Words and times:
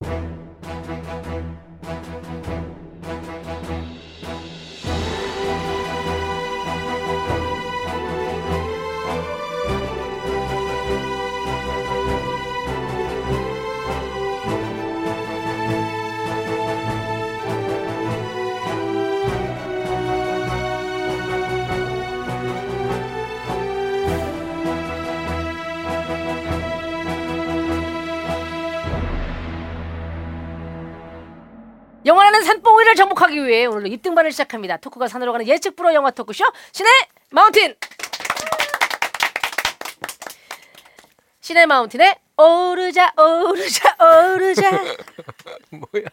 you 0.00 0.37
영화라는 32.08 32.42
산봉우리를 32.42 32.94
정복하기 32.94 33.46
위해 33.46 33.66
오늘도 33.66 33.88
입등반을 33.88 34.32
시작합니다. 34.32 34.78
토크가 34.78 35.08
산으로 35.08 35.30
가는 35.32 35.46
예측 35.46 35.76
불허 35.76 35.92
영화 35.92 36.10
토크쇼 36.10 36.42
신의 36.72 36.90
마운틴. 37.30 37.74
신의 41.40 41.66
마운틴에 41.66 42.18
오르자 42.38 43.12
오르자 43.18 43.96
오르자. 44.00 44.70
뭐야? 45.70 46.06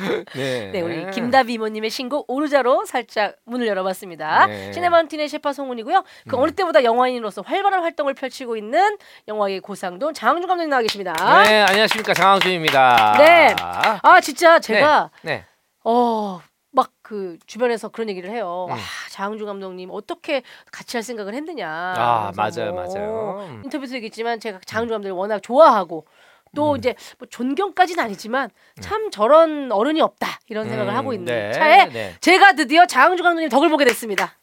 네. 0.34 0.70
네, 0.72 0.80
우리 0.80 1.10
김다비 1.10 1.54
이모님의 1.54 1.90
신곡 1.90 2.30
오르자로 2.30 2.84
살짝 2.84 3.36
문을 3.44 3.66
열어봤습니다. 3.66 4.46
네. 4.46 4.72
신의 4.72 4.90
마운틴의 4.90 5.28
셰파 5.28 5.52
송은이고요. 5.52 6.04
그 6.28 6.36
어느 6.36 6.50
때보다 6.52 6.84
영화인으로서 6.84 7.42
활발한 7.42 7.82
활동을 7.82 8.14
펼치고 8.14 8.56
있는 8.56 8.96
영화의 9.28 9.60
고상돈 9.60 10.14
장항준 10.14 10.48
감독님 10.48 10.70
나와 10.70 10.82
계십니다. 10.82 11.12
네, 11.44 11.62
안녕하십니까 11.62 12.14
장항준입니다. 12.14 13.14
네. 13.18 13.54
아 13.58 14.20
진짜 14.20 14.58
제가 14.58 15.10
네. 15.22 15.44
어. 15.84 16.40
막 16.72 16.90
그 17.10 17.38
주변에서 17.44 17.88
그런 17.88 18.08
얘기를 18.08 18.30
해요. 18.30 18.66
음. 18.68 18.72
와 18.72 18.78
장항준 19.10 19.44
감독님 19.44 19.90
어떻게 19.90 20.44
같이 20.70 20.96
할 20.96 21.02
생각을 21.02 21.34
했느냐. 21.34 21.68
아 21.68 22.30
그래서 22.32 22.60
맞아요, 22.60 22.72
뭐 22.72 22.84
맞아요. 22.84 23.46
음. 23.48 23.62
인터뷰에서 23.64 23.96
얘기했지만 23.96 24.38
제가 24.38 24.60
장항준 24.64 24.94
감독을 24.94 25.16
워낙 25.16 25.42
좋아하고 25.42 26.06
또 26.54 26.72
음. 26.72 26.76
이제 26.78 26.94
뭐 27.18 27.28
존경까지는 27.28 28.02
아니지만 28.02 28.50
참 28.80 29.10
저런 29.10 29.70
어른이 29.70 30.00
없다 30.00 30.40
이런 30.48 30.68
생각을 30.68 30.92
음, 30.92 30.96
하고 30.96 31.12
있는 31.12 31.26
네, 31.26 31.52
차에 31.52 31.88
네. 31.88 32.14
제가 32.20 32.54
드디어 32.54 32.86
장항준 32.86 33.22
감독님 33.22 33.48
덕을 33.48 33.68
보게 33.68 33.84
됐습니다. 33.84 34.36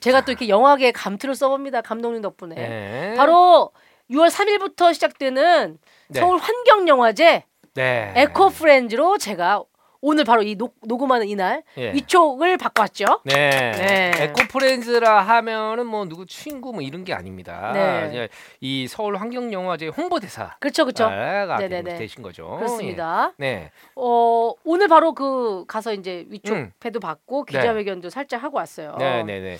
제가 0.00 0.20
또 0.20 0.32
이렇게 0.32 0.48
영화계에 0.48 0.92
감투를 0.92 1.34
써봅니다. 1.34 1.80
감독님 1.80 2.22
덕분에. 2.22 2.54
네. 2.54 3.14
바로 3.16 3.72
6월 4.10 4.30
3일부터 4.30 4.94
시작되는 4.94 5.78
네. 6.08 6.20
서울 6.20 6.38
환경영화제 6.38 7.44
네. 7.74 8.12
에코 8.14 8.50
프렌즈로 8.50 9.18
제가 9.18 9.62
오늘 10.00 10.24
바로 10.24 10.42
이 10.42 10.54
녹, 10.54 10.74
녹음하는 10.82 11.28
이날 11.28 11.62
예. 11.78 11.92
위촉을 11.92 12.56
받고 12.56 12.82
왔죠. 12.82 13.04
네. 13.24 13.72
네. 13.72 14.12
에코프렌즈라 14.16 15.22
하면은 15.22 15.86
뭐 15.86 16.04
누구 16.06 16.26
친구 16.26 16.72
뭐 16.72 16.82
이런 16.82 17.04
게 17.04 17.12
아닙니다. 17.12 17.72
네. 17.72 18.28
이 18.60 18.86
서울 18.88 19.16
환경영화제 19.16 19.88
홍보대사. 19.88 20.56
그렇죠, 20.60 20.84
그렇죠. 20.84 21.04
가 21.04 21.56
네네네. 21.58 21.98
되신 21.98 22.22
거죠. 22.22 22.56
그렇습니다. 22.56 23.32
예. 23.40 23.44
네. 23.44 23.70
어 23.94 24.52
오늘 24.64 24.88
바로 24.88 25.12
그 25.12 25.64
가서 25.66 25.92
이제 25.92 26.26
위촉패도 26.28 26.98
음. 26.98 27.00
받고 27.00 27.46
네. 27.46 27.58
기자회견도 27.58 28.10
살짝 28.10 28.42
하고 28.42 28.58
왔어요. 28.58 28.96
네, 28.98 29.22
네, 29.22 29.40
네. 29.40 29.58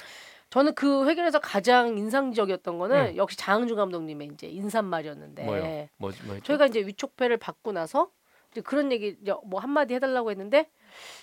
저는 0.50 0.74
그 0.74 1.06
회견에서 1.08 1.40
가장 1.40 1.98
인상적이었던 1.98 2.78
거는 2.78 2.96
음. 3.08 3.16
역시 3.16 3.36
장항준 3.36 3.76
감독님의 3.76 4.30
이제 4.32 4.46
인사말이었는데 4.46 5.42
뭐요? 5.42 5.88
뭐 5.96 6.12
뭐죠? 6.24 6.42
저희가 6.44 6.66
이제 6.66 6.80
위촉패를 6.80 7.36
받고 7.36 7.72
나서 7.72 8.08
그런 8.62 8.92
얘기 8.92 9.16
뭐 9.44 9.60
한마디 9.60 9.94
해달라고 9.94 10.30
했는데 10.30 10.68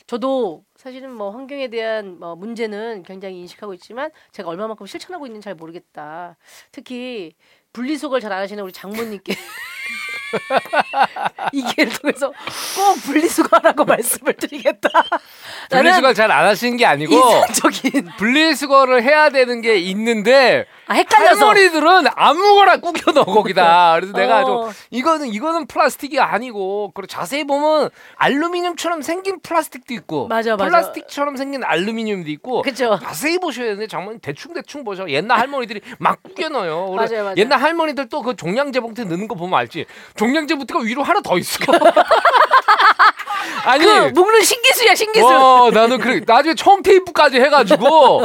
저도 0.08 0.64
사실은 0.76 1.12
뭐 1.12 1.32
환경에 1.32 1.68
대한 1.68 2.20
뭐 2.20 2.36
문제는 2.36 3.04
굉장히 3.04 3.40
인식하고 3.40 3.74
있지만 3.76 4.12
제가 4.32 4.50
얼마만큼 4.50 4.86
실천하고 4.86 5.26
있는지 5.26 5.46
잘 5.46 5.56
모르겠다. 5.56 6.38
특히 6.72 7.34
분리수거를 7.74 8.22
잘 8.22 8.32
안 8.32 8.42
하시는 8.42 8.64
우리 8.64 8.72
장모님께 8.72 9.34
이 11.54 11.64
기회를 11.64 11.94
통해서 11.94 12.34
꼭 12.76 12.96
분리수거하라고 13.06 13.86
말씀을 13.86 14.34
드리겠다. 14.34 14.90
나는 15.70 15.92
분리수거 15.92 16.14
잘안 16.14 16.46
하시는 16.46 16.78
게 16.78 16.86
아니고 16.86 17.14
인상적인 17.14 18.10
분리수거를 18.18 19.04
해야 19.04 19.30
되는 19.30 19.62
게 19.62 19.78
있는데 19.78 20.66
아 20.94 20.96
헷갈려서 20.98 21.48
할머니들은 21.48 22.06
아무거나 22.16 22.78
꾸겨 22.78 23.12
넣어 23.12 23.26
거기다. 23.26 23.96
그래서 23.96 24.14
내가 24.14 24.42
어. 24.42 24.46
좀 24.46 24.74
이거는 24.92 25.28
이거는 25.28 25.66
플라스틱이 25.68 26.20
아니고 26.20 26.92
그리고 26.94 27.08
자세히 27.08 27.44
보면 27.46 27.90
알루미늄처럼 28.18 29.02
생긴 29.02 29.40
플라스틱도 29.42 29.94
있고 29.96 30.28
맞아, 30.28 30.52
맞아. 30.56 30.66
플라스틱처럼 30.66 31.38
생긴 31.38 31.64
알루미늄도 31.64 32.30
있고 32.32 32.62
그죠. 32.62 33.00
자세히 33.02 33.40
보셔야 33.40 33.66
되는데 33.68 33.88
장모님 33.88 34.20
대충 34.22 34.54
대충 34.54 34.84
보셔. 34.84 35.08
옛날 35.10 35.40
할머니들이 35.40 35.82
막 36.00 36.22
꾸겨 36.24 36.50
넣어요. 36.50 36.92
맞아요, 36.96 37.24
맞아요. 37.24 37.34
옛날 37.38 37.62
할머니들 37.62 38.10
또 38.10 38.24
그 38.24 38.36
종량제 38.38 38.80
봉투 38.80 39.04
넣는 39.04 39.28
거 39.28 39.36
보면 39.36 39.60
알지. 39.60 39.86
종량제 40.16 40.56
봉투가 40.56 40.80
위로 40.82 41.04
하나 41.04 41.20
더 41.22 41.38
있어. 41.38 41.60
아니 43.66 43.86
그 43.86 44.12
묶는 44.14 44.42
신기술이야 44.42 44.96
신기술. 44.96 45.34
와 45.34 45.70
나는 45.72 45.98
그래 46.00 46.22
나중에 46.26 46.56
처음 46.56 46.82
테이프까지 46.84 47.40
해가지고 47.40 48.24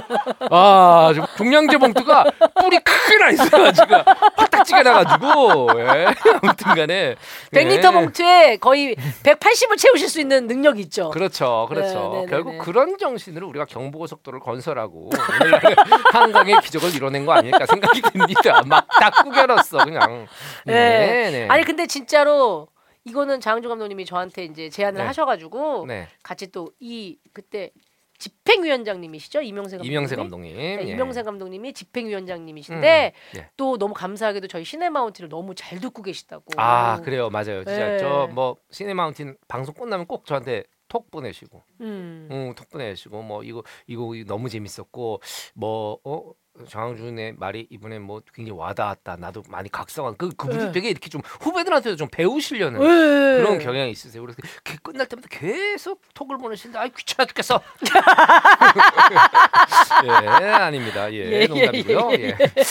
아좀 0.50 1.26
종량제 1.36 1.78
봉투가 1.78 2.24
뿔이 2.60 2.78
크게 2.80 3.18
나 3.18 3.30
있어가지고 3.30 3.94
화딱지가 4.36 4.82
나가지고 4.82 5.68
예. 5.78 6.06
아무튼간에 6.42 7.16
100리터 7.52 7.84
예. 7.86 7.90
봉투에 7.92 8.56
거의 8.56 8.96
180을 9.22 9.78
채우실 9.78 10.08
수 10.08 10.20
있는 10.20 10.46
능력이 10.46 10.80
있죠. 10.82 11.10
그렇죠, 11.10 11.66
그렇죠. 11.68 12.10
네, 12.14 12.18
네, 12.20 12.24
네, 12.24 12.30
결국 12.30 12.52
네. 12.52 12.58
그런 12.58 12.98
정신으로 12.98 13.48
우리가 13.48 13.64
경부고속도로를 13.66 14.40
건설하고 14.40 15.10
한강의 16.12 16.60
기적을 16.62 16.94
이뤄낸 16.94 17.26
거 17.26 17.32
아닐까 17.32 17.66
생각이 17.66 18.02
듭니다. 18.02 18.62
막딱 18.66 19.24
꾸겨놨어 19.24 19.78
그냥. 19.84 20.26
네. 20.64 21.30
네. 21.30 21.46
아니 21.48 21.64
근데 21.64 21.86
진짜로 21.86 22.68
이거는 23.08 23.40
장항준 23.40 23.68
감독님이 23.68 24.04
저한테 24.04 24.44
이제 24.44 24.68
제안을 24.70 24.98
네. 24.98 25.04
하셔가지고 25.06 25.86
네. 25.86 26.08
같이 26.22 26.50
또 26.52 26.68
이 26.80 27.18
그때 27.32 27.70
집행위원장님이시죠 28.18 29.42
이명세 29.42 29.76
감독님. 29.76 29.92
이명세 29.92 30.16
감독님. 30.16 30.56
네, 30.56 30.78
예. 30.80 30.92
이명세 30.92 31.22
감독님이 31.22 31.72
집행위원장님이신데 31.72 33.12
음, 33.34 33.38
예. 33.38 33.50
또 33.56 33.78
너무 33.78 33.94
감사하게도 33.94 34.48
저희 34.48 34.64
시네마운틴을 34.64 35.28
너무 35.28 35.54
잘 35.54 35.80
듣고 35.80 36.02
계시다고. 36.02 36.44
아 36.56 37.00
그래요, 37.00 37.30
맞아요. 37.30 37.64
진짜 37.64 37.88
네. 37.88 37.98
저뭐 37.98 38.56
시네마운틴 38.70 39.36
방송 39.46 39.74
끝나면 39.74 40.06
꼭 40.06 40.26
저한테 40.26 40.64
톡 40.88 41.10
보내시고. 41.10 41.62
음. 41.80 42.28
응, 42.30 42.54
톡 42.56 42.68
보내시고 42.70 43.22
뭐 43.22 43.42
이거 43.44 43.62
이거 43.86 44.12
너무 44.26 44.48
재밌었고 44.48 45.20
뭐 45.54 45.98
어. 46.04 46.32
장항준의 46.66 47.34
말이 47.38 47.66
이번에 47.70 47.98
뭐 47.98 48.20
굉장히 48.34 48.58
와닿았다. 48.58 49.16
나도 49.16 49.42
많이 49.48 49.70
각성한 49.70 50.16
그 50.16 50.30
그분이 50.30 50.66
네. 50.66 50.72
되게 50.72 50.90
이렇게 50.90 51.08
좀 51.08 51.20
후배들한테도 51.24 51.96
좀 51.96 52.08
배우시려는 52.10 52.80
네. 52.80 53.42
그런 53.42 53.58
경향이 53.58 53.90
있으세요. 53.90 54.22
그래서 54.22 54.38
그 54.64 54.76
끝날 54.78 55.06
때마다 55.06 55.28
계속 55.30 56.00
톡을 56.14 56.38
보내시는데 56.38 56.78
아 56.78 56.88
귀찮아 56.88 57.26
죽겠어. 57.26 57.60
예, 60.04 60.08
아닙니다. 60.48 61.12
예, 61.12 61.16
예, 61.16 61.40
예, 61.42 61.46
농담이고요. 61.46 62.10
예, 62.12 62.36
예. 62.40 62.62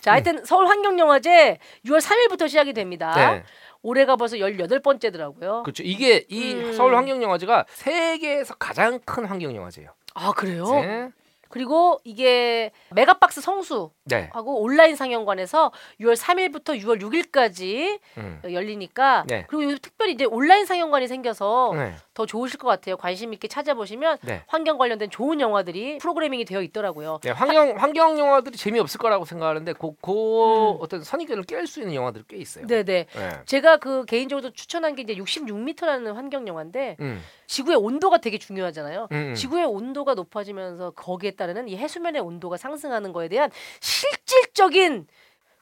자, 0.00 0.12
하여튼 0.12 0.44
서울 0.44 0.66
환경영화제 0.66 1.58
6월 1.84 2.00
3일부터 2.00 2.48
시작이 2.48 2.72
됩니다. 2.72 3.12
네. 3.14 3.44
올해가 3.82 4.16
벌써 4.16 4.36
18번째더라고요. 4.36 5.62
그렇죠. 5.62 5.82
이게 5.84 6.24
이 6.28 6.54
음. 6.54 6.72
서울 6.72 6.96
환경영화제가 6.96 7.66
세계에서 7.68 8.54
가장 8.54 8.98
큰 9.04 9.24
환경영화제예요. 9.24 9.90
아, 10.14 10.32
그래요? 10.32 10.64
네. 10.80 11.10
그리고 11.56 11.98
이게 12.04 12.70
메가박스 12.90 13.40
성수 13.40 13.90
네. 14.04 14.28
하고 14.34 14.60
온라인 14.60 14.94
상영관에서 14.94 15.72
6월 16.02 16.14
3일부터 16.14 16.78
6월 16.78 17.00
6일까지 17.00 17.98
음. 18.18 18.42
열리니까 18.44 19.24
네. 19.26 19.46
그리고 19.48 19.64
요즘 19.64 19.78
특별히 19.80 20.12
이제 20.12 20.26
온라인 20.26 20.66
상영관이 20.66 21.08
생겨서 21.08 21.72
네. 21.74 21.94
더 22.12 22.26
좋으실 22.26 22.58
것 22.58 22.68
같아요. 22.68 22.98
관심 22.98 23.32
있게 23.32 23.48
찾아보시면 23.48 24.18
네. 24.20 24.42
환경 24.48 24.76
관련된 24.76 25.08
좋은 25.08 25.40
영화들이 25.40 25.96
프로그래밍이 25.96 26.44
되어 26.44 26.60
있더라고요. 26.60 27.20
네, 27.22 27.30
환경 27.30 27.74
환경 27.78 28.18
영화들이 28.18 28.58
재미없을 28.58 28.98
거라고 28.98 29.24
생각하는데 29.24 29.72
그, 29.72 29.92
그 30.02 30.12
음. 30.12 30.76
어떤 30.80 31.02
선입견을 31.02 31.44
깰 31.44 31.66
수 31.66 31.80
있는 31.80 31.94
영화들이 31.94 32.24
꽤 32.28 32.36
있어요. 32.36 32.66
네, 32.66 32.82
네. 32.82 33.06
네. 33.14 33.30
제가 33.46 33.78
그 33.78 34.04
개인적으로 34.04 34.50
추천한 34.52 34.94
게 34.94 35.02
이제 35.02 35.14
66m라는 35.14 36.12
환경 36.12 36.46
영화인데 36.46 36.98
음. 37.00 37.22
지구의 37.46 37.76
온도가 37.76 38.18
되게 38.18 38.36
중요하잖아요. 38.36 39.08
음. 39.10 39.34
지구의 39.34 39.64
온도가 39.64 40.14
높아지면서 40.14 40.90
거기에 40.90 41.30
따 41.30 41.45
르는 41.46 41.68
이 41.68 41.76
해수면의 41.76 42.22
온도가 42.22 42.56
상승하는 42.56 43.12
거에 43.12 43.28
대한 43.28 43.50
실질적인 43.80 45.06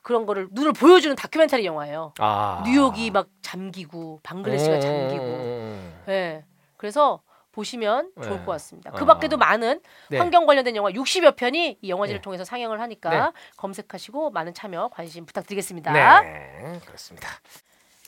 그런 0.03 0.27
거를 0.27 0.49
눈을 0.51 0.73
보여주는 0.73 1.15
다큐멘터리 1.17 1.65
영화예요. 1.65 2.13
아. 2.19 2.63
뉴욕이 2.67 3.11
막 3.11 3.29
잠기고 3.41 4.21
방글라데시가 4.23 4.81
잠기고. 4.81 5.25
음. 5.25 6.03
예. 6.09 6.45
그래서 6.77 7.23
보시면 7.53 8.13
네. 8.17 8.25
좋을 8.25 8.45
것 8.45 8.53
같습니다. 8.53 8.91
아. 8.91 8.93
그 8.95 9.07
밖에도 9.07 9.37
많은 9.37 9.81
네. 10.11 10.19
환경 10.19 10.45
관련된 10.45 10.77
영화 10.77 10.91
60여 10.91 11.37
편이 11.37 11.79
이 11.81 11.89
영화제를 11.89 12.21
네. 12.21 12.23
통해서 12.23 12.45
상영을 12.45 12.81
하니까 12.81 13.11
네. 13.11 13.33
검색하시고 13.57 14.31
많은 14.31 14.53
참여 14.53 14.91
관심 14.93 15.25
부탁드리겠습니다. 15.25 15.93
네, 15.93 16.81
그렇습니다. 16.85 17.29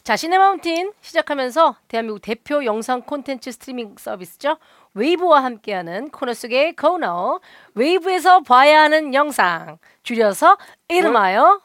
자, 0.03 0.17
시네마운틴 0.17 0.93
시작하면서 1.01 1.77
대한민국 1.89 2.21
대표 2.21 2.65
영상 2.65 3.03
콘텐츠 3.03 3.51
스트리밍 3.51 3.97
서비스죠. 3.99 4.59
웨이브와 4.97 5.45
함께하는 5.45 6.11
코너 6.11 6.35
속의 6.35 6.75
코너 6.75 7.41
웨이브에서 7.75 8.41
봐야 8.41 8.83
하는 8.83 9.15
영상 9.15 9.79
줄여서 10.03 10.57
이름하여 10.89 11.61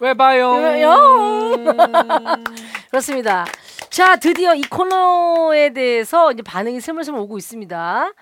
왜 0.00 0.14
봐요? 0.14 0.54
그렇습니다. 2.90 3.44
자, 3.90 4.16
드디어 4.16 4.54
이 4.54 4.62
코너에 4.62 5.74
대해서 5.74 6.32
이제 6.32 6.42
반응이 6.42 6.80
스물스물 6.80 7.20
오고 7.20 7.36
있습니다. 7.36 8.12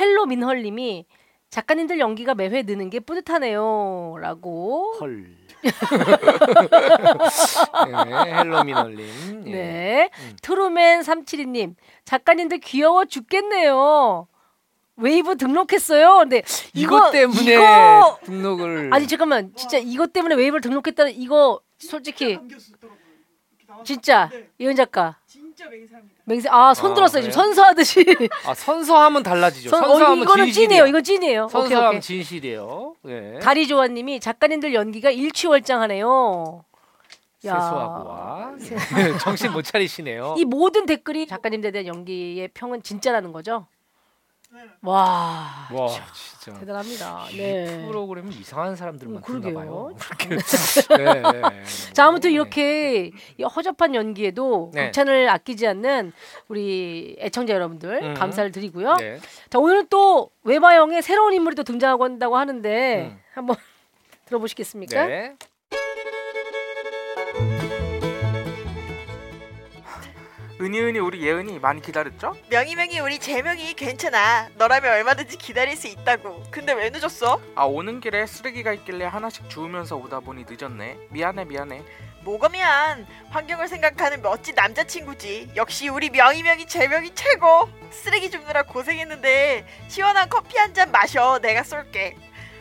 헬로 0.00 0.24
민헐님이 0.26 1.04
작가님들 1.50 1.98
연기가 1.98 2.34
매회 2.34 2.62
느는 2.62 2.88
게 2.88 3.00
뿌듯하네요라고. 3.00 4.94
헐. 5.00 5.39
네, 7.86 8.32
헬로미널님. 8.34 9.44
예. 9.46 9.50
네. 9.50 10.10
음. 10.20 10.36
트루맨 10.42 11.00
372님 11.02 11.74
작가님들 12.04 12.58
귀여워 12.58 13.04
죽겠네요. 13.04 14.26
웨이브 14.96 15.36
등록했어요. 15.36 16.18
근데 16.18 16.42
이것 16.74 16.96
이거 16.98 17.10
때문에 17.10 17.54
이거 17.54 18.18
등록을 18.24 18.90
아니 18.92 19.06
잠깐만 19.08 19.52
진짜 19.54 19.78
이것 19.78 20.12
때문에 20.12 20.34
웨이브를 20.34 20.60
등록했다는 20.60 21.14
이거 21.14 21.60
솔직히. 21.78 22.38
진짜 23.84 24.28
네, 24.30 24.48
이은 24.58 24.74
작가 24.76 25.16
진짜 25.26 25.66
맹세합니다. 25.70 26.19
맹세 26.30 26.48
아손 26.48 26.92
아, 26.92 26.94
들었어요 26.94 27.22
지금 27.22 27.32
그래요? 27.32 27.44
선서하듯이 27.44 28.04
아 28.46 28.54
선서하면 28.54 29.22
달라지죠. 29.22 29.68
선, 29.70 29.82
어, 29.84 29.88
선서하면 29.88 30.22
이거는 30.22 30.44
진실이에요. 30.46 30.68
찐이에요 30.68 30.86
이건 30.86 31.04
찐이에요 31.04 31.42
오케이 31.44 31.52
선서하면 31.52 31.88
오케이 31.88 32.00
진실이에요. 32.00 32.94
예. 33.08 33.38
다리 33.42 33.66
조아님이 33.66 34.20
작가님들 34.20 34.72
연기가 34.74 35.10
일취월장하네요 35.10 36.64
야. 37.46 37.54
세수하고 37.54 38.08
와. 38.08 38.52
예. 38.98 39.18
정신 39.18 39.52
못 39.52 39.62
차리시네요. 39.62 40.36
이 40.38 40.44
모든 40.44 40.86
댓글이 40.86 41.26
작가님들에 41.26 41.72
대한 41.72 41.86
연기의 41.86 42.48
평은 42.54 42.82
진짜라는 42.82 43.32
거죠 43.32 43.66
네. 43.70 43.79
와 44.82 45.68
와 45.72 45.88
진짜. 46.12 46.58
대단합니다 46.58 47.26
이 47.30 47.36
네. 47.36 47.86
프로그램은 47.86 48.32
이상한 48.32 48.74
사람들만 48.74 49.18
어, 49.18 49.20
그러게요. 49.20 49.50
듣나 49.52 49.60
봐요. 49.60 49.94
네, 50.98 51.20
네, 51.22 51.32
네. 51.32 51.64
자 51.92 52.06
아무튼 52.06 52.30
네. 52.30 52.34
이렇게 52.34 53.10
이 53.38 53.42
허접한 53.44 53.94
연기에도 53.94 54.70
네. 54.74 54.86
극찬을 54.86 55.28
아끼지 55.28 55.66
않는 55.68 56.12
우리 56.48 57.16
애청자 57.20 57.54
여러분들 57.54 58.02
음. 58.02 58.14
감사를 58.14 58.50
드리고요. 58.50 58.94
네. 58.96 59.18
자 59.50 59.58
오늘은 59.58 59.86
또 59.88 60.30
외바형의 60.42 61.02
새로운 61.02 61.32
인물이 61.34 61.54
또 61.54 61.62
등장하고 61.62 62.04
한다고 62.04 62.36
하는데 62.36 63.10
음. 63.12 63.20
한번 63.34 63.56
들어보시겠습니까? 64.26 65.06
은희은희 70.60 70.98
우리 70.98 71.22
예은이 71.26 71.58
많이 71.58 71.80
기다렸죠? 71.80 72.36
명희명희 72.50 72.98
우리 73.00 73.18
재명이 73.18 73.72
괜찮아. 73.74 74.48
너라면 74.56 74.92
얼마든지 74.92 75.38
기다릴 75.38 75.74
수 75.76 75.86
있다고. 75.88 76.42
근데 76.50 76.74
왜 76.74 76.90
늦었어? 76.90 77.40
아 77.54 77.64
오는 77.64 77.98
길에 78.00 78.26
쓰레기가 78.26 78.72
있길래 78.74 79.06
하나씩 79.06 79.48
주우면서 79.48 79.96
오다 79.96 80.20
보니 80.20 80.44
늦었네 80.46 80.98
미안해 81.08 81.46
미안해 81.46 81.82
뭐가 82.24 82.50
미안. 82.50 83.06
환경을 83.30 83.68
생각하는 83.68 84.20
멋진 84.20 84.54
남자친구지. 84.54 85.52
역시 85.56 85.88
우리 85.88 86.10
명희명희 86.10 86.66
재명이 86.66 87.14
최고. 87.14 87.70
쓰레기 87.90 88.30
줍느라 88.30 88.62
고생했는데 88.64 89.66
시원한 89.88 90.28
커피 90.28 90.58
한 90.58 90.74
잔 90.74 90.92
마셔. 90.92 91.38
내가 91.38 91.62
쏠게. 91.62 92.16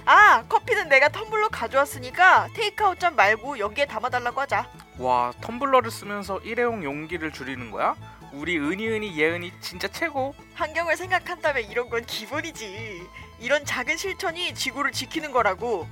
아 0.06 0.44
커피는 0.48 0.88
내가 0.88 1.10
텀블러 1.10 1.50
가져왔으니까 1.52 2.48
테이크아웃 2.56 2.98
잔 3.00 3.16
말고 3.18 3.60
여기에 3.60 3.88
담아달라고 3.88 4.40
하자. 4.40 4.70
와 5.00 5.32
텀블러를 5.42 5.90
쓰면서 5.92 6.40
일회용 6.40 6.84
용기를 6.84 7.32
줄이는 7.32 7.72
거야? 7.72 7.96
우리 8.34 8.60
은희 8.60 8.88
은희 8.88 9.18
예은이 9.18 9.52
진짜 9.62 9.88
최고 9.88 10.36
환경을 10.56 10.96
생각한다면 10.98 11.64
이런 11.64 11.90
건 11.90 12.06
기본이지. 12.06 13.08
이런 13.40 13.66
작은 13.66 13.98
실천이 13.98 14.54
지구를 14.54 14.92
지키는 14.92 15.32
거라고. 15.32 15.88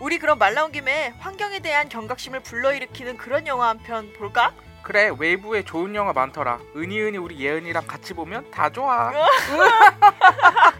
우리 0.00 0.18
그럼 0.18 0.38
말 0.38 0.54
나온 0.54 0.72
김에 0.72 1.12
환경에 1.18 1.58
대한 1.58 1.88
경각심을 1.88 2.40
불러일으키는 2.40 3.16
그런 3.18 3.46
영화 3.46 3.68
한 3.68 3.78
편 3.78 4.12
볼까? 4.14 4.52
그래 4.82 5.10
웨이브에 5.16 5.62
좋은 5.62 5.94
영화 5.94 6.12
많더라 6.12 6.58
은희 6.74 7.00
은희 7.00 7.16
우리 7.16 7.38
예은이랑 7.38 7.86
같이 7.86 8.14
보면 8.14 8.50
다 8.50 8.68
좋아 8.68 9.12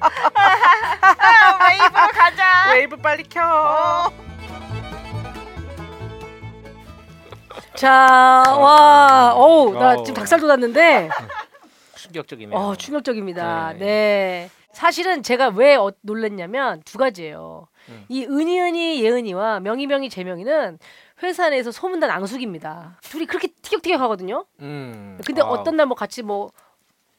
아, 0.00 1.69
웨이브로 1.69 2.08
가자. 2.12 2.73
웨이브 2.73 2.96
빨리 2.96 3.23
켜 3.25 3.40
어. 3.44 4.12
자, 7.76 8.42
와, 8.46 9.32
어우, 9.34 9.74
나. 9.74 9.96
지금 10.02 10.14
닭살 10.14 10.40
돋았는데, 10.40 11.08
충격적이네요. 11.96 12.58
어, 12.58 12.74
충격적입니다. 12.76 13.72
네. 13.74 13.78
네. 13.78 14.50
사실은 14.72 15.22
제가 15.22 15.48
왜 15.48 15.74
어, 15.76 15.92
놀랐냐면 16.00 16.82
두 16.84 16.98
가지예요. 16.98 17.69
음. 17.88 18.04
이 18.08 18.24
은희 18.24 18.58
은희 18.60 19.04
예은이와 19.04 19.60
명희 19.60 19.86
명희 19.86 20.08
재명이는 20.08 20.78
회사 21.22 21.48
내에서 21.50 21.70
소문난 21.70 22.10
앙숙입니다. 22.10 22.98
둘이 23.02 23.26
그렇게 23.26 23.48
티격태격하거든요. 23.62 24.44
음. 24.60 25.19
근데 25.26 25.42
아, 25.42 25.46
어떤 25.46 25.76
날 25.76 25.86
뭐 25.86 25.94
같이 25.94 26.22
뭐 26.22 26.50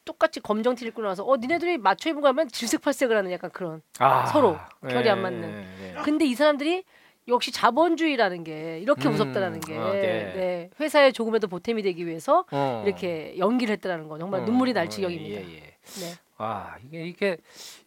똑같이 0.04 0.40
검정 0.40 0.74
티 0.74 0.84
입고 0.86 1.00
나서 1.02 1.22
어 1.24 1.36
니네들이 1.36 1.78
맞춰 1.78 2.10
입은 2.10 2.20
거 2.20 2.28
하면 2.28 2.48
질색팔색을 2.48 3.16
하는 3.16 3.30
약간 3.30 3.50
그런. 3.50 3.82
아, 4.00 4.26
서로 4.26 4.58
결이 4.88 5.08
안 5.08 5.22
맞는. 5.22 5.40
네, 5.40 5.66
네. 5.94 6.02
근데 6.02 6.24
이 6.26 6.34
사람들이 6.34 6.84
역시 7.28 7.50
자본주의라는 7.52 8.44
게 8.44 8.78
이렇게 8.80 9.08
음, 9.08 9.12
무섭다라는 9.12 9.60
게 9.60 9.76
아, 9.76 9.92
네. 9.92 10.00
네, 10.34 10.70
회사에 10.78 11.10
조금이라도 11.12 11.48
보탬이 11.48 11.82
되기 11.82 12.06
위해서 12.06 12.44
어. 12.50 12.82
이렇게 12.86 13.34
연기를 13.38 13.72
했다라는 13.74 14.08
거 14.08 14.18
정말 14.18 14.42
어, 14.42 14.44
눈물이 14.44 14.72
날 14.72 14.86
어, 14.86 14.88
지경입니다. 14.88 15.40
예, 15.40 15.54
예. 15.54 15.60
네. 15.60 16.14
아 16.36 16.76
이게 16.84 17.06
이게 17.06 17.36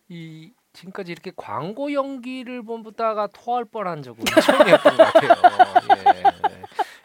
이 0.09 0.51
지금까지 0.73 1.11
이렇게 1.11 1.31
광고 1.35 1.91
연기를 1.93 2.63
보다가 2.63 3.27
토할 3.27 3.65
뻔한 3.65 4.01
적은 4.01 4.23
처음이었던 4.41 4.97
것 4.97 5.13
같아요. 5.13 5.31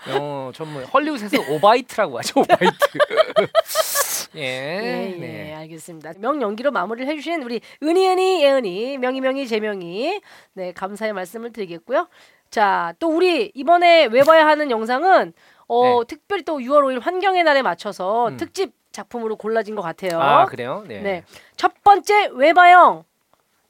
예. 0.09 0.13
영어 0.15 0.51
전문 0.55 0.85
헐리우드에서 0.85 1.37
오바이트라고 1.53 2.19
하죠. 2.19 2.41
오바이트. 2.41 2.77
예. 4.37 4.41
예, 4.41 5.15
예, 5.15 5.19
네. 5.19 5.55
알겠습니다. 5.55 6.13
명 6.19 6.41
연기로 6.43 6.71
마무리를 6.71 7.11
해주신 7.11 7.43
우리 7.43 7.61
은희 7.83 8.09
은희, 8.09 8.43
예은희, 8.43 8.99
명희 8.99 9.21
명희, 9.21 9.47
재명희, 9.47 10.21
네 10.55 10.73
감사의 10.73 11.13
말씀을 11.13 11.53
드리겠고요. 11.53 12.09
자, 12.51 12.95
또 12.99 13.09
우리 13.09 13.51
이번에 13.55 14.07
외봐야 14.07 14.47
하는 14.47 14.71
영상은 14.71 15.33
어 15.69 16.03
특별히 16.07 16.43
또 16.43 16.59
6월 16.59 16.83
5일 16.83 17.01
환경의 17.01 17.45
날에 17.45 17.63
맞춰서 17.63 18.27
네. 18.29 18.35
음. 18.35 18.37
특집 18.37 18.73
작품으로 18.93 19.37
골라진 19.37 19.75
것 19.75 19.83
같아요. 19.83 20.21
아 20.21 20.45
그래요? 20.45 20.85
네. 20.87 21.01
네. 21.01 21.25
첫 21.57 21.83
번째 21.83 22.29
외바영 22.33 23.05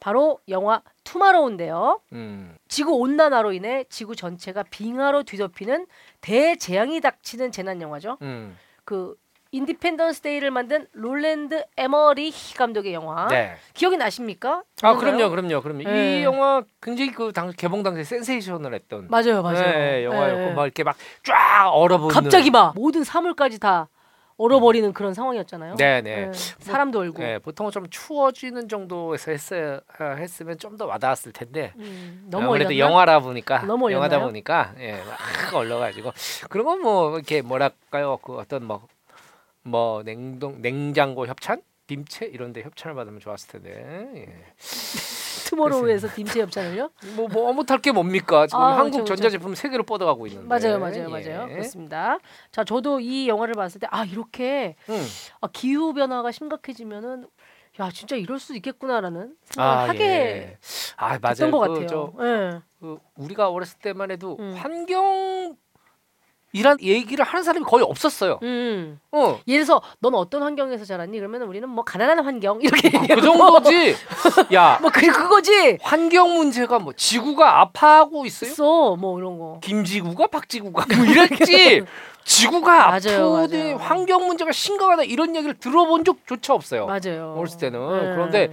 바로 0.00 0.40
영화 0.49 0.82
투마로우인데요. 1.04 2.00
음. 2.12 2.56
지구 2.66 2.94
온난화로 2.94 3.52
인해 3.52 3.85
지구 3.88 4.16
전체가 4.16 4.64
빙하로 4.64 5.23
뒤덮이는 5.23 5.87
대재앙이 6.21 7.00
닥치는 7.00 7.52
재난 7.52 7.80
영화죠. 7.80 8.18
음. 8.23 8.59
그 8.85 9.14
인디펜던스 9.52 10.23
데이를 10.23 10.50
만든 10.50 10.87
롤랜드 10.92 11.62
에머리 11.76 12.32
감독의 12.56 12.94
영화 12.94 13.28
네. 13.28 13.56
기억이 13.75 13.99
나십니까? 13.99 14.62
아? 14.80 14.97
그럼요, 14.97 15.28
그럼요, 15.28 15.61
그럼요. 15.61 15.82
네. 15.85 16.21
이 16.21 16.25
영화 16.25 16.62
굉장히 16.80 17.12
그 17.12 17.32
당 17.32 17.52
개봉 17.56 17.82
당시에 17.82 18.02
센세이션을 18.04 18.73
했던 18.75 19.09
맞아요, 19.11 19.42
맞아요. 19.42 19.61
네, 19.62 20.04
영화였고 20.04 20.38
네. 20.40 20.52
막 20.54 20.64
이렇게 20.64 20.82
막 20.85 20.97
쫙 21.23 21.68
얼어붙는. 21.73 22.14
갑자기 22.23 22.50
막 22.50 22.75
모든 22.75 23.04
사물까지 23.04 23.61
다 23.61 23.88
얼어버리는 24.38 24.90
그런 24.94 25.12
상황이었잖아요. 25.14 25.75
네, 25.76 26.00
네. 26.00 26.30
사람도 26.59 27.00
얼고. 27.00 27.18
네, 27.23 27.38
보통은 27.38 27.71
좀 27.71 27.87
추워지는 27.90 28.68
정도에서 28.68 29.30
했어야 29.30 29.80
했으면 30.16 30.59
좀 30.59 30.78
더 30.78 30.87
와닿았을 30.87 31.32
텐데 31.32 31.75
음, 31.76 32.26
너무 32.30 32.47
아무래도 32.47 32.68
얼렸나? 32.71 32.78
영화라 32.90 33.21
보니까 33.21 33.62
너무? 33.66 33.92
영화다 33.92 34.18
보니까 34.21 34.73
예, 34.78 34.92
막 34.94 35.16
얼려가지고 35.54 36.12
그런 36.49 36.64
건 36.66 36.80
뭐 36.80 37.14
이렇게 37.16 37.42
뭐랄까요 37.42 38.16
그 38.23 38.37
어떤 38.38 38.64
뭐 38.64 38.88
뭐 39.62 40.02
냉동 40.02 40.61
냉장고 40.61 41.26
협찬 41.26 41.62
김치 41.87 42.25
이런 42.25 42.52
데 42.52 42.62
협찬을 42.62 42.95
받으면 42.95 43.21
좋았을 43.21 43.49
텐데 43.61 44.45
투모로우에서 45.47 46.09
딤체 46.09 46.40
협찬을요? 46.42 46.90
예. 47.04 47.11
뭐뭐 47.11 47.52
못할 47.52 47.78
게 47.78 47.92
뭡니까 47.92 48.47
지금 48.47 48.62
아, 48.62 48.78
한국 48.78 48.99
그렇죠, 48.99 49.14
전자제품 49.14 49.54
세계로 49.54 49.83
뻗어가고 49.83 50.26
있는데 50.28 50.47
맞아요, 50.49 50.78
맞아요, 50.78 51.04
예. 51.04 51.07
맞아요. 51.09 51.49
그렇습니다. 51.49 52.19
자, 52.50 52.64
저도 52.64 53.00
이 53.00 53.28
영화를 53.28 53.54
봤을 53.54 53.81
때 53.81 53.87
아 53.90 54.04
이렇게 54.04 54.76
음. 54.88 55.07
아, 55.42 55.49
기후 55.52 55.92
변화가 55.92 56.33
심각해지면은 56.33 57.26
야 57.81 57.90
진짜 57.90 58.16
이럴 58.16 58.38
수 58.38 58.54
있겠구나라는 58.57 59.35
생각을 59.45 59.78
아, 59.78 59.88
하게 59.88 60.04
예. 60.04 60.59
아 60.97 61.19
맞아요 61.21 61.50
것 61.50 61.61
그 61.69 61.69
같아요. 61.81 61.87
저 61.87 62.12
예. 62.25 62.61
그 62.81 62.99
우리가 63.16 63.50
어렸을 63.50 63.78
때만 63.81 64.11
해도 64.11 64.37
음. 64.40 64.54
환경 64.54 65.57
이란 66.52 66.76
얘기를 66.82 67.25
하는 67.25 67.42
사람이 67.42 67.64
거의 67.64 67.82
없었어요. 67.82 68.38
음. 68.42 69.00
어. 69.11 69.40
예를 69.49 69.64
들어서 69.64 69.80
넌 70.00 70.14
어떤 70.14 70.42
환경에서 70.42 70.85
자랐니? 70.85 71.18
그러면 71.18 71.42
우리는 71.42 71.66
뭐 71.66 71.82
가난한 71.82 72.23
환경 72.25 72.61
이렇게 72.61 72.90
그 72.90 72.99
얘기하고 72.99 73.23
정도지. 73.23 73.97
야, 74.54 74.78
뭐 74.82 74.90
그, 74.92 75.06
그거지. 75.06 75.78
환경 75.80 76.35
문제가 76.35 76.78
뭐 76.78 76.92
지구가 76.92 77.61
아파하고 77.61 78.26
있어요? 78.26 78.50
있어 78.50 78.97
뭐 78.97 79.18
이런 79.18 79.38
거. 79.38 79.61
김지구가 79.62 80.26
박지구가 80.26 80.87
뭐 80.94 81.06
이랬지. 81.06 81.85
지구가 82.25 82.94
아프니. 82.94 83.73
환경 83.73 84.26
문제가 84.26 84.52
심각하다 84.52 85.04
이런 85.04 85.35
얘기를 85.35 85.54
들어본 85.59 86.04
적조차 86.04 86.54
없어요. 86.54 86.87
맞아요. 86.87 87.35
어렸을 87.37 87.59
때는. 87.59 87.80
네. 87.80 88.00
그런데 88.14 88.50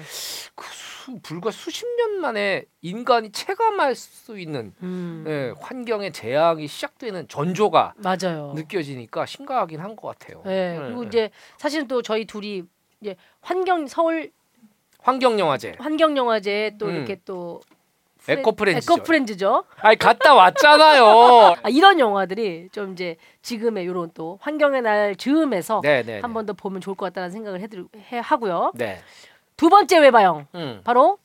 그 0.56 0.66
수, 1.10 1.20
불과 1.22 1.52
수십 1.52 1.86
년 1.98 2.20
만에 2.22 2.64
인간이 2.82 3.32
체감할 3.32 3.96
수 3.96 4.40
있는 4.40 4.74
음. 4.82 5.24
예, 5.28 5.54
환경의 5.60 6.12
재앙이 6.14 6.68
시작되는 6.68 7.28
전조가 7.28 7.94
맞아요. 7.98 8.54
느껴지니까 8.56 9.26
심각하긴 9.26 9.80
한 9.80 9.96
것 9.96 10.08
같아요. 10.20 10.42
네. 10.46 10.76
예, 10.76 10.80
그리고 10.86 11.04
예. 11.04 11.08
이제 11.08 11.30
사실은 11.58 11.88
또 11.88 12.02
저희 12.02 12.26
둘이 12.26 12.64
이제 13.02 13.16
환경 13.42 13.88
서울 13.88 14.32
환경 15.02 15.40
영화제. 15.40 15.76
환경 15.80 16.16
영화제 16.16 16.76
또 16.78 16.88
음. 16.88 16.96
이렇게 16.96 17.20
또 17.26 17.60
프렌- 18.20 18.40
에코 18.40 18.52
프렌즈죠. 18.52 18.94
에코 18.94 19.04
프렌즈죠. 19.04 19.64
아니 19.78 19.98
갔다 19.98 20.36
왔잖아요. 20.36 21.04
아, 21.64 21.70
이런 21.70 22.00
영화들이 22.00 22.70
좀 22.72 22.92
이제 22.94 23.16
지금의 23.42 23.88
요런 23.88 24.12
또 24.14 24.38
환경의 24.42 24.82
날 24.82 25.16
즈음에서 25.16 25.80
네, 25.84 26.04
네. 26.04 26.20
한번 26.20 26.46
더 26.46 26.54
보면 26.54 26.82
좋을 26.82 26.96
것 26.96 27.06
같다는 27.08 27.32
생각을 27.32 27.62
해드 27.62 27.88
해 28.12 28.20
하고요. 28.24 28.74
네. 28.76 29.00
두 29.60 29.68
번째 29.68 30.00
외바영 30.00 30.48
음. 30.56 30.80
바로 30.86 31.18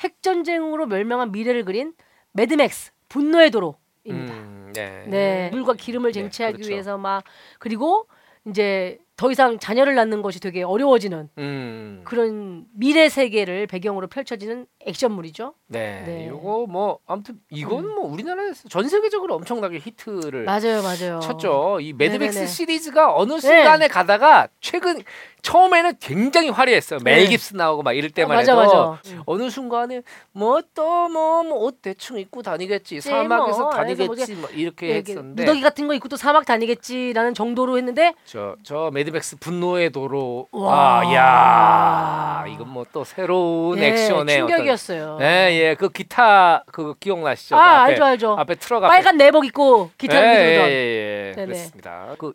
핵 0.00 0.22
전쟁으로 0.22 0.84
멸망한 0.84 1.32
미래를 1.32 1.64
그린 1.64 1.94
매드맥스 2.32 2.92
분노의 3.08 3.50
도로입니다. 3.50 4.34
음, 4.34 4.72
네. 4.74 5.04
네, 5.06 5.48
물과 5.52 5.72
기름을 5.72 6.12
네, 6.12 6.20
쟁취하기 6.20 6.56
그렇죠. 6.56 6.70
위해서 6.70 6.98
막 6.98 7.24
그리고 7.58 8.08
이제 8.46 8.98
더 9.16 9.30
이상 9.30 9.58
자녀를 9.58 9.94
낳는 9.94 10.20
것이 10.20 10.38
되게 10.38 10.62
어려워지는 10.62 11.30
음. 11.38 12.02
그런 12.04 12.66
미래 12.74 13.08
세계를 13.08 13.66
배경으로 13.66 14.08
펼쳐지는 14.08 14.66
액션물이죠. 14.80 15.54
네. 15.68 16.02
네. 16.04 16.26
이거 16.26 16.66
뭐 16.68 16.98
아무튼 17.06 17.40
이건 17.48 17.86
음. 17.86 17.94
뭐 17.94 18.12
우리나라에서 18.12 18.68
전 18.68 18.86
세계적으로 18.86 19.34
엄청나게 19.36 19.78
히트를 19.78 20.44
맞아요, 20.44 20.82
맞아요. 20.82 21.20
쳤죠. 21.20 21.78
이 21.80 21.94
매드맥스 21.94 22.34
네네네. 22.34 22.52
시리즈가 22.52 23.16
어느 23.16 23.40
순간에 23.40 23.88
가다가 23.88 24.48
최근 24.60 25.02
처음에는 25.46 25.92
굉장히 26.00 26.50
화려했어요. 26.50 26.98
멜 27.04 27.22
네. 27.22 27.26
깁슨 27.28 27.58
나오고 27.58 27.84
막 27.84 27.92
이럴 27.92 28.10
어, 28.10 28.14
때만 28.14 28.36
맞아, 28.36 28.60
해도 28.60 28.90
맞아. 28.96 29.00
음. 29.12 29.22
어느 29.26 29.48
순간에 29.48 30.02
뭐 30.32 30.60
또뭐옷 30.74 31.82
대충 31.82 32.18
입고 32.18 32.42
다니겠지. 32.42 32.96
네, 32.96 33.00
사막에서 33.00 33.60
뭐, 33.60 33.70
다니겠지. 33.70 34.34
뭐 34.34 34.50
이렇게 34.50 34.88
이렇게 34.88 35.12
했었는데 35.12 35.42
무더기 35.44 35.60
같은 35.60 35.86
거 35.86 35.94
입고 35.94 36.08
또 36.08 36.16
사막 36.16 36.44
다니겠지라는 36.46 37.34
정도로 37.34 37.76
했는데 37.78 38.14
저 38.24 38.56
저 38.64 38.90
매드맥스 38.92 39.36
분노의 39.36 39.90
도로 39.90 40.48
와. 40.50 41.00
아, 41.00 41.14
야. 41.14 42.44
이건 42.48 42.68
뭐 42.70 42.84
또 42.92 43.04
새로운 43.04 43.78
예, 43.78 43.88
액션의 43.88 44.38
충격이었어요. 44.38 45.14
어떤 45.14 45.22
예, 45.26 45.50
예. 45.52 45.74
그 45.78 45.88
기타 45.90 46.64
그 46.72 46.94
기억나시죠? 46.98 47.54
그 47.56 47.60
아, 47.60 47.82
앞에, 47.82 47.92
알죠, 47.92 48.04
알죠. 48.04 48.36
앞에 48.38 48.54
트럭 48.56 48.84
앞에 48.84 48.94
빨간 48.96 49.16
내복 49.16 49.44
입고 49.44 49.90
기타를 49.98 50.28
예, 50.28 50.32
예, 50.32 50.46
부르던 50.46 50.70
예, 50.70 50.74
예. 50.74 51.32
네네. 51.36 51.46
그렇습니다. 51.46 52.14
그, 52.18 52.32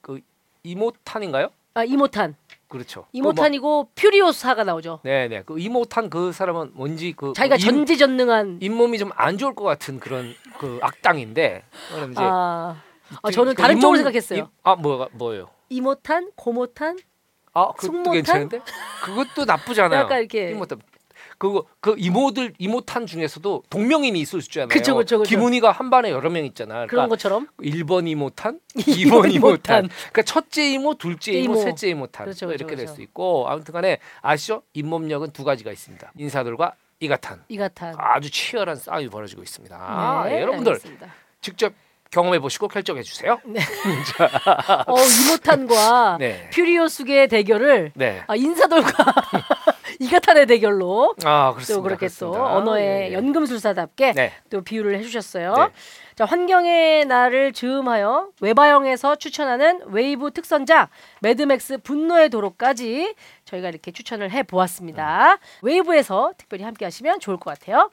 그 0.00 0.20
이모탄인가요? 0.62 1.50
아, 1.78 1.84
이모탄. 1.84 2.34
그렇죠. 2.66 3.06
이모탄이고 3.12 3.90
퓨리오사가 3.94 4.64
나오죠. 4.64 4.98
그 5.02 5.08
뭐, 5.08 5.14
네네. 5.14 5.42
그 5.46 5.58
이모탄 5.60 6.10
그 6.10 6.32
사람은 6.32 6.72
뭔지 6.74 7.14
그 7.16 7.32
자기가 7.34 7.54
임- 7.54 7.60
전지전능한 7.60 8.58
잇몸이 8.60 8.98
좀 8.98 9.10
안 9.14 9.38
좋을 9.38 9.54
것 9.54 9.62
같은 9.64 10.00
그런 10.00 10.34
그 10.58 10.78
악당인데. 10.82 11.62
그럼 11.94 12.12
이제 12.12 12.20
아, 12.20 12.76
아 13.10 13.20
그- 13.22 13.32
저는 13.32 13.54
그 13.54 13.62
다른 13.62 13.78
쪽으로 13.80 13.96
생각했어요. 13.98 14.38
이- 14.40 14.56
아 14.64 14.74
뭐가 14.74 15.08
뭐예요? 15.12 15.48
이모탄, 15.70 16.30
고모탄, 16.34 16.98
아 17.54 17.72
그것도? 17.72 18.10
괜찮은데? 18.10 18.60
그것도 19.04 19.44
나쁘지 19.46 19.80
않아요. 19.82 20.00
약간 20.00 20.18
이렇게 20.18 20.50
이모탄. 20.50 20.80
그거 21.38 21.64
그 21.80 21.94
이모들 21.96 22.54
이모탄 22.58 23.06
중에서도 23.06 23.62
동명인이 23.70 24.18
있을 24.20 24.42
수 24.42 24.48
있잖아요. 24.48 24.68
그쵸, 24.68 24.96
그쵸, 24.96 25.18
그쵸. 25.18 25.28
김훈이가 25.28 25.70
한 25.70 25.88
반에 25.88 26.10
여러 26.10 26.28
명 26.30 26.44
있잖아. 26.44 26.74
그런 26.86 26.88
그러니까 26.88 27.08
것처럼 27.10 27.46
1번 27.60 28.08
이모탄, 28.08 28.58
2번 28.76 29.22
2번 29.22 29.34
이모탄. 29.34 29.88
그러니까 29.88 30.22
첫째 30.22 30.68
이모, 30.70 30.94
둘째 30.94 31.32
이모, 31.32 31.54
이모. 31.54 31.62
셋째 31.62 31.88
이모탄. 31.90 32.24
그렇죠, 32.26 32.46
뭐 32.46 32.50
그렇죠, 32.50 32.64
이렇게 32.64 32.74
될 32.76 32.86
그렇죠. 32.86 32.96
수 32.96 33.02
있고 33.02 33.48
아무튼간에 33.48 33.98
아시죠? 34.20 34.62
잇몸력은 34.74 35.30
두 35.30 35.44
가지가 35.44 35.70
있습니다. 35.70 36.12
인사돌과 36.18 36.74
이가탄. 37.00 37.44
이가탄. 37.48 37.94
아주 37.96 38.28
치열한 38.30 38.74
싸움이 38.74 39.08
벌어지고 39.08 39.42
있습니다. 39.42 40.24
네, 40.26 40.34
예, 40.36 40.40
여러분들 40.42 40.72
알겠습니다. 40.72 41.06
직접 41.40 41.72
경험해 42.10 42.40
보시고 42.40 42.66
결정해 42.66 43.02
주세요. 43.02 43.38
어, 44.86 44.94
이모탄과 44.98 46.16
네. 46.18 46.50
퓨리오사의 46.52 47.28
대결을 47.28 47.92
네. 47.94 48.22
아, 48.26 48.34
인사돌과 48.34 48.90
이가탄의 50.00 50.46
대결로 50.46 51.14
아 51.24 51.52
그렇습니다. 51.52 51.74
또 51.74 51.82
그렇게 51.82 52.08
또 52.08 52.30
그렇습니다. 52.30 52.56
언어의 52.56 52.86
예, 52.86 53.08
예. 53.08 53.12
연금술사답게 53.14 54.12
네. 54.12 54.32
또 54.48 54.62
비유를 54.62 54.96
해주셨어요. 54.98 55.54
네. 55.54 55.68
자 56.14 56.24
환경의 56.24 57.06
날을 57.06 57.52
즈음하여 57.52 58.30
외바영에서 58.40 59.16
추천하는 59.16 59.82
웨이브 59.86 60.30
특선작 60.30 60.90
매드맥스 61.20 61.78
분노의 61.78 62.30
도로까지 62.30 63.14
저희가 63.44 63.68
이렇게 63.68 63.90
추천을 63.90 64.30
해 64.30 64.42
보았습니다. 64.44 65.34
음. 65.34 65.38
웨이브에서 65.62 66.32
특별히 66.36 66.64
함께하시면 66.64 67.20
좋을 67.20 67.36
것 67.36 67.58
같아요. 67.58 67.90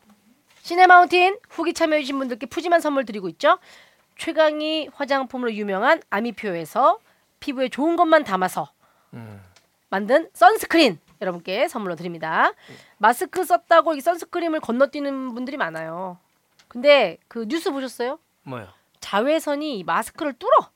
시네마운틴 0.62 1.38
후기 1.50 1.74
참여해주신 1.74 2.18
분들께 2.18 2.46
푸짐한 2.48 2.82
선물 2.82 3.06
드리고 3.06 3.30
있죠. 3.30 3.60
최강희 4.18 4.90
화장품으로 4.94 5.54
유명한 5.54 6.02
아미표에서 6.10 7.00
피부에 7.40 7.70
좋은 7.70 7.96
것만 7.96 8.24
담아서 8.24 8.70
음. 9.14 9.42
만든 9.90 10.30
선스크린 10.34 11.00
여러분께 11.22 11.68
선물로 11.68 11.96
드립니다. 11.96 12.52
마스크 12.98 13.44
썼다고 13.44 13.96
이 13.96 14.02
선스크림을 14.02 14.60
건너뛰는 14.60 15.34
분들이 15.34 15.58
많아요. 15.58 16.18
근데 16.68 17.18
그 17.28 17.46
뉴스 17.48 17.72
보셨어요? 17.72 18.20
뭐요? 18.44 18.68
자외선이 19.00 19.80
이 19.80 19.84
마스크를 19.84 20.34
뚫어. 20.34 20.70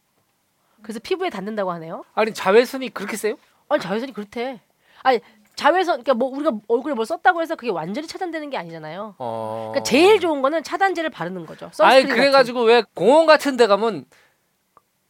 그래서 0.82 1.00
피부에 1.00 1.30
닿는다고 1.30 1.72
하네요. 1.74 2.06
아니 2.14 2.34
자외선이 2.34 2.90
그렇게 2.90 3.18
세요? 3.18 3.36
아니 3.68 3.82
자외선이 3.82 4.14
그렇대. 4.14 4.62
아니 5.04 5.20
자외선 5.56 6.04
그러니까 6.04 6.14
뭐 6.14 6.30
우리가 6.30 6.52
얼굴에 6.70 6.94
뭘 6.94 7.06
썼다고 7.06 7.42
해서 7.42 7.56
그게 7.56 7.70
완전히 7.70 8.08
차단되는 8.08 8.50
게 8.50 8.58
아니잖아요. 8.58 9.16
어. 9.18 9.72
그러니까 9.72 9.84
제일 9.84 10.20
좋은 10.22 10.42
거는 10.42 10.64
차단제를 10.64 11.10
바르는 11.10 11.46
거죠. 11.46 11.66
아니 11.66 11.74
선스크린 11.74 12.16
그래가지고 12.16 12.64
왜 12.64 12.84
공원 12.94 13.26
같은 13.26 13.58
데 13.58 13.68
가면 13.68 14.06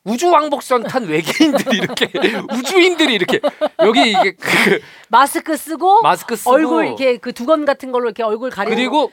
우주 0.10 0.30
왕복선 0.32 0.84
탄 0.84 1.06
외계인들이 1.06 1.78
이렇게 1.78 2.12
우주인들이 2.54 3.14
이렇게 3.14 3.40
여기 3.80 4.10
이게 4.12 4.32
그. 4.34 4.80
마스크 5.10 5.56
쓰고 5.56 6.02
마스크 6.02 6.36
쓰고 6.36 6.52
얼굴 6.52 6.86
이렇게 6.88 7.18
그 7.18 7.32
두건 7.34 7.66
같은 7.66 7.92
걸로 7.92 8.06
이렇게 8.06 8.24
얼굴 8.24 8.50
가리고 8.50 8.76
그리고 8.76 9.12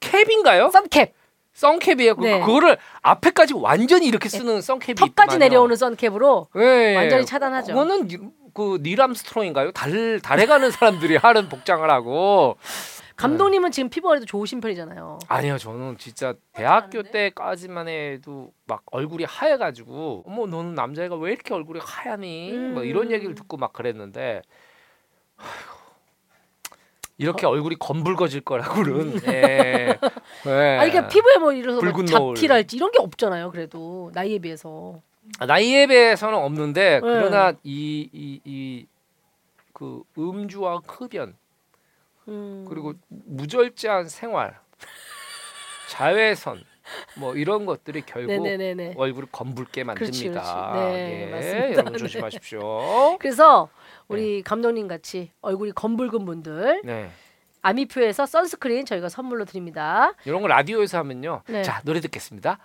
캡인가요? 0.00 0.70
선캡 0.70 1.12
선캡이에요. 1.52 2.16
그, 2.16 2.24
네. 2.24 2.40
그거를 2.40 2.78
앞에까지 3.02 3.54
완전히 3.54 4.06
이렇게 4.06 4.28
쓰는 4.28 4.62
선캡이 4.62 4.94
턱까지 4.94 5.34
있더만요. 5.34 5.38
내려오는 5.38 5.76
선캡으로 5.76 6.48
예, 6.56 6.96
완전히 6.96 7.26
차단하죠. 7.26 7.72
그거는 7.74 8.06
니- 8.08 8.16
그 8.54 8.78
닐 8.82 9.00
암스트롱인가요? 9.00 9.70
달 9.72 10.20
달에 10.20 10.46
가는 10.46 10.70
사람들이 10.70 11.16
하는 11.16 11.48
복장을 11.48 11.88
하고 11.88 12.56
감독님은 13.20 13.70
지금 13.70 13.88
피부가 13.90 14.12
그래도 14.12 14.26
좋으신 14.26 14.60
편이잖아요. 14.60 15.18
아니요 15.28 15.58
저는 15.58 15.98
진짜 15.98 16.34
대학교 16.52 17.00
않은데? 17.00 17.10
때까지만 17.10 17.88
해도 17.88 18.52
막 18.66 18.82
얼굴이 18.90 19.24
하얘가지고 19.24 20.24
어머 20.26 20.46
너는 20.46 20.74
남자애가 20.74 21.16
왜 21.16 21.32
이렇게 21.32 21.52
얼굴이 21.54 21.80
하얗니 21.82 22.52
뭐 22.74 22.82
이런 22.84 23.08
음. 23.08 23.12
얘기를 23.12 23.34
듣고 23.34 23.56
막 23.56 23.72
그랬는데 23.72 24.42
아휴, 25.36 25.46
이렇게 27.18 27.46
얼굴이 27.46 27.76
검붉어질 27.78 28.40
거라고는 28.42 29.20
예. 29.28 29.98
예. 30.46 30.50
아니 30.78 30.90
그러니까 30.90 31.08
피부에 31.08 31.36
뭐 31.38 31.52
이래서 31.52 31.80
막 31.80 31.92
붉은 31.92 32.06
노을. 32.06 32.34
잡티랄지 32.34 32.76
이런 32.76 32.90
게 32.90 32.98
없잖아요. 32.98 33.50
그래도 33.50 34.10
나이에 34.14 34.38
비해서. 34.38 35.02
아, 35.38 35.44
나이에 35.46 35.86
비해서는 35.86 36.38
없는데 36.38 36.94
네. 36.94 37.00
그러나 37.00 37.52
이 37.62 38.08
이 38.12 38.40
이 38.44 38.86
그 39.72 40.02
음주와 40.18 40.82
흡연 40.86 41.36
음. 42.30 42.64
그리고 42.68 42.94
무절제한 43.08 44.08
생활 44.08 44.58
자외선 45.88 46.62
뭐 47.16 47.34
이런 47.34 47.66
것들이 47.66 48.02
결국 48.04 48.32
네네네네. 48.32 48.94
얼굴을 48.96 49.28
검붉게 49.30 49.84
그렇지, 49.84 50.28
만듭니다. 50.28 50.72
그렇지. 50.72 50.92
네, 50.92 51.22
예, 51.22 51.30
맞습니다. 51.30 51.72
여러분 51.72 51.92
네. 51.94 51.98
조심하십시오. 51.98 53.18
그래서 53.18 53.68
우리 54.08 54.42
감독님 54.42 54.88
같이 54.88 55.30
얼굴이 55.40 55.72
검붉은 55.72 56.24
분들 56.24 56.82
네. 56.84 57.10
아미퓨어에서 57.62 58.26
선스크린 58.26 58.86
저희가 58.86 59.08
선물로 59.08 59.44
드립니다. 59.44 60.12
이런 60.24 60.42
거 60.42 60.48
라디오에서 60.48 60.98
하면요. 60.98 61.42
네. 61.46 61.62
자 61.62 61.80
노래 61.84 62.00
듣겠습니다. 62.00 62.58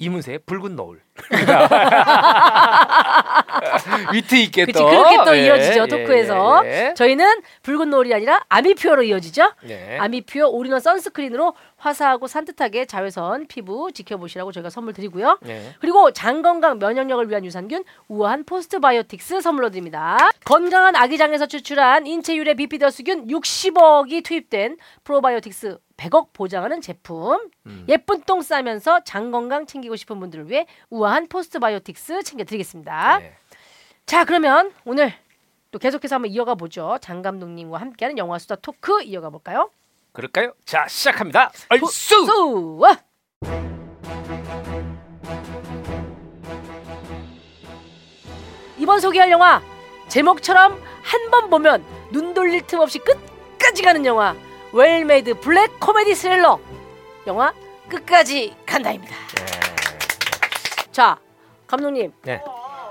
이문세의 0.00 0.40
붉은 0.46 0.74
노을. 0.76 1.00
위트 4.12 4.34
있게 4.36 4.64
그치, 4.64 4.78
또 4.78 4.86
그렇게 4.86 5.16
또 5.24 5.36
예, 5.36 5.46
이어지죠, 5.46 5.82
예, 5.82 5.86
토크에서. 5.86 6.62
예, 6.64 6.94
저희는 6.96 7.42
붉은 7.62 7.90
노을이 7.90 8.12
아니라 8.14 8.40
아미퓨어로 8.48 9.02
이어지죠. 9.02 9.52
예. 9.64 9.68
네. 9.68 9.98
아미퓨어 9.98 10.48
올인원 10.48 10.80
선스크린으로 10.80 11.54
화사하고 11.80 12.26
산뜻하게 12.26 12.84
자외선 12.84 13.46
피부 13.46 13.90
지켜보시라고 13.92 14.52
저희가 14.52 14.70
선물 14.70 14.92
드리고요. 14.92 15.38
네. 15.40 15.74
그리고 15.80 16.10
장 16.12 16.42
건강 16.42 16.78
면역력을 16.78 17.28
위한 17.30 17.44
유산균 17.44 17.84
우아한 18.08 18.44
포스트바이오틱스 18.44 19.40
선물로 19.40 19.70
드립니다. 19.70 20.30
건강한 20.44 20.94
아기장에서 20.94 21.46
추출한 21.46 22.06
인체 22.06 22.36
유래 22.36 22.54
비피더스균 22.54 23.26
60억이 23.26 24.22
투입된 24.22 24.76
프로바이오틱스 25.04 25.78
100억 25.96 26.28
보장하는 26.32 26.80
제품. 26.80 27.50
음. 27.66 27.84
예쁜 27.88 28.22
똥 28.22 28.42
싸면서 28.42 29.00
장 29.04 29.30
건강 29.30 29.66
챙기고 29.66 29.96
싶은 29.96 30.20
분들을 30.20 30.50
위해 30.50 30.66
우아한 30.90 31.28
포스트바이오틱스 31.28 32.22
챙겨드리겠습니다. 32.22 33.18
네. 33.18 33.34
자 34.06 34.24
그러면 34.24 34.72
오늘 34.84 35.12
또 35.70 35.78
계속해서 35.78 36.16
한번 36.16 36.30
이어가 36.30 36.54
보죠. 36.56 36.98
장 37.00 37.22
감독님과 37.22 37.78
함께하는 37.78 38.18
영화 38.18 38.38
수다 38.38 38.56
토크 38.56 39.02
이어가 39.02 39.30
볼까요? 39.30 39.70
그럴까요? 40.12 40.52
자 40.64 40.86
시작합니다. 40.88 41.50
얼쑤. 41.68 41.86
수 41.90 42.26
이번 48.78 49.00
소개할 49.00 49.30
영화 49.30 49.62
제목처럼 50.08 50.80
한 51.02 51.30
번 51.30 51.48
보면 51.50 51.84
눈 52.12 52.34
돌릴 52.34 52.66
틈 52.66 52.80
없이 52.80 52.98
끝까지 52.98 53.82
가는 53.82 54.04
영화 54.04 54.34
웰메이드 54.72 55.40
블랙 55.40 55.78
코미디 55.80 56.14
스릴러 56.14 56.58
영화 57.26 57.52
끝까지 57.88 58.54
간다입니다. 58.66 59.14
자 60.92 61.18
감독님 61.66 62.12
네. 62.22 62.42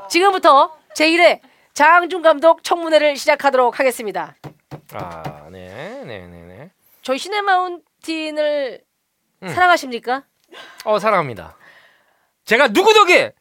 지금부터 0.10 0.74
제1회 0.96 1.40
장항준 1.74 2.22
감독 2.22 2.64
청문회를 2.64 3.16
시작하도록 3.18 3.78
하겠습니다. 3.80 4.36
아, 4.94 5.48
네, 5.52 6.02
네, 6.06 6.28
네, 6.28 6.28
네. 6.28 6.39
저희 7.10 7.18
시네마운틴을 7.18 8.82
음. 9.42 9.48
사랑하십니까? 9.48 10.26
어, 10.86 11.00
사랑합니다. 11.00 11.58
제가 12.46 12.68
누구 12.68 12.94
덕에 12.94 13.34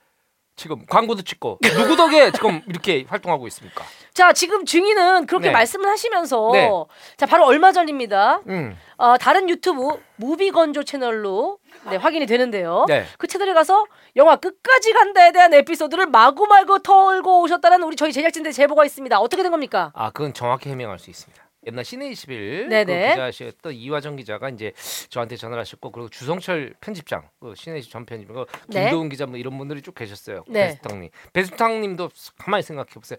지금 0.57 0.87
광고도 0.87 1.21
찍고 1.21 1.59
누구 1.77 1.95
덕에 1.95 2.33
지금 2.33 2.63
이렇게 2.67 3.05
활동하고 3.07 3.47
있습니까? 3.49 3.85
자 4.15 4.33
지금 4.33 4.65
증인은 4.65 5.27
그렇게 5.27 5.49
네. 5.49 5.53
말씀을 5.53 5.87
하시면서 5.87 6.51
네. 6.55 6.71
자 7.19 7.27
바로 7.27 7.45
얼마 7.45 7.71
전입니다. 7.71 8.41
음, 8.49 8.75
어, 8.97 9.19
다른 9.19 9.51
유튜브 9.51 10.03
무비건조 10.17 10.85
채널로 10.85 11.59
네, 11.91 11.97
확인이 11.97 12.25
되는데요. 12.25 12.87
네. 12.89 13.05
그 13.19 13.27
채널에 13.27 13.53
가서 13.53 13.85
영화 14.17 14.37
끝까지 14.37 14.95
간다에 14.95 15.31
대한 15.31 15.53
에피소드를 15.53 16.07
마구마구 16.07 16.83
털고 16.83 17.43
오셨다는 17.43 17.83
우리 17.83 17.97
저희 17.97 18.15
제작진들 18.15 18.53
제보가 18.53 18.87
있습니다. 18.87 19.21
어떻게 19.21 19.43
된 19.43 19.53
겁니까? 19.53 19.93
아, 19.95 20.09
그건 20.09 20.33
정확히 20.33 20.71
해명할 20.71 20.99
수 20.99 21.11
있습니다. 21.11 21.48
옛날 21.69 21.85
시내 21.85 22.09
21 22.09 22.69
그. 22.69 22.85
기자셨던 22.87 23.75
이화정 23.75 24.17
기자가 24.17 24.49
이제 24.49 24.73
저한테 25.11 25.37
전화를 25.37 25.61
하셨고 25.61 25.93
그리고 25.93 26.09
주성철 26.09 26.75
편집장 26.81 27.29
그 27.39 27.55
시내 27.55 27.79
20전 27.81 28.07
편집 28.07 28.29
그 28.29 28.47
네. 28.69 28.85
김도훈 28.85 29.09
기자 29.11 29.27
뭐 29.27 29.37
이런 29.37 29.57
분들이 29.59 29.83
쭉 29.83 29.95
계셨어요. 29.95 30.45
네. 30.49 30.69
배수탕님, 30.69 31.11
배수탕님도 31.33 32.11
가만히 32.39 32.63
생각해 32.63 32.91
보세요. 32.95 33.19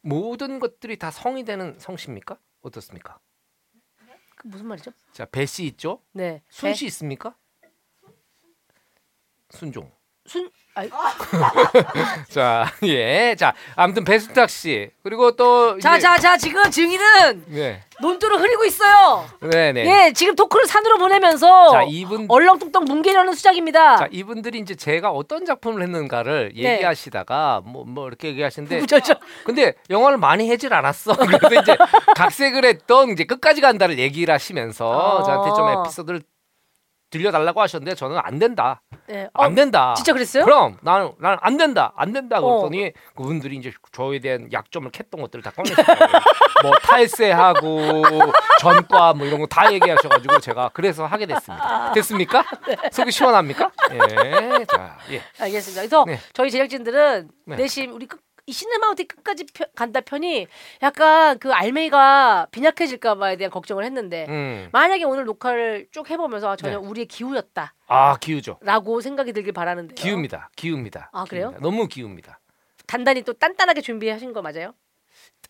모든 0.00 0.60
것들이 0.60 0.96
다 0.96 1.10
성이 1.10 1.44
되는 1.44 1.76
성씨입니까? 1.78 2.38
어떻습니까? 2.62 3.18
그 4.36 4.46
무슨 4.46 4.66
말이죠? 4.66 4.92
자, 5.12 5.24
배씨 5.24 5.66
있죠? 5.66 6.00
네. 6.12 6.42
순씨 6.48 6.86
있습니까? 6.86 7.36
순종. 9.50 9.90
순 10.26 10.50
자, 12.30 12.66
예. 12.84 13.34
자, 13.36 13.54
아무튼 13.76 14.04
배수탁 14.04 14.50
씨. 14.50 14.90
그리고 15.02 15.32
또 15.32 15.78
자, 15.78 15.96
이제- 15.96 16.02
자, 16.02 16.18
자, 16.18 16.36
지금 16.36 16.70
증인은 16.70 17.44
네. 17.48 17.82
논두를 18.00 18.38
흐리고 18.40 18.64
있어요. 18.64 19.24
네, 19.40 19.72
네. 19.72 20.06
예, 20.06 20.12
지금 20.12 20.36
토크를 20.36 20.66
산으로 20.66 20.98
보내면서 20.98 21.70
자, 21.72 21.82
이분 21.88 22.26
얼렁뚱땅 22.28 22.84
뭉개려는 22.84 23.32
수작입니다. 23.34 23.96
자, 23.96 24.08
이분들이 24.10 24.58
이제 24.60 24.74
제가 24.74 25.10
어떤 25.10 25.44
작품을 25.44 25.82
했는가를 25.82 26.52
네. 26.54 26.74
얘기하시다가 26.74 27.62
뭐 27.64 27.84
뭐 27.88 28.06
이렇게 28.06 28.28
얘기하시는데 28.28 28.80
부절절. 28.80 29.16
근데 29.44 29.72
영화를 29.88 30.18
많이 30.18 30.48
하질 30.50 30.72
않았어. 30.74 31.14
그래서 31.16 31.62
이제 31.62 31.76
각색을 32.16 32.64
했던 32.66 33.08
이제 33.10 33.24
끝까지 33.24 33.60
간다를 33.62 33.98
얘기를 33.98 34.32
하시면서 34.34 35.20
아. 35.20 35.22
저한테 35.24 35.50
좀 35.56 35.68
에피소드를 35.68 36.20
들려달라고 37.10 37.60
하셨는데 37.62 37.94
저는 37.94 38.18
안 38.22 38.38
된다. 38.38 38.82
네. 39.06 39.28
어, 39.34 39.44
안 39.44 39.54
된다. 39.54 39.94
진짜 39.96 40.12
그랬어요? 40.12 40.44
그럼 40.44 40.76
나는 40.82 41.12
나는 41.18 41.38
안 41.40 41.56
된다. 41.56 41.92
안 41.96 42.12
된다. 42.12 42.38
어. 42.38 42.60
그랬더니 42.68 42.92
그분들이 43.16 43.56
이제 43.56 43.72
저에 43.92 44.18
대한 44.18 44.48
약점을 44.52 44.90
캤던 44.90 45.20
것들을 45.20 45.42
다 45.42 45.50
꺼내시더라고요. 45.50 46.08
뭐 46.62 46.72
탈세하고 46.82 48.02
전과 48.60 49.14
뭐 49.14 49.26
이런 49.26 49.40
거 49.40 49.48
다 49.48 49.72
얘기하셔 49.72 50.08
가지고 50.10 50.38
제가 50.40 50.70
그래서 50.74 51.06
하게 51.06 51.24
됐습니다. 51.26 51.92
됐습니까? 51.92 52.44
네. 52.68 52.76
속이 52.92 53.10
시원합니까? 53.10 53.70
예. 53.92 54.64
자, 54.66 54.98
예. 55.10 55.22
알겠습니다. 55.40 55.80
그래서 55.80 56.04
네. 56.06 56.18
저희 56.34 56.50
제작진들은 56.50 57.30
네. 57.46 57.56
내심 57.56 57.94
우리 57.94 58.06
끝, 58.06 58.20
이 58.48 58.52
시네마우티 58.52 59.04
끝까지 59.04 59.44
펴- 59.52 59.66
간다 59.76 60.00
편이 60.00 60.46
약간 60.82 61.38
그 61.38 61.52
알맹이가 61.52 62.48
빈약해질까봐에 62.50 63.36
대한 63.36 63.50
걱정을 63.50 63.84
했는데 63.84 64.24
음. 64.30 64.68
만약에 64.72 65.04
오늘 65.04 65.24
녹화를 65.26 65.86
쭉 65.90 66.08
해보면서 66.08 66.52
아, 66.52 66.56
전혀 66.56 66.78
우리의 66.80 67.06
기우였다라고 67.06 67.72
아 67.88 68.16
기우죠. 68.16 68.58
생각이 69.02 69.34
들길 69.34 69.52
바라는데요. 69.52 69.94
기우입니다. 69.96 70.48
기우입니다. 70.56 71.10
아, 71.12 71.24
그래요? 71.24 71.50
기우입니다. 71.50 71.60
너무 71.62 71.88
기우입니다. 71.88 72.40
단단히 72.86 73.20
또 73.22 73.34
단단하게 73.34 73.82
준비하신 73.82 74.32
거 74.32 74.40
맞아요? 74.40 74.72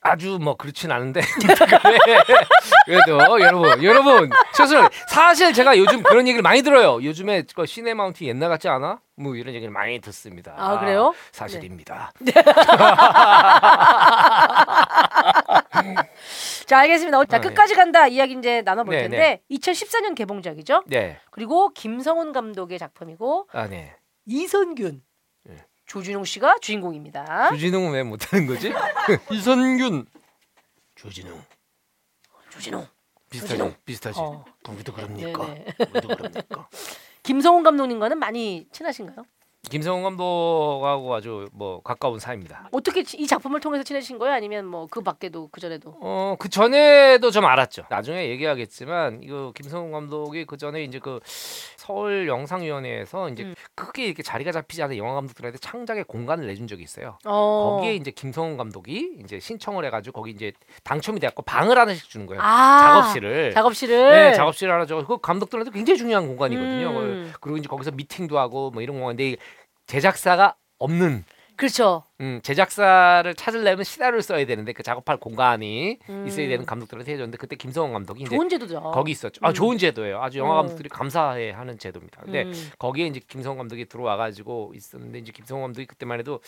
아주 0.00 0.38
뭐 0.40 0.56
그렇진 0.56 0.92
않은데 0.92 1.20
그래도 2.86 3.18
여러분 3.40 3.82
여러분 3.82 4.30
사실 4.52 4.78
사실 5.08 5.52
제가 5.52 5.76
요즘 5.76 6.02
그런 6.04 6.28
얘기를 6.28 6.40
많이 6.42 6.62
들어요. 6.62 7.02
요즘에 7.02 7.42
그 7.54 7.66
시네 7.66 7.94
마운틴 7.94 8.28
옛날 8.28 8.48
같지 8.48 8.68
않아? 8.68 9.00
뭐 9.16 9.34
이런 9.34 9.54
얘기를 9.54 9.72
많이 9.72 10.00
듣습니다. 10.00 10.54
아, 10.56 10.78
그래요? 10.78 11.12
사실입니다. 11.32 12.12
자 16.66 16.78
알겠습니다. 16.78 17.18
어, 17.18 17.24
자 17.24 17.38
아, 17.38 17.40
네. 17.40 17.48
끝까지 17.48 17.74
간다 17.74 18.06
이야기 18.06 18.34
이제 18.38 18.62
나눠볼 18.62 18.94
네, 18.94 19.02
텐데 19.02 19.42
2014년 19.50 20.14
개봉작이죠. 20.14 20.84
네. 20.86 21.18
그리고 21.30 21.70
김성훈 21.70 22.32
감독의 22.32 22.78
작품이고 22.78 23.48
아 23.52 23.66
네. 23.66 23.96
이선균, 24.26 24.92
네. 24.92 25.00
조준웅 25.88 26.24
씨가 26.24 26.58
주인공입니다. 26.60 27.48
주진웅은 27.50 27.92
왜 27.92 28.02
못하는 28.02 28.46
거지? 28.46 28.72
이선균, 29.32 30.06
주진웅 30.94 31.42
조진웅. 32.50 32.86
비슷하지? 33.30 33.52
주진웅. 33.54 33.74
비슷하지? 33.84 34.20
어. 34.20 34.44
거기도 34.62 34.92
그럽니까? 34.92 35.46
네네. 35.46 35.64
거기도 35.78 36.08
그럽니까? 36.08 36.68
김성훈 37.22 37.62
감독님과는 37.62 38.18
많이 38.18 38.68
친하신가요? 38.70 39.24
김성훈 39.68 40.02
감독하고 40.02 41.14
아주 41.14 41.46
뭐 41.52 41.80
가까운 41.82 42.18
사이입니다. 42.18 42.68
어떻게 42.72 43.00
이 43.16 43.26
작품을 43.26 43.60
통해서 43.60 43.82
친해진 43.84 44.18
거예요? 44.18 44.34
아니면 44.34 44.66
뭐 44.66 44.88
그 44.90 45.02
밖에도 45.02 45.48
그 45.52 45.60
전에도? 45.60 45.94
어, 46.00 46.36
그 46.38 46.48
전에도 46.48 47.30
좀 47.30 47.44
알았죠. 47.44 47.84
나중에 47.90 48.28
얘기하겠지만 48.30 49.20
이거 49.22 49.52
김성훈 49.54 49.92
감독이 49.92 50.44
그 50.44 50.56
전에 50.56 50.82
이제 50.82 50.98
그 50.98 51.20
서울 51.76 52.26
영상위원회에서 52.28 53.28
이제 53.30 53.44
음. 53.44 53.54
크게 53.74 54.06
이렇게 54.06 54.22
자리가 54.22 54.52
잡히지 54.52 54.82
않은 54.82 54.96
영화 54.96 55.14
감독들한테 55.14 55.58
창작의 55.58 56.04
공간을 56.04 56.46
내준 56.46 56.66
적이 56.66 56.82
있어요. 56.82 57.18
어. 57.24 57.76
거기에 57.76 57.94
이제 57.94 58.10
김성훈 58.10 58.56
감독이 58.56 59.18
이제 59.22 59.38
신청을 59.40 59.84
해가지고 59.86 60.20
거기 60.20 60.30
이제 60.32 60.52
당첨이 60.84 61.20
돼갖고 61.20 61.42
방을 61.42 61.78
하나씩 61.78 62.08
주는 62.08 62.26
거예요. 62.26 62.42
아, 62.42 62.80
작업실을. 63.02 63.52
작업실을. 63.52 64.10
네, 64.10 64.32
작업실 64.34 64.70
하나 64.70 64.86
줘. 64.86 65.04
그 65.06 65.18
감독들한테 65.18 65.70
굉장히 65.70 65.98
중요한 65.98 66.26
공간이거든요. 66.26 66.90
음. 66.90 67.32
그리고 67.40 67.56
이제 67.58 67.68
거기서 67.68 67.92
미팅도 67.92 68.38
하고 68.38 68.70
뭐 68.70 68.82
이런 68.82 68.96
공간인데 68.96 69.30
이 69.30 69.36
제작사가 69.88 70.54
없는 70.78 71.24
그렇죠. 71.56 72.04
음, 72.20 72.38
제작사를 72.44 73.34
찾으려면 73.34 73.82
시나리오를 73.82 74.22
써야 74.22 74.46
되는데 74.46 74.72
그 74.72 74.84
작업할 74.84 75.16
공간이 75.16 75.98
음. 76.08 76.24
있어야 76.28 76.46
되는 76.46 76.64
감독들한테 76.64 77.14
해줬는데 77.14 77.36
그때 77.36 77.56
김성원 77.56 77.92
감독이 77.94 78.22
이제 78.22 78.36
좋은 78.36 78.48
제도죠. 78.48 78.80
거기 78.80 79.10
있었죠. 79.10 79.40
아 79.42 79.48
음. 79.48 79.54
좋은 79.54 79.76
제도예요. 79.76 80.22
아주 80.22 80.38
영화 80.38 80.52
어. 80.52 80.56
감독들이 80.58 80.88
감사해 80.88 81.50
하는 81.50 81.76
제도입니다. 81.76 82.20
근데 82.22 82.44
음. 82.44 82.70
거기에 82.78 83.08
이제 83.08 83.20
김성원 83.26 83.58
감독이 83.58 83.86
들어와 83.86 84.16
가지고 84.16 84.72
있었는데 84.76 85.18
이제 85.18 85.32
김성원 85.32 85.70
감독이 85.70 85.86
그때만 85.86 86.20
해도 86.20 86.40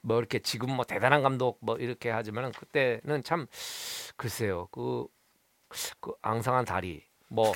뭐 0.00 0.18
이렇게 0.18 0.38
지금 0.38 0.74
뭐 0.74 0.86
대단한 0.86 1.22
감독 1.22 1.58
뭐 1.60 1.76
이렇게 1.76 2.08
하지만은 2.08 2.52
그때는 2.52 3.22
참 3.24 3.46
글쎄요 4.16 4.68
그, 4.70 5.06
그 6.00 6.12
앙상한 6.22 6.64
다리 6.64 7.07
뭐 7.28 7.52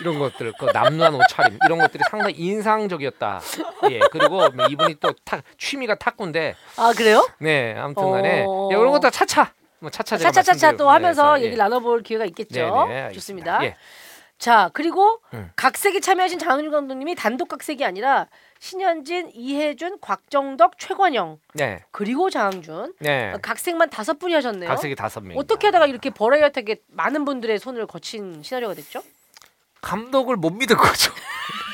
이런 0.00 0.18
것들 0.18 0.52
그 0.58 0.66
남루한 0.66 1.14
옷차림 1.14 1.58
이런 1.64 1.78
것들이 1.78 2.02
상당히 2.10 2.34
인상적이었다. 2.34 3.40
예 3.90 4.00
그리고 4.10 4.50
뭐 4.50 4.66
이분이 4.66 4.96
또 5.00 5.12
탁, 5.24 5.42
취미가 5.58 5.94
탁구인데 5.96 6.54
아 6.76 6.92
그래요? 6.96 7.26
네 7.38 7.74
아무튼간에 7.78 8.44
어. 8.46 8.68
예, 8.72 8.76
이런 8.76 8.90
것도 8.90 9.10
차차 9.10 9.52
뭐 9.78 9.90
차차 9.90 10.18
제가 10.18 10.30
차차차차 10.32 10.76
또 10.76 10.90
하면서 10.90 11.36
네, 11.36 11.44
얘기를 11.44 11.58
나눠볼 11.58 12.02
기회가 12.02 12.24
있겠죠. 12.26 12.86
네, 12.88 13.06
네. 13.06 13.12
좋습니다. 13.12 13.64
예. 13.64 13.76
자 14.38 14.70
그리고 14.74 15.20
음. 15.32 15.50
각색에 15.56 16.00
참여하신 16.00 16.38
장은주 16.38 16.70
감독님이 16.70 17.14
단독 17.14 17.48
각색이 17.48 17.84
아니라 17.84 18.26
신현진, 18.58 19.30
이혜준, 19.34 19.98
곽정덕, 20.00 20.78
최권영 20.78 21.38
네, 21.54 21.84
그리고 21.90 22.30
장항준 22.30 22.94
네. 23.00 23.32
각색만 23.42 23.90
다섯 23.90 24.18
분이 24.18 24.34
하셨네요. 24.34 24.68
각색이 24.68 24.94
다섯 24.94 25.20
명. 25.20 25.36
어떻게 25.38 25.68
하다가 25.68 25.86
이렇게 25.86 26.10
버라이어티하게 26.10 26.82
많은 26.88 27.24
분들의 27.24 27.58
손을 27.58 27.86
거친 27.86 28.42
시나리오가 28.42 28.74
됐죠? 28.74 29.02
감독을 29.82 30.36
못 30.36 30.50
믿은 30.50 30.76
거죠. 30.76 31.12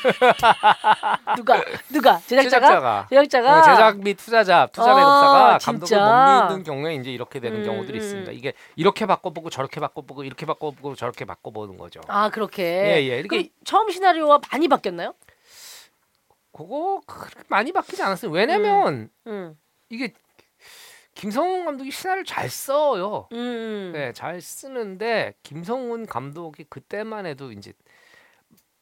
누가 1.37 1.63
누가 1.89 2.19
제작자가 2.19 3.07
제작자가. 3.07 3.07
제작자가 3.09 3.59
어, 3.59 3.63
제작 3.63 3.99
및 3.99 4.15
투자자, 4.15 4.67
투자 4.71 4.91
아, 4.91 4.95
배급사가 4.95 5.57
진짜? 5.59 5.97
감독을 5.99 6.35
못 6.35 6.47
믿는 6.49 6.63
경우에 6.63 6.95
이제 6.95 7.11
이렇게 7.11 7.39
되는 7.39 7.59
음, 7.61 7.65
경우들이 7.65 7.97
음. 7.97 8.03
있습니다. 8.03 8.31
이게 8.33 8.53
이렇게 8.75 9.05
바꿔보고 9.05 9.49
저렇게 9.49 9.79
바꿔보고 9.79 10.25
이렇게 10.25 10.45
바꿔보고 10.45 10.95
저렇게 10.95 11.25
바꿔보는 11.25 11.77
거죠. 11.77 12.01
아 12.07 12.29
그렇게 12.29 12.63
예, 12.63 13.09
예. 13.09 13.19
이렇게 13.19 13.49
처음 13.63 13.89
시나리오와 13.89 14.41
많이 14.51 14.67
바뀌었나요? 14.67 15.13
그거 16.53 17.01
그렇게 17.07 17.41
많이 17.49 17.71
바뀌지 17.71 18.01
않았어요. 18.03 18.31
왜냐면 18.31 19.09
음, 19.27 19.57
이게 19.89 20.13
김성훈 21.15 21.65
감독이 21.65 21.91
시나리오를 21.91 22.25
잘 22.25 22.49
써요. 22.49 23.27
음, 23.31 23.37
음. 23.37 23.91
네, 23.93 24.13
잘 24.13 24.39
쓰는데 24.39 25.33
김성훈 25.43 26.05
감독이 26.05 26.63
그때만 26.69 27.25
해도 27.25 27.51
이제 27.51 27.73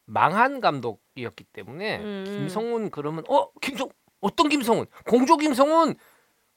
망한 0.06 0.60
감독이었기 0.62 1.44
때문에 1.46 1.98
음. 2.00 2.24
김성훈 2.28 2.90
그러면 2.92 3.24
어 3.30 3.50
김성 3.62 3.90
어떤 4.20 4.50
김성훈 4.50 4.86
공조 5.08 5.38
김성훈 5.38 5.96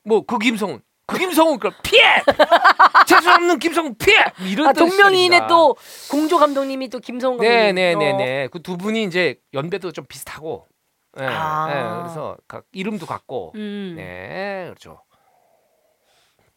뭐 0.05 0.22
그 0.22 0.38
김성훈 0.38 0.83
그 1.07 1.18
김성훈 1.18 1.59
그 1.59 1.70
피해 1.83 2.03
재수 3.07 3.31
없는 3.31 3.59
김성훈 3.59 3.94
피해 3.96 4.16
뭐 4.38 4.48
이런 4.48 4.68
아 4.68 4.72
동명이인의 4.72 5.42
또 5.48 5.77
공조 6.11 6.38
감독님이 6.38 6.88
또 6.88 6.98
김성훈 6.98 7.38
감독님. 7.38 7.61
어. 7.68 7.72
네네네네 7.72 8.48
그두 8.48 8.77
분이 8.77 9.05
이제 9.05 9.37
연배도 9.53 9.92
좀 9.92 10.05
비슷하고 10.07 10.66
네, 11.16 11.27
아. 11.27 11.66
네, 11.68 12.03
그래서 12.03 12.37
각 12.48 12.64
이름도 12.72 13.07
같고. 13.07 13.53
음, 13.55 13.94
네 13.96 14.64
그렇죠. 14.66 15.00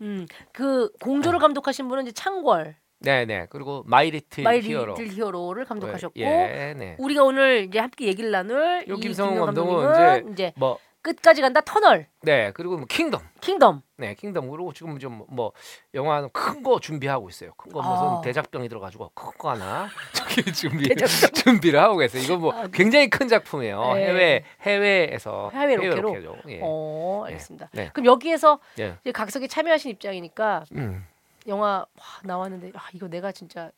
음, 0.02 0.26
그 0.52 0.92
공조를 1.02 1.40
감독하신 1.40 1.88
분은 1.88 2.04
이제 2.04 2.12
창궐. 2.12 2.76
네네. 3.00 3.48
그리고 3.52 3.84
마이 3.86 4.10
리틀 4.10 4.44
마이 4.44 4.60
히어로 4.60 4.96
리틀 4.96 5.14
히어로를 5.14 5.66
감독하셨고 5.66 6.20
예, 6.20 6.74
네. 6.76 6.96
우리가 6.98 7.24
오늘 7.24 7.66
이제 7.66 7.78
함께 7.78 8.08
얘기를 8.08 8.32
나눌 8.32 8.84
요 8.88 8.96
이 8.96 9.00
김성훈 9.00 9.34
김성훈 9.34 9.46
감독은 9.46 9.84
감독님은 9.86 10.34
이제 10.34 10.54
뭐 10.58 10.80
끝까지 11.14 11.42
간다 11.42 11.62
터널 11.62 12.08
네 12.22 12.52
그리고 12.54 12.78
뭐 12.78 12.86
킹덤 12.88 13.22
킹덤 13.42 13.82
네 13.98 14.14
킹덤 14.16 14.50
그리고 14.50 14.74
지금 14.74 14.98
좀 15.00 15.26
뭐 15.30 15.52
영화는 15.94 16.30
큰거 16.32 16.80
준비하고 16.80 17.30
있어요 17.30 17.54
큰 17.58 17.72
거 17.72 17.82
무슨 17.82 18.08
아. 18.08 18.22
대작병이 18.24 18.70
들어가지고 18.70 19.12
큰 19.14 19.32
거 19.38 19.50
하나 19.52 19.90
저기 20.14 20.44
준비. 20.54 20.88
준비를 21.34 21.80
하고 21.82 21.98
계세요 21.98 22.22
이거 22.24 22.38
뭐 22.38 22.54
아, 22.54 22.68
굉장히 22.68 23.10
큰 23.10 23.28
작품이에요 23.28 23.94
네. 23.94 24.06
해외 24.08 24.44
해외에서 24.62 25.50
해외 25.54 25.76
로케로? 25.76 26.02
로케죠. 26.02 26.38
예. 26.50 26.60
어 26.64 27.24
알겠습니다. 27.26 27.70
네. 27.74 27.90
그럼 27.94 28.06
여기에서 28.06 28.60
예. 28.80 28.98
이제 29.02 29.12
각석에 29.12 29.48
참여하신 29.48 29.92
입장이니까 29.92 30.64
음. 30.74 31.06
영화 31.48 31.68
와, 31.98 32.06
나왔는데 32.24 32.72
아, 32.76 32.88
이거 32.94 33.08
내가 33.08 33.32
진짜 33.32 33.72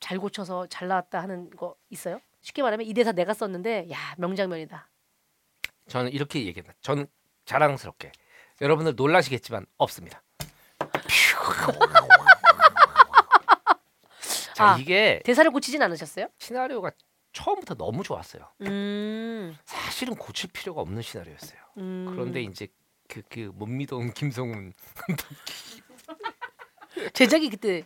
잘 0.00 0.18
고쳐서 0.18 0.66
잘 0.68 0.88
나왔다 0.88 1.20
하는 1.22 1.50
거 1.50 1.74
있어요? 1.90 2.20
쉽게 2.40 2.62
말하면 2.62 2.86
이 2.86 2.94
대사 2.94 3.12
내가 3.12 3.34
썼는데 3.34 3.88
야 3.92 3.96
명장면이다. 4.16 4.88
저는 5.90 6.12
이렇게 6.12 6.46
얘기합니다. 6.46 6.72
저는 6.80 7.06
자랑스럽게 7.44 8.12
여러분들 8.60 8.94
놀라시겠지만 8.94 9.66
없습니다. 9.76 10.22
자 14.54 14.74
아. 14.74 14.78
이게 14.78 15.20
대사를 15.24 15.50
고치진 15.50 15.82
않으셨어요? 15.82 16.28
시나리오가 16.38 16.92
처음부터 17.32 17.74
너무 17.74 18.04
좋았어요. 18.04 18.48
음, 18.62 19.56
사실은 19.64 20.14
고칠 20.14 20.50
필요가 20.52 20.80
없는 20.80 21.02
시나리오였어요. 21.02 21.60
음. 21.78 22.06
그런데 22.10 22.42
이제 22.42 22.68
그그못 23.08 23.68
믿어온 23.68 24.12
김성훈 24.12 24.72
제작이 27.12 27.50
그때 27.50 27.84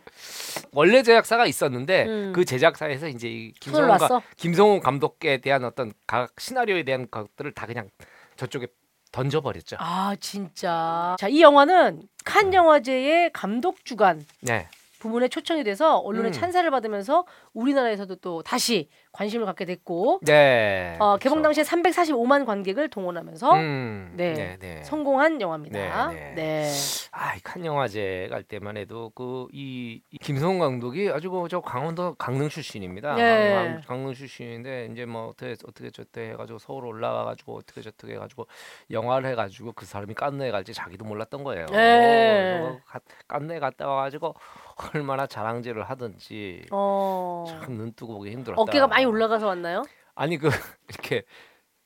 원래 0.71 1.03
제작사가 1.03 1.45
있었는데 1.45 2.05
음. 2.05 2.33
그 2.33 2.45
제작사에서 2.45 3.07
이제 3.07 3.51
김성훈. 3.59 3.97
김성훈 4.37 4.79
감독에 4.79 5.37
대한 5.41 5.63
어떤 5.63 5.93
각 6.07 6.33
시나리오에 6.39 6.83
대한 6.83 7.07
것들을 7.09 7.51
다 7.53 7.65
그냥 7.65 7.89
저쪽에 8.35 8.67
던져버렸죠. 9.11 9.77
아 9.79 10.15
진짜. 10.19 11.15
자 11.19 11.29
이 11.29 11.41
영화는 11.41 12.03
칸 12.25 12.53
영화제의 12.53 13.31
감독 13.31 13.85
주간 13.85 14.25
네, 14.41 14.67
부문에 15.05 15.27
초청이 15.27 15.63
돼서 15.63 15.97
언론의 15.99 16.31
음. 16.31 16.33
찬사를 16.33 16.69
받으면서 16.71 17.25
우리나라에서도 17.53 18.15
또 18.15 18.41
다시 18.41 18.89
관심을 19.11 19.45
갖게 19.45 19.63
됐고 19.65 20.19
네. 20.23 20.97
어, 20.99 21.17
개봉 21.17 21.41
그렇죠. 21.41 21.43
당시에 21.43 21.63
345만 21.63 22.45
관객을 22.45 22.89
동원하면서 22.89 23.53
음, 23.53 24.13
네. 24.17 24.33
네, 24.33 24.57
네. 24.59 24.83
성공한 24.83 25.39
영화입니다. 25.39 26.07
네, 26.11 26.15
네. 26.15 26.33
네. 26.35 26.71
아, 27.11 27.35
이칸 27.35 27.63
영화제 27.65 28.27
갈 28.31 28.43
때만 28.43 28.77
해도 28.77 29.11
그 29.15 29.45
이 29.53 30.01
김성훈 30.21 30.57
감독이 30.59 31.09
아주 31.09 31.29
그저 31.29 31.61
강원도 31.61 32.15
강릉 32.15 32.49
출신입니다. 32.49 33.15
네. 33.15 33.53
강- 33.53 33.81
강릉 33.87 34.13
출신인데 34.13 34.89
이제 34.91 35.05
뭐 35.05 35.27
어떻게 35.27 35.51
어떻게 35.67 35.91
저때 35.91 36.31
해가지고 36.31 36.57
서울 36.59 36.85
올라와 36.87 37.25
가지고 37.25 37.57
어떻게 37.57 37.81
저떻게 37.81 38.13
해가지고 38.15 38.47
영화를 38.89 39.29
해가지고 39.29 39.73
그 39.73 39.85
사람이 39.85 40.13
깐느에 40.15 40.49
갈지 40.51 40.73
자기도 40.73 41.05
몰랐던 41.05 41.43
거예요. 41.43 41.67
네. 41.67 42.79
가- 42.87 42.99
깐느에 43.27 43.59
갔다 43.59 43.87
와가지고 43.87 44.33
얼마나 44.77 45.25
자랑질을 45.27 45.83
하든지 45.89 46.65
어. 46.71 47.45
참 47.47 47.73
눈 47.77 47.93
뜨고 47.93 48.13
보기 48.17 48.31
힘들었다. 48.31 48.61
어깨가 48.61 48.87
많이 48.87 49.05
올라가서 49.05 49.47
왔나요? 49.47 49.83
아니 50.15 50.37
그 50.37 50.49
이렇게 50.89 51.23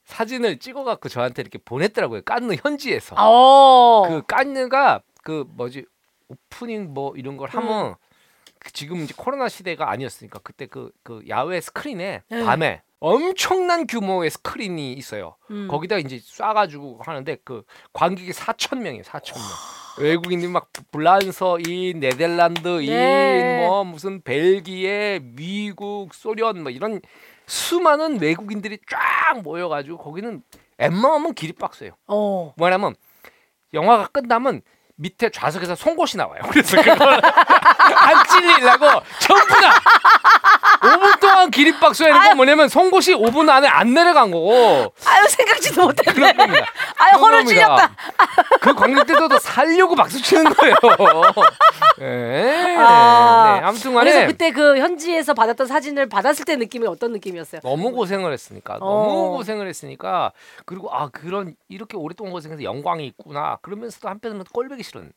사진을 0.06 0.58
찍어갖고 0.60 1.08
저한테 1.10 1.42
이렇게 1.42 1.60
보냈더라고요. 1.60 2.22
깐느 2.24 2.56
현지에서. 2.62 3.16
어. 3.18 4.08
그 4.08 4.24
깐느가 4.26 5.02
그 5.24 5.46
뭐지 5.50 5.86
오프닝 6.28 6.94
뭐 6.94 7.14
이런 7.16 7.38
걸 7.38 7.50
음. 7.54 7.58
하면 7.60 7.96
그 8.60 8.72
지금 8.74 8.98
이제 8.98 9.14
코로나 9.16 9.48
시대가 9.50 9.90
아니었으니까 9.92 10.40
그때 10.44 10.66
그 10.66 10.92
그 11.04 11.24
야외 11.30 11.62
스크린에 11.62 12.24
네. 12.28 12.44
밤에 12.44 12.82
엄청난 13.00 13.88
규모의 13.88 14.30
스크린이 14.30 14.94
있어요. 14.94 15.36
음. 15.52 15.68
거기다 15.70 15.98
이제 15.98 16.18
쏴가지고 16.18 17.04
하는데 17.06 17.38
그 17.46 17.64
관객이 17.94 18.32
4천 18.32 18.80
명이에요. 18.80 19.04
4천 19.04 19.36
명. 19.36 19.44
외국인들이 20.00 20.52
막 20.52 20.70
불란서인, 20.92 22.00
네덜란드인, 22.00 22.90
네. 22.90 23.66
뭐 23.68 23.84
무슨 23.84 24.22
벨기에, 24.22 25.20
미국, 25.22 26.14
소련 26.14 26.64
뭐 26.64 26.72
이런 26.72 27.02
수많은 27.46 28.22
외국인들이 28.22 28.80
쫙 28.90 29.42
모여가지고 29.42 29.98
거기는 29.98 30.42
웬만하면 30.78 31.34
기립박수예요. 31.34 31.94
어. 32.08 32.54
뭐냐면 32.56 32.96
영화가 33.74 34.08
끝나면 34.08 34.62
밑에 34.96 35.30
좌석에서 35.30 35.76
송곳이 35.76 36.18
나와요. 36.18 36.42
그래서 36.50 36.82
그걸 36.82 37.00
안 37.24 38.26
찔리려고 38.28 38.86
전부 39.20 39.48
다 39.48 39.82
5분 40.80 41.20
동안 41.20 41.52
기립박수 41.52 42.06
하는 42.06 42.20
건 42.30 42.38
뭐냐면 42.38 42.70
송곳이 42.70 43.14
5분 43.14 43.50
안에 43.50 43.68
안 43.68 43.94
내려간 43.94 44.32
거고 44.32 44.94
아유 45.06 45.28
생각지도 45.28 45.86
못했네. 45.86 46.14
그런 46.14 46.38
겁니다. 46.38 46.68
아유 46.98 47.12
그런 47.18 47.24
허를 47.24 47.38
겁니다. 47.44 47.66
찔렸다. 47.66 47.92
그 48.62 48.74
관객들도 48.74 49.40
살려고 49.40 49.96
박수 49.96 50.22
치는 50.22 50.46
거예요. 50.54 50.76
예. 52.02 52.76
아. 52.78 53.60
네. 53.60 53.66
아무튼간에 53.68 54.10
그래서 54.12 54.28
그때 54.28 54.52
그 54.52 54.78
현지에서 54.78 55.34
받았던 55.34 55.68
사진을 55.68 56.08
받았을 56.08 56.46
때 56.46 56.56
느낌이 56.56 56.88
어떤 56.88 57.12
느낌이었어요? 57.12 57.62
너무 57.64 57.92
고생을 57.92 58.32
했으니까 58.32 58.76
어. 58.76 58.80
너무 58.80 59.32
고생을 59.38 59.68
했으니까 59.68 60.32
그리고 60.66 60.94
아 60.94 61.10
그런 61.10 61.56
이렇게 61.68 61.98
오랫동안 61.98 62.32
고생해서 62.34 62.64
영광이 62.64 63.06
있구나 63.08 63.58
그러면서도 63.62 64.08
한편으로는 64.08 64.46
꼴보기 64.54 64.84
싫은 64.84 65.12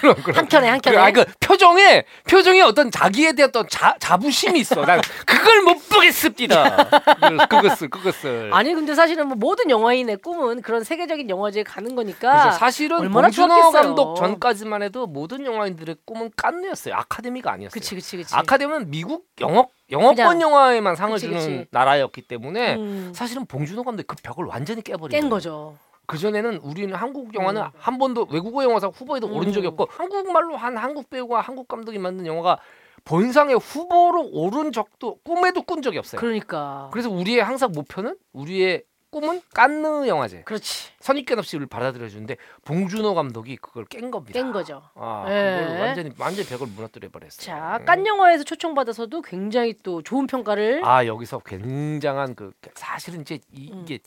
그런 0.00 0.14
그런 0.22 0.36
한켠에 0.38 0.68
한켠에. 0.68 0.94
그, 0.94 1.00
아니, 1.02 1.12
그 1.12 1.24
표정에 1.40 2.04
표정에 2.28 2.60
어떤 2.62 2.90
자기에 2.90 3.32
대한 3.32 3.48
어떤 3.48 3.68
자, 3.68 3.94
자부심이 3.98 4.60
있어. 4.60 4.84
난 4.86 4.99
그걸 5.26 5.62
못 5.62 5.88
보겠습니다. 5.88 6.86
그걸- 7.14 7.48
그것을 7.48 7.88
그것을. 7.90 8.50
아니 8.52 8.74
근데 8.74 8.94
사실은 8.94 9.28
뭐 9.28 9.36
모든 9.36 9.70
영화인의 9.70 10.18
꿈은 10.18 10.62
그런 10.62 10.84
세계적인 10.84 11.28
영화제에 11.30 11.62
가는 11.62 11.94
거니까 11.94 12.42
그래서 12.42 12.58
사실은 12.58 12.98
얼마나 13.00 13.28
봉준호. 13.28 13.70
감독 13.72 14.14
전까지만 14.16 14.82
해도 14.82 15.06
모든 15.06 15.44
영화인들의 15.44 15.96
꿈은 16.04 16.30
깐느였어요. 16.36 16.94
아카데미가 16.94 17.52
아니었어요. 17.52 17.72
그치 17.72 17.94
그치 17.94 18.16
그치. 18.16 18.34
아카데미는 18.34 18.90
미국 18.90 19.26
영어 19.40 19.66
영어권 19.90 20.14
그냥. 20.16 20.40
영화에만 20.40 20.96
상을 20.96 21.12
그치, 21.14 21.26
주는 21.26 21.38
그치. 21.38 21.66
나라였기 21.70 22.22
때문에 22.22 22.76
음, 22.76 23.12
사실은 23.14 23.44
봉준호 23.46 23.82
감독이 23.84 24.06
그 24.06 24.16
벽을 24.22 24.44
완전히 24.46 24.82
깨버린 24.82 25.20
깬. 25.20 25.28
거죠. 25.30 25.76
그 26.06 26.18
전에는 26.18 26.56
우리는 26.62 26.92
한국 26.94 27.32
영화는 27.34 27.62
음. 27.62 27.68
한 27.78 27.98
번도 27.98 28.26
외국어 28.32 28.64
영화상 28.64 28.90
후보에도 28.92 29.28
음. 29.28 29.32
오른 29.34 29.52
적이 29.52 29.68
없고 29.68 29.88
한국말로 29.90 30.56
한 30.56 30.76
한국 30.76 31.08
배우가 31.08 31.40
한국 31.40 31.68
감독이 31.68 31.98
만든 31.98 32.26
영화가 32.26 32.58
본상의 33.04 33.56
후보로 33.56 34.30
오른 34.32 34.72
적도 34.72 35.18
꿈에도 35.24 35.62
꾼 35.62 35.82
적이 35.82 35.98
없어요. 35.98 36.20
그러니까. 36.20 36.88
그래서 36.92 37.10
우리의 37.10 37.42
항상 37.42 37.72
목표는 37.72 38.16
우리의 38.32 38.84
꿈은 39.10 39.42
깐느 39.52 40.06
영화제. 40.06 40.42
그렇지. 40.42 40.90
선입견 41.00 41.38
없이 41.38 41.56
우리 41.56 41.66
받아들여 41.66 42.08
주는데 42.08 42.36
봉준호 42.64 43.14
감독이 43.14 43.56
그걸 43.56 43.84
깬 43.86 44.10
겁니다. 44.10 44.38
깬 44.38 44.52
거죠. 44.52 44.82
아, 44.94 45.24
네. 45.26 45.60
그걸 45.60 45.80
완전히 45.80 46.10
완전히 46.16 46.48
벽을 46.48 46.68
무너뜨려 46.68 47.08
버렸어요. 47.10 47.44
자, 47.44 47.80
깐 47.84 48.06
영화에서 48.06 48.44
초청받아서도 48.44 49.22
굉장히 49.22 49.74
또 49.82 50.02
좋은 50.02 50.26
평가를 50.28 50.84
아 50.84 51.06
여기서 51.06 51.40
굉장한 51.40 52.36
그 52.36 52.52
사실은 52.74 53.22
이제 53.22 53.40
이, 53.52 53.72
음. 53.72 53.84
게 53.84 53.98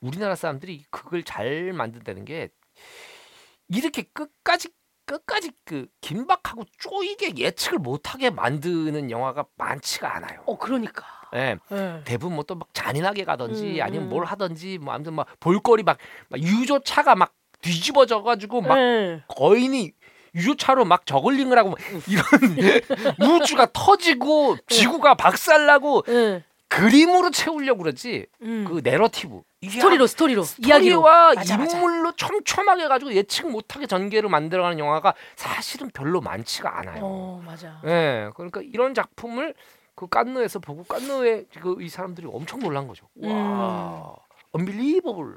우리나라 0.00 0.36
사람들이 0.36 0.84
그걸 0.90 1.24
잘 1.24 1.72
만든다는 1.72 2.24
게 2.24 2.50
이렇게 3.68 4.02
끝까지 4.02 4.68
끝까지 5.06 5.50
그 5.64 5.86
긴박하고 6.00 6.64
쪼이게 6.78 7.32
예측을 7.36 7.78
못하게 7.78 8.30
만드는 8.30 9.10
영화가 9.10 9.44
많지가 9.56 10.16
않아요. 10.16 10.42
어 10.46 10.56
그러니까. 10.58 11.04
예. 11.34 11.56
예. 11.72 12.00
대부분 12.04 12.34
뭐 12.34 12.44
또 12.44 12.54
막 12.54 12.68
잔인하게 12.74 13.24
가든지 13.24 13.78
음, 13.80 13.82
아니면 13.82 14.06
음. 14.06 14.10
뭘 14.10 14.24
하든지 14.24 14.78
뭐 14.78 14.92
아무튼 14.94 15.14
막 15.14 15.26
볼거리 15.40 15.82
막, 15.82 15.96
막 16.28 16.38
유조차가 16.40 17.14
막 17.16 17.32
뒤집어져 17.62 18.22
가지고 18.22 18.60
막 18.60 18.78
예. 18.78 19.22
거인이 19.28 19.92
유조차로 20.34 20.84
막 20.84 21.04
저글링을 21.06 21.56
하고 21.58 21.70
막 21.70 21.78
이런 22.08 22.24
우주가 23.40 23.66
터지고 23.72 24.56
지구가 24.68 25.14
박살나고 25.14 26.04
예. 26.08 26.44
그림으로 26.68 27.30
채우려고 27.30 27.82
그러지 27.82 28.26
음. 28.42 28.64
그 28.68 28.80
내러티브 28.82 29.42
스토리로 29.68 30.06
스토리로. 30.06 30.42
스토리와 30.42 31.34
맞아, 31.34 31.56
맞아. 31.56 31.76
인물로 31.76 32.12
촘촘하게 32.12 32.88
가지고 32.88 33.14
예측 33.14 33.48
못하게 33.50 33.86
전개를 33.86 34.28
만들어가는 34.28 34.78
영화가 34.78 35.14
사실은 35.36 35.90
별로 35.90 36.20
많지가 36.20 36.78
않아요. 36.80 37.00
어 37.04 37.42
맞아. 37.44 37.80
예, 37.84 38.30
그러니까 38.34 38.60
이런 38.62 38.92
작품을 38.94 39.54
그 39.94 40.08
깐느에서 40.08 40.58
보고 40.58 40.82
깐느에 40.84 41.44
그이 41.60 41.88
사람들이 41.88 42.26
엄청 42.30 42.58
놀란 42.60 42.88
거죠. 42.88 43.06
음. 43.22 43.30
와, 43.30 44.16
unbelievable. 44.56 45.36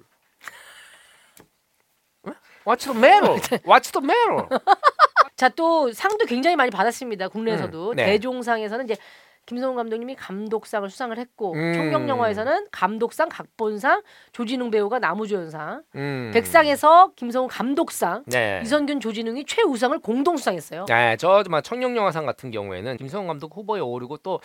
어? 2.24 2.32
What's 2.66 2.92
the 2.92 2.98
matter? 2.98 3.36
What's 3.64 3.92
the 3.92 4.04
matter? 4.04 4.48
자 5.38 5.50
또 5.50 5.92
상도 5.92 6.26
굉장히 6.26 6.56
많이 6.56 6.72
받았습니다. 6.72 7.28
국내에서도 7.28 7.90
음, 7.92 7.96
네. 7.98 8.06
대종상에서는 8.06 8.86
이제 8.86 8.96
김성훈 9.46 9.76
감독님이 9.76 10.16
감독상을 10.16 10.90
수상을 10.90 11.18
했고 11.18 11.54
음. 11.54 11.74
총경 11.74 12.10
영화에서는 12.10 12.68
감독상, 12.72 13.30
각본상, 13.30 14.02
조진웅 14.32 14.72
배우가 14.72 15.00
나무조연상, 15.00 15.84
음. 15.96 16.32
백상에서 16.34 17.12
김성훈 17.16 17.48
감독상, 17.50 18.24
네. 18.28 18.62
이선균, 18.64 19.00
조진웅이 19.00 19.46
최우상을 19.46 19.98
공동 20.00 20.38
수상했어요. 20.38 20.86
네, 20.88 21.16
저막 21.18 21.64
청룡 21.64 21.96
영화상 21.96 22.26
같은 22.26 22.50
경우에는 22.52 22.98
김성훈 22.98 23.28
감독 23.28 23.56
후보에 23.56 23.80
오르고 23.82 24.18
또 24.18 24.40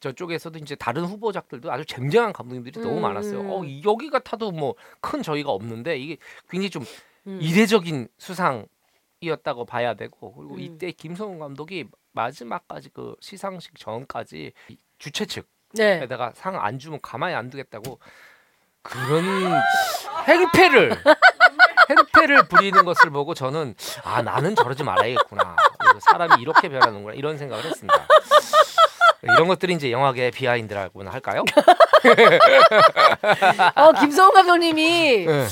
저쪽에서도 0.00 0.58
이제 0.60 0.74
다른 0.76 1.04
후보작들도 1.04 1.70
아주 1.72 1.84
쟁쟁한 1.84 2.32
감독님들이 2.32 2.80
너무 2.80 2.96
음. 2.98 3.02
많았어요. 3.02 3.40
어, 3.50 3.64
이- 3.64 3.82
여기 3.84 4.10
같아도 4.10 4.50
뭐 4.52 4.74
큰 5.00 5.22
저희가 5.22 5.50
없는데 5.50 5.96
이게 5.98 6.16
굉장히 6.48 6.70
좀 6.70 6.84
음. 7.26 7.38
이례적인 7.42 8.08
수상 8.18 8.66
이었다고 9.20 9.64
봐야 9.64 9.94
되고 9.94 10.32
그리고 10.32 10.54
음. 10.54 10.60
이때 10.60 10.92
김성훈 10.92 11.38
감독이 11.40 11.84
마지막까지 12.22 12.90
그 12.92 13.14
시상식 13.20 13.78
전까지 13.78 14.52
이 14.68 14.76
주최 14.98 15.24
네. 15.74 15.94
측에다가 16.00 16.32
상 16.34 16.56
안 16.56 16.78
주면 16.80 16.98
가만히 17.00 17.34
안 17.34 17.48
두겠다고 17.50 18.00
그런 18.82 19.24
행패를 20.26 20.96
행패를 21.90 22.48
부리는 22.48 22.84
것을 22.84 23.10
보고 23.10 23.34
저는 23.34 23.74
아 24.02 24.22
나는 24.22 24.56
저러지 24.56 24.82
말아야겠구나 24.82 25.56
사람이 26.00 26.42
이렇게 26.42 26.68
변하는구나 26.68 27.14
이런 27.14 27.38
생각을 27.38 27.64
했습니다. 27.64 28.06
이런 29.22 29.46
것들이 29.48 29.74
이제 29.74 29.90
영화계의 29.92 30.30
비하인드라고나 30.32 31.10
할까요? 31.12 31.44
어 33.74 33.92
김성훈 33.92 34.34
감독님이 34.34 35.26
네. 35.26 35.46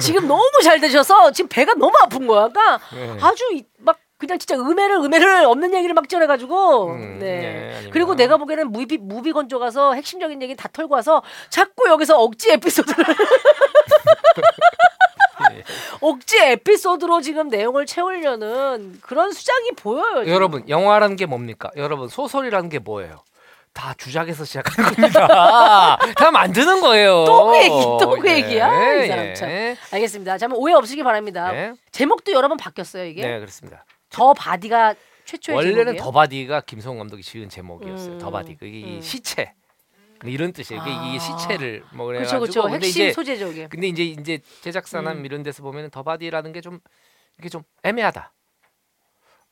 지금 0.00 0.26
너무 0.28 0.42
잘 0.62 0.80
되셔서 0.80 1.32
지금 1.32 1.48
배가 1.48 1.74
너무 1.74 1.96
아픈 2.02 2.26
거야. 2.26 2.48
그러니까 2.48 2.78
네. 2.94 3.16
아주 3.22 3.44
이- 3.54 3.64
막 3.78 3.98
그냥 4.18 4.36
진짜 4.38 4.56
음해를 4.56 4.96
음해를 4.96 5.44
없는 5.44 5.72
얘기를 5.74 5.94
막 5.94 6.08
전해가지고 6.08 6.86
음, 6.90 7.18
네. 7.20 7.40
네. 7.82 7.90
그리고 7.92 8.16
내가 8.16 8.36
보기에는 8.36 8.72
무비 8.72 8.98
무비건조 8.98 9.60
가서 9.60 9.94
핵심적인 9.94 10.42
얘기 10.42 10.56
다 10.56 10.68
털고 10.72 10.94
와서 10.94 11.22
자꾸 11.50 11.88
여기서 11.88 12.18
억지 12.18 12.50
에피소드를 12.50 13.04
예. 15.52 15.62
억지 16.00 16.36
에피소드로 16.38 17.20
지금 17.20 17.48
내용을 17.48 17.86
채우려는 17.86 18.98
그런 19.02 19.32
수작이 19.32 19.70
보여요. 19.76 20.24
지금. 20.24 20.34
여러분 20.34 20.68
영화라는 20.68 21.14
게 21.14 21.26
뭡니까? 21.26 21.70
여러분 21.76 22.08
소설이라는 22.08 22.68
게 22.70 22.80
뭐예요? 22.80 23.22
다 23.72 23.94
주작에서 23.96 24.44
시작하는 24.44 24.90
겁니다. 24.96 25.96
다 26.16 26.30
만드는 26.32 26.80
거예요. 26.80 27.24
또 27.24 27.46
그 27.50 27.56
얘기, 27.58 27.68
또 27.68 27.98
그 27.98 28.28
예, 28.28 28.36
얘기야? 28.38 28.94
이 29.04 29.06
사람 29.06 29.26
예. 29.26 29.34
참. 29.34 29.48
알겠습니다. 29.92 30.38
잠깐 30.38 30.58
오해 30.58 30.74
없으시기 30.74 31.04
바랍니다. 31.04 31.52
네. 31.52 31.72
제목도 31.92 32.32
여러 32.32 32.48
번 32.48 32.56
바뀌었어요 32.56 33.04
이게. 33.04 33.22
네, 33.22 33.38
그렇습니다. 33.38 33.84
The 34.10 34.32
Body가 34.34 34.94
최초의 35.24 35.56
원래는 35.56 35.76
제목이에요? 35.76 36.02
The 36.02 36.10
Body가 36.10 36.60
김성훈 36.62 36.98
감독이 36.98 37.22
지은 37.22 37.48
제목이었어요. 37.48 38.14
음, 38.14 38.18
The 38.18 38.30
Body. 38.30 38.54
그게 38.56 38.80
이 38.80 38.96
음. 38.96 39.00
시체. 39.02 39.52
이런 40.24 40.52
뜻이에요. 40.52 40.82
이게, 40.82 40.90
아. 40.90 41.06
이게 41.06 41.18
시체를 41.18 41.84
뭐 41.92 42.06
그렇죠, 42.06 42.40
그래가지고 42.40 42.40
그렇죠. 42.40 42.62
근데 42.62 42.86
핵심 42.86 43.02
이제 43.04 43.12
소재죠 43.12 43.46
이게. 43.52 43.68
근데 43.68 43.86
이제 43.86 44.02
이제 44.04 44.40
제작사나 44.62 45.12
음. 45.12 45.24
이런 45.24 45.42
데서 45.44 45.62
보면은 45.62 45.90
The 45.90 46.02
Body라는 46.02 46.52
게 46.52 46.60
좀 46.60 46.80
이게 47.38 47.48
좀 47.48 47.62
애매하다. 47.84 48.32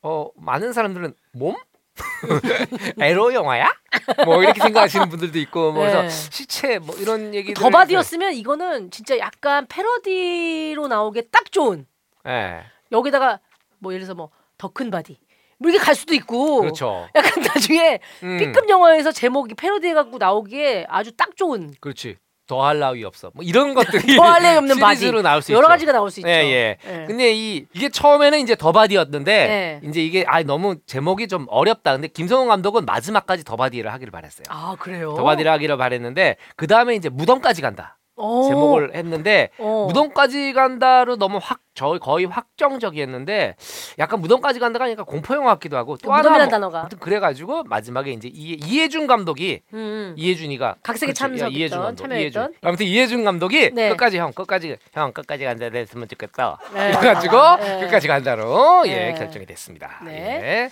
어 0.02 0.28
많은 0.36 0.72
사람들은 0.72 1.14
몸? 1.34 1.56
에로 3.00 3.32
영화야? 3.32 3.72
뭐 4.24 4.42
이렇게 4.42 4.60
생각하시는 4.60 5.08
분들도 5.08 5.38
있고 5.38 5.72
뭐 5.72 5.84
네. 5.86 5.92
그래서 5.92 6.08
시체 6.30 6.78
뭐 6.80 6.96
이런 6.96 7.32
얘기들 7.32 7.54
The 7.54 7.70
Body였으면 7.70 8.34
이거는 8.34 8.90
진짜 8.90 9.16
약간 9.18 9.66
패러디로 9.68 10.88
나오게 10.88 11.28
딱 11.30 11.50
좋은. 11.52 11.86
예. 12.26 12.64
여기다가 12.90 13.38
뭐 13.78 13.92
예를 13.92 14.04
들어서 14.04 14.16
뭐 14.16 14.30
더 14.58 14.68
큰 14.68 14.90
body 14.90 15.18
뭐 15.58 15.70
이렇게 15.70 15.82
갈 15.84 15.94
수도 15.94 16.14
있고. 16.14 16.60
그렇죠. 16.60 17.08
약간 17.14 17.30
나중에 17.42 17.98
음, 18.22 18.36
B급 18.38 18.68
영화에서 18.68 19.10
제목이 19.12 19.54
패러디 19.54 19.88
해 19.88 19.94
갖고 19.94 20.18
나오기에 20.18 20.86
아주 20.88 21.12
딱 21.16 21.34
좋은 21.36 21.72
그렇지. 21.80 22.16
더할 22.48 22.78
나위 22.78 23.02
없어. 23.04 23.32
뭐 23.34 23.42
이런 23.42 23.74
것들이 23.74 24.16
더할 24.16 24.40
나위 24.42 24.56
없는 24.58 24.78
body. 24.78 24.98
시리즈로 25.00 25.22
나올 25.22 25.42
수 25.42 25.52
여러 25.52 25.62
있죠. 25.62 25.68
가지가 25.68 25.92
나올 25.92 26.10
수 26.12 26.20
있죠. 26.20 26.28
예, 26.28 26.32
예. 26.44 26.76
예. 26.86 27.04
근데 27.06 27.32
이 27.32 27.66
이게 27.72 27.88
처음에는 27.88 28.38
이제 28.38 28.54
The 28.54 28.70
Body였는데 28.70 29.46
네. 29.46 29.88
이제 29.88 30.00
이게 30.04 30.24
아 30.28 30.42
너무 30.42 30.76
제목이 30.86 31.26
좀 31.26 31.46
어렵다. 31.48 31.92
근데 31.94 32.06
김성훈 32.08 32.46
감독은 32.48 32.84
마지막까지 32.84 33.42
The 33.42 33.56
Body를 33.56 33.92
하기를 33.92 34.10
바랬어요. 34.12 34.44
아 34.48 34.76
그래요. 34.78 35.14
The 35.16 35.24
Body를 35.24 35.50
하기를 35.50 35.76
바랬는데 35.76 36.36
그 36.54 36.66
다음에 36.68 36.94
이제 36.94 37.08
무덤까지 37.08 37.62
간다 37.62 37.95
어. 37.95 37.95
제목을 38.16 38.94
했는데 38.94 39.50
어. 39.58 39.86
무덤까지 39.88 40.52
간다로 40.52 41.16
너무 41.16 41.38
확 41.40 41.60
저 41.76 41.98
거의 42.00 42.24
확정적이었는데 42.24 43.54
약간 43.98 44.20
무덤까지 44.20 44.58
간다가 44.58 44.86
하니까 44.86 45.04
공포 45.04 45.34
영화 45.34 45.50
같기도 45.52 45.76
하고 45.76 45.96
또 45.98 46.10
하나 46.10 46.22
무덤이라는 46.22 46.46
뭐, 46.46 46.50
단어가. 46.50 46.80
아무튼 46.80 46.98
그래가지고 46.98 47.64
마지막에 47.64 48.10
이제 48.12 48.28
이해, 48.32 48.56
이해준 48.64 49.06
감독이 49.06 49.60
음, 49.74 49.76
음. 49.76 50.14
이해준이가 50.16 50.76
각색에 50.82 51.08
그렇지, 51.08 51.18
참석했던, 51.18 51.52
이해준 51.52 51.78
감독, 51.78 52.02
참여했던. 52.02 52.42
이해준. 52.42 52.54
아무튼 52.62 52.86
이해준 52.86 53.24
감독이 53.24 53.70
네. 53.74 53.90
끝까지 53.90 54.16
형 54.18 54.32
끝까지 54.32 54.78
형 54.92 55.12
끝까지 55.12 55.44
간다 55.44 55.66
했으면 55.70 56.08
좋겠다. 56.08 56.58
네. 56.72 56.92
그래가지고 56.92 57.56
네. 57.56 57.80
끝까지 57.80 58.08
간다로 58.08 58.84
네. 58.84 59.08
예 59.10 59.12
결정이 59.12 59.44
됐습니다. 59.44 60.00
네. 60.02 60.12
예. 60.12 60.70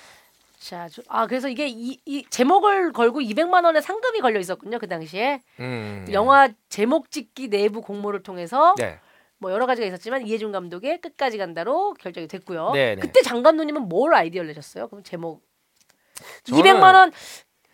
자, 0.65 0.89
저- 0.91 1.03
아 1.09 1.27
그래서 1.27 1.49
이게 1.51 1.69
이, 1.69 2.01
이 2.07 2.25
제목을 2.31 2.93
걸고 2.93 3.21
200만 3.21 3.65
원의 3.67 3.83
상금이 3.83 4.21
걸려 4.21 4.41
있었군요 4.41 4.79
그 4.79 4.89
당시에 4.89 5.43
음, 5.61 6.07
예. 6.09 6.13
영화 6.15 6.49
제목 6.71 7.11
짓기 7.11 7.49
내부 7.49 7.83
공모를 7.83 8.23
통해서 8.23 8.75
네. 8.79 8.99
뭐 9.37 9.53
여러 9.53 9.67
가지가 9.67 9.87
있었지만 9.87 10.27
이해준 10.27 10.53
감독의 10.53 11.03
끝까지 11.03 11.37
간다로 11.37 11.93
결정이 12.01 12.29
됐고요. 12.29 12.71
네, 12.73 12.95
네. 12.95 13.01
그때 13.03 13.21
장 13.21 13.43
감독님은 13.43 13.91
뭘 13.91 14.15
아이디어를 14.15 14.49
내셨어요? 14.49 14.89
그럼 14.89 15.03
제목 15.03 15.43
저는- 16.45 16.61
200만 16.63 16.95
원 16.95 17.13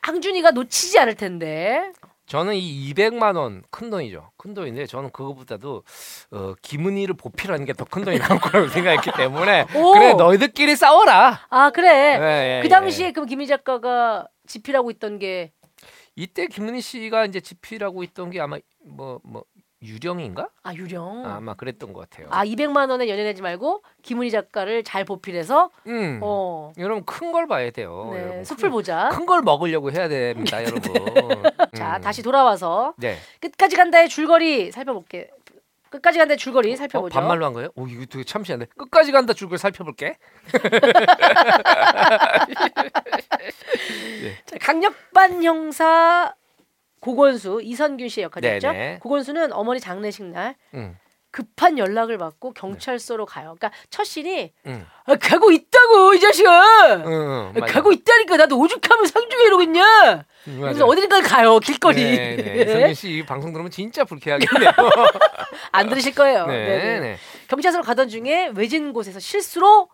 항준이가 0.03 0.51
놓치지 0.51 0.99
않을 0.99 1.15
텐데. 1.15 1.93
저는 2.31 2.55
이 2.55 2.95
200만 2.95 3.37
원 3.37 3.65
큰 3.73 3.91
돈이죠. 3.91 4.31
큰 4.37 4.55
돈인데 4.55 4.87
저는 4.87 5.11
그거보다도 5.11 5.83
어, 6.31 6.55
김은희를 6.63 7.15
보필하는 7.17 7.65
게 7.67 7.73
더 7.73 7.85
큰 7.85 8.05
돈이 8.05 8.21
나올 8.21 8.39
거라고 8.39 8.69
생각했기 8.71 9.11
때문에 9.17 9.67
오! 9.75 9.93
그래 9.95 10.13
너희들끼리 10.15 10.77
싸워라. 10.77 11.41
아 11.51 11.71
그래. 11.71 11.89
예, 12.21 12.59
예, 12.59 12.61
그 12.63 12.67
예. 12.67 12.69
당시에 12.69 13.11
그럼 13.11 13.27
김희 13.27 13.49
작가가 13.49 14.29
집필하고 14.47 14.93
있던 14.93 15.19
게 15.19 15.51
이때 16.15 16.47
김은희 16.47 16.81
씨가 16.81 17.25
이제 17.27 17.41
집필하고 17.41 18.05
있던 18.05 18.31
게 18.31 18.41
아마 18.41 18.59
뭐 18.85 19.21
뭐 19.25 19.43
유령인가? 19.83 20.49
아 20.63 20.75
유령. 20.75 21.25
아마 21.27 21.55
그랬던 21.55 21.93
것 21.95 22.09
같아요. 22.09 22.27
아 22.31 22.45
200만 22.45 22.91
원에 22.91 23.09
연연하지 23.09 23.41
말고 23.41 23.83
김은희 24.03 24.31
작가를 24.31 24.85
잘 24.85 25.05
보필해서 25.05 25.71
음. 25.87 26.21
어. 26.23 26.73
여러분 26.79 27.05
큰 27.05 27.33
걸 27.33 27.47
봐야 27.47 27.71
돼요. 27.71 28.11
네, 28.13 28.21
여러분. 28.23 28.45
숲을 28.45 28.71
보자. 28.71 29.09
큰 29.11 29.25
걸 29.27 29.43
먹으려고 29.43 29.91
해야 29.93 30.09
됩니다, 30.09 30.59
여러분. 30.65 30.83
자, 31.75 31.97
음. 31.97 32.01
다시 32.03 32.23
돌아와서 32.23 32.95
네. 32.99 33.17
끝까지 33.41 33.77
간다의 33.77 34.09
줄거리 34.09 34.71
살펴볼게. 34.73 35.31
끝까지 35.91 36.19
간다의 36.19 36.37
줄거리 36.39 36.73
어, 36.73 36.77
살펴보죠. 36.77 37.13
반말로 37.15 37.47
한 37.47 37.53
거예요? 37.53 37.69
오 37.75 37.87
이거 37.87 38.05
되게 38.07 38.25
참신한데. 38.25 38.67
끝까지 38.77 39.13
간다 39.13 39.33
줄걸 39.33 39.59
살펴볼게. 39.59 40.17
자, 44.47 44.57
강력반 44.61 45.43
형사 45.43 46.33
고건수 47.01 47.61
이선균 47.63 48.09
씨의 48.09 48.25
역할이었죠. 48.25 48.73
네네. 48.73 48.99
고건수는 49.01 49.53
어머니 49.53 49.81
장례식 49.81 50.27
날 50.27 50.55
응. 50.75 50.97
급한 51.33 51.79
연락을 51.79 52.19
받고 52.19 52.53
경찰서로 52.55 53.25
가요. 53.25 53.55
그러니까 53.57 53.71
첫 53.89 54.05
씬이 54.05 54.53
응. 54.67 54.85
아, 55.05 55.15
가고 55.17 55.53
있다고 55.53 56.15
이 56.15 56.21
자식아. 56.21 56.97
응, 56.97 57.05
응, 57.07 57.53
아, 57.55 57.61
맞아. 57.61 57.73
가고 57.73 57.93
있다니까 57.93 58.37
나도 58.37 58.59
오죽하면 58.59 59.07
상중에 59.07 59.45
이러겠냐. 59.45 60.25
응, 60.49 60.61
그래서. 60.61 60.87
어디든가 60.87 61.21
가요 61.23 61.59
길거리. 61.61 62.03
네, 62.03 62.37
네. 62.37 62.67
성균 62.73 62.95
씨이 62.95 63.27
방송 63.27 63.53
들으면 63.53 63.71
진짜 63.71 64.05
불쾌하겠네요. 64.05 64.73
안 65.73 65.89
들으실 65.89 66.15
거예요. 66.15 66.47
네, 66.49 66.67
네, 66.67 66.79
네. 66.79 67.01
네. 67.01 67.17
경찰서로 67.49 67.85
가던 67.85 68.09
중에 68.09 68.51
외진 68.55 68.93
곳에서 68.93 69.21
실수로 69.21 69.89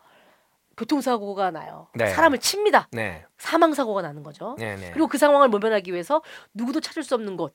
교통사고가 0.76 1.50
나요. 1.50 1.88
네. 1.94 2.06
사람을 2.08 2.38
칩니다. 2.38 2.88
네. 2.92 3.24
사망 3.38 3.72
사고가 3.74 4.02
나는 4.02 4.22
거죠. 4.22 4.56
네, 4.58 4.76
네. 4.76 4.90
그리고 4.92 5.06
그 5.08 5.18
상황을 5.18 5.48
모면하기 5.48 5.92
위해서 5.92 6.22
누구도 6.54 6.80
찾을 6.80 7.02
수 7.02 7.14
없는 7.14 7.36
곳 7.36 7.54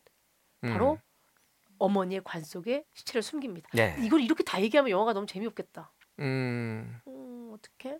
바로 0.61 0.93
음. 0.93 0.97
어머니의 1.79 2.21
관 2.23 2.43
속에 2.43 2.83
시체를 2.93 3.21
숨깁니다. 3.23 3.69
네. 3.73 3.95
이걸 3.99 4.21
이렇게 4.21 4.43
다 4.43 4.61
얘기하면 4.61 4.91
영화가 4.91 5.13
너무 5.13 5.25
재미없겠다. 5.27 5.91
음. 6.19 6.99
음, 7.07 7.51
어떻게? 7.55 7.97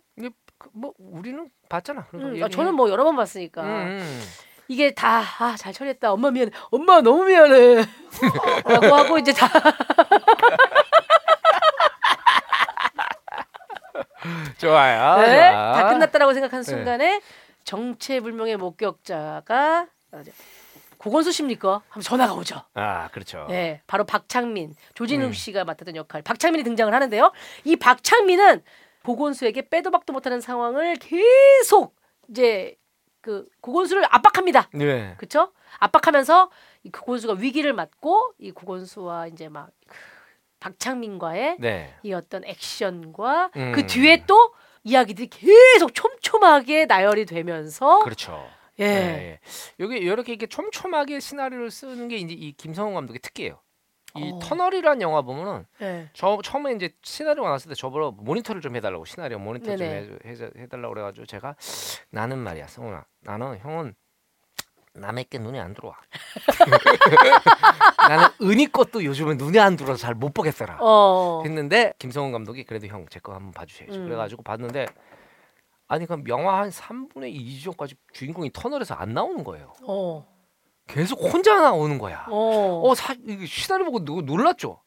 그, 0.58 0.68
뭐 0.72 0.92
우리는 0.98 1.50
봤잖아. 1.68 2.06
음, 2.14 2.40
아, 2.42 2.48
저는 2.48 2.74
뭐 2.74 2.88
여러 2.90 3.02
번 3.04 3.16
봤으니까 3.16 3.62
음. 3.62 4.20
이게 4.68 4.94
다 4.94 5.20
아 5.40 5.56
잘 5.56 5.72
처리했다. 5.72 6.12
엄마 6.12 6.30
미안해. 6.30 6.52
엄마 6.70 7.00
너무 7.00 7.24
미안해. 7.24 7.84
라고 8.64 8.86
하고 8.94 9.18
이제 9.18 9.32
다 9.32 9.48
좋아요. 14.58 15.20
네, 15.22 15.50
좋아. 15.50 15.72
다 15.72 15.88
끝났다라고 15.88 16.32
생각하는 16.34 16.62
네. 16.64 16.70
순간에 16.70 17.20
정체불명의 17.64 18.56
목격자가 18.56 19.86
아, 20.12 20.22
고건수 20.98 21.32
씨입니까? 21.32 21.82
하면 21.88 22.02
전화가 22.02 22.34
오죠. 22.34 22.62
아, 22.74 23.08
그렇죠. 23.08 23.46
네, 23.48 23.82
바로 23.86 24.04
박창민, 24.04 24.74
조진웅 24.94 25.28
음. 25.28 25.32
씨가 25.32 25.64
맡았던 25.64 25.96
역할. 25.96 26.22
박창민이 26.22 26.62
등장을 26.64 26.92
하는데요. 26.92 27.32
이 27.64 27.76
박창민은 27.76 28.62
고건수에게 29.04 29.68
빼도 29.68 29.90
박도 29.90 30.12
못하는 30.12 30.40
상황을 30.40 30.96
계속 30.96 31.96
이제 32.28 32.76
그 33.20 33.46
고건수를 33.60 34.04
압박합니다. 34.10 34.68
네. 34.74 35.14
그렇죠? 35.16 35.52
압박하면서 35.78 36.50
이 36.84 36.90
고건수가 36.90 37.34
위기를 37.34 37.72
맞고 37.72 38.34
이 38.38 38.50
고건수와 38.52 39.28
이제 39.28 39.48
막그 39.48 39.72
박창민과의 40.62 41.56
네. 41.58 41.92
이 42.04 42.12
어떤 42.12 42.44
액션과 42.44 43.50
음. 43.56 43.72
그 43.74 43.86
뒤에 43.86 44.24
또 44.26 44.54
이야기들이 44.84 45.28
계속 45.28 45.92
촘촘하게 45.92 46.86
나열이 46.86 47.26
되면서 47.26 48.00
그렇죠. 48.04 48.48
예. 48.78 48.84
네. 48.86 49.40
여기 49.80 49.96
이렇게 49.96 50.32
이렇게 50.32 50.46
촘촘하게 50.46 51.18
시나리오를 51.18 51.70
쓰는 51.70 52.06
게 52.08 52.16
이제 52.16 52.34
이 52.34 52.52
김성훈 52.52 52.94
감독의 52.94 53.18
특기예요. 53.20 53.60
이 54.16 54.30
어. 54.34 54.38
터널이라는 54.40 55.02
영화 55.02 55.22
보면은 55.22 55.66
예. 55.80 56.10
저 56.12 56.38
처음에 56.42 56.74
이제 56.74 56.90
시나리오가 57.02 57.48
나왔을 57.48 57.70
때 57.70 57.74
저보러 57.74 58.12
모니터를 58.12 58.60
좀 58.60 58.76
해달라고 58.76 59.04
시나리오 59.04 59.38
모니터 59.38 59.74
네네. 59.74 60.06
좀 60.06 60.18
해, 60.24 60.30
해, 60.30 60.50
해달라고 60.62 60.94
그래가지고 60.94 61.26
제가 61.26 61.56
나는 62.10 62.38
말이야 62.38 62.68
성훈아 62.68 63.04
나는 63.20 63.58
형은 63.58 63.94
남의 64.94 65.24
게 65.30 65.38
눈에 65.38 65.58
안 65.58 65.72
들어와 65.72 65.96
나는 68.08 68.28
은희 68.42 68.66
것도 68.70 69.04
요즘에 69.04 69.34
눈에 69.34 69.58
안 69.58 69.76
들어서 69.76 69.96
잘 69.96 70.14
못 70.14 70.34
보겠더라 70.34 70.78
어. 70.80 71.42
했는데 71.44 71.94
김성훈 71.98 72.30
감독이 72.32 72.64
그래도 72.64 72.86
형 72.86 73.06
제 73.08 73.18
거 73.20 73.32
한번 73.34 73.52
봐주셔야지 73.52 73.98
음. 73.98 74.04
그래가지고 74.04 74.42
봤는데 74.42 74.86
아니 75.88 76.06
그럼 76.06 76.24
영화 76.28 76.58
한 76.60 76.68
3분의 76.70 77.30
2 77.34 77.58
지점까지 77.58 77.94
주인공이 78.12 78.50
터널에서 78.52 78.94
안 78.94 79.14
나오는 79.14 79.42
거예요 79.44 79.72
어. 79.86 80.26
계속 80.86 81.20
혼자 81.22 81.58
나오는 81.60 81.96
거야 81.98 82.26
어. 82.28 82.82
어, 82.84 82.94
사, 82.94 83.14
이거 83.26 83.46
시나리오 83.46 83.86
보고 83.86 84.04
누- 84.04 84.20
놀랐죠 84.22 84.82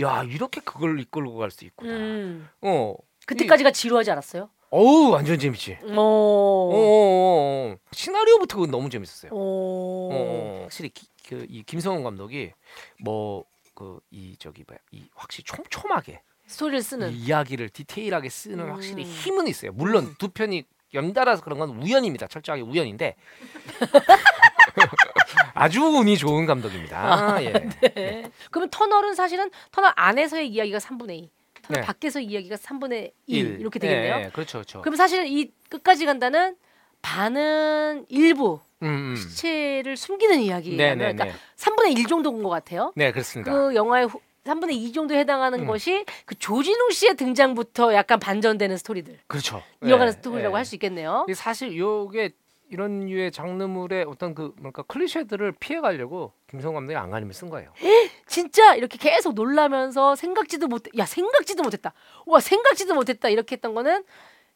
야 0.00 0.22
이렇게 0.24 0.60
그걸 0.60 0.98
이끌고 1.00 1.36
갈 1.36 1.50
수 1.50 1.64
있구나 1.64 1.92
음. 1.92 2.48
어 2.62 2.94
그때까지가 3.26 3.70
지루하지 3.70 4.10
않았어요? 4.10 4.50
어우 4.70 5.10
완전 5.10 5.38
재밌지. 5.38 5.78
어, 5.82 5.86
어. 5.96 6.70
어, 6.72 7.72
어. 7.72 7.76
시나리오부터 7.92 8.56
그건 8.56 8.70
너무 8.70 8.88
재밌었어요. 8.88 9.32
어. 9.34 10.60
확실히 10.62 10.90
그이 11.28 11.62
김성훈 11.64 12.02
감독이 12.04 12.52
뭐 13.02 13.44
그 13.74 14.00
이 14.10 14.36
저기 14.38 14.62
뭐야 14.68 14.78
이 14.92 15.04
확실히 15.14 15.44
촘촘하게 15.44 16.20
스토리를 16.46 16.82
쓰는. 16.82 17.10
이 17.12 17.14
이야기를 17.14 17.70
디테일하게 17.70 18.28
쓰는 18.28 18.60
음. 18.66 18.72
확실히 18.72 19.04
힘은 19.04 19.46
있어요. 19.48 19.72
물론 19.72 20.14
두 20.18 20.28
편이 20.28 20.64
연달아서 20.92 21.42
그런 21.42 21.58
건 21.58 21.70
우연입니다. 21.70 22.26
철저하게 22.26 22.62
우연인데 22.62 23.16
아주 25.54 25.82
운이 25.82 26.18
좋은 26.18 26.44
감독입니다. 26.46 27.42
예. 27.44 27.52
네. 27.52 28.30
그러면 28.50 28.68
터널은 28.70 29.14
사실은 29.14 29.50
터널 29.70 29.92
안에서의 29.96 30.48
이야기가 30.48 30.78
3분의 30.78 31.10
2. 31.16 31.30
터널 31.70 31.80
네. 31.80 31.86
밖에서 31.86 32.20
이야기가 32.20 32.56
3분의 32.56 33.12
2 33.26 33.38
일. 33.38 33.60
이렇게 33.60 33.78
되겠네요. 33.78 34.16
예, 34.16 34.24
예, 34.24 34.30
그렇죠, 34.30 34.58
그렇죠. 34.58 34.82
그럼 34.82 34.96
사실은 34.96 35.26
이 35.26 35.50
끝까지 35.68 36.04
간다는 36.04 36.56
반은 37.02 38.06
일부 38.08 38.60
음, 38.82 39.12
음. 39.12 39.16
시체를 39.16 39.96
숨기는 39.96 40.38
이야기라면 40.40 40.98
네, 40.98 41.06
네, 41.06 41.12
그러니까 41.12 41.24
네. 41.24 41.32
3분의 41.56 41.98
1 41.98 42.06
정도인 42.06 42.42
것 42.42 42.50
같아요. 42.50 42.92
네, 42.96 43.12
그렇습니다. 43.12 43.52
그 43.52 43.74
영화의 43.74 44.06
후, 44.06 44.20
3분의 44.44 44.72
2 44.72 44.92
정도에 44.92 45.18
해당하는 45.18 45.60
음. 45.60 45.66
것이 45.66 46.04
그 46.26 46.34
조진웅 46.38 46.90
씨의 46.90 47.14
등장부터 47.16 47.94
약간 47.94 48.18
반전되는 48.18 48.76
스토리들 48.78 49.18
그렇죠. 49.26 49.62
이어가는 49.84 50.08
예, 50.08 50.12
스토리라고 50.12 50.54
예. 50.54 50.56
할수 50.56 50.74
있겠네요. 50.74 51.26
사실 51.34 51.76
요게 51.76 52.30
이런 52.70 53.00
류의 53.00 53.32
장르물의 53.32 54.04
어떤 54.08 54.34
그 54.34 54.54
뭔가 54.58 54.82
클리셰들을 54.82 55.52
피해 55.60 55.80
가려고 55.80 56.32
김성호 56.48 56.74
감독이 56.74 56.96
안간힘을 56.96 57.34
쓴 57.34 57.50
거예요. 57.50 57.72
진짜 58.26 58.74
이렇게 58.74 58.96
계속 58.96 59.34
놀라면서 59.34 60.14
생각지도 60.14 60.68
못, 60.68 60.84
야 60.96 61.04
생각지도 61.04 61.62
못했다. 61.62 61.92
와 62.26 62.40
생각지도 62.40 62.94
못했다 62.94 63.28
이렇게 63.28 63.56
했던 63.56 63.74
거는 63.74 64.04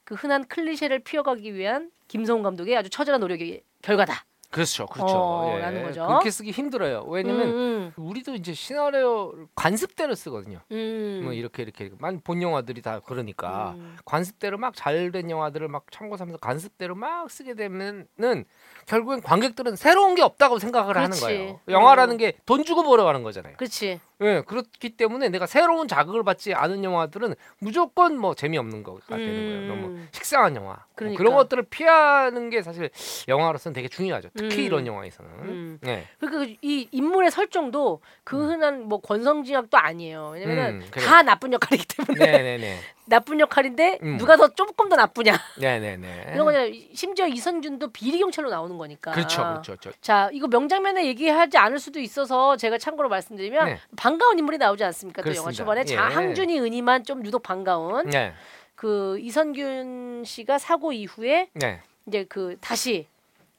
그 0.05 0.15
흔한 0.15 0.47
클리셰를 0.47 1.01
피해가기 1.01 1.55
위한 1.55 1.91
김성훈 2.09 2.43
감독의 2.43 2.77
아주 2.77 2.89
처절한 2.89 3.21
노력의 3.21 3.63
결과다. 3.83 4.25
그렇죠, 4.55 4.87
그렇죠. 4.87 5.17
어, 5.17 5.59
라는 5.59 5.83
거죠. 5.83 6.07
그렇게 6.07 6.31
쓰기 6.31 6.53
힘들어요. 6.53 7.05
왜냐면 7.09 7.49
음, 7.49 7.93
우리도 7.97 8.35
이제 8.37 8.55
시나리오 8.55 9.35
관습대로 9.57 10.15
쓰거든요. 10.15 10.61
음, 10.71 11.23
뭐 11.25 11.33
이렇게 11.33 11.65
이렇게 11.65 11.91
만 11.99 12.21
본 12.23 12.41
영화들이 12.41 12.81
다 12.81 13.01
그러니까 13.05 13.73
음. 13.77 13.97
관습대로 14.05 14.57
막 14.57 14.75
잘된 14.77 15.29
영화들을 15.29 15.67
막 15.67 15.85
참고하면서 15.91 16.39
관습대로 16.39 16.95
막 16.95 17.29
쓰게 17.29 17.55
되면은 17.55 18.45
결국엔 18.87 19.23
관객들은 19.23 19.75
새로운 19.77 20.15
게 20.15 20.23
없다고 20.23 20.59
생각을 20.61 20.97
하는 20.97 21.09
그렇지. 21.11 21.21
거예요. 21.23 21.61
영화라는 21.69 22.15
음. 22.15 22.19
게돈 22.19 22.65
주고 22.65 22.85
보러 22.85 23.03
가는 23.05 23.23
거잖아요. 23.25 23.57
그렇지. 23.57 24.01
예, 24.21 24.43
그렇기 24.47 24.91
때문에 24.91 25.29
내가 25.29 25.47
새로운 25.47 25.89
자극을 25.89 26.23
받지 26.23 26.55
않은 26.55 26.85
영화들은 26.85 27.35
무조건 27.59 28.17
뭐 28.17 28.35
재미없는 28.35 28.83
거가 28.83 29.17
되는 29.17 29.27
거예요. 29.27 29.59
음. 29.61 29.69
너무 29.69 29.99
식상한 30.13 30.55
영화. 30.57 30.75
뭐 30.75 30.85
그러니까. 30.95 31.19
그런 31.19 31.35
것들을 31.35 31.65
피하는 31.65 32.51
게 32.51 32.63
사실 32.63 32.91
영화로서는 33.27 33.75
되게 33.75 33.89
중요하죠. 33.89 34.29
특히 34.37 34.63
음. 34.63 34.67
이런 34.67 34.87
영화에서는. 34.87 35.31
음. 35.41 35.79
네. 35.83 36.07
그러니까 36.21 36.55
이 36.63 36.89
인물의 36.93 37.31
설정도 37.31 38.01
그 38.23 38.49
흔한 38.49 38.85
뭐 38.89 39.01
권성징악도 39.01 39.77
아니에요. 39.77 40.31
왜냐면은 40.35 40.83
음, 40.83 40.87
그래요. 40.91 41.07
다 41.07 41.23
나쁜 41.23 41.53
역할이기 41.53 41.87
때문에 41.87 42.25
네, 42.25 42.43
네, 42.43 42.59
네. 42.59 42.79
나쁜 43.07 43.41
역할인데 43.41 43.99
음. 44.03 44.17
누가 44.19 44.37
더 44.37 44.49
조금 44.49 44.89
더 44.89 44.97
나쁘냐 44.97 45.37
네, 45.59 45.79
네, 45.79 45.97
네. 45.97 46.31
이런 46.33 46.45
거잖아요. 46.47 46.73
심지어 46.95 47.27
이선균도 47.27 47.91
비리 47.91 48.19
경찰로 48.19 48.51
나오는 48.51 48.77
거니까. 48.79 49.13
그렇죠. 49.13 49.43
그렇죠. 49.43 49.77
저, 49.77 49.91
자, 50.01 50.31
이거 50.33 50.49
명장면에 50.49 51.05
얘기하지 51.07 51.59
않을 51.59 51.79
수도 51.79 52.01
있어서 52.01 52.57
제가 52.57 52.79
참고로 52.79 53.09
말씀드리면 53.09 53.67
네. 53.67 53.79
반가운 53.97 54.39
인물이 54.39 54.59
나오지 54.59 54.85
않습니까? 54.85 55.23
또 55.23 55.29
영화 55.31 55.51
그렇습니다. 55.51 55.63
초반에 55.63 55.81
예. 55.81 55.95
자항준이 55.95 56.61
은희만 56.61 57.05
좀 57.05 57.25
유독 57.27 57.43
반가운 57.43 58.07
네. 58.09 58.33
그 58.75 59.19
이선균 59.21 60.25
씨가 60.25 60.59
사고 60.59 60.93
이후에 60.93 61.49
네. 61.55 61.81
이제 62.07 62.25
그 62.29 62.57
다시 62.61 63.07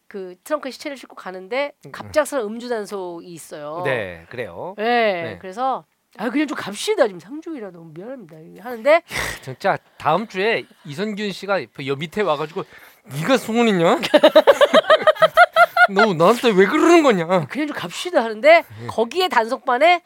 그 0.08 0.36
트렁크에 0.44 0.72
시체를 0.72 0.98
싣고 0.98 1.16
가는데 1.16 1.74
음. 1.86 1.92
갑작스러운 1.92 2.54
음주 2.54 2.70
단속이 2.70 3.28
있어요. 3.28 3.82
네, 3.86 4.26
그래요. 4.30 4.76
네, 4.78 4.84
네. 5.24 5.38
그래서 5.40 5.84
아 6.18 6.30
그냥 6.30 6.48
좀 6.48 6.58
갑시다 6.58 7.08
지금 7.08 7.20
상주이라 7.20 7.72
너무 7.72 7.92
미안합니다 7.94 8.38
하는데 8.64 9.02
진짜 9.42 9.78
다음 9.98 10.28
주에 10.28 10.66
이선균 10.86 11.32
씨가 11.32 11.62
여 11.86 11.96
밑에 11.96 12.22
와가지고 12.22 12.64
네가 13.06 13.38
송은이냐? 13.38 14.00
너 15.94 16.14
나한테 16.14 16.50
왜 16.50 16.66
그러는 16.66 17.04
거냐? 17.04 17.46
그냥 17.48 17.68
좀 17.68 17.76
갑시다 17.76 18.24
하는데 18.24 18.64
음. 18.82 18.88
거기에 18.90 19.28
단속반에 19.28 20.02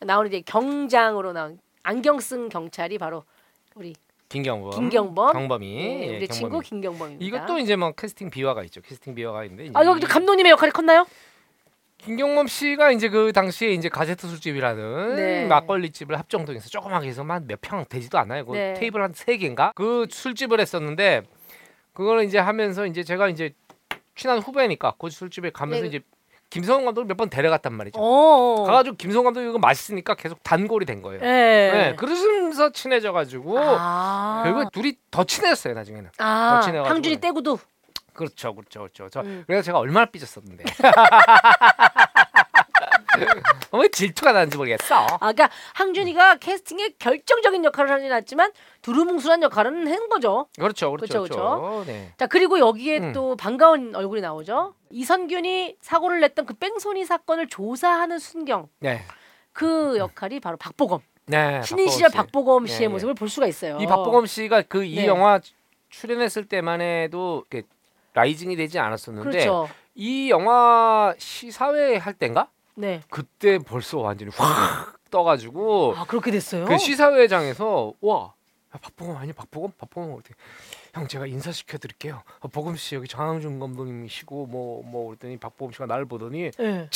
나오는 0.00 0.28
이제 0.30 0.42
경장으로 0.46 1.32
나온 1.32 1.58
안경 1.82 2.20
쓴 2.20 2.48
경찰이 2.48 2.98
바로 2.98 3.24
우리 3.74 3.94
김경범, 4.28 4.70
김경범 4.72 5.32
경범이, 5.32 5.66
네, 5.74 6.12
예, 6.12 6.16
우리 6.16 6.28
친구 6.28 6.60
경범이. 6.60 6.68
김경범입니다. 6.68 7.24
이것도 7.26 7.58
이제 7.58 7.76
뭐 7.76 7.92
캐스팅 7.92 8.30
비화가 8.30 8.62
있죠. 8.64 8.80
캐스팅 8.80 9.14
비화가 9.14 9.44
있는데. 9.44 9.70
아 9.74 9.84
여기 9.84 10.00
이- 10.04 10.08
감독님의 10.08 10.50
역할이 10.52 10.72
컸나요? 10.72 11.06
김경범 12.04 12.46
씨가 12.48 12.90
이제 12.90 13.08
그 13.08 13.32
당시에 13.32 13.70
이제 13.70 13.88
가제트 13.88 14.26
술집이라는 14.28 15.16
네. 15.16 15.46
막걸리 15.46 15.90
집을 15.90 16.18
합정동에서 16.18 16.68
조그맣게 16.68 17.08
해서만 17.08 17.46
몇평 17.46 17.84
되지도 17.88 18.18
않아요. 18.18 18.44
그 18.44 18.52
네. 18.52 18.74
테이블 18.74 19.02
한 19.02 19.12
세 19.14 19.36
개인가? 19.38 19.72
그 19.74 20.06
술집을 20.10 20.60
했었는데 20.60 21.22
그걸 21.94 22.24
이제 22.24 22.38
하면서 22.38 22.84
이제 22.86 23.02
제가 23.04 23.28
이제 23.28 23.54
친한 24.16 24.38
후배니까 24.40 24.94
그 24.98 25.08
술집에 25.08 25.50
가면서 25.50 25.82
네. 25.82 25.88
이제 25.88 26.00
김성훈 26.50 26.84
감독을 26.84 27.06
몇 27.06 27.16
번 27.16 27.30
데려갔단 27.30 27.72
말이죠. 27.72 27.98
어. 27.98 28.64
가가지고 28.66 28.96
김성훈 28.96 29.24
감독이 29.24 29.48
이거 29.48 29.58
맛있으니까 29.58 30.14
계속 30.14 30.42
단골이 30.42 30.84
된 30.84 31.00
거예요. 31.00 31.20
예. 31.22 31.26
네. 31.26 31.94
그러면서 31.96 32.70
친해져가지고 32.70 33.58
아. 33.58 34.42
결국 34.44 34.70
둘이 34.72 34.94
더 35.10 35.24
친해졌어요 35.24 35.72
나중에는. 35.74 36.10
아, 36.18 36.56
더 36.56 36.60
친해가지고. 36.66 36.94
항준이 36.94 37.20
떼구도. 37.20 37.58
그렇죠, 38.14 38.54
그렇죠, 38.54 38.80
그렇죠. 38.80 39.08
저 39.10 39.20
음. 39.20 39.44
그래서 39.46 39.62
제가 39.62 39.78
얼마나 39.78 40.06
삐졌었는데. 40.06 40.64
어, 43.70 43.78
왜 43.78 43.88
질투가 43.88 44.32
나는지 44.32 44.56
모르겠어. 44.56 44.94
아, 44.94 45.18
그러니까 45.18 45.50
항준이가 45.74 46.36
캐스팅에 46.36 46.94
결정적인 46.98 47.64
역할을 47.64 47.90
하진 47.90 48.12
않지만 48.12 48.52
두루뭉술한 48.82 49.42
역할은 49.42 49.86
한 49.88 50.08
거죠. 50.08 50.46
그렇죠, 50.58 50.90
그렇죠, 50.92 51.22
그쵸, 51.22 51.34
그렇죠. 51.34 51.84
네. 51.86 52.12
자 52.16 52.26
그리고 52.26 52.58
여기에 52.58 52.98
음. 52.98 53.12
또 53.12 53.36
반가운 53.36 53.94
얼굴이 53.94 54.20
나오죠. 54.20 54.74
이선균이 54.90 55.76
사고를 55.80 56.20
냈던 56.20 56.46
그 56.46 56.54
뺑소니 56.54 57.04
사건을 57.04 57.48
조사하는 57.48 58.18
순경 58.18 58.68
네. 58.80 59.02
그 59.52 59.98
역할이 59.98 60.40
바로 60.40 60.56
박보검 60.56 61.00
네. 61.26 61.62
신인 61.62 61.88
시절 61.88 62.10
씨. 62.10 62.16
박보검 62.16 62.66
씨의 62.66 62.80
예, 62.80 62.84
예. 62.84 62.88
모습을 62.88 63.14
볼 63.14 63.28
수가 63.28 63.46
있어요. 63.46 63.78
이 63.80 63.86
박보검 63.86 64.26
씨가 64.26 64.62
그이 64.62 64.96
네. 64.96 65.06
영화 65.06 65.40
출연했을 65.90 66.46
때만 66.46 66.80
해도 66.80 67.44
라이징이 68.14 68.56
되지 68.56 68.78
않았었는데 68.78 69.30
그렇죠. 69.30 69.68
이 69.94 70.30
영화 70.30 71.14
시사회 71.18 71.96
할 71.96 72.14
때인가? 72.14 72.48
네. 72.76 73.02
그때 73.10 73.58
벌써 73.58 73.98
완전히 73.98 74.30
확 74.34 74.96
떠가지고 75.10 75.94
아 75.96 76.04
그렇게 76.06 76.30
됐어요. 76.30 76.64
그 76.64 76.78
시사회장에서 76.78 77.92
와 78.00 78.32
야, 78.74 78.78
박보검 78.80 79.16
아니 79.16 79.32
박보검 79.32 79.72
박보검 79.78 80.12
어떻게 80.14 80.34
형 80.92 81.06
제가 81.06 81.26
인사시켜 81.26 81.78
드릴게요. 81.78 82.22
어, 82.40 82.48
보검 82.48 82.76
씨 82.76 82.94
여기 82.94 83.06
장항준 83.06 83.60
감독님이시고 83.60 84.46
뭐뭐 84.46 85.06
그랬더니 85.08 85.36
박보검 85.36 85.72
씨가 85.72 85.86
나를 85.86 86.06
보더니 86.06 86.50
예. 86.58 86.88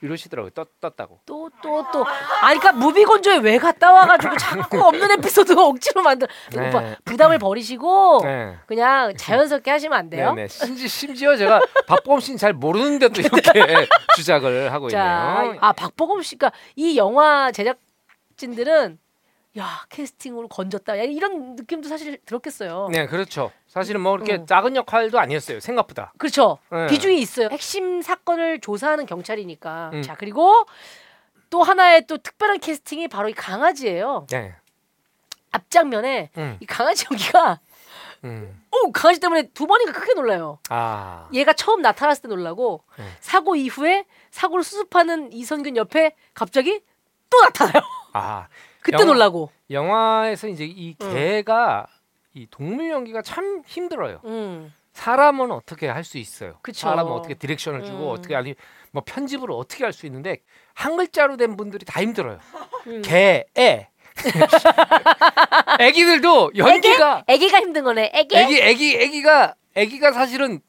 이러시더라고요. 0.00 0.50
떴, 0.50 0.66
떴다고. 0.80 1.20
또 1.26 1.48
또 1.62 1.84
또 1.92 2.04
아니 2.42 2.58
그러니까 2.58 2.72
무비건조에 2.72 3.38
왜 3.38 3.58
갔다 3.58 3.92
와가지고 3.92 4.36
자꾸 4.38 4.80
없는 4.86 5.10
에피소드 5.12 5.52
억지로 5.58 6.02
만들 6.02 6.28
네. 6.52 6.68
오빠 6.68 6.96
부담을 7.04 7.38
버리시고 7.38 8.20
네. 8.22 8.56
그냥 8.66 9.16
자연스럽게 9.16 9.70
하시면 9.70 9.98
안 9.98 10.08
돼요? 10.10 10.34
네네. 10.34 10.48
심지, 10.48 10.86
심지어 10.88 11.36
제가 11.36 11.60
박보검 11.86 12.20
씨는 12.20 12.38
잘 12.38 12.52
모르는데도 12.52 13.20
이렇게 13.20 13.42
주작을 14.16 14.72
하고 14.72 14.88
자, 14.88 15.42
있네요. 15.44 15.58
아 15.60 15.72
박보검 15.72 16.22
씨가 16.22 16.52
이 16.76 16.96
영화 16.96 17.50
제작진들은 17.52 18.98
야 19.58 19.80
캐스팅으로 19.88 20.46
건졌다 20.48 20.98
야, 20.98 21.02
이런 21.02 21.56
느낌도 21.56 21.88
사실 21.88 22.18
들었겠어요. 22.24 22.88
네, 22.92 23.06
그렇죠. 23.06 23.50
사실은 23.68 24.00
뭐 24.00 24.16
이렇게 24.16 24.36
음. 24.36 24.46
작은 24.46 24.74
역할도 24.76 25.18
아니었어요. 25.20 25.60
생각보다. 25.60 26.12
그렇죠. 26.18 26.58
네. 26.70 26.86
비중이 26.88 27.20
있어요. 27.20 27.48
핵심 27.52 28.00
사건을 28.02 28.60
조사하는 28.60 29.06
경찰이니까. 29.06 29.90
음. 29.92 30.02
자 30.02 30.14
그리고 30.16 30.64
또 31.50 31.62
하나의 31.62 32.06
또 32.06 32.16
특별한 32.18 32.60
캐스팅이 32.60 33.08
바로 33.08 33.28
이 33.28 33.32
강아지예요. 33.34 34.26
네. 34.30 34.54
앞장면에 35.52 36.30
음. 36.36 36.56
이 36.60 36.66
강아지 36.66 37.06
연기가 37.10 37.60
음. 38.24 38.62
오 38.70 38.90
강아지 38.92 39.20
때문에 39.20 39.48
두 39.54 39.66
번인가 39.66 39.92
크게 39.92 40.14
놀라요. 40.14 40.58
아. 40.68 41.28
얘가 41.32 41.52
처음 41.52 41.80
나타났을 41.82 42.22
때 42.22 42.28
놀라고 42.28 42.82
네. 42.98 43.04
사고 43.20 43.54
이후에 43.56 44.04
사고를 44.30 44.64
수습하는 44.64 45.32
이선균 45.32 45.76
옆에 45.76 46.14
갑자기 46.34 46.80
또 47.30 47.40
나타나요. 47.40 47.82
아. 48.12 48.48
그때 48.80 48.94
영화- 48.96 49.06
놀라고. 49.06 49.50
영화에서 49.70 50.48
이제 50.48 50.64
이 50.64 50.96
음. 51.00 51.12
개가 51.14 51.86
이 52.34 52.46
동물 52.50 52.90
연기가 52.90 53.22
참 53.22 53.62
힘들어요. 53.66 54.20
음. 54.24 54.72
사람은 54.92 55.50
어떻게 55.52 55.86
할 55.88 56.02
수 56.04 56.18
있어요. 56.18 56.58
그쵸. 56.62 56.80
사람은 56.88 57.12
어떻게 57.12 57.34
디렉션을 57.34 57.84
주고 57.84 58.08
음. 58.10 58.10
어떻게 58.10 58.34
아니 58.34 58.54
뭐 58.90 59.02
편집을 59.06 59.50
어떻게 59.52 59.84
할 59.84 59.92
수 59.92 60.06
있는데 60.06 60.38
한 60.74 60.96
글자로 60.96 61.36
된 61.36 61.56
분들이 61.56 61.84
다 61.84 62.00
힘들어요. 62.02 62.38
음. 62.86 63.02
개, 63.02 63.44
애. 63.56 63.88
애기들도 65.80 66.52
연기가 66.56 67.22
애기가 67.28 67.60
힘든 67.60 67.84
거네. 67.84 68.10
애기. 68.14 68.36
애기 68.36 68.60
애기 68.60 68.96
애기가 68.96 69.54
애기가 69.76 70.12
사실은 70.12 70.60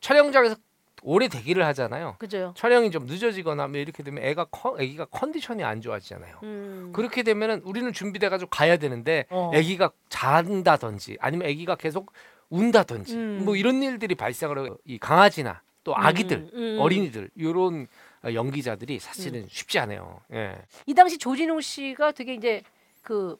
촬영장에서 0.00 0.56
오래 1.04 1.28
대기를 1.28 1.64
하잖아요. 1.66 2.16
그죠. 2.18 2.54
촬영이 2.56 2.90
좀 2.90 3.04
늦어지거나 3.04 3.68
뭐 3.68 3.78
이렇게 3.78 4.02
되면 4.02 4.24
애가 4.24 4.46
커, 4.46 4.76
애기가 4.80 5.04
컨디션이 5.06 5.62
안 5.62 5.82
좋아지잖아요. 5.82 6.38
음. 6.42 6.92
그렇게 6.94 7.22
되면은 7.22 7.60
우리는 7.64 7.92
준비돼 7.92 8.30
가지고 8.30 8.48
가야 8.50 8.78
되는데 8.78 9.26
어. 9.28 9.50
아기가 9.54 9.90
잔다든지 10.08 11.18
아니면 11.20 11.48
아기가 11.48 11.76
계속 11.76 12.12
운다든지 12.48 13.14
음. 13.14 13.42
뭐 13.44 13.54
이런 13.54 13.82
일들이 13.82 14.14
발생을 14.14 14.58
해요. 14.58 14.78
이 14.86 14.98
강아지나 14.98 15.60
또 15.84 15.94
아기들, 15.94 16.48
음, 16.54 16.58
음. 16.58 16.78
어린이들 16.80 17.30
이런 17.36 17.86
연기자들이 18.24 18.98
사실은 18.98 19.46
쉽지 19.50 19.78
않아요. 19.80 20.20
예. 20.32 20.56
이 20.86 20.94
당시 20.94 21.18
조진웅 21.18 21.60
씨가 21.60 22.12
되게 22.12 22.32
이제 22.32 22.62
그 23.02 23.36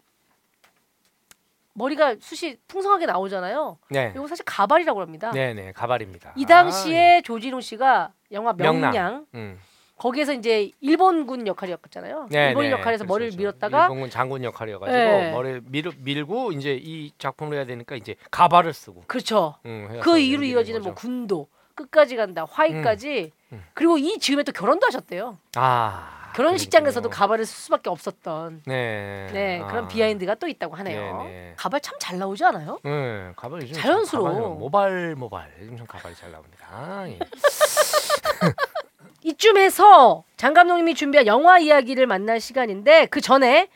머리가 1.74 2.16
숱이 2.20 2.56
풍성하게 2.68 3.06
나오잖아요. 3.06 3.78
네. 3.90 4.12
이거 4.14 4.26
사실 4.26 4.44
가발이라고 4.44 5.00
합니다. 5.00 5.30
네, 5.32 5.52
네. 5.54 5.72
가발입니다. 5.72 6.32
이 6.36 6.46
당시에 6.46 7.22
조진웅 7.22 7.60
씨가 7.60 8.12
영화 8.32 8.52
명랑. 8.52 8.80
명량 8.80 9.26
음. 9.34 9.58
거기에서 9.96 10.32
이제 10.32 10.70
일본군 10.80 11.46
역할이었잖아요. 11.46 12.28
네, 12.30 12.48
일본 12.48 12.64
네. 12.64 12.70
역할에서 12.70 13.04
그렇죠, 13.04 13.12
머리를 13.12 13.30
그렇죠. 13.32 13.38
밀었다가 13.38 13.82
일본군 13.84 14.10
장군 14.10 14.44
역할이어 14.44 14.78
가지고 14.78 14.96
네. 14.96 15.30
머리 15.32 15.60
밀, 15.66 15.90
밀고 15.98 16.52
이제 16.52 16.78
이 16.80 17.12
작품을 17.18 17.56
해야 17.56 17.64
되니까 17.64 17.96
이제 17.96 18.16
가발을 18.30 18.72
쓰고 18.72 19.04
그렇죠. 19.06 19.56
음, 19.66 20.00
그 20.02 20.18
이후로 20.18 20.44
이어지는 20.44 20.80
뭐 20.82 20.94
거죠. 20.94 21.00
군도 21.00 21.48
끝까지 21.74 22.16
간다 22.16 22.44
화이까지 22.48 23.32
음. 23.52 23.56
음. 23.56 23.64
그리고 23.74 23.98
이 23.98 24.18
즈음에 24.18 24.42
또 24.42 24.52
결혼도 24.52 24.86
하셨대요. 24.86 25.38
아. 25.56 26.23
결혼식장에서도. 26.34 27.08
가발을 27.10 27.46
쓸 27.46 27.54
수밖에 27.56 27.88
없었던 27.90 28.62
네. 28.66 29.28
네 29.32 29.60
아. 29.62 29.66
그런 29.68 29.88
비하인드가 29.88 30.34
또 30.34 30.48
있다고 30.48 30.74
하네요. 30.76 31.22
네, 31.22 31.28
네. 31.30 31.54
가발 31.56 31.80
참 31.80 31.94
잘 32.00 32.18
나오지 32.18 32.44
않아요? 32.44 32.78
네, 32.84 33.32
가발 33.36 33.62
요즘 33.62 33.74
자연스러워. 33.74 34.28
참 34.28 34.36
가발은 34.42 34.58
모발 34.58 35.14
모발 35.16 35.50
요즘 35.60 35.76
참 35.76 35.86
가발이 35.86 36.14
잘 36.16 36.32
나옵니다. 36.32 36.66
아, 36.70 37.04
예. 37.08 37.18
이쯤에서 39.22 40.24
장 40.36 40.52
감독님이 40.52 40.94
준비한 40.94 41.26
영화 41.26 41.58
이야기를 41.58 42.06
만날 42.06 42.40
시간인데 42.40 43.06
그 43.06 43.20
전에 43.20 43.68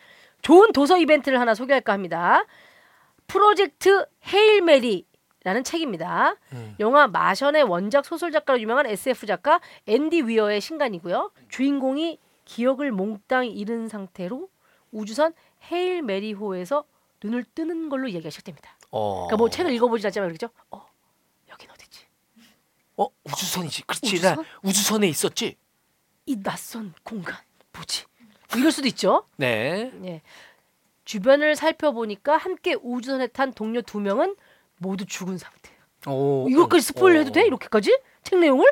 좋은 0.43 0.73
도서 0.73 0.99
이벤트를 0.99 1.41
하나 1.41 1.55
소개할까 1.55 1.93
합니다. 1.93 2.45
프로젝트 3.27 4.05
헤일 4.27 4.63
메리 4.63 5.07
라는 5.45 5.65
책입니다. 5.65 6.35
음. 6.53 6.75
영화 6.81 7.07
마션의 7.07 7.63
원작 7.63 8.05
소설 8.05 8.31
작가로 8.31 8.61
유명한 8.61 8.87
SF 8.87 9.27
작가 9.27 9.61
앤디 9.87 10.23
위어의 10.23 10.61
신간이고요. 10.61 11.31
주인공이 11.49 12.19
기억을 12.49 12.91
몽땅 12.93 13.47
잃은 13.47 13.89
상태로 13.89 14.49
우주선 14.91 15.35
헤일 15.71 16.03
메리호에서 16.03 16.85
눈을 17.23 17.45
뜨는 17.55 17.91
걸로 17.91 18.09
이야기가 18.09 18.31
시작됩니다. 18.31 18.75
어. 18.91 19.27
그러니까 19.27 19.37
뭐 19.37 19.51
책을 19.51 19.71
읽어보지 19.75 20.07
않지만 20.07 20.29
그렇죠? 20.31 20.49
어, 20.71 20.87
여긴 21.51 21.71
어디지? 21.71 22.07
어 22.97 23.07
우주선이지. 23.25 23.83
그렇지. 23.83 24.07
우주선? 24.17 24.37
나 24.37 24.45
우주선에 24.63 25.07
있었지. 25.09 25.57
이 26.25 26.43
낯선 26.43 26.95
공간 27.05 27.37
뭐지? 27.73 28.07
뭐 28.51 28.59
이럴 28.59 28.73
수도 28.73 28.89
있죠. 28.89 29.27
네. 29.37 29.93
예. 30.05 30.23
주변을 31.05 31.55
살펴보니까 31.55 32.39
함께 32.39 32.77
우주선에 32.83 33.27
탄 33.29 33.53
동료 33.53 33.83
두 33.83 34.01
명은 34.01 34.37
모두 34.79 35.05
죽은 35.05 35.37
상태예요. 35.37 35.79
오. 36.07 36.49
이것까지 36.49 36.83
스포일러 36.83 37.19
해도 37.19 37.33
돼? 37.33 37.43
어. 37.43 37.45
이렇게까지? 37.45 37.99
책 38.23 38.39
내용을? 38.39 38.71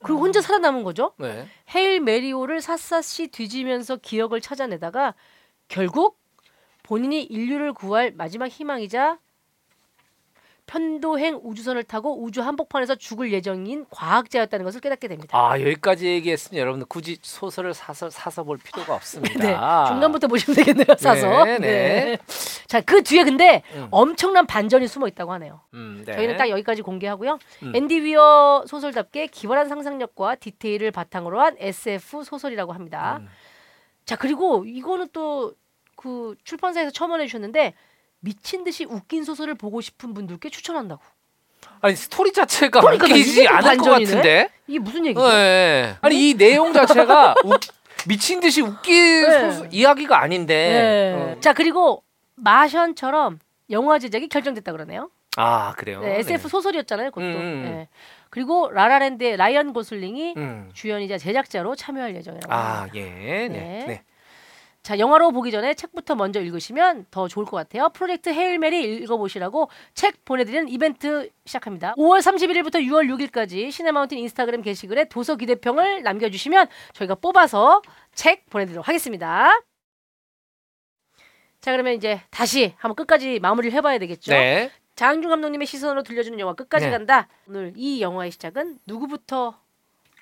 그리고 0.00 0.20
혼자 0.20 0.40
살아남은 0.40 0.84
거죠. 0.84 1.12
네. 1.18 1.46
헤일 1.74 2.00
메리오를 2.00 2.60
샅샅이 2.60 3.28
뒤지면서 3.28 3.96
기억을 3.96 4.40
찾아내다가 4.40 5.14
결국 5.68 6.18
본인이 6.82 7.22
인류를 7.22 7.72
구할 7.72 8.12
마지막 8.16 8.48
희망이자 8.48 9.18
편도행 10.68 11.40
우주선을 11.42 11.82
타고 11.82 12.22
우주 12.22 12.42
한복판에서 12.42 12.94
죽을 12.94 13.32
예정인 13.32 13.86
과학자였다는 13.90 14.64
것을 14.64 14.80
깨닫게 14.80 15.08
됩니다. 15.08 15.36
아 15.36 15.58
여기까지 15.60 16.06
얘기했으면 16.06 16.60
여러분들 16.60 16.86
굳이 16.88 17.18
소설을 17.22 17.74
사서 17.74 18.10
사서 18.10 18.44
볼 18.44 18.58
필요가 18.58 18.94
없습니다. 18.94 19.34
네, 19.40 19.56
중간부터 19.90 20.28
보시면 20.28 20.56
되겠네요. 20.56 20.96
사서. 20.96 21.44
네, 21.44 21.58
네. 21.58 21.58
네. 21.58 22.18
자, 22.66 22.80
그 22.82 23.02
뒤에 23.02 23.24
근데 23.24 23.62
음. 23.74 23.88
엄청난 23.90 24.46
반전이 24.46 24.86
숨어 24.86 25.08
있다고 25.08 25.32
하네요. 25.32 25.62
음, 25.74 26.04
네. 26.06 26.12
저희는 26.12 26.36
딱 26.36 26.50
여기까지 26.50 26.82
공개하고요. 26.82 27.38
음. 27.64 27.72
앤디 27.74 28.02
위어 28.02 28.64
소설답게 28.66 29.28
기발한 29.28 29.68
상상력과 29.68 30.36
디테일을 30.36 30.90
바탕으로 30.90 31.40
한 31.40 31.56
SF 31.58 32.22
소설이라고 32.22 32.72
합니다. 32.72 33.18
음. 33.22 33.28
자, 34.04 34.16
그리고 34.16 34.64
이거는 34.66 35.08
또 35.12 35.54
그 35.98 36.36
출판사에서 36.44 36.90
첨언해 36.92 37.26
주셨는데 37.26 37.74
미친 38.20 38.64
듯이 38.64 38.84
웃긴 38.84 39.24
소설을 39.24 39.54
보고 39.54 39.80
싶은 39.80 40.14
분들께 40.14 40.50
추천한다고. 40.50 41.02
아니 41.80 41.94
스토리 41.96 42.32
자체가 42.32 42.80
그러니까 42.80 43.06
웃기지 43.06 43.46
않을 43.46 43.60
것 43.62 43.84
반전이네? 43.84 44.04
같은데. 44.06 44.50
이게 44.66 44.78
무슨 44.78 45.06
얘기죠? 45.06 45.28
네. 45.28 45.96
아니 46.00 46.30
이 46.30 46.34
내용 46.34 46.72
자체가 46.72 47.34
웃- 47.44 47.60
미친 48.06 48.40
듯이 48.40 48.62
웃긴 48.62 49.22
네. 49.28 49.50
소설, 49.50 49.68
이야기가 49.72 50.20
아닌데. 50.20 50.54
네. 50.54 51.32
어. 51.36 51.40
자, 51.40 51.52
그리고 51.52 52.02
마션처럼 52.36 53.38
영화 53.70 53.98
제작이 53.98 54.28
결정됐다 54.28 54.72
그러네요. 54.72 55.10
아 55.36 55.72
그래요. 55.76 56.00
네, 56.00 56.18
SF 56.20 56.42
네. 56.44 56.48
소설이었잖아요, 56.48 57.10
그것도. 57.10 57.24
음, 57.26 57.36
음. 57.36 57.62
네. 57.64 57.88
그리고 58.30 58.70
라라랜드의 58.72 59.36
라이언 59.36 59.72
고슬링이 59.72 60.34
음. 60.36 60.70
주연이자 60.74 61.18
제작자로 61.18 61.76
참여할 61.76 62.14
예정이라고 62.16 62.52
합니다. 62.52 62.82
아, 62.82 62.88
예. 62.94 63.48
네. 63.48 63.48
네. 63.86 64.02
네. 64.88 64.94
자, 64.94 64.98
영화로 64.98 65.32
보기 65.32 65.50
전에 65.50 65.74
책부터 65.74 66.14
먼저 66.14 66.40
읽으시면 66.40 67.04
더 67.10 67.28
좋을 67.28 67.44
것 67.44 67.58
같아요. 67.58 67.90
프로젝트 67.90 68.30
헤일메리 68.30 68.82
읽어보시라고 69.02 69.68
책 69.92 70.24
보내드리는 70.24 70.66
이벤트 70.70 71.28
시작합니다. 71.44 71.94
5월 71.96 72.20
31일부터 72.20 72.76
6월 72.76 73.30
6일까지 73.30 73.70
시네마운틴 73.70 74.18
인스타그램 74.18 74.62
게시글에 74.62 75.10
도서 75.10 75.36
기대평을 75.36 76.02
남겨주시면 76.02 76.68
저희가 76.94 77.16
뽑아서 77.16 77.82
책 78.14 78.48
보내드리도록 78.48 78.88
하겠습니다. 78.88 79.50
자, 81.60 81.72
그러면 81.72 81.92
이제 81.92 82.22
다시 82.30 82.72
한번 82.78 82.94
끝까지 82.96 83.40
마무리를 83.40 83.76
해봐야 83.76 83.98
되겠죠. 83.98 84.32
네. 84.32 84.70
장준 84.96 85.28
감독님의 85.28 85.66
시선으로 85.66 86.02
들려주는 86.02 86.40
영화 86.40 86.54
끝까지 86.54 86.86
네. 86.86 86.90
간다. 86.92 87.28
오늘 87.46 87.74
이 87.76 88.00
영화의 88.00 88.30
시작은 88.30 88.78
누구부터 88.86 89.60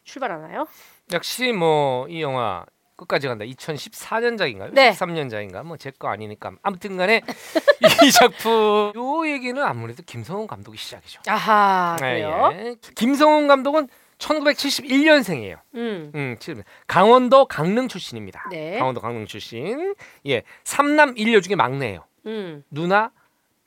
출발하나요? 0.02 0.66
역시 1.12 1.52
뭐 1.52 2.06
이 2.08 2.20
영화 2.20 2.64
끝까지 2.96 3.28
간다. 3.28 3.44
2014년작인가요? 3.44 4.72
네. 4.72 4.90
13년작인가? 4.90 5.62
뭐 5.64 5.76
제 5.76 5.90
거 5.98 6.08
아니니까. 6.08 6.52
아무튼간에 6.62 7.22
이 8.04 8.10
작품 8.12 8.92
요 8.96 9.28
얘기는 9.28 9.62
아무래도 9.62 10.02
김성훈 10.04 10.46
감독이 10.46 10.76
시작이죠. 10.78 11.20
아하, 11.28 11.96
그래요? 11.98 12.50
예, 12.54 12.58
예. 12.68 12.76
김성훈 12.94 13.46
감독은 13.48 13.88
1971년생이에요. 14.18 15.58
음, 15.74 16.10
음, 16.14 16.36
지금 16.40 16.62
강원도 16.86 17.44
강릉 17.46 17.88
출신입니다. 17.88 18.48
네. 18.50 18.78
강원도 18.78 19.00
강릉 19.00 19.26
출신. 19.26 19.94
예, 20.26 20.42
삼남 20.64 21.14
일녀 21.16 21.40
중에 21.40 21.54
막내예요. 21.54 22.04
음, 22.26 22.64
누나, 22.70 23.10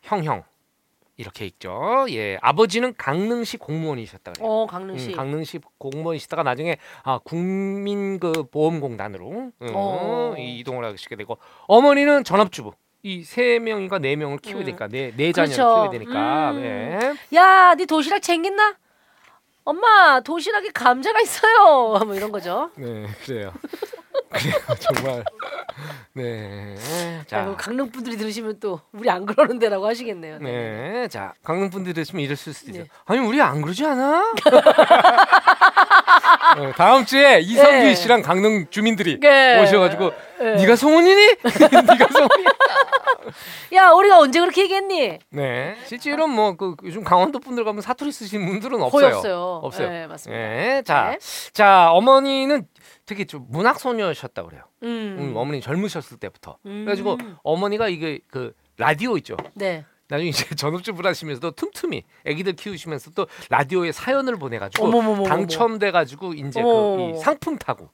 형 0.02 0.24
형 0.24 0.44
이렇게 1.20 1.46
있죠. 1.48 2.06
예, 2.12 2.38
아버지는 2.42 2.94
강릉시 2.98 3.58
공무원이셨다 3.58 4.32
그래요. 4.32 4.48
어, 4.50 4.66
강릉시. 4.66 5.10
음, 5.10 5.16
강릉시 5.18 5.60
공무원이시다가 5.78 6.44
나중에 6.44 6.78
아, 7.04 7.20
국민 7.26 8.22
그 8.22 8.46
보험공단으로 8.50 9.30
음, 9.30 9.72
어. 9.74 10.34
이동을 10.38 10.86
하시게 10.86 11.18
되고 11.18 11.38
어머니는 11.68 12.24
전업주부. 12.24 12.72
이 13.04 13.24
세 13.24 13.60
명인가 13.60 14.00
네 14.00 14.16
명을 14.16 14.38
키워야 14.40 14.64
음. 14.64 14.66
되니까 14.66 14.88
네, 14.88 15.12
네 15.16 15.34
자녀를 15.34 15.56
그렇죠. 15.56 15.74
키워야 15.76 15.90
되니까 15.90 16.52
음. 16.52 16.62
네. 16.62 17.16
야, 17.38 17.76
네 17.76 17.86
도시락 17.86 18.22
챙겼나? 18.22 18.78
엄마, 19.66 20.22
도시락에 20.22 20.70
감자가 20.74 21.20
있어요. 21.20 22.00
뭐 22.06 22.16
이런 22.16 22.32
거죠. 22.32 22.72
네, 22.78 23.06
그래요. 23.26 23.52
그래요, 24.30 24.56
정말. 24.80 25.24
네. 26.14 26.76
자, 27.28 27.46
자, 27.46 27.56
강릉 27.58 27.90
분들이 27.92 28.18
들으시면 28.18 28.60
또 28.60 28.82
우리 28.92 29.10
안 29.10 29.26
그러는데라고 29.26 29.88
하시겠네요. 29.88 30.40
네, 30.40 31.08
자 31.08 31.34
강릉 31.44 31.70
분들 31.70 31.94
들으시면 31.94 32.24
이랬을 32.24 32.54
수도 32.54 32.72
있어요. 32.72 32.84
네. 32.84 32.90
아니 33.06 33.20
우리 33.20 33.42
안 33.42 33.62
그러지 33.62 33.86
않아? 33.86 34.34
어, 36.60 36.72
다음 36.76 37.06
주에 37.06 37.40
이성규 37.40 37.72
네. 37.72 37.96
씨랑 37.96 38.22
강릉 38.22 38.68
주민들이 38.70 39.20
네. 39.20 39.62
오셔가지고 39.64 40.12
네. 40.40 40.56
네가 40.56 40.76
성훈이니? 40.76 41.36
네가 41.44 42.08
성훈이? 42.12 42.46
야, 43.74 43.92
우리가 43.92 44.20
언제 44.20 44.40
그렇게 44.40 44.64
얘기했니? 44.64 45.20
네, 45.30 45.78
실제로 45.86 46.28
뭐그 46.28 46.76
요즘 46.84 47.04
강원도 47.04 47.40
분들 47.40 47.64
가면 47.64 47.82
사투리 47.82 48.12
쓰시는 48.12 48.46
분들은 48.46 48.82
없어요. 48.82 49.16
없어요. 49.16 49.60
없어요. 49.64 49.90
네, 49.90 50.08
맞습니다. 50.08 50.42
네, 50.42 50.82
자, 50.84 51.10
네. 51.12 51.18
자 51.54 51.92
어머니는 51.92 52.68
되게 53.06 53.26
좀 53.26 53.46
문학 53.50 53.80
소녀셨다 53.80 54.44
그래요. 54.44 54.64
음. 54.84 55.18
음, 55.20 55.34
어머니 55.36 55.62
젊으셨을 55.62 56.18
때부터. 56.18 56.58
음. 56.66 56.84
그래가지고 56.86 57.18
어머니가 57.44 57.88
이게 57.88 58.20
그 58.30 58.54
라디오 58.78 59.18
있죠. 59.18 59.38
네. 59.54 59.86
나중에 60.10 60.30
이제 60.30 60.44
전업주부 60.56 61.08
하시면서도 61.08 61.52
틈틈이 61.52 62.04
아기들 62.28 62.54
키우시면서 62.54 63.12
또 63.12 63.28
라디오에 63.50 63.92
사연을 63.92 64.38
보내가지고 64.38 64.88
어머머머. 64.88 65.24
당첨돼가지고 65.24 66.34
이제 66.34 66.62
어머머머. 66.62 67.14
그이 67.14 67.20
상품 67.20 67.58
타고. 67.58 67.90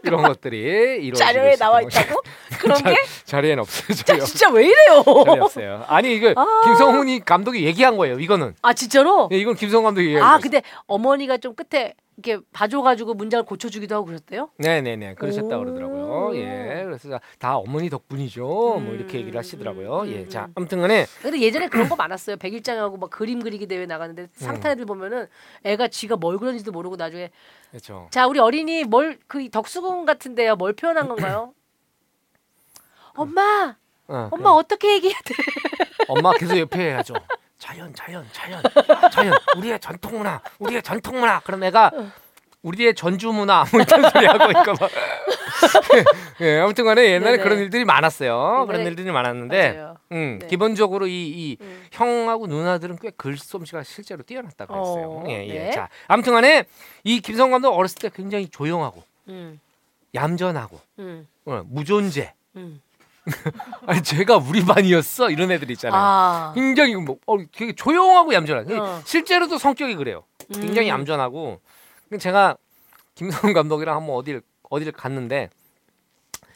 이런 0.03 0.21
것들이 0.23 0.57
이루어지고 1.03 1.15
자료에 1.15 1.55
나와 1.55 1.81
있다고? 1.81 2.21
그런 2.59 2.81
게? 2.83 2.95
자리에는 3.25 3.61
없어요. 3.61 3.95
자, 3.95 4.19
진짜 4.19 4.49
왜 4.49 4.65
이래요? 4.67 5.03
없어요. 5.05 5.85
아니 5.87 6.15
이거 6.15 6.33
아. 6.35 6.61
김성훈이 6.65 7.21
감독이 7.21 7.65
얘기한 7.65 7.97
거예요. 7.97 8.19
이거는 8.19 8.55
아 8.61 8.73
진짜로? 8.73 9.29
예, 9.31 9.37
이건 9.37 9.55
김성훈 9.55 9.85
감독이 9.85 10.07
얘기한 10.07 10.23
아 10.23 10.31
거예요. 10.31 10.41
근데 10.41 10.61
어머니가 10.87 11.37
좀 11.37 11.55
끝에 11.55 11.93
이렇게 12.17 12.43
봐줘가지고 12.51 13.13
문장을 13.13 13.45
고쳐주기도 13.45 13.93
하고 13.93 14.05
그러셨대요? 14.05 14.49
네네네 14.57 15.15
그러셨다 15.15 15.55
오. 15.55 15.59
그러더라고요. 15.59 16.35
예, 16.35 16.81
그래서 16.83 17.19
다 17.37 17.57
어머니 17.57 17.91
덕분이죠. 17.91 18.43
뭐 18.43 18.77
음, 18.79 18.95
이렇게 18.95 19.19
얘기를 19.19 19.37
하시더라고요. 19.37 19.99
음, 20.01 20.07
예, 20.09 20.19
음, 20.23 20.29
자 20.29 20.45
음. 20.45 20.53
아무튼간에 20.55 21.05
근데 21.21 21.39
예전에 21.39 21.67
그런 21.67 21.87
거 21.87 21.95
많았어요. 21.95 22.37
백일장하고 22.37 22.97
막 22.97 23.11
그림 23.11 23.39
그리기 23.43 23.67
대회 23.67 23.85
나가는데 23.85 24.29
상탄 24.33 24.71
애들 24.71 24.85
보면은 24.85 25.27
애가 25.63 25.89
지가 25.89 26.15
뭘 26.15 26.39
그런지도 26.39 26.71
모르고 26.71 26.95
나중에 26.95 27.29
그렇죠. 27.69 28.07
자 28.09 28.25
우리 28.27 28.39
어린이 28.39 28.83
뭘 28.83 29.19
그 29.27 29.47
덕수궁 29.51 30.05
같은데요. 30.05 30.55
뭘 30.55 30.73
표현한 30.73 31.07
건가요? 31.07 31.53
엄마, 33.13 33.75
어, 34.07 34.29
엄마 34.31 34.49
어 34.51 34.63
떻게 34.63 34.93
얘기해야 34.95 35.19
돼? 35.25 35.33
엄마 36.07 36.31
계속 36.33 36.57
옆에 36.57 36.79
해야죠. 36.79 37.13
자연, 37.57 37.93
자연, 37.93 38.25
자연, 38.31 38.61
자연. 39.11 39.33
우리의 39.57 39.79
전통 39.79 40.17
문화, 40.17 40.39
우리의 40.59 40.81
전통 40.83 41.19
문화. 41.19 41.39
그럼 41.39 41.63
애가 41.63 41.91
우리의 42.61 42.93
전주 42.95 43.31
문화 43.31 43.65
뭐 43.71 43.81
이런 43.81 44.09
소리 44.11 44.25
하고 44.25 44.51
있고 44.51 44.73
막. 44.79 44.89
예, 46.41 46.59
아무튼간에 46.59 47.03
옛날에 47.13 47.31
네네. 47.31 47.43
그런 47.43 47.59
일들이 47.59 47.83
많았어요. 47.85 48.65
그런 48.67 48.81
옛날에- 48.81 48.87
일들이 48.87 49.11
많았는데, 49.11 49.71
맞아요. 49.73 49.97
음, 50.11 50.39
네. 50.41 50.47
기본적으로 50.47 51.07
이, 51.07 51.11
이 51.29 51.57
음. 51.61 51.85
형하고 51.91 52.45
누나들은 52.47 52.97
꽤 53.01 53.09
글솜씨가 53.11 53.83
실제로 53.83 54.21
뛰어났다고 54.23 54.73
했어요. 54.75 55.09
어, 55.09 55.23
예, 55.29 55.47
예. 55.47 55.53
네. 55.65 55.71
자, 55.71 55.89
아무튼간에 56.07 56.65
이 57.03 57.21
김성 57.21 57.51
감독 57.51 57.71
어렸을 57.75 57.97
때 57.99 58.09
굉장히 58.13 58.47
조용하고 58.49 59.03
음, 59.29 59.59
얌전하고 60.13 60.79
음, 60.99 61.27
어, 61.45 61.63
무존재. 61.65 62.33
음. 62.57 62.81
아니 63.85 64.01
제가 64.01 64.37
우리 64.37 64.63
반이었어 64.63 65.29
이런 65.29 65.51
애들 65.51 65.69
있잖아요. 65.71 66.01
아, 66.01 66.51
굉장히 66.55 66.95
뭐 66.95 67.17
어, 67.25 67.37
되게 67.51 67.73
조용하고 67.73 68.33
얌전한. 68.33 68.79
어. 68.79 69.01
실제로도 69.05 69.57
성격이 69.57 69.95
그래요. 69.95 70.23
굉장히 70.53 70.89
음. 70.89 70.99
얌전하고. 70.99 71.59
근데 72.09 72.21
제가 72.21 72.57
김성훈 73.15 73.53
감독이랑 73.53 73.95
한번 73.95 74.15
어딜 74.15 74.41
어디를 74.69 74.91
갔는데 74.93 75.49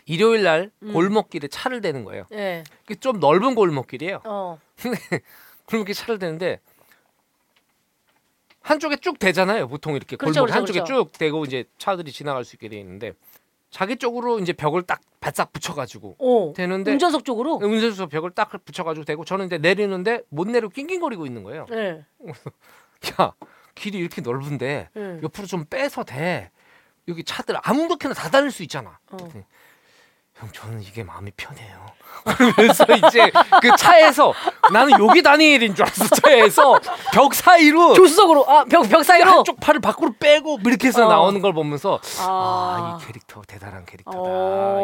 일요일 0.06 0.44
날 0.44 0.72
음. 0.84 0.94
골목길에 0.94 1.48
차를 1.48 1.82
대는 1.82 2.04
거예요. 2.04 2.26
예, 2.34 2.64
그게 2.86 2.96
좀 2.96 3.20
넓은 3.20 3.56
골목길이에요. 3.56 4.22
어, 4.26 4.60
골목길 5.66 5.96
차를 5.96 6.20
대는데 6.20 6.60
한쪽에 8.62 8.96
쭉 8.98 9.18
대잖아요. 9.20 9.68
보통 9.68 9.96
이렇게 9.96 10.16
그렇죠, 10.16 10.42
골목 10.42 10.54
그렇죠, 10.54 10.60
한쪽에 10.60 10.84
쭉 10.84 11.12
대고 11.18 11.46
이제 11.46 11.66
차들이 11.78 12.12
지나갈 12.12 12.46
수 12.46 12.56
있게 12.56 12.70
돼 12.70 12.80
있는데 12.80 13.14
자기 13.72 13.96
쪽으로 13.96 14.40
이제 14.40 14.52
벽을 14.54 14.84
딱 14.84 15.00
바싹 15.22 15.54
붙여가지고 15.54 16.18
오, 16.20 16.54
되는데 16.54 16.92
운전석 16.92 17.24
쪽으로. 17.24 17.56
운전수 17.56 18.08
벽을 18.08 18.32
딱 18.32 18.50
붙여가지고 18.66 19.06
대고 19.06 19.26
저는 19.26 19.48
이제 19.48 19.58
내리는데 19.58 20.24
못 20.30 20.48
내리고 20.48 20.70
낑낑거리고 20.70 21.26
있는 21.26 21.44
거예요. 21.44 21.66
예, 21.72 22.06
야 23.22 23.34
길이 23.74 23.98
이렇게 23.98 24.22
넓은데 24.22 24.90
예. 24.96 25.20
옆으로 25.24 25.48
좀 25.48 25.66
빼서 25.66 26.04
대 26.04 26.52
여기 27.08 27.24
차들 27.24 27.56
아무렇게나 27.64 28.14
다 28.14 28.30
다닐 28.30 28.52
수 28.52 28.62
있잖아. 28.64 29.00
어. 29.12 29.18
형 30.42 30.50
저는 30.52 30.82
이게 30.82 31.04
마음이 31.04 31.32
편해요. 31.38 31.80
그러면서 32.38 32.86
이제 33.08 33.32
그 33.62 33.76
차에서 33.78 34.34
나는 34.72 34.92
여기 35.00 35.22
다니는 35.24 35.74
줄 35.76 35.86
알았어 35.86 36.16
차에서 36.16 36.80
벽 37.14 37.34
사이로 37.34 37.94
조수석으로 37.94 38.48
아벽 38.48 38.90
벽 38.90 39.04
사이로. 39.04 39.30
한쪽 39.32 39.60
팔을 39.60 39.80
밖으로 39.82 40.14
빼고 40.20 40.58
뭐 40.60 40.70
이렇게 40.70 40.90
해서 40.90 41.06
어. 41.06 41.10
나오는 41.10 41.40
걸 41.42 41.54
보면서 41.54 42.00
아, 42.20 42.98
아이 43.00 43.08
캐릭터 43.08 43.42
대단한 43.48 43.86
캐릭터다 43.86 44.18
어. 44.20 44.80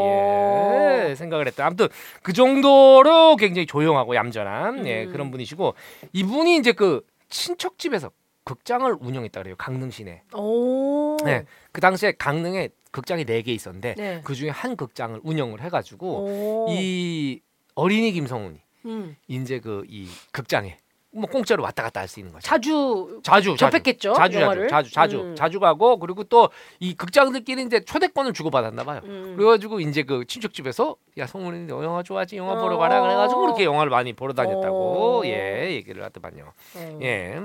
예 1.10 1.16
생각을 1.16 1.48
했다 1.48 1.66
아무튼 1.66 1.90
그 2.24 2.34
정도로 2.34 3.36
굉장히 3.36 3.66
조용하고 3.68 4.16
얌전한 4.16 4.88
예 4.88 5.04
음. 5.06 5.12
그런 5.12 5.30
분이시고 5.32 5.76
이분이 6.14 6.58
이제 6.58 6.72
그 6.72 7.02
친척 7.30 7.78
집에서 7.78 8.10
극장을 8.46 8.96
운영했다 9.02 9.42
그래요. 9.42 9.56
강릉 9.58 9.92
시내. 9.92 10.22
오. 10.34 11.18
네. 11.26 11.44
그 11.74 11.82
당시에 11.82 12.14
강릉에 12.14 12.70
극장이 12.98 13.26
네 13.26 13.44
개 13.44 13.54
있었는데 13.54 13.94
네. 13.96 14.22
그 14.24 14.34
중에 14.34 14.50
한 14.50 14.76
극장을 14.76 15.20
운영을 15.24 15.62
해가지고 15.62 16.66
오. 16.66 16.66
이 16.72 17.42
어린이 17.76 18.12
김성훈이 18.12 18.60
음. 18.86 19.16
이제 19.28 19.60
그 19.60 19.86
이 19.88 20.08
극장에 20.32 20.78
뭐 21.12 21.26
공짜로 21.30 21.64
왔다 21.64 21.84
갔다 21.84 22.02
할 22.02 22.08
수 22.08 22.20
있는 22.20 22.32
거죠. 22.34 22.46
자주 22.46 23.22
자주 23.24 23.52
자주 23.52 23.58
접했겠죠. 23.58 24.14
자주 24.14 24.40
영화를. 24.42 24.68
자주 24.68 24.92
자주 24.92 25.20
음. 25.22 25.36
자주 25.36 25.60
가고 25.60 25.98
그리고 26.00 26.24
또 26.24 26.50
이 26.80 26.96
극장들끼리 26.96 27.64
이제 27.64 27.80
초대권을 27.84 28.34
주고 28.34 28.50
받았나 28.52 28.84
봐요. 28.84 29.02
음. 29.06 29.36
그래가지고 29.38 29.80
이제 29.80 30.04
그 30.04 30.26
친척 30.28 30.54
집에서 30.54 30.96
야 31.18 31.26
성훈이 31.26 31.66
너 31.66 31.84
영화 31.84 32.04
좋아하지 32.04 32.38
영화 32.38 32.56
보러 32.56 32.76
어. 32.76 32.78
가라 32.78 33.02
그래가지고 33.02 33.42
그렇게 33.42 33.64
영화를 33.64 33.90
많이 33.90 34.14
보러 34.14 34.34
다녔다고 34.34 35.22
어. 35.22 35.26
예 35.26 35.72
얘기를 35.72 36.04
하더만요. 36.04 36.54
어. 36.76 37.00
예. 37.02 37.42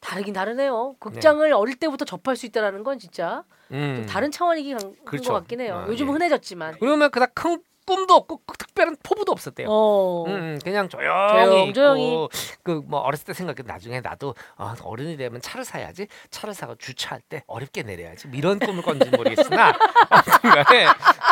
다르긴 0.00 0.34
다르네요. 0.34 0.96
극장을 0.98 1.52
어릴 1.52 1.76
때부터 1.76 2.04
접할 2.04 2.34
수 2.36 2.46
있다라는 2.46 2.82
건 2.82 2.98
진짜 2.98 3.44
음. 3.70 3.94
좀 3.98 4.06
다른 4.06 4.30
차원이긴 4.30 4.74
한 4.80 4.94
그렇죠. 5.04 5.32
것 5.32 5.38
같긴 5.40 5.60
해요. 5.60 5.84
아, 5.86 5.88
요즘은 5.88 6.10
예. 6.10 6.12
흔해졌지만. 6.14 6.76
그러면 6.80 7.10
그닥 7.10 7.34
큰 7.34 7.60
꿈도 7.86 8.14
없고 8.14 8.40
그 8.44 8.56
특별한 8.58 8.96
포부도 9.02 9.32
없었대요. 9.32 9.68
어. 9.70 10.24
음, 10.26 10.32
음, 10.34 10.58
그냥 10.62 10.88
조용히 10.88 11.72
조용히. 11.72 12.08
있고 12.08 12.28
그뭐 12.64 13.00
어렸을 13.00 13.24
때 13.26 13.32
생각해 13.32 13.58
나중에 13.64 14.00
나도 14.00 14.34
아, 14.56 14.74
어른이 14.82 15.16
되면 15.16 15.40
차를 15.40 15.64
사야지 15.64 16.08
차를 16.30 16.52
사고 16.52 16.74
주차할 16.74 17.20
때 17.28 17.42
어렵게 17.46 17.84
내려야지 17.84 18.26
뭐 18.28 18.36
이런 18.36 18.58
꿈을 18.58 18.82
꿨는지 18.82 19.16
모르겠으나 19.16 19.72
아무튼간에 20.10 20.86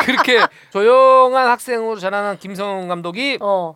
그렇게 0.05 0.39
조용한 0.71 1.47
학생으로 1.49 1.97
자라난 1.99 2.37
김성훈 2.37 2.87
감독이 2.87 3.37
어. 3.41 3.75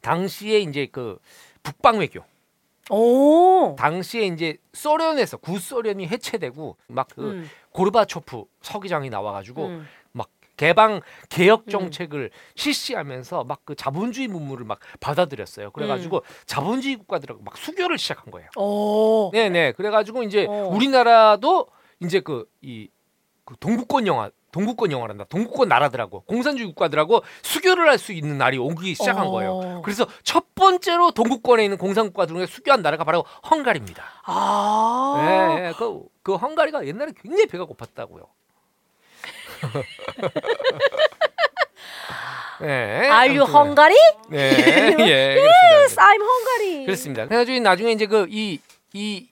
당시에 0.00 0.60
이제 0.60 0.86
그 0.90 1.18
북방 1.62 1.98
외교 1.98 2.20
오. 2.90 3.76
당시에 3.78 4.26
이제 4.26 4.56
소련에서 4.72 5.36
구소련이 5.36 6.08
해체되고 6.08 6.76
막그 6.88 7.22
음, 7.22 7.50
고르바초프 7.72 8.44
서기장이 8.62 9.10
나와가지고 9.10 9.66
음. 9.66 9.86
개방 10.56 11.00
개혁 11.30 11.70
정책을 11.70 12.30
실시하면서 12.54 13.44
막 13.44 13.60
그 13.64 13.74
자본주의 13.74 14.28
문물을 14.28 14.66
막 14.66 14.78
받아들였어요. 15.00 15.70
그래가지고 15.70 16.18
음. 16.18 16.22
자본주의 16.44 16.96
국가들하고 16.96 17.42
막 17.42 17.56
수교를 17.56 17.96
시작한 17.96 18.30
거예요. 18.30 18.50
오. 18.56 19.30
네네. 19.32 19.72
그래가지고 19.72 20.22
이제 20.22 20.44
어. 20.46 20.68
우리나라도 20.70 21.68
이제 22.00 22.20
그 22.20 22.44
이 22.62 22.88
그 23.50 23.56
동구권 23.58 24.06
영화 24.06 24.30
동구권 24.52 24.90
영화란다. 24.92 25.24
동구권 25.24 25.68
나라들하고 25.68 26.22
공산주의 26.22 26.66
국가들하고 26.68 27.22
수교를 27.42 27.88
할 27.88 27.98
수 27.98 28.12
있는 28.12 28.38
날이 28.38 28.56
오기 28.58 28.94
시작한 28.94 29.26
어. 29.26 29.30
거예요. 29.30 29.82
그래서 29.84 30.06
첫 30.22 30.54
번째로 30.54 31.10
동구권에 31.12 31.62
있는 31.64 31.76
공산국가 31.78 32.26
중에 32.26 32.46
수교한 32.46 32.82
나라가 32.82 33.04
바로 33.04 33.24
헝가리입니다. 33.50 34.02
아. 34.24 35.56
예, 35.58 35.66
예. 35.68 35.72
그, 35.76 36.02
그 36.22 36.34
헝가리가 36.36 36.86
옛날에 36.86 37.12
굉장히 37.20 37.46
배가 37.46 37.66
고팠다고요. 37.66 38.26
네. 42.60 42.68
Are 43.10 43.28
you 43.38 43.42
헝가리? 43.44 43.94
네. 44.30 44.50
예. 44.98 45.34
그렇습니다. 45.40 46.02
I'm 46.06 46.20
헝가리. 46.20 46.84
그렇습니다. 46.86 47.26
그래가지고 47.26 47.58
나중에 47.60 47.92
이제 47.92 48.06
그 48.06 48.26
이 48.30 48.58
이 48.94 49.26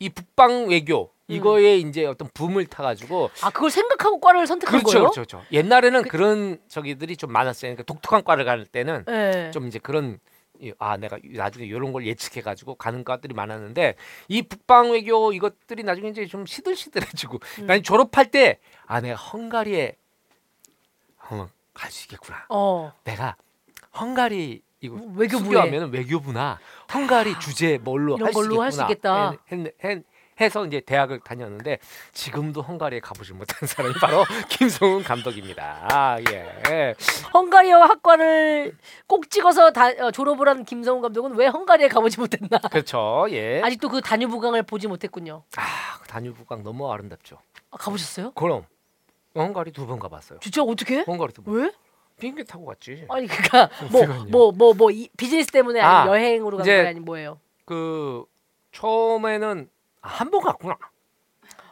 이 0.00 0.08
북방 0.08 0.66
외교 0.68 1.10
이거에 1.28 1.78
이제 1.78 2.04
어떤 2.04 2.28
붐을 2.34 2.66
타가지고 2.66 3.30
아 3.42 3.50
그걸 3.50 3.70
생각하고 3.70 4.20
과를 4.20 4.46
선택한 4.46 4.80
그렇죠, 4.80 4.98
거예요? 4.98 5.10
그렇죠, 5.10 5.38
그렇죠. 5.38 5.46
옛날에는 5.52 6.02
그, 6.04 6.16
런 6.16 6.58
저기들이 6.68 7.16
좀 7.16 7.32
많았어요. 7.32 7.70
그러니까 7.70 7.82
독특한 7.84 8.22
과를 8.24 8.44
갈 8.44 8.66
때는 8.66 9.04
네. 9.06 9.50
좀 9.50 9.66
이제 9.66 9.78
그런 9.78 10.18
이- 10.60 10.72
아 10.78 10.96
내가 10.98 11.18
나중에 11.24 11.64
이런 11.66 11.92
걸 11.92 12.06
예측해 12.06 12.42
가지고 12.42 12.74
가는 12.74 13.04
과들이 13.04 13.32
많았는데 13.34 13.94
이 14.28 14.42
북방 14.42 14.90
외교 14.92 15.32
이것들이 15.32 15.82
나중에 15.82 16.10
이제 16.10 16.26
좀 16.26 16.44
시들시들해지고 16.46 17.40
음. 17.60 17.66
난 17.66 17.82
졸업할 17.82 18.30
때 18.30 18.60
아 18.86 19.00
내가 19.00 19.16
헝가리에 19.16 19.96
한번 21.16 21.48
갈수 21.72 22.04
있겠구나. 22.04 22.44
어. 22.50 22.92
내가 23.04 23.36
헝가리 23.98 24.60
이거 24.80 24.96
외교부에. 25.14 25.38
수교하면 25.46 25.90
외교부나 25.90 26.58
헝가리 26.92 27.38
주제 27.40 27.78
뭘로 27.78 28.18
할수 28.18 28.32
걸로 28.38 28.60
할수 28.62 28.82
있겠구나. 28.82 29.32
있겠다. 29.32 29.42
했, 29.50 29.74
했, 29.82 29.84
했, 29.84 30.04
해서 30.40 30.64
이제 30.66 30.80
대학을 30.80 31.20
다녔는데 31.20 31.78
지금도 32.12 32.62
헝가리에 32.62 33.00
가보지 33.00 33.32
못한 33.32 33.66
사람이 33.68 33.94
바로 34.00 34.24
김성훈 34.50 35.02
감독입니다. 35.04 35.86
아, 35.90 36.18
예. 36.32 36.94
헝가리어 37.32 37.82
학과를 37.82 38.76
꼭 39.06 39.30
찍어서 39.30 39.70
다, 39.72 39.86
어, 40.04 40.10
졸업을 40.10 40.48
한 40.48 40.64
김성훈 40.64 41.02
감독은 41.02 41.34
왜 41.36 41.46
헝가리에 41.46 41.88
가보지 41.88 42.18
못했나? 42.20 42.58
그렇죠. 42.70 43.26
예. 43.30 43.60
아직도 43.62 43.88
그 43.88 44.00
단유부강을 44.00 44.64
보지 44.64 44.88
못했군요. 44.88 45.44
아, 45.56 45.98
그 46.00 46.08
단유부강 46.08 46.62
너무 46.62 46.90
아름답죠. 46.92 47.38
아, 47.70 47.76
가보셨어요? 47.76 48.32
그럼 48.32 48.64
헝가리 49.36 49.72
두 49.72 49.86
번 49.86 49.98
가봤어요. 49.98 50.38
진짜 50.40 50.62
어떻게? 50.62 51.00
헝가리 51.06 51.32
두 51.32 51.42
번. 51.42 51.54
왜? 51.54 51.72
비행기 52.18 52.44
타고 52.44 52.64
갔지. 52.66 53.06
아니 53.08 53.26
그러니까 53.26 53.64
어떡하냐. 53.86 54.24
뭐뭐 54.30 54.52
뭐 54.52 54.72
뭐 54.74 54.90
비즈니스 55.16 55.50
때문에 55.50 55.80
아니 55.80 56.08
아, 56.10 56.12
여행으로 56.12 56.58
간 56.58 56.64
거야 56.66 56.88
아니 56.88 57.00
뭐예요? 57.00 57.40
그 57.64 58.24
처음에는 58.70 59.68
아, 60.04 60.08
한번 60.08 60.42
갔구나. 60.42 60.76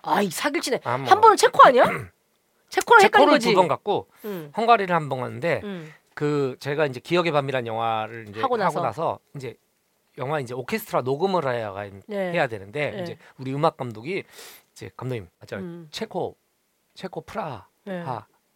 아이 0.03 0.31
사기치네. 0.31 0.81
아, 0.85 0.93
한한 0.93 1.21
번은 1.21 1.37
체코 1.37 1.63
아니야? 1.65 1.85
체코랑 2.71 3.03
헷갈린 3.03 3.11
체코를 3.27 3.33
거지. 3.35 3.49
두번 3.51 3.69
갔고 3.69 4.09
응. 4.25 4.51
헝가리를 4.57 4.95
한 4.95 5.09
번 5.11 5.21
갔는데 5.21 5.61
응. 5.63 5.93
그 6.15 6.57
제가 6.59 6.87
이제 6.87 6.99
기억의 7.01 7.31
밤이라는 7.33 7.67
영화를 7.67 8.29
이제 8.31 8.41
하고 8.41 8.55
하고 8.55 8.57
나서. 8.57 8.81
나서, 8.81 9.19
이제 9.37 9.55
영화 10.19 10.41
이제 10.41 10.55
오케스트라 10.55 11.03
녹음을 11.03 11.47
해야 11.47 11.73
네. 12.07 12.33
해야 12.33 12.47
되는데 12.47 12.91
네. 12.91 13.03
이제 13.03 13.19
우리 13.39 13.55
음악 13.55 13.77
감독이 13.77 14.25
이제 14.73 14.91
감독님 14.97 15.29
저 15.47 15.57
음. 15.57 15.89
체코 15.91 16.37
체코 16.95 17.21
프라하 17.23 17.67
네. 17.85 18.05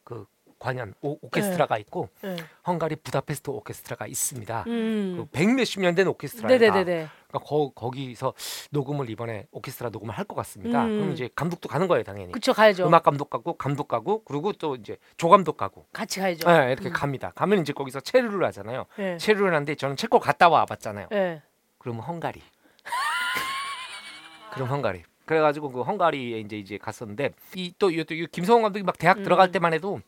그 0.04 0.26
관현 0.58 0.94
오, 1.02 1.18
오케스트라가 1.20 1.76
있고 1.78 2.08
네. 2.22 2.36
헝가리 2.66 2.96
부다페스트 2.96 3.50
오케스트라가 3.50 4.06
있습니다. 4.06 4.64
음. 4.66 5.14
그 5.18 5.24
백몇십 5.30 5.80
년 5.80 5.94
된 5.94 6.06
오케스트라가 6.08 6.48
네네네네. 6.56 7.08
그러니까 7.28 7.38
거, 7.48 7.70
거기서 7.74 8.32
녹음을 8.70 9.10
이번에 9.10 9.46
오케스트라 9.50 9.90
녹음을 9.90 10.16
할 10.16 10.24
것 10.26 10.34
같습니다. 10.36 10.84
음. 10.84 10.98
그럼 10.98 11.12
이제 11.12 11.28
감독도 11.34 11.68
가는 11.68 11.86
거예요, 11.88 12.02
당연히. 12.04 12.32
그쵸 12.32 12.52
가야죠. 12.52 12.86
음악 12.86 13.02
감독 13.02 13.30
가고 13.30 13.52
감독 13.54 13.86
가고 13.88 14.24
그리고 14.24 14.52
또 14.54 14.74
이제 14.76 14.96
조감독 15.18 15.56
가고 15.56 15.86
같이 15.92 16.20
가야죠. 16.20 16.48
네, 16.50 16.72
이렇게 16.72 16.88
음. 16.88 16.92
갑니다. 16.92 17.32
가면 17.34 17.60
이제 17.60 17.72
거기서 17.72 18.00
체류를 18.00 18.44
하잖아요. 18.46 18.86
네. 18.96 19.16
체류를 19.18 19.52
하는데 19.54 19.74
저는 19.74 19.96
체코 19.96 20.18
갔다 20.18 20.48
와 20.48 20.64
봤잖아요. 20.66 21.08
네. 21.10 21.42
그러면 21.78 22.02
헝가리. 22.02 22.40
그럼 24.54 24.68
헝가리. 24.68 25.02
그래가지고 25.26 25.70
그 25.70 25.82
헝가리에 25.82 26.38
이제 26.40 26.56
이제 26.56 26.78
갔었는데 26.78 27.30
이 27.56 27.72
또 27.78 27.90
이, 27.90 28.02
또이 28.04 28.26
김성원 28.30 28.62
감독이 28.62 28.84
막 28.84 28.96
대학 28.98 29.18
음. 29.18 29.22
들어갈 29.24 29.50
때만 29.52 29.74
해도 29.74 30.00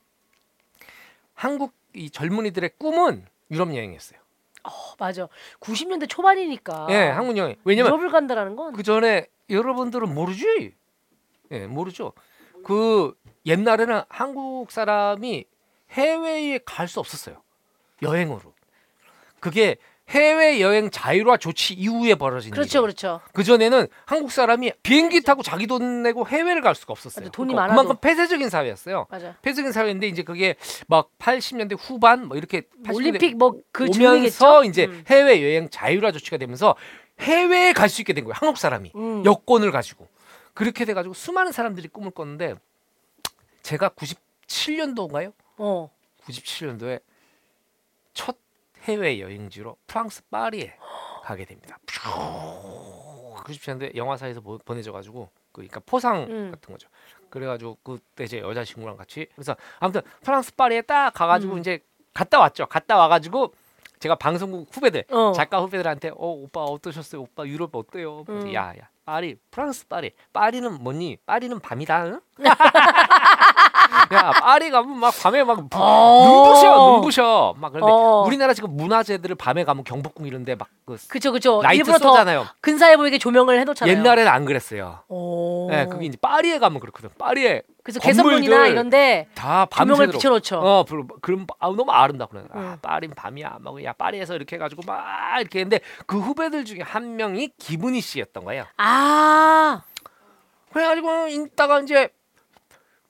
한국 1.39 1.73
이 1.95 2.11
젊은이들의 2.11 2.71
꿈은 2.79 3.25
유럽 3.53 3.69
여행이었어요. 3.75 4.19
어, 4.65 4.71
맞아. 4.99 5.29
90년대 5.61 6.09
초반이니까. 6.09 6.89
예, 6.91 6.97
한국 7.07 7.37
여행. 7.37 7.55
왜냐면 7.65 7.93
유럽을 7.93 8.11
간다라는 8.11 8.57
건 8.57 8.73
그 8.73 8.83
전에 8.83 9.27
여러분들은 9.49 10.13
모르지. 10.13 10.75
예, 11.53 11.67
모르죠. 11.69 12.13
그 12.65 13.15
옛날에는 13.47 14.03
한국 14.09 14.73
사람이 14.73 15.45
해외에 15.93 16.59
갈 16.67 16.89
수 16.89 16.99
없었어요. 16.99 17.41
여행으로. 18.03 18.53
그게 19.39 19.77
해외 20.09 20.61
여행 20.61 20.91
자유화 20.91 21.37
조치 21.37 21.75
이후에 21.75 22.15
벌어진 22.15 22.51
그렇죠, 22.51 22.79
일이에요. 22.79 22.83
그렇죠. 22.83 23.21
그 23.33 23.45
전에는 23.45 23.87
한국 24.07 24.33
사람이 24.33 24.73
비행기 24.83 25.21
타고 25.23 25.43
자기 25.43 25.67
돈 25.67 26.03
내고 26.03 26.27
해외를 26.27 26.63
갈 26.63 26.75
수가 26.75 26.93
없었어요. 26.93 27.29
돈이 27.31 27.53
그러니까 27.53 27.63
많아도. 27.75 27.83
그만큼 27.83 28.01
폐쇄적인 28.01 28.49
사회였어요. 28.49 29.07
맞아. 29.11 29.37
폐쇄적인 29.43 29.73
사회인데 29.73 30.07
이제 30.09 30.23
그게 30.23 30.55
막 30.87 31.11
80년대 31.19 31.77
후반 31.79 32.27
뭐 32.27 32.37
이렇게 32.39 32.63
80년대 32.85 32.95
올림픽 32.95 33.37
뭐그 33.37 33.89
오면서. 33.95 34.65
이제 34.65 34.87
음. 34.87 35.05
해외 35.09 35.43
여행 35.43 35.69
자유화 35.69 36.11
조치가 36.13 36.39
되면서 36.39 36.75
해외에 37.21 37.73
갈 37.73 37.89
수 37.91 38.01
있게 38.01 38.13
된 38.15 38.25
거예요. 38.25 38.35
한국 38.37 38.57
사람이 38.59 38.93
음. 38.95 39.25
여권을 39.27 39.71
가지고 39.73 40.09
그렇게 40.55 40.85
돼가지고 40.87 41.15
수많은 41.15 41.53
사람들이 41.53 41.89
꿈을 41.89 42.11
꿨는데 42.13 42.55
제가 43.63 43.91
97년도인가요? 43.91 45.33
어. 45.59 45.91
97년도에 46.25 47.01
첫 48.15 48.37
해외 48.89 49.21
여행지로 49.21 49.77
프랑스 49.87 50.23
파리에 50.31 50.75
가게 51.23 51.45
됩니다. 51.45 51.79
쭉 51.87 52.01
90년대 53.45 53.95
영화사에서 53.95 54.41
보, 54.41 54.59
보내줘가지고 54.59 55.29
그 55.53 55.53
그러니까 55.53 55.81
포상 55.85 56.23
음. 56.29 56.51
같은 56.51 56.73
거죠. 56.73 56.89
그래가지고 57.31 57.79
그때 57.83 58.25
이제 58.25 58.41
여자친구랑 58.41 58.97
같이 58.97 59.27
그래서 59.35 59.55
아무튼 59.79 60.01
프랑스 60.23 60.55
파리에 60.55 60.83
딱 60.83 61.13
가가지고 61.13 61.55
음. 61.55 61.59
이제 61.59 61.81
갔다 62.15 62.41
왔죠. 62.41 62.67
갔다 62.67 62.97
와가지고 62.97 63.53
제가 63.99 64.15
방송국 64.15 64.69
후배들 64.75 65.05
어. 65.11 65.33
작가 65.33 65.61
후배들한테 65.61 66.11
어 66.11 66.17
오빠 66.17 66.63
어떠셨어요? 66.63 67.23
오빠 67.23 67.47
유럽 67.47 67.75
어때요? 67.75 68.25
음. 68.29 68.53
야야 68.53 68.89
파리 69.05 69.37
프랑스 69.51 69.87
파리 69.87 70.13
파리는 70.33 70.83
뭐니? 70.83 71.19
파리는 71.27 71.59
밤이다. 71.61 72.07
응? 72.07 72.21
야 74.13 74.31
파리 74.31 74.71
가면 74.71 74.99
막 74.99 75.15
밤에 75.23 75.45
막 75.45 75.69
부- 75.69 75.79
어. 75.79 76.25
눈부셔 76.25 76.91
눈부셔 76.93 77.55
막 77.59 77.73
그런데 77.73 77.91
어. 77.93 78.25
우리나라 78.27 78.55
지금 78.55 78.77
문화재들을 78.77 79.37
밤에 79.37 79.65
가면 79.65 79.85
경복궁 79.85 80.27
이런데 80.27 80.55
막그 80.55 80.97
그쵸 81.09 81.33
그쵸. 81.33 81.61
라이트 81.63 81.79
일부러 81.81 81.99
더 81.99 82.09
쏘잖아요. 82.11 82.47
근사해 82.61 82.97
보이게 82.97 83.19
조명을 83.19 83.59
해놓잖아요. 83.61 83.95
옛날에는 83.97 84.31
안 84.31 84.45
그랬어요. 84.45 85.01
오. 85.09 85.69
예, 85.73 85.87
그게 85.87 86.07
이제 86.07 86.17
파리에 86.21 86.59
가면 86.59 86.81
그렇거든. 86.81 87.11
파리에 87.19 87.63
그래서 87.83 88.01
개선문이나 88.01 88.51
건물들 88.51 88.73
이런데 88.73 89.29
다 89.35 89.67
조명을 89.71 89.97
밤새도록 89.97 90.13
비춰놓죠. 90.15 90.59
어, 90.61 90.85
불- 90.85 91.07
그럼 91.23 91.47
아, 91.59 91.69
너무 91.69 91.91
아름답고 91.91 92.33
그래. 92.37 92.45
아, 92.53 92.59
음. 92.59 92.77
파리는 92.83 93.15
밤이야. 93.15 93.59
막 93.61 93.83
야 93.83 93.93
파리에서 93.93 94.35
이렇게 94.35 94.57
해 94.57 94.59
가지고 94.61 94.83
막 94.87 95.03
이렇게 95.41 95.61
했는데 95.61 95.81
그 96.07 96.19
후배들 96.19 96.65
중에 96.65 96.81
한 96.83 97.17
명이 97.17 97.51
기분이 97.59 98.01
씨였던 98.01 98.45
거예요. 98.45 98.65
아. 98.77 99.83
그래 100.73 100.85
가지고 100.87 101.29
있다가 101.29 101.81
이제 101.81 102.11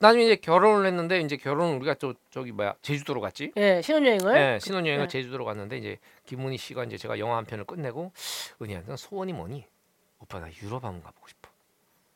나중에 0.01 0.25
이제 0.25 0.37
결혼을 0.37 0.87
했는데 0.87 1.21
이제 1.21 1.37
결혼 1.37 1.75
우리가 1.77 1.95
저 1.95 2.15
저기 2.31 2.53
뭐야 2.53 2.75
제주도로 2.83 3.21
갔지. 3.21 3.53
예, 3.57 3.83
신혼여행을. 3.83 4.35
네, 4.35 4.59
신혼여행을 4.61 5.07
네. 5.07 5.09
제주도로 5.09 5.45
갔는데 5.45 5.79
이제 5.79 5.99
김문희 6.27 6.57
씨가 6.57 6.85
이제 6.85 6.97
제가 6.97 7.19
영화 7.19 7.37
한 7.37 7.45
편을 7.45 7.65
끝내고 7.65 8.13
은희한테 8.63 8.97
소원이 8.97 9.33
뭐니? 9.33 9.65
오빠 10.21 10.39
나 10.41 10.49
유럽 10.63 10.85
한번 10.85 11.03
가보고 11.03 11.27
싶어. 11.29 11.51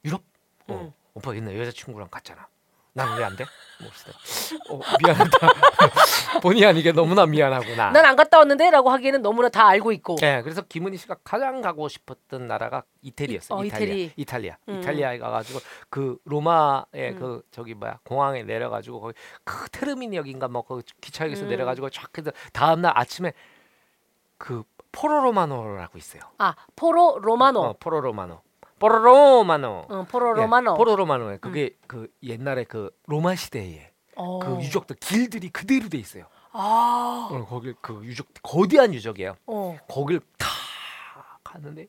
유럽? 0.05 0.22
어. 0.68 0.74
음. 0.74 0.93
오빠 1.14 1.35
옛날 1.35 1.59
여자친구랑 1.59 2.09
갔잖아. 2.11 2.49
난 2.95 3.18
왜 3.18 3.24
안 3.24 3.36
돼? 3.36 3.45
뭐 3.80 3.90
그러시더라. 3.90 4.59
어, 4.70 4.80
미안하다. 5.03 5.38
본의 6.43 6.64
아니게 6.66 6.93
너무나 6.93 7.26
미안하구나. 7.26 7.90
난 7.90 8.05
안 8.05 8.16
갔다 8.16 8.38
왔는데라고 8.38 8.90
하기에는 8.90 9.22
너무나 9.22 9.49
다 9.49 9.66
알고 9.66 9.93
있고. 9.93 10.16
네, 10.16 10.43
그래서 10.43 10.62
김은희 10.62 10.97
씨가 10.99 11.16
가장 11.24 11.61
가고 11.62 11.88
싶었던 11.88 12.47
나라가 12.47 12.84
이태리였어요. 13.01 13.59
어, 13.59 13.64
이탈리아. 13.64 13.86
이태리. 13.95 14.12
이탈리아. 14.16 14.57
음. 14.68 14.78
이탈리아에 14.80 15.18
가가지고 15.18 15.61
그 15.88 16.18
로마의 16.24 17.12
음. 17.12 17.18
그 17.18 17.43
저기 17.51 17.74
뭐야 17.74 17.99
공항에 18.05 18.43
내려가지고 18.43 19.01
거기 19.01 19.14
그 19.45 19.68
테르미니역인가 19.70 20.49
뭐 20.48 20.68
그 20.68 20.82
기차역에서 21.01 21.45
음. 21.45 21.49
내려가지고 21.49 21.90
쫙 21.90 22.11
해서 22.18 22.30
다음 22.53 22.82
날 22.82 22.93
아침에 22.95 23.32
그 24.38 24.62
포로 24.93 25.22
로마노라고 25.22 25.97
있어요. 25.99 26.22
아, 26.38 26.55
포로 26.76 27.18
로마노. 27.20 27.61
어, 27.61 27.74
포로 27.80 28.01
로마노. 28.03 28.43
포로로마노. 28.83 29.87
어, 29.89 30.07
포로 30.11 30.37
예, 30.37 30.43
로마노. 30.43 30.74
포로로마노에 30.74 31.37
그게 31.39 31.76
그 31.87 32.09
옛날에 32.22 32.64
그 32.64 32.91
로마 33.07 33.37
시대에 33.37 33.93
어. 34.16 34.41
그 34.41 34.61
유적들 34.61 34.97
길들이 34.97 35.51
그대로 35.51 35.89
돼 35.89 35.99
있어요. 35.99 36.24
아. 36.51 37.28
어, 37.30 37.47
거기 37.49 37.72
그 37.80 38.01
유적 38.05 38.26
거대한 38.43 38.93
유적이에요. 38.93 39.37
어. 39.47 39.78
거길 39.89 40.20
다 40.37 40.49
갔는데 41.45 41.87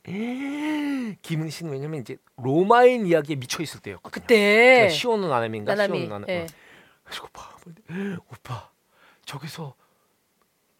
김은 1.24 1.50
씨는 1.50 1.72
왜냐면 1.72 2.02
이제 2.02 2.18
로마인 2.38 3.08
이야기에 3.08 3.38
미쳐 3.38 3.64
있을 3.64 3.80
때였거든요. 3.80 4.22
그때 4.22 4.88
시오노 4.90 5.28
나나미인가 5.28 5.74
나나미. 5.74 6.00
시오노 6.00 6.20
나나. 6.20 6.26
예. 6.30 6.42
어. 6.44 6.46
그래서 7.04 7.28
봐, 7.34 7.50
보는데, 7.58 8.22
오빠 8.32 8.70
저기서 9.26 9.74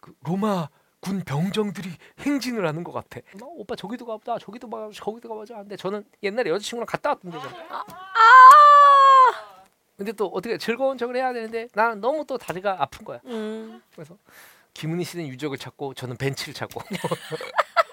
그 0.00 0.14
로마 0.22 0.68
군 1.04 1.20
병정들이 1.20 1.90
행진을 2.20 2.66
하는 2.66 2.82
것 2.82 2.92
같아. 2.92 3.20
어, 3.42 3.46
오빠 3.56 3.76
저기도 3.76 4.06
가보자, 4.06 4.38
저기도 4.38 4.70
봐, 4.70 4.88
저기도 4.94 5.28
가보자. 5.28 5.56
근데 5.56 5.76
저는 5.76 6.02
옛날에 6.22 6.48
여자친구랑 6.48 6.86
갔다 6.86 7.10
왔던 7.10 7.30
데잖아. 7.30 7.54
아. 7.68 7.84
근데 9.98 10.12
또 10.12 10.28
어떻게 10.28 10.56
즐거운 10.56 10.96
척을 10.96 11.14
해야 11.16 11.34
되는데 11.34 11.68
나는 11.74 12.00
너무 12.00 12.24
또 12.26 12.38
다리가 12.38 12.76
아픈 12.82 13.04
거야. 13.04 13.20
음. 13.26 13.82
그래서 13.92 14.16
김은희 14.72 15.04
씨는 15.04 15.28
유적을 15.28 15.58
찾고 15.58 15.92
저는 15.92 16.16
벤치를 16.16 16.54
찾고. 16.54 16.80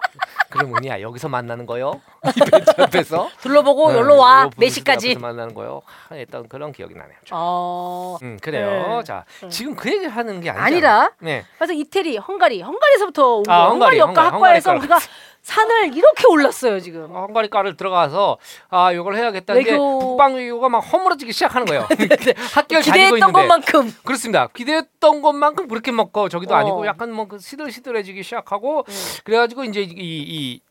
그럼 0.52 0.76
은희야 0.76 1.02
여기서 1.02 1.30
만나는 1.30 1.66
거요? 1.66 1.99
이 2.36 2.39
벤치 2.52 2.72
앞에서 2.78 3.30
둘러보고 3.41 3.91
네, 3.91 3.97
여기로 3.97 4.18
와. 4.18 4.41
요몇 4.41 4.49
분수대 4.52 4.70
시까지. 4.70 5.08
앞에서 5.12 5.20
만나는 5.20 5.54
거요? 5.56 5.82
하, 6.10 6.16
했던 6.16 6.47
그런 6.47 6.72
기억이 6.72 6.93
나네요. 6.93 7.16
좀. 7.24 7.38
어. 7.39 8.18
음 8.22 8.38
그래요. 8.41 8.97
네. 8.99 9.04
자 9.04 9.26
음. 9.43 9.49
지금 9.49 9.76
그 9.76 9.89
얘기를 9.89 10.10
하는 10.10 10.41
게 10.41 10.49
아니라. 10.49 10.64
아니라 10.66 11.12
네. 11.20 11.43
그래서 11.58 11.74
이태리, 11.74 12.18
헝가리, 12.18 12.62
헝가리에서부터 12.62 13.36
온 13.38 13.43
아, 13.49 13.64
거. 13.66 13.70
헝가리, 13.72 13.97
헝가리 13.97 13.97
역과 13.99 14.24
헝가리, 14.24 14.34
학과에서 14.36 14.70
헝가리 14.72 14.86
우리가 14.88 14.99
산을 15.42 15.96
이렇게 15.98 16.28
올랐어요 16.28 16.80
지금. 16.80 17.10
헝가리과를 17.14 17.76
들어가서 17.76 18.38
아 18.70 18.92
이걸 18.92 19.16
해야겠다는 19.16 19.64
게 19.64 19.72
외교- 19.72 20.00
북방 20.00 20.36
외교가 20.36 20.70
막 20.70 20.80
허물어지기 20.80 21.34
시작하는 21.34 21.66
거예요. 21.66 21.82
학교를 22.54 22.84
다니고 22.84 22.92
기대했던 22.92 23.18
있는데 23.18 23.32
것만큼. 23.32 23.96
그렇습니다. 24.06 24.48
기대했던 24.54 25.22
것만큼 25.22 25.68
그렇게 25.68 25.92
먹고 25.92 26.30
저기도 26.30 26.54
어. 26.54 26.58
아니고 26.58 26.86
약간 26.86 27.12
뭐그 27.12 27.39
시들시들해지기 27.39 28.22
시작하고 28.24 28.86
음. 28.88 28.94
그래가지고 29.24 29.64
이제 29.64 29.82
이, 29.82 29.89
이 29.96 30.62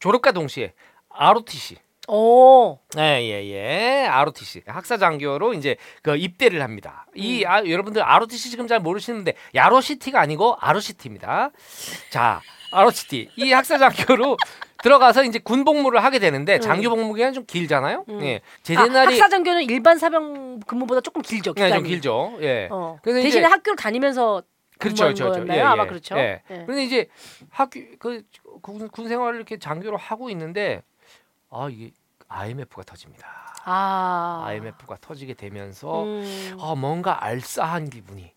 졸업과 0.00 0.32
동시에 0.32 0.72
ROTC 1.10 1.76
오. 2.10 2.78
네, 2.94 3.22
예, 3.24 3.46
예. 3.50 4.06
ROTC 4.06 4.62
학사 4.66 4.96
장교로 4.96 5.52
이제 5.54 5.76
그 6.02 6.16
입대를 6.16 6.62
합니다. 6.62 7.06
이 7.14 7.44
아, 7.44 7.62
여러분들 7.64 8.02
ROTC 8.02 8.50
지금 8.50 8.66
잘 8.66 8.80
모르시는데 8.80 9.34
야로시티가 9.54 10.18
아니고 10.18 10.56
ROCT입니다. 10.58 11.50
자, 12.10 12.40
ROCT 12.72 13.30
이 13.36 13.52
학사 13.52 13.78
장교로 13.78 14.36
들어가서 14.82 15.24
이제 15.24 15.38
군 15.38 15.64
복무를 15.64 16.02
하게 16.04 16.18
되는데 16.18 16.56
음. 16.56 16.60
장교 16.60 16.88
복무 16.90 17.14
기간이 17.14 17.34
좀 17.34 17.44
길잖아요. 17.46 18.04
음. 18.08 18.22
예, 18.22 18.36
아, 18.36 18.58
제대 18.62 18.86
날이 18.88 19.18
학사 19.18 19.28
장교는 19.28 19.62
일반 19.64 19.98
사병 19.98 20.60
근무보다 20.60 21.00
조금 21.00 21.20
길죠. 21.22 21.52
네, 21.54 21.64
기간이. 21.64 21.74
좀 21.82 21.88
길죠. 21.88 22.38
예. 22.42 22.68
어. 22.70 22.98
그래서 23.02 23.20
대신에 23.22 23.40
이제- 23.42 23.48
학교를 23.50 23.76
다니면서 23.76 24.42
그렇죠, 24.78 25.04
그렇죠. 25.04 25.30
거였나요? 25.30 25.58
예, 25.58 25.62
아마 25.62 25.82
예, 25.84 25.88
그렇죠. 25.88 26.16
예. 26.16 26.42
예. 26.50 26.62
그런데 26.64 26.84
이제 26.84 27.08
학교 27.50 27.80
그 27.98 28.22
군, 28.62 28.88
군 28.88 29.08
생활을 29.08 29.36
이렇게 29.36 29.58
장교로 29.58 29.96
하고 29.96 30.30
있는데 30.30 30.82
아 31.50 31.68
이게 31.70 31.90
IMF가 32.28 32.84
터집니다. 32.84 33.26
아. 33.64 34.44
IMF가 34.46 34.96
터지게 35.00 35.34
되면서 35.34 36.04
음. 36.04 36.56
아 36.60 36.74
뭔가 36.76 37.24
알싸한 37.24 37.90
기분이 37.90 38.32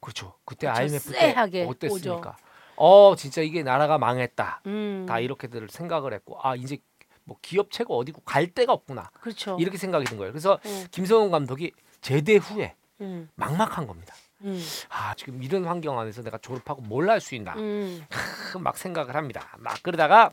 그렇죠. 0.00 0.34
그때 0.44 0.66
그렇죠. 0.66 0.80
IMF 0.80 1.12
때 1.12 1.18
쎄하게 1.20 1.66
어땠습니까? 1.68 2.36
어 2.76 3.14
진짜 3.16 3.42
이게 3.42 3.62
나라가 3.62 3.98
망했다. 3.98 4.62
음. 4.66 5.06
다 5.08 5.18
이렇게들 5.20 5.68
생각을 5.70 6.12
했고 6.14 6.38
아 6.42 6.54
이제 6.56 6.78
뭐 7.24 7.36
기업체가 7.42 7.92
어디고 7.94 8.22
갈 8.22 8.46
데가 8.48 8.72
없구나 8.72 9.10
그렇죠. 9.20 9.56
이렇게 9.58 9.78
생각이 9.78 10.04
든 10.06 10.16
거예요. 10.18 10.32
그래서 10.32 10.58
음. 10.66 10.86
김성훈 10.90 11.30
감독이 11.30 11.72
제대 12.00 12.36
후에 12.36 12.74
음. 13.00 13.28
막막한 13.34 13.86
겁니다. 13.86 14.14
음. 14.42 14.62
아 14.90 15.14
지금 15.14 15.42
이런 15.42 15.64
환경 15.64 15.98
안에서 15.98 16.22
내가 16.22 16.38
졸업하고 16.38 16.82
뭘 16.82 17.08
할 17.08 17.20
수 17.20 17.34
있나 17.34 17.54
음. 17.56 18.04
크, 18.52 18.58
막 18.58 18.76
생각을 18.76 19.16
합니다. 19.16 19.56
막 19.58 19.82
그러다가 19.82 20.30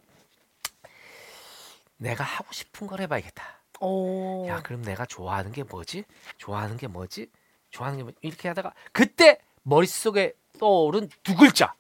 내가 1.98 2.24
하고 2.24 2.52
싶은 2.52 2.88
걸 2.88 3.02
해봐야겠다. 3.02 3.44
오. 3.80 4.46
야 4.48 4.62
그럼 4.62 4.82
내가 4.84 5.06
좋아하는 5.06 5.52
게 5.52 5.64
뭐지? 5.64 6.04
좋아하는 6.38 6.78
게 6.78 6.88
뭐지? 6.88 7.28
좋아하는 7.72 7.98
게 8.00 8.04
뭐... 8.04 8.14
이렇게 8.22 8.48
하다가 8.50 8.74
그때 8.92 9.40
머릿속에 9.64 10.34
떠오른 10.60 11.10
두 11.24 11.36
글자. 11.36 11.74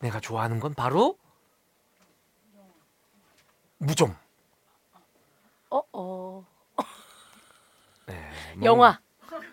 내가 0.00 0.20
좋아하는 0.20 0.60
건 0.60 0.74
바로 0.74 1.16
무좀. 3.78 4.14
어, 5.70 5.80
어. 5.92 6.44
네, 8.06 8.14
영화. 8.62 8.98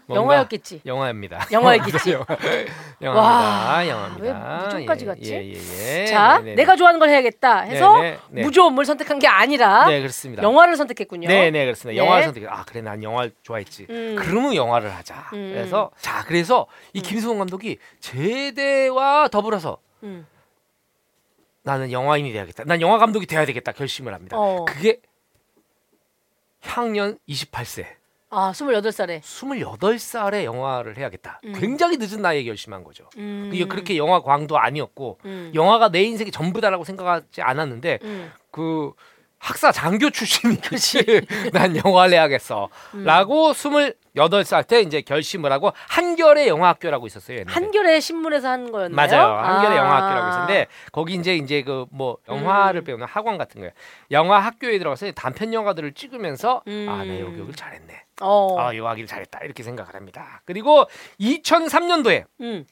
뭔가 0.06 0.36
영화였겠지. 0.36 0.82
영화입니다. 0.86 1.48
영화였겠지. 1.52 2.12
영화- 2.14 2.26
영화입니다. 3.02 3.10
와, 3.12 3.88
영화입니다. 3.88 4.24
왜 4.24 4.64
무좀까지 4.66 5.06
예, 5.06 5.08
갔지? 5.08 5.34
예, 5.34 5.54
예, 5.54 6.02
예. 6.02 6.06
자, 6.06 6.38
네, 6.40 6.52
네, 6.52 6.56
내가 6.56 6.76
좋아하는 6.76 7.00
걸 7.00 7.10
해야겠다 7.10 7.62
해서 7.62 7.98
네, 8.02 8.12
네, 8.12 8.20
네. 8.30 8.42
무좀을 8.44 8.86
선택한 8.86 9.20
게 9.20 9.28
아니라 9.28 9.88
네 9.88 10.00
그렇습니다. 10.00 10.44
영화를 10.44 10.76
선택했군요. 10.78 11.28
네, 11.28 11.52
네 11.52 11.66
그렇습니다. 11.66 12.00
네. 12.02 12.06
영화를 12.06 12.26
선택. 12.26 12.48
아 12.48 12.64
그래 12.66 12.82
난 12.82 13.02
영화 13.04 13.24
를 13.24 13.34
좋아했지. 13.44 13.88
음. 13.90 14.16
그러면 14.20 14.56
영화를 14.56 14.94
하자. 14.94 15.16
음. 15.34 15.52
그래서 15.54 15.90
자 15.98 16.24
그래서 16.26 16.68
이 16.94 17.00
음. 17.00 17.04
김수홍 17.04 17.40
감독이 17.40 17.78
제대와 18.00 19.30
더불어서 19.30 19.78
음. 20.04 20.28
나는 21.64 21.92
영화인이 21.92 22.32
돼야겠다. 22.32 22.64
난 22.66 22.82
영화 22.82 22.98
감독이 22.98 23.26
돼야 23.26 23.46
되겠다 23.46 23.72
결심을 23.72 24.14
합니다. 24.14 24.38
어. 24.38 24.66
그게 24.66 25.00
향년 26.62 27.18
28세, 27.28 27.86
아, 28.36 28.52
28살에. 28.52 29.22
28살에 29.22 30.44
영화를 30.44 30.98
해야겠다. 30.98 31.40
음. 31.46 31.54
굉장히 31.54 31.98
늦은 31.98 32.22
나이에 32.22 32.44
결심한 32.44 32.84
거죠. 32.84 33.08
음. 33.18 33.52
이게 33.54 33.66
그렇게 33.66 33.96
영화 33.96 34.22
광도 34.22 34.58
아니었고 34.58 35.20
음. 35.26 35.52
영화가 35.54 35.90
내 35.90 36.02
인생의 36.04 36.32
전부다라고 36.32 36.84
생각하지 36.84 37.42
않았는데 37.42 38.00
음. 38.02 38.32
그 38.50 38.94
학사 39.44 39.72
장교 39.74 40.10
출신이지. 40.10 41.52
난 41.52 41.76
영화를 41.76 42.14
해야겠어. 42.14 42.70
음. 42.94 43.04
라고 43.04 43.52
스물 43.54 43.94
여덟 44.16 44.46
살 44.46 44.64
때 44.64 44.80
이제 44.80 45.02
결심을 45.02 45.52
하고 45.52 45.74
한결의 45.90 46.48
영화학교라고 46.48 47.06
있었어요. 47.08 47.40
옛날에. 47.40 47.54
한겨레 47.54 48.00
신문에서 48.00 48.48
한 48.48 48.72
거였나요? 48.72 48.96
맞아요. 48.96 49.36
한겨레 49.38 49.76
아. 49.76 49.78
영화학교라고 49.80 50.30
있었는데 50.30 50.68
거기 50.94 51.16
이제 51.16 51.36
이제 51.36 51.62
그 51.64 51.86
뭐 51.92 52.18
영화를 52.30 52.82
음. 52.82 52.86
배우는 52.86 53.06
학원 53.06 53.38
같은 53.38 53.60
거예요. 53.60 53.72
영화 54.12 54.40
학교에 54.40 54.78
들어가서 54.80 55.12
단편 55.12 55.54
영화들을 55.54 55.94
찍으면서 55.94 56.64
음. 56.68 56.88
아, 56.90 57.04
내 57.04 57.20
여기 57.20 57.52
잘했네. 57.54 58.04
어. 58.22 58.58
아, 58.60 58.76
영화기를 58.76 59.08
잘했다. 59.08 59.40
이렇게 59.44 59.62
생각을 59.64 59.94
합니다. 59.96 60.42
그리고 60.46 60.86
2003년도에 61.20 62.24
음. 62.42 62.66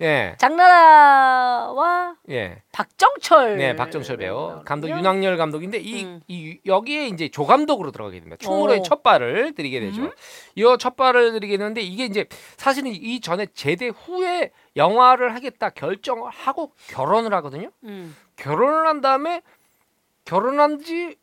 예, 0.00 0.36
장나라와 0.38 2.14
예. 2.30 2.62
박정철. 2.70 3.56
네, 3.56 3.74
박정철 3.74 4.16
배우, 4.18 4.62
감독. 4.64 4.88
윤학열 4.88 5.36
감독인데 5.36 5.78
이, 5.78 6.04
음. 6.04 6.20
이 6.28 6.58
여기에 6.66 7.08
이제 7.08 7.28
조감독으로 7.28 7.90
들어가게 7.90 8.20
됩니다. 8.20 8.36
충무로의 8.38 8.80
오. 8.80 8.82
첫 8.82 9.02
발을 9.02 9.54
들이게 9.54 9.80
되죠. 9.80 10.02
음. 10.02 10.10
이첫 10.54 10.96
발을 10.96 11.32
들이게 11.32 11.56
되는데 11.56 11.80
이게 11.80 12.04
이제 12.04 12.26
사실은 12.56 12.92
이 12.92 13.20
전에 13.20 13.46
제대 13.54 13.88
후에 13.88 14.52
영화를 14.76 15.34
하겠다 15.34 15.70
결정을 15.70 16.30
하고 16.30 16.72
결혼을 16.88 17.34
하거든요. 17.34 17.70
음. 17.82 18.14
결혼을 18.36 18.86
한 18.86 19.00
다음에 19.00 19.42
결혼한 20.24 20.80
지 20.80 21.16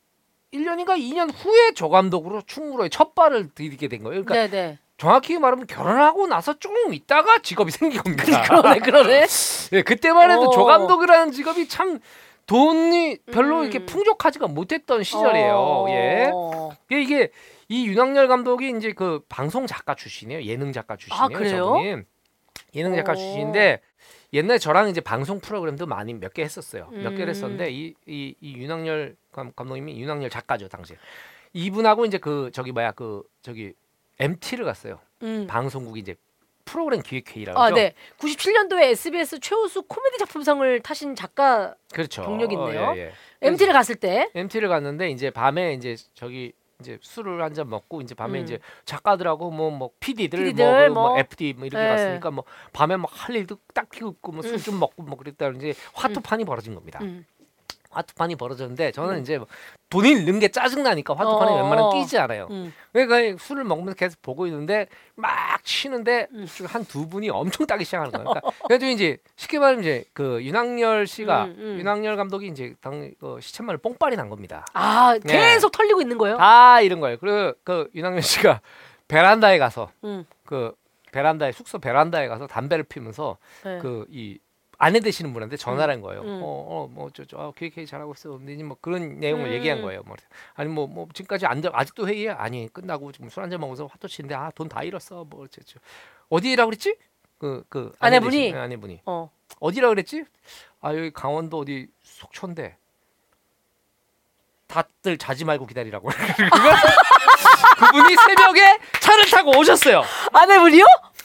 1년인가 0.53 0.97
2년 0.97 1.31
후에 1.33 1.73
조감독으로 1.73 2.41
충무로의 2.41 2.89
첫 2.89 3.15
발을 3.15 3.49
들이게 3.53 3.87
된 3.87 4.03
거예요. 4.03 4.25
그러니까 4.25 4.47
네, 4.47 4.69
네. 4.69 4.79
정확히 4.97 5.37
말하면 5.37 5.67
결혼하고 5.67 6.27
나서 6.27 6.57
조금 6.57 6.93
있다가 6.93 7.39
직업이 7.39 7.71
생긴 7.71 8.01
겁니다. 8.01 8.41
그러네, 8.43 8.79
그러네. 8.79 9.27
예, 9.73 9.81
그때만 9.81 10.31
해도 10.31 10.43
어. 10.43 10.49
조감독이라는 10.51 11.31
직업이 11.33 11.67
참 11.67 11.99
돈이 12.45 13.17
별로 13.31 13.59
음. 13.59 13.63
이렇게 13.63 13.85
풍족하지가 13.85 14.47
못했던 14.47 15.03
시절이에요. 15.03 15.53
어. 15.55 15.87
예. 15.89 16.31
이게, 16.91 17.31
이 17.67 17.87
윤학열 17.87 18.27
감독이 18.27 18.71
이제 18.77 18.93
그 18.93 19.21
방송 19.27 19.65
작가 19.65 19.95
출신이에요. 19.95 20.43
예능 20.43 20.71
작가 20.71 20.95
출신이에요. 20.95 21.23
아, 21.23 21.27
그래요? 21.27 21.57
저분이. 21.65 21.95
예능 22.75 22.95
작가 22.95 23.13
오. 23.13 23.15
출신인데 23.15 23.81
옛날에 24.33 24.59
저랑 24.59 24.89
이제 24.89 25.01
방송 25.01 25.39
프로그램도 25.39 25.87
많이 25.87 26.13
몇 26.13 26.33
개 26.33 26.43
했었어요. 26.43 26.89
몇 26.91 27.11
개를 27.11 27.27
음. 27.27 27.29
했었는데 27.29 27.71
이, 27.71 27.93
이, 28.05 28.35
이 28.39 28.53
윤학열 28.57 29.15
감, 29.31 29.51
감독님이 29.55 29.99
윤학열 29.99 30.29
작가죠 30.29 30.67
당시에. 30.67 30.97
이분하고 31.53 32.05
이제 32.05 32.17
그 32.17 32.51
저기 32.53 32.71
뭐야 32.71 32.91
그 32.91 33.23
저기 33.41 33.73
MT를 34.19 34.65
갔어요. 34.65 34.99
음. 35.23 35.47
방송국이 35.47 35.99
이제 35.99 36.15
프로그램 36.65 37.01
기획회의라고 37.01 37.59
아, 37.59 37.65
하죠. 37.65 37.75
네. 37.75 37.93
97년도에 38.17 38.83
SBS 38.91 39.39
최우수 39.39 39.83
코미디 39.83 40.17
작품상을 40.17 40.79
타신 40.81 41.15
작가 41.15 41.75
그렇죠. 41.93 42.23
경력이 42.23 42.55
있네요. 42.55 42.93
예, 42.95 42.99
예. 43.01 43.13
MT를 43.41 43.71
갔을 43.73 43.95
때. 43.95 44.29
MT를 44.33 44.67
갔는데 44.69 45.09
이제 45.11 45.29
밤에 45.29 45.73
이제 45.73 45.95
저기 46.15 46.53
이제 46.81 46.97
술을 47.01 47.41
한 47.41 47.53
잔 47.53 47.69
먹고 47.69 48.01
이제 48.01 48.15
밤에 48.15 48.39
음. 48.39 48.43
이제 48.43 48.59
작가들하고 48.83 49.51
뭐뭐 49.51 49.91
PD들, 49.99 50.39
PD들 50.43 50.89
뭐, 50.89 51.03
그뭐 51.03 51.09
뭐. 51.11 51.19
FD 51.19 51.53
뭐 51.53 51.65
이렇게 51.67 51.81
네. 51.83 51.89
갔으니까 51.89 52.31
뭐 52.31 52.43
밤에 52.73 52.97
뭐 52.97 53.09
할 53.11 53.35
일도 53.35 53.57
딱히 53.73 54.03
없고 54.03 54.31
뭐 54.31 54.41
술좀 54.41 54.79
먹고 54.79 55.03
뭐 55.03 55.17
그랬다 55.17 55.49
이제 55.49 55.73
화투판이 55.93 56.43
벌어진 56.45 56.73
겁니다. 56.75 56.99
음. 57.03 57.25
화투판이 57.95 58.35
벌어졌는데 58.35 58.91
저는 58.91 59.15
음. 59.15 59.21
이제 59.21 59.37
뭐 59.37 59.47
돈이 59.89 60.09
잃는 60.09 60.39
게 60.39 60.49
짜증 60.49 60.83
나니까 60.83 61.13
화투판에 61.15 61.51
어. 61.51 61.55
웬만하면 61.55 61.91
뛰지 61.93 62.17
않아요. 62.19 62.47
음. 62.51 62.73
그러니까 62.91 63.41
술을 63.41 63.63
먹으면서 63.63 63.95
계속 63.95 64.21
보고 64.21 64.45
있는데 64.47 64.87
막 65.15 65.63
치는데 65.63 66.27
음. 66.31 66.45
한두 66.65 67.07
분이 67.07 67.29
엄청 67.29 67.65
따기 67.65 67.85
시작하는 67.85 68.11
거예요. 68.11 68.25
그러니까 68.25 68.51
그래도 68.67 68.85
이제 68.87 69.17
쉽게 69.37 69.59
말하면 69.59 69.81
이제 69.81 70.03
그 70.13 70.43
윤학열 70.43 71.07
씨가 71.07 71.45
음, 71.45 71.55
음. 71.57 71.77
윤학열 71.79 72.17
감독이 72.17 72.47
이제 72.47 72.75
당그 72.81 73.39
시쳇말을 73.41 73.77
뽕빨이 73.77 74.15
난 74.17 74.29
겁니다. 74.29 74.65
아, 74.73 75.17
네. 75.23 75.33
계속 75.33 75.71
털리고 75.71 76.01
있는 76.01 76.17
거예요? 76.17 76.37
다 76.37 76.81
이런 76.81 76.99
거예요. 76.99 77.17
그리고 77.19 77.53
그 77.63 77.89
윤학열 77.95 78.21
씨가 78.21 78.61
베란다에 79.07 79.57
가서 79.57 79.91
음. 80.03 80.25
그 80.45 80.73
베란다에 81.11 81.53
숙소 81.53 81.79
베란다에 81.79 82.27
가서 82.27 82.45
담배를 82.47 82.83
피면서 82.83 83.37
네. 83.63 83.79
그이 83.79 84.39
아내 84.77 84.99
되시는 84.99 85.33
분한테 85.33 85.57
전화를 85.57 85.93
한 85.93 86.01
거예요. 86.01 86.21
음. 86.21 86.41
어 86.43 86.45
어 86.45 86.87
뭐 86.91 87.09
저 87.11 87.25
저 87.25 87.37
아, 87.37 87.51
계획 87.55 87.85
잘하고 87.87 88.13
있어. 88.13 88.33
언니 88.33 88.61
뭐 88.63 88.77
그런 88.81 89.19
내용을 89.19 89.47
음. 89.47 89.53
얘기한 89.53 89.81
거예요. 89.81 90.01
뭐 90.05 90.15
아니 90.55 90.69
뭐 90.69 90.87
뭐 90.87 91.07
지금까지 91.13 91.45
안 91.45 91.61
돼- 91.61 91.69
아직도 91.71 92.07
회의해? 92.07 92.29
아니 92.31 92.67
끝나고 92.71 93.11
지금 93.11 93.29
술 93.29 93.43
한잔 93.43 93.59
먹어서 93.61 93.85
화도 93.87 94.07
치는데 94.07 94.35
아 94.35 94.51
돈 94.55 94.67
다 94.69 94.83
잃었어. 94.83 95.23
뭐 95.25 95.43
어쩌죠. 95.45 95.79
어디라고 96.29 96.69
그랬지? 96.71 96.97
그 97.37 97.63
그 97.69 97.91
아내분이? 97.99 98.53
아내분이 98.53 99.01
어. 99.05 99.29
어디라 99.59 99.89
그랬지? 99.89 100.23
아 100.81 100.95
여기 100.95 101.11
강원도 101.11 101.59
어디 101.59 101.87
속초인데 102.03 102.77
다들 104.67 105.17
자지 105.17 105.45
말고 105.45 105.65
기다리라고. 105.67 106.09
그분이 107.77 108.15
새벽에 108.15 108.79
차를 108.99 109.25
타고 109.29 109.51
오셨어요. 109.57 110.03
아내분이요? 110.33 110.83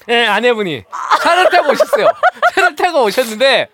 예, 0.08 0.26
아내분이 0.26 0.84
차를 1.22 1.50
타고 1.50 1.70
오셨어요. 1.72 2.08
차를 2.54 2.76
타고 2.76 3.04
오셨는데 3.04 3.68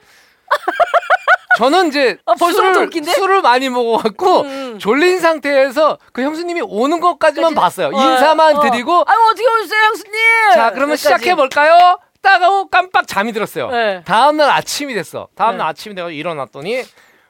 저는 1.58 1.88
이제 1.88 2.18
아, 2.26 2.34
벌써부터 2.34 2.74
술을, 2.74 2.86
웃긴데? 2.86 3.12
술을 3.12 3.42
많이 3.42 3.68
먹어갖고 3.70 4.40
음. 4.42 4.78
졸린 4.78 5.20
상태에서 5.20 5.98
그 6.12 6.22
형수님이 6.22 6.60
오는 6.62 7.00
것까지만? 7.00 7.54
봤어요. 7.54 7.88
어, 7.88 7.90
인사만 7.92 8.56
어. 8.56 8.60
드리고 8.60 9.04
아유, 9.06 9.18
어떻게 9.30 9.46
오셨어요, 9.46 9.84
형수님? 9.84 10.12
자 10.52 10.70
그러면 10.72 10.90
여기까지. 10.92 11.02
시작해 11.02 11.34
볼까요? 11.34 11.98
따가고 12.20 12.68
깜빡 12.68 13.06
잠이 13.06 13.32
들었어요. 13.32 13.70
네. 13.70 14.02
다음날 14.04 14.50
아침이 14.50 14.92
됐어. 14.94 15.28
다음날 15.34 15.58
네. 15.58 15.70
아침이 15.70 15.94
돼서 15.94 16.10
일어났더니 16.10 16.82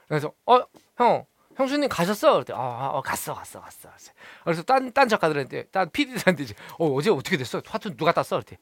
그래서 0.09 0.31
어 0.45 0.61
형 0.97 1.25
형수님 1.55 1.87
가셨어? 1.89 2.33
그랬더니 2.33 2.59
아, 2.59 2.61
아, 2.63 2.89
어, 2.93 3.01
갔어 3.01 3.33
갔어 3.33 3.61
갔어. 3.61 3.89
갔어. 3.89 4.11
그래서 4.43 4.61
딴 4.63 4.91
딴 4.91 5.07
작가들한테 5.07 5.65
딴 5.71 5.89
PD들한테 5.91 6.43
이제 6.43 6.53
어 6.79 6.87
어제 6.93 7.09
어떻게 7.11 7.37
됐어? 7.37 7.61
화투 7.65 7.95
누가 7.95 8.11
땄어? 8.11 8.37
그랬더니 8.41 8.57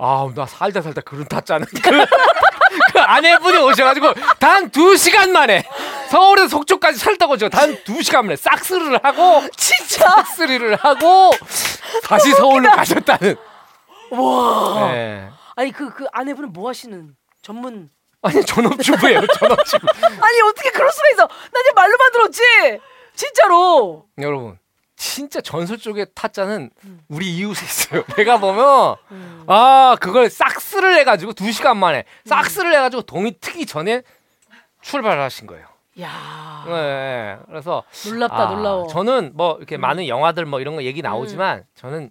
아 0.00 0.26
나 0.34 0.46
살다 0.46 0.80
살다 0.82 1.00
그런 1.02 1.26
탔잖아. 1.26 1.64
그, 1.70 1.90
그 2.92 3.00
아내분이 3.00 3.58
오셔가지고 3.58 4.14
단 4.38 4.70
두 4.70 4.96
시간 4.96 5.32
만에 5.32 5.62
서울에서 6.08 6.48
속초까지 6.48 6.98
살다고 6.98 7.36
저 7.36 7.48
단 7.48 7.76
두 7.84 8.02
시간 8.02 8.24
만에 8.26 8.36
싹스를 8.36 8.98
하고 9.02 9.42
진짜? 9.56 10.08
싹스리를 10.10 10.76
하고 10.76 11.30
다시 12.04 12.32
서울로 12.32 12.70
가셨다는. 12.70 13.36
와. 14.12 14.90
네. 14.92 15.28
아니, 15.56 15.70
그, 15.72 15.92
그 15.92 16.06
아내분은 16.12 16.52
뭐 16.52 16.68
하시는 16.70 17.14
전문. 17.42 17.90
아니 18.22 18.44
전업주부예요 18.44 19.26
전업주부. 19.26 19.86
아니, 20.04 20.40
어떻게 20.48 20.70
그럴 20.70 20.90
수가 20.92 21.08
있어? 21.12 21.22
나 21.26 21.62
지금 21.62 21.74
말로만 21.74 22.12
들었지? 22.12 22.42
진짜로. 23.14 24.06
여러분 24.20 24.58
진짜 25.00 25.40
전설 25.40 25.78
쪽의 25.78 26.08
타짜는 26.14 26.68
우리 27.08 27.34
이웃에 27.34 27.64
있어요. 27.64 28.04
내가 28.18 28.36
보면 28.38 28.96
아 29.46 29.96
그걸 29.98 30.28
싹스를 30.28 30.94
해가지고 30.98 31.32
두 31.32 31.50
시간 31.52 31.78
만에 31.78 32.04
싹스를 32.26 32.70
해가지고 32.74 33.02
동이 33.02 33.32
트기 33.40 33.64
전에 33.64 34.02
출발하신 34.82 35.46
거예요. 35.46 35.66
야 36.02 36.64
네, 36.66 37.38
그래서 37.46 37.82
놀랍다, 38.06 38.48
아, 38.48 38.52
놀라워. 38.52 38.88
저는 38.88 39.32
뭐 39.34 39.56
이렇게 39.56 39.76
음. 39.76 39.80
많은 39.80 40.06
영화들 40.06 40.44
뭐 40.44 40.60
이런 40.60 40.76
거 40.76 40.82
얘기 40.82 41.00
나오지만 41.00 41.64
저는 41.76 42.10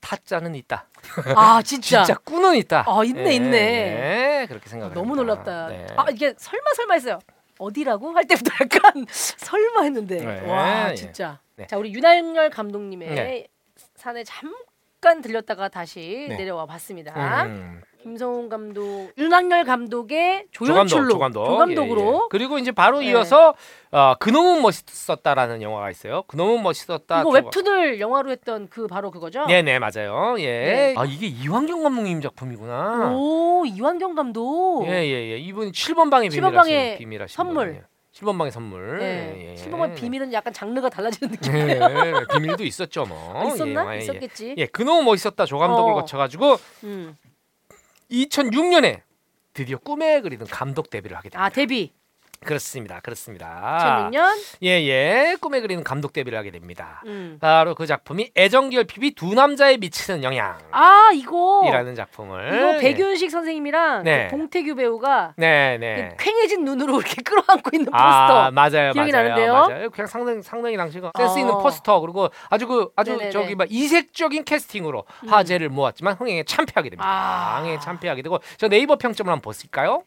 타짜는 0.00 0.56
있다. 0.56 0.88
아, 1.36 1.62
진짜. 1.62 2.02
진짜 2.04 2.20
꾸는 2.24 2.56
있다. 2.56 2.86
아, 2.88 3.04
있네, 3.04 3.34
있네. 3.34 3.50
네, 3.50 4.46
그렇게 4.48 4.68
생각을 4.68 4.94
너무 4.94 5.16
합니다. 5.16 5.22
놀랍다. 5.22 5.68
네. 5.68 5.86
아, 5.96 6.06
이게 6.10 6.34
설마 6.36 6.64
설마 6.74 6.94
했어요. 6.94 7.20
어디라고 7.58 8.10
할 8.16 8.26
때부터 8.26 8.50
약간 8.60 9.06
설마 9.08 9.82
했는데. 9.82 10.16
네, 10.16 10.50
와, 10.50 10.90
예. 10.90 10.94
진짜. 10.96 11.38
네. 11.56 11.66
자, 11.66 11.76
우리 11.78 11.92
윤활열 11.92 12.50
감독님의 12.50 13.08
네. 13.14 13.46
산에 13.94 14.24
잠깐 14.24 15.20
들렸다가 15.22 15.68
다시 15.68 16.26
네. 16.28 16.36
내려와 16.36 16.66
봤습니다. 16.66 17.44
음. 17.44 17.80
김성훈 18.02 18.50
감독, 18.50 19.12
윤학열 19.16 19.64
감독의 19.64 20.48
조연출로 20.50 21.08
조감독, 21.08 21.46
조감독으로 21.46 22.02
예, 22.02 22.06
예. 22.16 22.18
그리고 22.28 22.58
이제 22.58 22.70
바로 22.70 22.98
네. 22.98 23.06
이어서 23.06 23.54
어, 23.92 24.14
그놈은 24.20 24.60
멋있었다라는 24.60 25.62
영화가 25.62 25.90
있어요. 25.90 26.22
그놈은 26.26 26.62
멋있었다. 26.62 27.22
이거 27.22 27.30
조가- 27.30 27.44
웹툰을 27.46 28.00
영화로 28.00 28.30
했던 28.30 28.68
그 28.68 28.86
바로 28.88 29.10
그거죠? 29.10 29.46
네네 29.46 29.78
맞아요. 29.78 30.36
예. 30.38 30.44
네. 30.44 30.94
아 30.98 31.06
이게 31.06 31.26
이완경 31.28 31.82
감독님 31.82 32.20
작품이구나. 32.20 33.12
오, 33.16 33.64
이완경 33.64 34.14
감독. 34.14 34.84
예예예. 34.86 35.38
이분이 35.38 35.72
7번 35.72 36.10
방의 36.10 36.28
7번 36.28 36.32
비밀 36.34 36.52
방의 36.52 36.76
하시는 36.78 36.98
비밀 36.98 37.22
하시는 37.22 37.34
선물. 37.36 37.64
분이에요. 37.68 37.84
7번 38.14 38.38
방의 38.38 38.52
선물. 38.52 38.98
네. 38.98 39.34
예, 39.36 39.50
예. 39.50 39.56
실버만 39.56 39.94
비밀은 39.94 40.32
약간 40.32 40.52
장르가 40.52 40.88
달라지는 40.88 41.32
느낌. 41.34 41.52
예, 41.52 41.78
비밀도 42.32 42.64
있었죠 42.64 43.04
뭐. 43.06 43.32
아, 43.34 43.46
있었나? 43.52 43.92
예, 43.92 43.98
예. 43.98 44.02
있었겠지. 44.02 44.54
예, 44.56 44.66
그놈은 44.66 45.04
멋있었다 45.04 45.44
조 45.46 45.58
감독을 45.58 45.92
어. 45.92 45.94
거쳐가지고 45.96 46.56
음. 46.84 47.16
2006년에 48.10 49.00
드디어 49.52 49.78
꿈에 49.78 50.20
그리던 50.20 50.46
감독 50.48 50.90
데뷔를 50.90 51.16
하게 51.16 51.28
됩니다. 51.28 51.44
아 51.44 51.48
데뷔 51.48 51.92
그렇습니다. 52.44 53.00
그렇습니다. 53.00 54.08
2006년. 54.12 54.36
예예 54.62 55.36
꿈에 55.40 55.60
그리는 55.60 55.82
감독 55.82 56.12
데뷔를 56.12 56.38
하게 56.38 56.50
됩니다. 56.50 57.02
음. 57.06 57.38
바로 57.40 57.74
그 57.74 57.86
작품이 57.86 58.30
애정결핍이 58.36 59.12
두 59.12 59.34
남자에 59.34 59.76
미치는 59.78 60.22
영향이라는 60.22 60.64
아 60.70 61.10
이거 61.14 61.62
작품을 61.96 62.54
이거 62.54 62.74
예. 62.76 62.78
백윤식 62.78 63.30
선생님이랑 63.30 64.04
네. 64.04 64.28
그 64.30 64.36
봉태규 64.36 64.74
배우가 64.74 65.34
네, 65.36 65.78
네. 65.78 66.16
퀭해진 66.18 66.64
눈으로 66.64 67.00
이렇게 67.00 67.20
끌어안고 67.22 67.70
있는 67.72 67.88
아 67.92 68.26
포스터. 68.26 68.50
맞아요, 68.50 68.92
기억이 68.92 69.12
맞아요, 69.12 69.28
나는데요? 69.28 69.52
맞아요. 69.52 69.90
그냥 69.90 70.06
상당 70.06 70.42
상당히 70.42 70.76
당시가 70.76 71.12
센스 71.16 71.38
있는 71.38 71.54
어. 71.54 71.58
포스터 71.58 72.00
그리고 72.00 72.28
아주 72.50 72.66
그 72.66 72.90
아주 72.96 73.12
네네네. 73.12 73.30
저기 73.30 73.54
막 73.54 73.66
이색적인 73.70 74.44
캐스팅으로 74.44 75.04
음. 75.24 75.28
화제를 75.28 75.68
모았지만 75.68 76.14
흥행에 76.14 76.44
참패하게 76.44 76.90
됩니다. 76.90 77.04
아. 77.06 77.60
흥행에 77.60 77.78
참패하게 77.80 78.22
되고 78.22 78.38
저 78.56 78.68
네이버 78.68 78.96
평점을 78.96 79.30
한번 79.30 79.42
보실까요? 79.42 80.02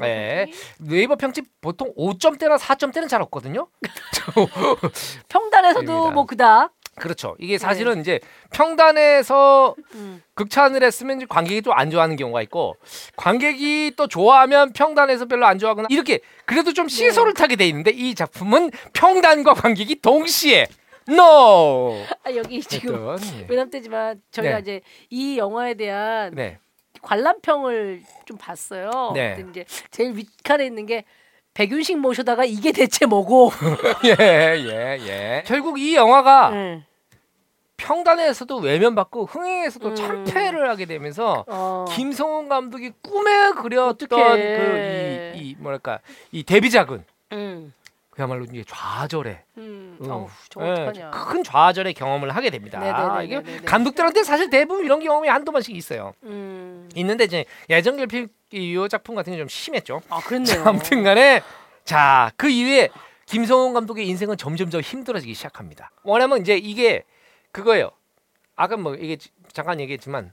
네. 0.00 0.50
네이버 0.78 1.16
평점 1.16 1.44
보통 1.60 1.92
5점대나 1.96 2.58
4점대는 2.58 3.08
잘 3.08 3.20
없거든요. 3.22 3.68
평단에서도. 5.28 6.10
뭐 6.12 6.26
그닥. 6.26 6.72
그렇죠. 6.96 7.36
이게 7.38 7.56
사실은 7.56 8.00
이제 8.02 8.20
평단에서 8.52 9.74
음. 9.94 10.22
극찬을 10.34 10.82
했으면 10.82 11.16
이제 11.18 11.26
관객이 11.26 11.62
또 11.62 11.72
안 11.72 11.90
좋아하는 11.90 12.16
경우가 12.16 12.42
있고 12.42 12.76
관객이 13.16 13.92
또 13.96 14.06
좋아하면 14.08 14.72
평단에서 14.74 15.24
별로 15.24 15.46
안 15.46 15.58
좋아하거나 15.58 15.88
이렇게 15.90 16.20
그래도 16.44 16.74
좀 16.74 16.88
시소를 16.88 17.32
타게 17.32 17.56
돼 17.56 17.66
있는데 17.68 17.90
이 17.92 18.14
작품은 18.14 18.72
평단과 18.92 19.54
관객이 19.54 20.02
동시에 20.02 20.66
NO. 21.08 22.04
아, 22.24 22.34
여기 22.36 22.60
지금 22.60 23.08
어떤, 23.08 23.40
예. 23.40 23.46
외남때지만 23.48 24.20
저희가 24.30 24.56
네. 24.56 24.60
이제 24.60 24.80
이 25.10 25.38
영화에 25.38 25.74
대한 25.74 26.32
네. 26.34 26.58
관람평을 27.02 28.02
좀 28.24 28.36
봤어요. 28.38 29.10
네. 29.14 29.34
근데 29.36 29.50
이제 29.50 29.64
제일 29.90 30.16
윗칸에 30.16 30.64
있는 30.66 30.86
게 30.86 31.04
백윤식 31.54 31.98
모셔다가 31.98 32.44
이게 32.44 32.72
대체 32.72 33.04
뭐고? 33.06 33.52
예, 34.06 34.16
예, 34.56 34.98
예. 35.06 35.42
결국 35.46 35.78
이 35.78 35.94
영화가 35.94 36.50
네. 36.50 36.84
평단에서도 37.76 38.58
외면받고 38.58 39.26
흥행에서도 39.26 39.88
음. 39.88 39.94
참패를 39.94 40.68
하게 40.70 40.86
되면서 40.86 41.44
어. 41.48 41.84
김성훈 41.90 42.48
감독이 42.48 42.92
꿈에 43.02 43.50
그렸던 43.50 43.88
어떡해. 43.88 44.58
그 44.58 45.32
이 45.36 45.40
이 45.42 45.56
뭐랄까 45.58 45.98
이 46.30 46.44
데뷔작은 46.44 47.04
음. 47.32 47.72
그야말로 48.12 48.44
이게 48.44 48.62
좌절의 48.66 49.42
음. 49.56 49.96
음. 50.00 50.10
어우, 50.10 50.28
저 50.50 50.60
예, 50.66 50.70
어떡하냐. 50.72 51.10
큰 51.10 51.42
좌절의 51.42 51.94
경험을 51.94 52.30
하게 52.36 52.50
됩니다. 52.50 52.78
네네네네네네. 52.78 53.24
이게 53.24 53.64
감독들한테 53.64 54.22
사실 54.22 54.50
대부분 54.50 54.84
이런 54.84 55.00
경험이 55.00 55.28
한두 55.28 55.50
번씩 55.50 55.74
있어요. 55.74 56.12
음. 56.24 56.88
있는데 56.94 57.24
이제 57.24 57.44
예정결핍 57.70 58.30
이 58.52 58.86
작품 58.90 59.14
같은 59.14 59.32
게 59.32 59.38
좀 59.38 59.48
심했죠. 59.48 60.02
아, 60.10 60.20
그렇네요. 60.20 60.62
아무튼간에 60.64 61.42
자 61.84 62.30
그 62.36 62.48
이후에 62.50 62.90
김성훈 63.24 63.72
감독의 63.72 64.06
인생은 64.08 64.36
점점 64.36 64.68
더 64.68 64.80
힘들어지기 64.82 65.32
시작합니다. 65.32 65.90
뭐냐면 66.04 66.42
이제 66.42 66.54
이게 66.56 67.04
그거예요. 67.50 67.90
아까 68.56 68.76
뭐 68.76 68.94
이게 68.94 69.16
지- 69.16 69.30
잠깐 69.54 69.80
얘기했지만 69.80 70.32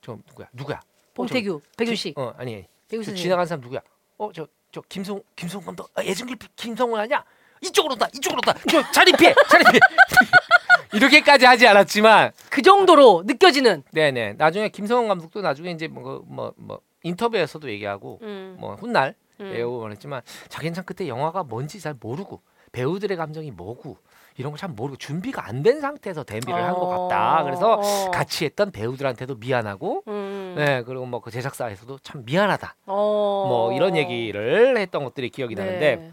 저 0.00 0.16
누구야 0.26 0.48
누구야? 0.54 0.80
봉태규, 1.12 1.60
백윤식, 1.76 2.18
어 2.18 2.32
아니 2.38 2.66
백윤 2.88 3.02
저 3.04 3.10
선생님. 3.10 3.22
지나간 3.22 3.44
사람 3.46 3.60
누구야? 3.60 3.80
어저 4.16 4.46
저 4.72 4.80
김성 4.88 5.22
김성훈 5.36 5.66
감독 5.66 5.90
아, 5.94 6.04
예정결핍 6.04 6.54
김성훈 6.56 7.00
아니야? 7.00 7.24
이쪽으로 7.62 7.94
온다 7.94 8.08
이쪽으로 8.14 8.40
온다 8.46 8.60
저 8.70 8.82
자리 8.92 9.12
피해 9.12 9.34
자리 9.48 9.64
피해 9.64 9.80
이렇게까지 10.92 11.44
하지 11.44 11.66
않았지만 11.68 12.32
그 12.50 12.62
정도로 12.62 13.22
느껴지는. 13.24 13.84
네네 13.92 14.34
나중에 14.34 14.70
김성훈 14.70 15.08
감독도 15.08 15.40
나중에 15.40 15.70
이제 15.70 15.86
뭐뭐뭐 15.88 16.80
인터뷰에서도 17.02 17.70
얘기하고 17.70 18.18
음. 18.22 18.56
뭐 18.58 18.74
훗날 18.74 19.14
음. 19.40 19.52
배우고 19.52 19.80
그랬지만 19.80 20.22
자기는 20.48 20.74
참 20.74 20.84
그때 20.84 21.06
영화가 21.06 21.44
뭔지 21.44 21.80
잘 21.80 21.94
모르고 21.98 22.42
배우들의 22.72 23.16
감정이 23.16 23.50
뭐고 23.50 23.98
이런 24.40 24.52
거참 24.52 24.74
모르고 24.74 24.96
준비가 24.96 25.46
안 25.46 25.62
된 25.62 25.80
상태에서 25.80 26.24
데뷔를 26.24 26.54
한것 26.64 26.88
같다. 26.88 27.44
그래서 27.44 27.74
어. 27.74 28.10
같이 28.10 28.44
했던 28.46 28.70
배우들한테도 28.72 29.36
미안하고 29.36 30.02
음. 30.08 30.54
네 30.56 30.82
그리고 30.82 31.04
뭐 31.06 31.20
그 31.20 31.30
제작사에서도 31.30 31.98
참 32.02 32.24
미안하다. 32.24 32.74
어. 32.86 33.44
뭐 33.46 33.72
이런 33.74 33.94
얘기를 33.96 34.76
했던 34.78 35.04
것들이 35.04 35.28
기억이 35.30 35.54
네. 35.54 35.64
나는데 35.64 36.12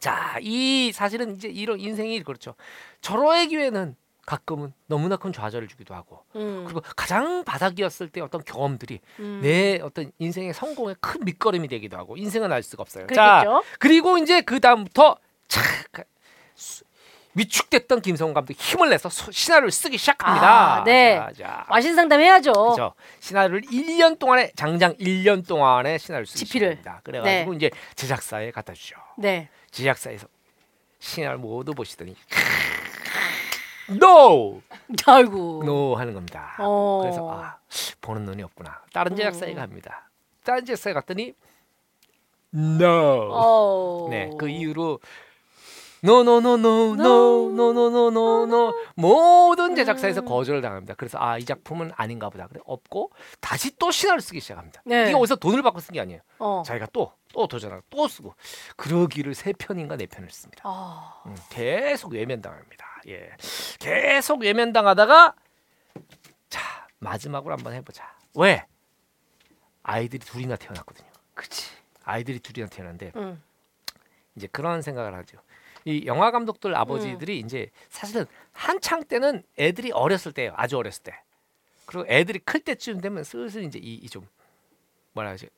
자 0.00 0.38
이 0.40 0.92
사실은 0.94 1.36
이제 1.36 1.48
이런 1.48 1.78
인생이 1.78 2.22
그렇죠. 2.22 2.54
절호의 3.02 3.48
기회는 3.48 3.94
가끔은 4.24 4.72
너무나 4.86 5.16
큰 5.16 5.32
좌절을 5.32 5.66
주기도 5.68 5.94
하고 5.94 6.20
음. 6.36 6.62
그리고 6.64 6.80
가장 6.96 7.42
바닥이었을 7.44 8.08
때 8.08 8.20
어떤 8.20 8.42
경험들이 8.44 9.00
음. 9.18 9.40
내 9.42 9.78
어떤 9.82 10.10
인생의 10.18 10.54
성공의 10.54 10.96
큰 11.00 11.20
밑거름이 11.24 11.68
되기도 11.68 11.98
하고 11.98 12.16
인생은 12.16 12.50
알 12.52 12.62
수가 12.62 12.82
없어요. 12.82 13.06
자 13.08 13.40
그렇겠죠. 13.42 13.62
그리고 13.78 14.16
이제 14.18 14.40
그 14.40 14.60
다음부터 14.60 15.16
착 15.48 15.62
수- 16.54 16.84
위축됐던 17.34 18.02
김성훈 18.02 18.34
감독이 18.34 18.58
힘을 18.60 18.90
내서 18.90 19.08
소- 19.08 19.30
시나리오를 19.30 19.70
쓰기 19.70 19.98
시작합니다. 19.98 20.80
아, 20.80 20.84
네. 20.84 21.16
자, 21.16 21.32
자. 21.38 21.66
와신 21.68 21.94
상담 21.94 22.20
해야죠. 22.20 22.52
그죠. 22.52 22.94
시나리오를 23.20 23.62
1년 23.62 24.18
동안에 24.18 24.50
장장 24.56 24.94
1년 24.96 25.46
동안에 25.46 25.98
시나리오를 25.98 26.26
쓰기 26.26 26.44
집필을. 26.44 26.78
시작합니다. 26.78 27.00
그래 27.04 27.20
가지고 27.20 27.54
이제 27.54 27.70
제작사에 27.94 28.50
갖다 28.50 28.72
주죠. 28.72 28.96
네. 29.16 29.48
제작사에서 29.70 30.26
시나리오 30.98 31.38
모두 31.38 31.72
보시더니 31.72 32.16
NO! 33.90 34.60
아이고. 35.06 35.60
NO 35.64 35.94
하는 35.96 36.14
겁니다. 36.14 36.54
어. 36.58 37.00
그래서 37.02 37.30
아 37.30 37.58
보는 38.00 38.24
눈이 38.24 38.42
없구나. 38.42 38.82
다른 38.92 39.14
제작사에 39.16 39.50
음. 39.52 39.56
갑니다. 39.56 40.10
다른 40.44 40.64
제작사에 40.64 40.92
갔더니 40.92 41.34
NO! 42.54 43.28
어. 43.32 44.06
네, 44.10 44.30
그 44.38 44.48
이후로 44.48 44.98
노노노노 46.02 46.96
노노노노노노 46.96 48.74
모든 48.96 49.74
제작사에서 49.76 50.20
음. 50.22 50.24
거절을 50.26 50.62
당합니다. 50.62 50.94
그래서 50.94 51.18
아 51.20 51.38
이 51.38 51.44
작품은 51.44 51.92
아닌가 51.96 52.28
보다. 52.30 52.46
그래 52.48 52.60
엎고 52.64 53.12
다시 53.40 53.76
또 53.78 53.90
시나리오 53.90 54.20
쓰기 54.20 54.40
시작합니다. 54.40 54.82
네. 54.84 55.06
이게 55.08 55.14
어디서 55.14 55.36
돈을 55.36 55.62
받고 55.62 55.80
쓴 55.80 55.92
게 55.94 56.00
아니에요. 56.00 56.20
어. 56.38 56.62
자기가 56.64 56.86
또 56.92 57.12
또 57.32 57.46
도전하고 57.46 57.82
또 57.90 58.08
쓰고 58.08 58.34
그러기를 58.76 59.34
세 59.34 59.52
편인가 59.52 59.96
네 59.96 60.06
편을 60.06 60.28
씁니다. 60.30 60.62
아. 60.66 61.22
음, 61.26 61.36
계속 61.48 62.12
외면당합니다. 62.12 63.02
예, 63.06 63.30
계속 63.78 64.40
외면당하다가 64.40 65.34
자 66.48 66.88
마지막으로 66.98 67.54
한번 67.54 67.72
해보자. 67.74 68.04
왜? 68.34 68.66
아이들이 69.84 70.18
둘이나 70.18 70.56
태어났거든요. 70.56 71.08
그치. 71.34 71.70
아이들이 72.04 72.40
둘이나 72.40 72.68
태어났는데 72.68 73.12
응. 73.14 73.40
이제 74.34 74.48
그런 74.50 74.82
생각을 74.82 75.14
하죠. 75.14 75.38
이 75.84 76.04
영화 76.06 76.30
감독들 76.30 76.74
아버지들이 76.76 77.38
이제 77.40 77.70
사실은 77.88 78.26
한창 78.52 79.02
때는 79.04 79.42
애들이 79.58 79.92
어렸을 79.92 80.32
때예요. 80.32 80.52
아주 80.56 80.76
어렸을 80.76 81.02
때. 81.02 81.14
그리고 81.86 82.04
애들이 82.08 82.38
클 82.40 82.60
때쯤 82.60 83.00
되면 83.00 83.24
슬슬 83.24 83.64
이제 83.64 83.78
이 83.82 84.08
좀 84.08 84.26
뭐라 85.12 85.30
하지? 85.30 85.48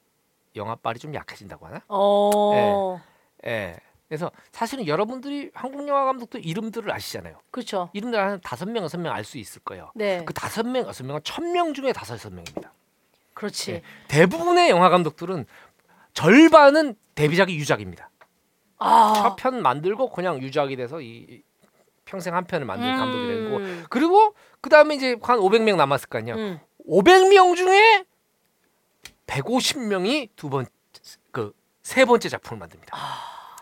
영화빨이 0.56 0.98
좀 0.98 1.14
약해진다고 1.14 1.66
하나? 1.66 1.82
어. 1.88 3.00
예. 3.46 3.76
그래서 4.08 4.30
사실은 4.50 4.86
여러분들이 4.86 5.50
한국 5.54 5.86
영화 5.88 6.04
감독들 6.04 6.44
이름들을 6.44 6.90
아시잖아요. 6.92 7.38
그렇죠. 7.50 7.88
이름들 7.94 8.18
한 8.20 8.40
다섯 8.42 8.68
명 8.68 8.84
여섯 8.84 8.98
명 8.98 9.14
알 9.14 9.24
수 9.24 9.38
있을 9.38 9.62
거예요. 9.62 9.90
네. 9.94 10.22
그 10.26 10.34
다섯 10.34 10.66
명 10.66 10.86
여섯 10.86 11.04
명은 11.04 11.22
천 11.24 11.52
명 11.52 11.72
중에 11.72 11.92
다섯 11.94 12.14
여섯 12.14 12.30
명입니다. 12.30 12.72
그렇지. 13.34 13.72
네. 13.72 13.82
대부분의 14.08 14.68
영화 14.70 14.90
감독들은 14.90 15.46
절반은 16.12 16.94
데뷔작이 17.14 17.56
유작입니다. 17.56 18.10
아. 18.82 19.12
첫편 19.14 19.62
만들고 19.62 20.10
그냥 20.10 20.40
유작이 20.42 20.76
돼서 20.76 21.00
이, 21.00 21.26
이 21.28 21.42
평생 22.04 22.34
한 22.34 22.44
편을 22.44 22.66
만든 22.66 22.86
감독이 22.96 23.24
음. 23.56 23.84
그리고 23.88 24.34
그 24.60 24.68
다음에 24.70 24.94
이제 24.94 25.16
한 25.22 25.38
500명 25.38 25.76
남았을 25.76 26.08
거 26.08 26.18
아니에요. 26.18 26.36
음. 26.36 26.60
500명 26.88 27.56
중에 27.56 28.04
150명이 29.26 30.30
두 30.36 30.48
번 30.50 30.66
그 31.30 31.52
세 31.82 32.04
번째 32.04 32.28
작품을 32.28 32.58
만듭니다. 32.60 32.96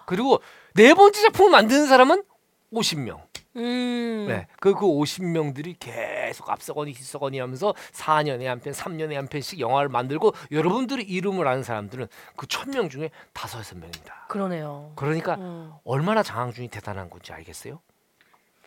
그리고 0.07 0.43
네 0.75 0.93
번째 0.95 1.21
작품을 1.23 1.51
만드는 1.51 1.87
사람은 1.87 2.23
50명. 2.73 3.21
음. 3.57 4.27
네. 4.29 4.47
그, 4.61 4.75
그 4.75 4.87
50명들이 4.87 5.77
계속 5.79 6.49
앞서거니 6.51 6.93
뒤서거니 6.93 7.41
하면서 7.41 7.75
4년에 7.93 8.45
한 8.45 8.61
편, 8.61 8.73
3년에 8.73 9.15
한 9.15 9.27
편씩 9.27 9.59
영화를 9.59 9.89
만들고 9.89 10.33
여러분들이 10.53 11.03
이름을 11.03 11.47
아는 11.49 11.63
사람들은 11.63 12.07
그 12.37 12.47
1000명 12.47 12.91
중에 12.91 13.11
다섯 13.33 13.59
여섯 13.59 13.77
명입니다. 13.77 14.27
그러네요. 14.29 14.93
그러니까 14.95 15.35
음. 15.35 15.73
얼마나 15.85 16.23
장항준이 16.23 16.69
대단한 16.69 17.11
건지 17.11 17.33
알겠어요? 17.33 17.81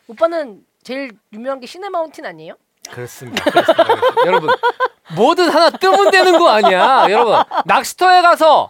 오빠는 0.07 0.65
제일 0.83 1.11
유명한 1.31 1.59
게 1.59 1.67
시네마운틴 1.67 2.25
아니에요? 2.25 2.55
그렇습니다. 2.91 3.43
그렇습니다. 3.49 3.85
여러분 4.27 4.49
뭐든 5.15 5.49
하나 5.49 5.69
뜨면 5.69 6.11
되는 6.11 6.37
거 6.37 6.49
아니야. 6.49 7.07
여러분 7.09 7.41
낚시터에 7.65 8.21
가서 8.21 8.69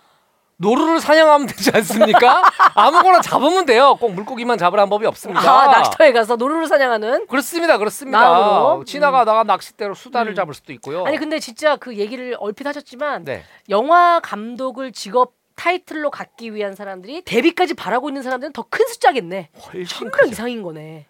노루를 0.58 1.00
사냥하면 1.02 1.48
되지 1.48 1.72
않습니까? 1.74 2.44
아무거나 2.76 3.22
잡으면 3.22 3.66
돼요. 3.66 3.98
꼭 4.00 4.14
물고기만 4.14 4.58
잡으라는 4.58 4.90
법이 4.90 5.06
없습니다. 5.08 5.42
아 5.42 5.68
낚시터에 5.68 6.12
가서 6.12 6.36
노루를 6.36 6.68
사냥하는. 6.68 7.28
그렇습니다, 7.28 7.78
그렇습니다. 7.78 8.20
나무로? 8.20 8.84
지나가다가 8.86 9.44
낚싯대로 9.44 9.94
수달을 9.94 10.32
음. 10.34 10.36
잡을 10.36 10.54
수도 10.54 10.72
있고요. 10.74 11.06
아니 11.06 11.18
근데 11.18 11.40
진짜 11.40 11.76
그 11.76 11.98
얘기를 11.98 12.36
얼핏 12.40 12.66
하셨지만 12.68 13.26
네, 13.26 13.44
영화 13.70 14.20
감독을 14.22 14.92
직업 14.92 15.34
타이틀로 15.56 16.10
갖기 16.10 16.56
위한 16.56 16.74
사람들이 16.76 17.24
데뷔까지 17.26 17.74
바라고 17.76 18.10
있는 18.10 18.24
사람들은 18.24 18.54
더 18.54 18.64
큰 18.70 18.88
숫자겠네. 18.88 19.50
훨씬 19.68 19.86
천명 19.86 20.12
크죠. 20.12 20.32
이상인 20.32 20.64
거네. 20.64 21.06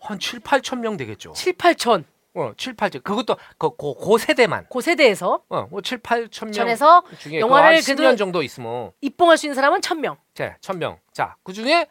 한 0.00 0.18
7, 0.18 0.40
8천 0.40 0.78
명 0.80 0.96
되겠죠. 0.96 1.32
7, 1.34 1.52
8천. 1.54 2.04
어, 2.34 2.52
7, 2.56 2.74
8천. 2.74 3.02
그것도 3.04 3.36
그, 3.58 3.70
그, 3.76 3.94
그 3.94 4.18
세대만. 4.18 4.66
그 4.70 4.80
세대에서 4.80 5.42
어, 5.48 5.66
뭐 5.70 5.80
7, 5.80 5.98
8천 5.98 6.46
명 6.46 6.52
전에서 6.52 7.02
중에 7.18 7.38
영화를 7.40 7.78
그 7.80 7.84
그래도 7.86 8.02
10년 8.02 8.18
정도 8.18 8.42
있으면 8.42 8.90
입봉할 9.00 9.38
수 9.38 9.46
있는 9.46 9.54
사람은 9.54 9.80
1000명. 9.80 10.16
자, 10.34 10.56
1000명. 10.60 10.98
자, 11.12 11.36
그중에 11.44 11.86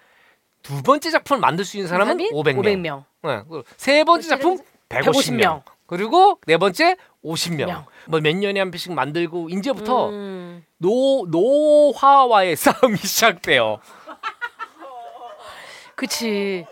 두 0.62 0.82
번째 0.84 1.12
작품을 1.12 1.40
만들 1.40 1.66
수 1.66 1.78
있는 1.78 1.88
사람은 1.88 2.18
500명. 2.18 2.32
500명. 2.32 3.04
네, 3.24 3.42
그리고 3.50 3.64
세 3.78 4.04
번째 4.04 4.28
작품 4.28 4.58
150명. 4.90 5.04
150명. 5.12 5.62
그리고 5.88 6.40
네 6.46 6.58
번째 6.58 6.98
50명. 7.24 7.66
명. 7.66 7.86
뭐 8.08 8.20
몇 8.20 8.36
년에 8.36 8.60
한 8.60 8.72
편씩 8.72 8.94
만들고 8.94 9.50
이제부터 9.50 10.10
음. 10.10 10.66
노 10.78 11.26
노화와의 11.30 12.56
싸움이 12.58 12.98
시작돼요. 12.98 13.80
그치. 15.96 16.66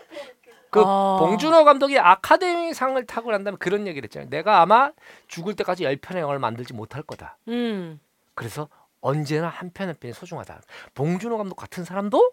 그 0.72 0.82
아. 0.84 1.16
봉준호 1.20 1.64
감독이 1.64 1.98
아카데미상을 1.98 3.04
타고 3.06 3.30
난 3.30 3.44
다음에 3.44 3.58
그런 3.60 3.86
얘기를 3.86 4.06
했잖아요. 4.06 4.30
내가 4.30 4.62
아마 4.62 4.90
죽을 5.28 5.54
때까지 5.54 5.84
10편의 5.84 6.20
영화를 6.20 6.40
만들지 6.40 6.72
못할 6.72 7.02
거다. 7.02 7.36
음. 7.48 8.00
그래서 8.34 8.68
언제나 9.02 9.48
한 9.48 9.70
편 9.74 9.88
한 9.88 9.96
편이 10.00 10.14
소중하다. 10.14 10.62
봉준호 10.94 11.36
감독 11.36 11.56
같은 11.56 11.84
사람도 11.84 12.32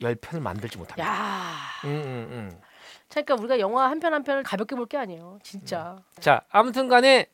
10편을 0.00 0.40
만들지 0.40 0.78
못합니다. 0.78 1.06
야. 1.06 1.52
음, 1.84 1.90
음, 1.90 2.28
음. 2.32 2.60
그러니까 3.10 3.34
우리가 3.34 3.58
영화 3.60 3.90
한 3.90 4.00
편 4.00 4.14
한 4.14 4.24
편을 4.24 4.42
가볍게 4.44 4.74
볼 4.74 4.86
게 4.86 4.96
아니에요. 4.96 5.38
진짜. 5.42 5.96
자, 6.20 6.40
아무튼 6.50 6.88
간에 6.88 7.26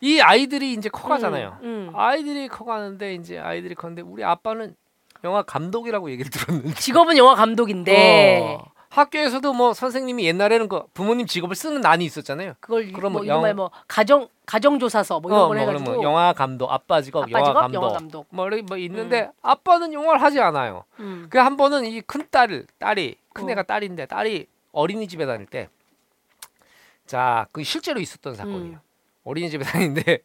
이 0.00 0.20
아이들이 0.20 0.72
이제 0.72 0.88
커가잖아요. 0.88 1.58
음, 1.62 1.90
음. 1.90 1.92
아이들이 1.94 2.48
커가는데 2.48 3.14
이제 3.16 3.38
아이들이 3.38 3.74
커는데 3.74 4.00
우리 4.00 4.24
아빠는 4.24 4.74
영화 5.24 5.42
감독이라고 5.42 6.10
얘기를 6.10 6.30
들었는데 6.30 6.72
직업은 6.74 7.18
영화 7.18 7.34
감독인데 7.34 8.40
어, 8.62 8.64
학교에서도 8.90 9.52
뭐 9.52 9.74
선생님이 9.74 10.24
옛날에는 10.24 10.68
그 10.68 10.82
부모님 10.94 11.26
직업을 11.26 11.54
쓰는 11.54 11.80
난이 11.80 12.04
있었잖아요. 12.04 12.54
그걸 12.60 12.90
그럼 12.92 13.12
뭐뭐 13.12 13.26
영- 13.26 13.56
뭐 13.56 13.70
가정 13.86 14.28
가정조사서 14.46 15.20
뭐 15.20 15.30
이런 15.30 15.40
어, 15.42 15.48
걸뭐 15.48 15.60
해가지고 15.60 15.84
그러면 15.84 16.02
영화 16.02 16.32
감독, 16.32 16.72
아빠 16.72 17.02
직업, 17.02 17.24
아빠 17.24 17.30
영화, 17.32 17.44
직업 17.50 17.60
감독, 17.60 17.82
영화 17.82 17.92
감독. 17.92 18.26
뭐 18.30 18.46
이렇게 18.46 18.62
뭐 18.62 18.76
있는데 18.78 19.30
아빠는 19.42 19.92
영화를 19.92 20.22
하지 20.22 20.40
않아요. 20.40 20.84
음. 21.00 21.26
그한 21.30 21.56
번은 21.56 21.84
이 21.84 22.00
큰 22.00 22.26
딸, 22.30 22.64
딸이 22.78 23.16
큰 23.34 23.46
어. 23.48 23.50
애가 23.50 23.64
딸인데 23.64 24.06
딸이 24.06 24.46
어린이집에 24.72 25.26
다닐 25.26 25.46
때, 25.46 25.68
자, 27.06 27.46
그 27.52 27.62
실제로 27.64 28.00
있었던 28.00 28.34
사건이에요. 28.34 28.74
음. 28.74 28.80
어린이집에 29.24 29.64
다니는데, 29.64 30.18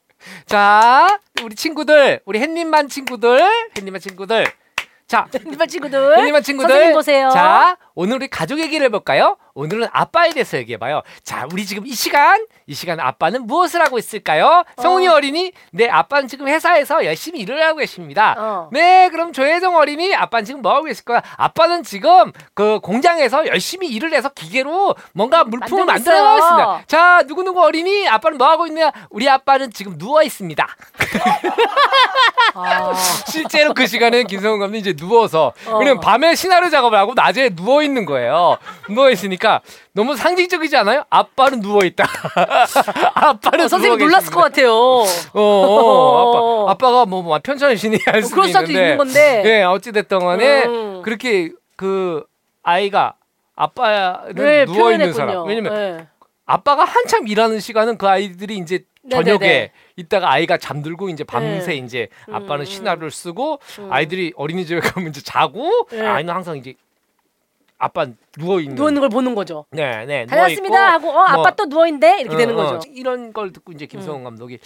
자, 0.46 1.20
우리 1.44 1.56
친구들, 1.56 2.22
우리 2.26 2.40
햇님만 2.40 2.88
친구들, 2.88 3.42
햇님만 3.78 4.00
친구들, 4.02 4.46
자, 5.08 5.28
일반 5.46 5.68
친구들 5.68 6.18
햇님만 6.18 6.44
친구들, 6.44 6.70
선생님 6.70 6.94
보세요. 6.96 7.30
자, 7.30 7.78
오늘 7.96 8.16
우리 8.16 8.28
가족 8.28 8.60
얘기를 8.60 8.86
해볼까요? 8.86 9.38
오늘은 9.54 9.88
아빠에 9.92 10.32
대해서 10.32 10.58
얘기해봐요. 10.58 11.04
자, 11.24 11.46
우리 11.52 11.64
지금 11.66 11.86
이 11.86 11.94
시간, 11.94 12.44
이 12.66 12.74
시간 12.74 13.00
아빠는 13.00 13.46
무엇을 13.46 13.82
하고 13.82 14.00
있을까요? 14.00 14.64
성훈이 14.82 15.08
어. 15.08 15.14
어린이, 15.14 15.52
네, 15.72 15.88
아빠는 15.88 16.28
지금 16.28 16.48
회사에서 16.48 17.06
열심히 17.06 17.42
일을 17.42 17.64
하고 17.64 17.78
계십니다. 17.78 18.36
어. 18.38 18.70
네, 18.72 19.10
그럼 19.10 19.32
조혜정 19.32 19.76
어린이, 19.76 20.16
아빠는 20.16 20.46
지금 20.46 20.64
뭐 20.64 20.74
하고 20.74 20.86
계실 20.86 21.06
거야? 21.06 21.22
아빠는 21.38 21.84
지금 21.84 22.32
그 22.56 22.80
공장에서 22.82 23.46
열심히 23.46 23.90
일을 23.90 24.12
해서 24.14 24.30
기계로 24.30 24.96
뭔가 25.14 25.44
물품을 25.44 25.86
만들고 25.86 26.12
만들어가고 26.12 26.38
있어요. 26.40 26.54
있습니다. 26.64 26.84
자, 26.88 27.24
누구누구 27.28 27.62
어린이, 27.62 28.08
아빠는 28.08 28.40
뭐 28.40 28.48
하고 28.48 28.66
있냐? 28.66 28.92
우리 29.12 29.30
아빠는 29.30 29.72
지금 29.72 30.00
누워 30.00 30.24
있습니다. 30.24 30.68
아. 32.56 32.94
실제로 33.28 33.74
그 33.74 33.86
시간에는 33.88 34.28
김성훈 34.28 34.60
감독이 34.60 34.80
이제 34.80 34.94
누워서 34.94 35.54
어. 35.68 35.78
왜냐면 35.78 36.00
밤에 36.00 36.36
시나리오 36.36 36.70
작업을 36.70 36.98
하고 36.98 37.14
낮에 37.16 37.50
누워 37.50 37.83
있는 37.84 38.06
거예요. 38.06 38.58
누워 38.90 39.10
있으니까 39.12 39.62
너무 39.94 40.16
상징적이지 40.16 40.76
않아요? 40.78 41.04
아빠는 41.10 41.62
누워 41.62 41.84
있다. 41.84 42.06
아빠는 43.14 43.66
어, 43.66 43.68
선생님 43.68 44.00
놀랐을. 44.00 44.32
것 44.32 44.42
같아요. 44.42 44.74
어, 44.74 45.06
어, 45.34 46.70
아빠 46.70 46.84
아빠가 46.84 47.06
뭐, 47.06 47.22
뭐 47.22 47.40
편찮으시니 47.42 48.00
할 48.06 48.24
수도 48.24 48.46
있는데. 48.46 48.72
있는 48.74 48.98
건데. 48.98 49.44
예, 49.46 49.64
어찌 49.64 49.92
됐든 49.92 50.20
간에 50.20 50.64
음. 50.66 51.02
그렇게 51.04 51.52
그 51.76 52.24
아이가 52.64 53.14
아빠는 53.56 54.36
네, 54.36 54.66
누워 54.66 54.92
있는. 54.92 55.14
사람. 55.14 55.46
왜냐면 55.48 55.74
네. 55.74 56.08
아빠가 56.46 56.84
한참 56.84 57.28
일하는 57.28 57.60
시간은 57.60 57.98
그 57.98 58.08
아이들이 58.08 58.58
이제 58.58 58.84
네네네. 59.04 59.38
저녁에 59.38 59.72
있다가 59.98 60.32
아이가 60.32 60.58
잠들고 60.58 61.10
이제 61.10 61.24
밤새 61.24 61.68
네. 61.72 61.76
이제 61.78 62.08
음, 62.30 62.36
아빠는 62.36 62.62
음. 62.62 62.66
시나리오를 62.66 63.12
쓰고 63.12 63.60
음. 63.80 63.92
아이들이 63.92 64.34
어린이집에 64.36 64.80
가면 64.80 65.10
이제 65.10 65.22
자고 65.22 65.88
네. 65.92 66.02
아이는 66.02 66.34
항상 66.34 66.58
이제 66.58 66.74
아빠 67.84 68.08
누워 68.38 68.60
있는 68.60 68.76
누워 68.76 68.90
있는 68.90 69.02
걸 69.02 69.10
보는 69.10 69.36
거죠. 69.36 69.66
네, 69.72 70.06
네. 70.06 70.26
다녔습니다 70.26 70.94
하고 70.94 71.10
어 71.10 71.20
아빠 71.24 71.36
뭐, 71.36 71.52
또 71.52 71.66
누워 71.68 71.86
있는데 71.88 72.22
이렇게 72.22 72.38
되는 72.38 72.58
어, 72.58 72.62
어, 72.62 72.72
거죠. 72.74 72.90
음. 72.90 72.96
이런 72.96 73.34
걸 73.34 73.52
듣고 73.52 73.72
이제 73.74 73.86
김성훈 73.86 74.24
감독이 74.24 74.60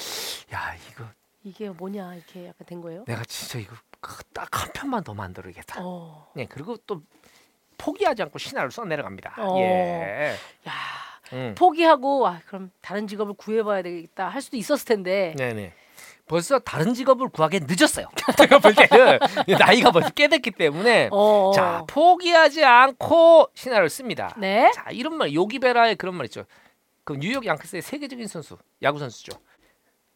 야 0.53 0.75
이거 0.91 1.05
이게 1.43 1.69
뭐냐 1.69 2.13
이렇게 2.15 2.47
약간 2.47 2.65
된 2.67 2.81
거예요. 2.81 3.03
내가 3.07 3.23
진짜 3.25 3.59
이거 3.59 3.75
딱 4.33 4.47
한 4.51 4.69
편만 4.73 5.03
더 5.03 5.13
만들어야겠다. 5.13 5.81
어. 5.81 6.27
네 6.35 6.45
그리고 6.49 6.77
또 6.85 7.01
포기하지 7.77 8.21
않고 8.23 8.37
신화를 8.39 8.71
써 8.71 8.85
내려갑니다. 8.85 9.35
어. 9.37 9.57
예. 9.59 10.35
야 10.67 10.71
음. 11.33 11.55
포기하고 11.57 12.27
아 12.27 12.39
그럼 12.47 12.71
다른 12.81 13.07
직업을 13.07 13.33
구해봐야 13.35 13.81
되겠다 13.81 14.29
할 14.29 14.41
수도 14.41 14.57
있었을 14.57 14.85
텐데. 14.85 15.33
네네. 15.37 15.73
벌써 16.27 16.59
다른 16.59 16.93
직업을 16.93 17.29
구하기 17.29 17.61
늦었어요. 17.67 18.07
제가 18.37 18.59
볼 18.59 18.73
때는 18.75 19.19
나이가 19.57 19.91
벌써 19.91 20.09
꽤 20.09 20.27
됐기 20.27 20.51
때문에 20.51 21.09
어. 21.11 21.51
자 21.55 21.83
포기하지 21.87 22.63
않고 22.63 23.49
신화를 23.53 23.89
씁니다. 23.89 24.35
네. 24.37 24.71
자 24.73 24.85
이런 24.91 25.15
말 25.15 25.33
요기베라의 25.33 25.95
그런 25.95 26.15
말 26.15 26.25
있죠. 26.25 26.43
그 27.03 27.13
뉴욕 27.13 27.45
양키스의 27.45 27.81
세계적인 27.81 28.27
선수 28.27 28.57
야구 28.83 28.99
선수죠. 28.99 29.37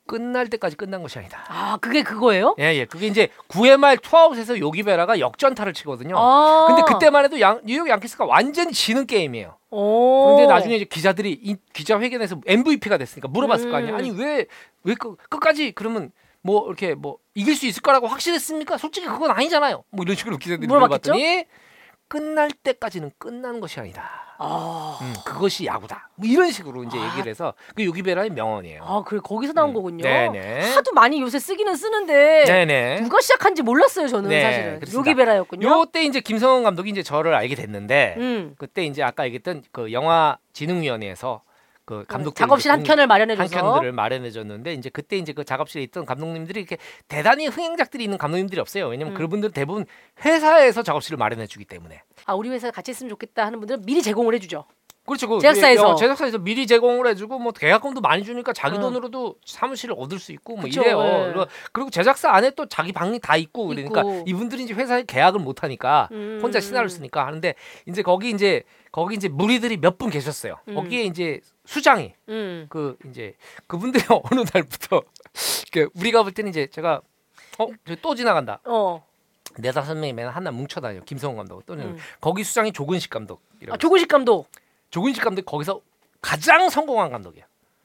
끝날 0.05 0.49
때까지 0.49 0.75
끝난 0.75 1.01
것이 1.01 1.19
아니다. 1.19 1.45
아 1.47 1.77
그게 1.77 2.03
그거예요? 2.03 2.55
예, 2.59 2.75
예. 2.75 2.85
그게 2.85 3.07
이제 3.07 3.29
9회 3.47 3.77
말 3.77 3.97
투아웃에서 3.97 4.59
요기베라가 4.59 5.19
역전타를 5.19 5.73
치거든요. 5.73 6.15
아. 6.17 6.65
근데 6.67 6.81
그때만 6.91 7.23
해도 7.23 7.39
양, 7.39 7.61
뉴욕 7.63 7.87
양키스가 7.87 8.25
완전히 8.25 8.73
지는 8.73 9.07
게임이에요. 9.07 9.57
오. 9.71 10.25
그런데 10.35 10.45
나중에 10.53 10.75
이제 10.75 10.85
기자들이 10.85 11.31
이 11.31 11.55
기자 11.73 11.99
회견에서 11.99 12.39
MVP가 12.45 12.97
됐으니까 12.97 13.27
물어봤을 13.29 13.71
거 13.71 13.77
아니에요. 13.77 13.93
음. 13.93 13.97
아니 13.97 14.11
왜 14.11 14.45
왜 14.83 14.95
끝까지 14.95 15.71
그러면 15.73 16.11
뭐 16.41 16.65
이렇게 16.67 16.95
뭐 16.95 17.17
이길 17.35 17.55
수 17.55 17.65
있을 17.67 17.81
거라고 17.81 18.07
확실했습니까? 18.07 18.77
솔직히 18.77 19.05
그건 19.07 19.31
아니잖아요. 19.31 19.83
뭐 19.91 20.03
이런 20.03 20.15
식으로 20.15 20.37
기자들이? 20.37 20.67
물어봤더니 20.67 21.45
끝날 22.11 22.51
때까지는 22.51 23.11
끝나는 23.17 23.61
것이 23.61 23.79
아니다. 23.79 24.35
아. 24.37 24.99
음, 25.01 25.13
그것이 25.25 25.65
야구다. 25.65 26.09
뭐 26.15 26.27
이런 26.27 26.51
식으로 26.51 26.83
이제 26.83 26.97
아. 26.99 27.05
얘기를 27.05 27.29
해서 27.29 27.53
그 27.73 27.85
요기베라의 27.85 28.31
명언이에요. 28.31 28.83
아 28.83 29.01
그래 29.05 29.21
거기서 29.23 29.53
나온 29.53 29.69
음. 29.69 29.73
거군요. 29.75 30.03
네네. 30.03 30.73
하도 30.73 30.91
많이 30.91 31.21
요새 31.21 31.39
쓰기는 31.39 31.73
쓰는데 31.73 32.43
네네. 32.43 33.01
누가 33.03 33.21
시작한지 33.21 33.61
몰랐어요 33.61 34.09
저는 34.09 34.29
네, 34.29 34.41
사실은 34.41 34.79
그렇습니다. 34.79 34.99
요기베라였군요. 34.99 35.69
요때 35.69 36.03
이제 36.03 36.19
김성원 36.19 36.63
감독이 36.63 36.89
이제 36.89 37.01
저를 37.01 37.33
알게 37.33 37.55
됐는데 37.55 38.15
음. 38.17 38.55
그때 38.57 38.83
이제 38.83 39.01
아까 39.01 39.25
얘기했던 39.25 39.63
그 39.71 39.93
영화 39.93 40.37
진흥위원회에서 40.51 41.43
그 41.91 42.05
감독 42.07 42.35
작업실 42.35 42.71
한 42.71 42.83
켠을 42.83 43.05
마련해줘서 43.05 43.57
한 43.57 43.73
켠들을 43.73 43.91
마련해줬는데 43.91 44.73
이제 44.73 44.89
그때 44.89 45.17
이제 45.17 45.33
그 45.33 45.43
작업실에 45.43 45.83
있던 45.83 46.05
감독님들이 46.05 46.61
이렇게 46.61 46.77
대단히 47.09 47.47
흥행작들이 47.47 48.03
있는 48.03 48.17
감독님들이 48.17 48.61
없어요. 48.61 48.87
왜냐면 48.87 49.13
음. 49.13 49.17
그분들 49.17 49.51
대부분 49.51 49.85
회사에서 50.23 50.83
작업실을 50.83 51.17
마련해주기 51.17 51.65
때문에. 51.65 52.01
아 52.25 52.33
우리 52.33 52.49
회사에 52.49 52.71
같이 52.71 52.91
있으면 52.91 53.09
좋겠다 53.09 53.45
하는 53.45 53.59
분들은 53.59 53.81
미리 53.85 54.01
제공을 54.01 54.33
해주죠. 54.35 54.65
그렇죠. 55.11 55.27
그 55.27 55.39
제작사에서. 55.39 55.89
어, 55.91 55.95
제작사에서 55.95 56.37
미리 56.37 56.65
제공을 56.65 57.07
해주고 57.07 57.39
뭐 57.39 57.51
계약금도 57.51 58.01
많이 58.01 58.23
주니까 58.23 58.53
자기 58.53 58.77
어. 58.77 58.79
돈으로도 58.79 59.35
사무실을 59.45 59.95
얻을 59.97 60.19
수 60.19 60.31
있고 60.31 60.55
뭐 60.55 60.63
그쵸, 60.65 60.81
이래요. 60.81 61.01
예. 61.01 61.45
그리고, 61.71 61.89
제작사 61.89 62.31
안에 62.31 62.51
또 62.51 62.65
자기 62.67 62.91
방이 62.91 63.19
다 63.19 63.35
있고 63.37 63.67
그러니까 63.67 64.01
있고. 64.01 64.23
이분들이 64.25 64.63
이제 64.63 64.73
회사에 64.73 65.03
계약을 65.03 65.39
못 65.39 65.63
하니까 65.63 66.07
음. 66.11 66.39
혼자 66.41 66.59
신화를 66.59 66.89
쓰니까 66.89 67.25
하는데 67.27 67.53
이제 67.87 68.01
거기 68.01 68.29
이제 68.31 68.63
거기 68.91 69.15
이제 69.15 69.27
무리들이 69.29 69.77
몇 69.77 69.97
분 69.97 70.09
계셨어요. 70.09 70.57
음. 70.69 70.75
거기에 70.75 71.03
이제 71.03 71.41
수장이 71.65 72.13
음. 72.29 72.65
그 72.69 72.97
이제 73.09 73.35
그분들이 73.67 74.03
어느 74.31 74.43
날부터 74.53 75.01
그 75.71 75.89
우리가 75.95 76.23
볼 76.23 76.31
때는 76.31 76.49
이제 76.49 76.67
제가 76.67 77.01
어또 77.57 78.15
지나간다. 78.15 78.59
어. 78.65 79.05
네 79.57 79.71
다섯 79.73 79.95
명이 79.95 80.13
맨날 80.13 80.33
하나 80.33 80.49
뭉쳐 80.51 80.79
다녀. 80.79 81.01
김성훈 81.01 81.35
감독 81.37 81.65
또는 81.65 81.85
음. 81.85 81.97
거기 82.21 82.43
수장이 82.43 82.71
조근식 82.71 83.09
감독이라고. 83.09 83.73
아 83.73 83.77
조근식 83.77 84.07
감독. 84.07 84.47
조근식 84.91 85.23
감독 85.23 85.45
거기서 85.45 85.81
가장 86.21 86.69
성공한 86.69 87.09
감독이야. 87.11 87.43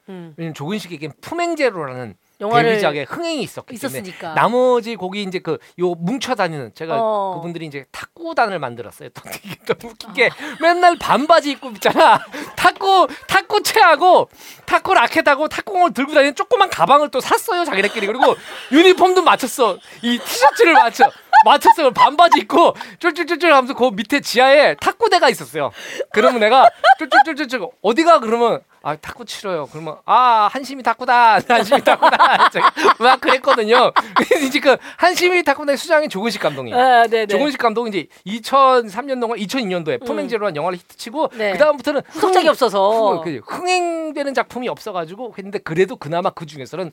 음. 0.09 0.33
왜냐면 0.37 0.53
조근식에겐 0.53 1.11
품행제로라는 1.19 2.15
영화를 2.39 2.69
데뷔작에 2.69 3.03
흥행이 3.03 3.41
있었기 3.41 3.77
때문에 3.77 3.99
있었으니까. 3.99 4.35
나머지 4.35 4.95
거기 4.95 5.23
이제 5.23 5.39
그 5.39 5.57
요 5.79 5.95
뭉쳐 5.95 6.35
다니는 6.35 6.73
제가 6.75 6.97
어. 7.01 7.33
그분들이 7.35 7.65
이제 7.65 7.85
탁구단을 7.91 8.59
만들었어요. 8.59 9.09
또 9.09 9.21
이게 9.43 9.55
너무 9.65 9.91
웃긴 9.91 10.13
게 10.13 10.29
맨날 10.61 10.97
반바지 10.97 11.51
입고 11.51 11.71
있잖아. 11.71 12.19
탁구 12.55 13.07
탁구 13.27 13.63
채하고 13.63 14.29
탁구 14.65 14.93
라켓하고 14.93 15.47
탁구공을 15.49 15.93
들고 15.93 16.13
다니는 16.13 16.35
조그만 16.35 16.69
가방을 16.69 17.09
또 17.09 17.19
샀어요 17.19 17.65
자기네끼리 17.65 18.05
그리고 18.07 18.35
유니폼도 18.71 19.23
맞췄어. 19.23 19.77
이 20.03 20.19
티셔츠를 20.19 20.73
맞춰. 20.73 21.11
맞췄어요. 21.45 21.91
반바지 21.91 22.41
입고 22.41 22.75
쫄쫄쫄쫄 22.99 23.53
하면서 23.53 23.73
그 23.73 23.89
밑에 23.93 24.19
지하에 24.19 24.75
탁구대가 24.75 25.29
있었어요. 25.29 25.71
그러면 26.11 26.39
내가 26.39 26.69
쫄쫄쫄쫄 26.99 27.67
어디가 27.81 28.19
그러면 28.19 28.61
아 28.83 28.95
탁구 28.95 29.25
치러요. 29.25 29.67
그러면 29.71 29.97
아 30.05 30.47
한심이 30.51 30.81
탁구다. 30.81 31.39
한심이 31.47 31.81
탁구다. 31.83 32.49
막 32.99 33.19
그랬거든요. 33.19 33.91
이제 34.45 34.59
그 34.59 34.77
한심이 34.97 35.43
탁구단의 35.43 35.77
수장이 35.77 36.07
조근식 36.07 36.41
감독이. 36.41 36.73
아. 36.73 37.05
조근식 37.27 37.59
감독이 37.59 37.89
이제 37.89 38.07
2003년도가 38.39 39.37
2002년도에 39.45 40.05
톰행제로란 40.05 40.55
영화를 40.55 40.77
히트치고 40.77 41.31
네. 41.33 41.51
그 41.51 41.57
다음부터는 41.57 42.01
후속작이 42.07 42.47
없어서. 42.47 43.21
그, 43.23 43.41
흥행되는 43.45 44.33
작품이 44.33 44.69
없어가지고 44.69 45.33
했는데 45.37 45.59
그래도 45.59 45.95
그나마 45.95 46.29
그 46.29 46.45
중에서는 46.45 46.91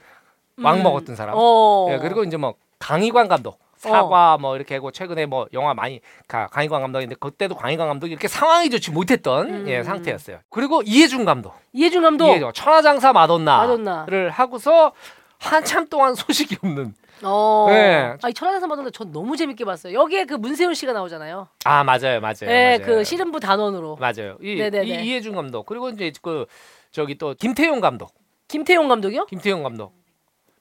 왕 0.63 0.79
음. 0.79 0.83
먹었던 0.83 1.15
사람. 1.17 1.35
어. 1.37 1.89
예, 1.93 1.99
그리고 1.99 2.25
이제 2.25 2.37
뭐 2.37 2.55
강희관 2.79 3.29
감독 3.29 3.59
사과 3.91 4.39
뭐 4.39 4.57
이렇게 4.57 4.75
하고 4.75 4.91
최근에 4.91 5.27
뭐 5.27 5.47
영화 5.53 5.75
많이 5.75 6.01
가, 6.29 6.47
강희관 6.49 6.81
감독인데 6.83 7.17
그때도 7.21 7.55
강희관 7.57 7.89
감독이 7.89 8.13
이렇게 8.13 8.29
상황이 8.29 8.71
좋지 8.71 8.91
못했던 8.91 9.49
음. 9.49 9.69
예, 9.69 9.83
상태였어요. 9.83 10.39
그리고 10.51 10.83
이해준 10.83 11.25
감독, 11.25 11.55
이해준 11.73 12.03
감독. 12.03 12.29
이해준 12.31 12.53
천하장사 12.55 13.13
마돈나를 13.13 13.69
마돈나. 13.69 14.31
하고서 14.31 14.93
한참 15.39 15.89
동안 15.89 16.15
소식이 16.17 16.57
없는. 16.63 16.95
어. 17.23 17.67
네. 17.69 18.15
아니 18.23 18.35
천하장사 18.35 18.67
마돈나 18.67 18.91
전 18.91 19.13
너무 19.13 19.37
재밌게 19.37 19.65
봤어요. 19.65 19.95
여기에 19.99 20.25
그 20.25 20.35
문세윤 20.35 20.75
씨가 20.75 20.93
나오잖아요. 20.93 21.49
아 21.65 21.85
맞아요, 21.85 22.21
맞아요. 22.21 22.35
네, 22.47 22.79
맞아요. 22.79 22.87
그 22.87 23.05
씨름부 23.05 23.41
단원으로. 23.41 23.97
맞아요. 23.97 24.37
이, 24.43 24.57
네네네. 24.57 24.87
이 24.87 25.07
이해준 25.07 25.35
감독 25.35 25.65
그리고 25.67 25.89
이제 25.91 26.13
그 26.23 26.47
저기 26.91 27.17
또 27.17 27.35
김태용 27.35 27.81
감독, 27.81 28.13
김태용 28.49 28.89
감독이요? 28.89 29.27
김태용 29.27 29.63
감독 29.63 29.93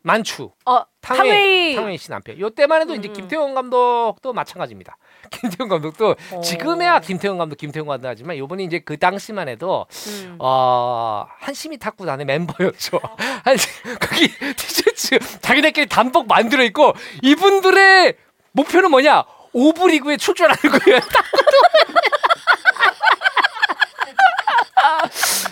만추. 0.04 0.52
어, 0.66 0.84
탕웨이, 1.02 1.76
탕웨이. 1.76 1.98
씨 1.98 2.10
남편. 2.10 2.38
요 2.40 2.50
때만 2.50 2.82
해도 2.82 2.94
이제 2.94 3.08
음. 3.08 3.14
김태형 3.14 3.54
감독도 3.56 4.34
마찬가지입니다. 4.34 4.98
김태형 5.32 5.70
감독도 5.70 6.16
어. 6.32 6.42
지금에야 6.42 7.00
김태형 7.00 7.38
감독, 7.38 7.56
김태형 7.56 7.88
감독 7.88 8.10
하지만 8.10 8.38
요번에 8.38 8.64
이제 8.64 8.80
그 8.80 8.98
당시만 9.00 9.48
해도 9.48 9.86
음. 10.08 10.36
어, 10.40 11.26
한심이 11.40 11.78
탁구단의 11.78 12.26
멤버였죠. 12.26 13.00
한심 13.46 13.72
거기 14.00 14.28
티셔츠 14.56 15.20
자기네끼리 15.40 15.88
단복 15.88 16.28
만들어 16.28 16.64
입고 16.64 16.94
이분들의 17.22 18.16
목표는 18.52 18.92
뭐냐? 18.92 19.24
오부 19.54 19.88
리그에 19.88 20.18
출전하는 20.18 20.58
거예요. 20.80 21.00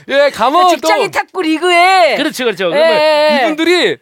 예, 0.10 0.30
가면 0.32 0.64
또 0.64 0.70
직장인 0.70 1.12
탁구 1.12 1.42
리그에 1.42 2.16
그렇죠, 2.18 2.44
그렇죠. 2.44 2.66
예, 2.66 2.70
그러면 2.70 2.92
예. 2.92 3.40
이분들이 3.44 3.98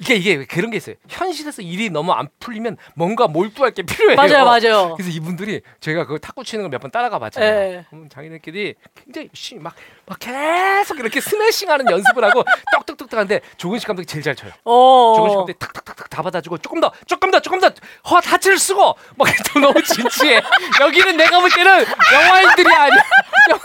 이게 0.00 0.14
이게 0.14 0.44
그런 0.44 0.70
게 0.70 0.76
있어요. 0.76 0.94
현실에서 1.08 1.60
일이 1.62 1.90
너무 1.90 2.12
안 2.12 2.28
풀리면 2.38 2.76
뭔가 2.94 3.26
몰두할 3.26 3.72
게 3.72 3.82
필요해요. 3.82 4.16
맞아요, 4.16 4.44
맞아요. 4.44 4.94
그래서 4.96 5.10
이분들이 5.10 5.60
제가 5.80 6.06
그 6.06 6.20
탁구 6.20 6.44
치는 6.44 6.64
거 6.64 6.71
몇 6.71 6.81
번 6.81 6.90
따라가 6.90 7.18
봤잖아요. 7.18 7.50
예. 7.74 7.84
그럼 7.90 8.08
자기네끼리 8.08 8.74
굉장히 8.94 9.28
열심히 9.34 9.60
막, 9.60 9.74
막 10.06 10.18
계속 10.20 10.98
이렇게 11.00 11.20
스매싱하는 11.20 11.86
연습을 11.90 12.22
하고 12.24 12.44
떡떡떡떡 12.72 13.12
하는데 13.14 13.40
조근식 13.56 13.86
감독이 13.88 14.06
제일 14.06 14.22
잘 14.22 14.36
쳐요. 14.36 14.52
어. 14.64 15.14
조근식 15.16 15.36
감독이 15.36 15.58
탁탁탁탁 15.58 16.10
다 16.10 16.22
받아주고 16.22 16.58
조금 16.58 16.80
더 16.80 16.92
조금 17.06 17.30
더 17.30 17.40
조금 17.40 17.58
더 17.60 17.68
허, 18.10 18.16
하체를 18.18 18.58
쓰고 18.58 18.94
막또 19.16 19.58
너무 19.60 19.82
진지해. 19.82 20.40
여기는 20.80 21.16
내가 21.16 21.40
볼 21.40 21.50
때는 21.50 21.84
영화인들이 22.14 22.72
아니야. 22.72 23.02
영- 23.50 23.60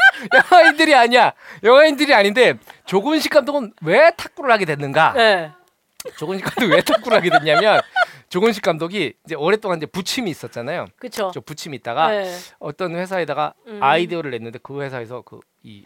영화인들이 0.51 0.95
아니야. 0.95 1.33
영화인들이 1.63 2.13
아닌데 2.13 2.55
조근식 2.85 3.31
감독은 3.31 3.73
왜 3.81 4.11
탁구를 4.17 4.51
하게 4.51 4.65
됐는가? 4.65 5.13
예. 5.17 5.51
조근식 6.17 6.45
감독이 6.45 6.71
왜 6.73 6.81
탁구를 6.81 7.17
하게 7.17 7.29
됐냐면 7.29 7.81
조근식 8.29 8.63
감독이 8.63 9.13
이제 9.25 9.35
오랫동안 9.35 9.77
이제 9.77 9.85
부침이 9.85 10.29
있었잖아요. 10.29 10.87
저 11.31 11.39
부침이 11.39 11.77
있다가 11.77 12.15
예. 12.15 12.35
어떤 12.59 12.95
회사에다가 12.95 13.53
음. 13.67 13.81
아이디어를 13.81 14.31
냈는데 14.31 14.59
그 14.61 14.81
회사에서 14.81 15.21
그 15.21 15.39
이 15.63 15.85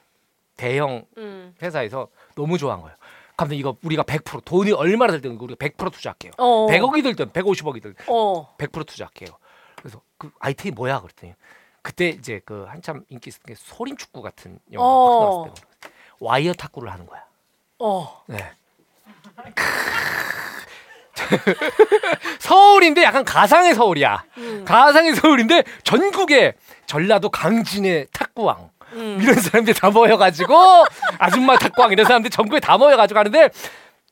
대형 0.58 1.06
음. 1.18 1.56
회사에서 1.62 2.10
너무 2.36 2.58
좋아한 2.58 2.82
거예요. 2.82 2.98
감독 3.38 3.54
이거 3.56 3.78
우리가 3.84 4.02
100% 4.04 4.44
돈이 4.44 4.72
얼마나 4.72 5.14
들든 5.14 5.38
우리가 5.38 5.56
100% 5.68 5.92
투자할게요. 5.94 6.32
어. 6.38 6.66
100억이 6.68 7.04
들든 7.04 7.30
150억이 7.30 7.82
들든 7.84 8.06
어. 8.08 8.56
100% 8.58 8.88
투자할게요. 8.88 9.30
그래서 9.76 10.02
그 10.18 10.32
아이템이 10.40 10.74
뭐야 10.74 11.02
그랬더니 11.02 11.36
그때 11.84 12.10
이제 12.10 12.42
그 12.44 12.66
한참 12.68 13.06
인기 13.10 13.30
있었던 13.30 13.46
게 13.46 13.56
소림 13.56 13.96
축구 13.96 14.24
같은 14.24 14.60
영화 14.74 14.86
어. 14.86 15.10
가 15.10 15.26
나왔을 15.46 15.54
때 15.54 15.90
와이어 16.20 16.54
탁구를 16.54 16.92
하는 16.92 17.06
거야. 17.06 17.24
어. 17.78 18.24
네. 18.26 18.38
서울인데 22.40 23.04
약간 23.04 23.24
가상의 23.26 23.74
서울이야. 23.76 24.24
음. 24.38 24.66
가상의 24.66 25.16
서울인데 25.16 25.64
전국에 25.84 26.54
전라도 26.86 27.30
강진의 27.30 28.08
탁구왕 28.14 28.70
음. 28.94 29.20
이런 29.22 29.36
사람들 29.36 29.74
다 29.74 29.90
모여가지고 29.90 30.86
아줌마 31.20 31.58
탁구왕 31.58 31.92
이런 31.92 32.06
사람들 32.06 32.30
전국에 32.32 32.60
다 32.60 32.78
모여가지고 32.78 33.20
하는데 33.20 33.50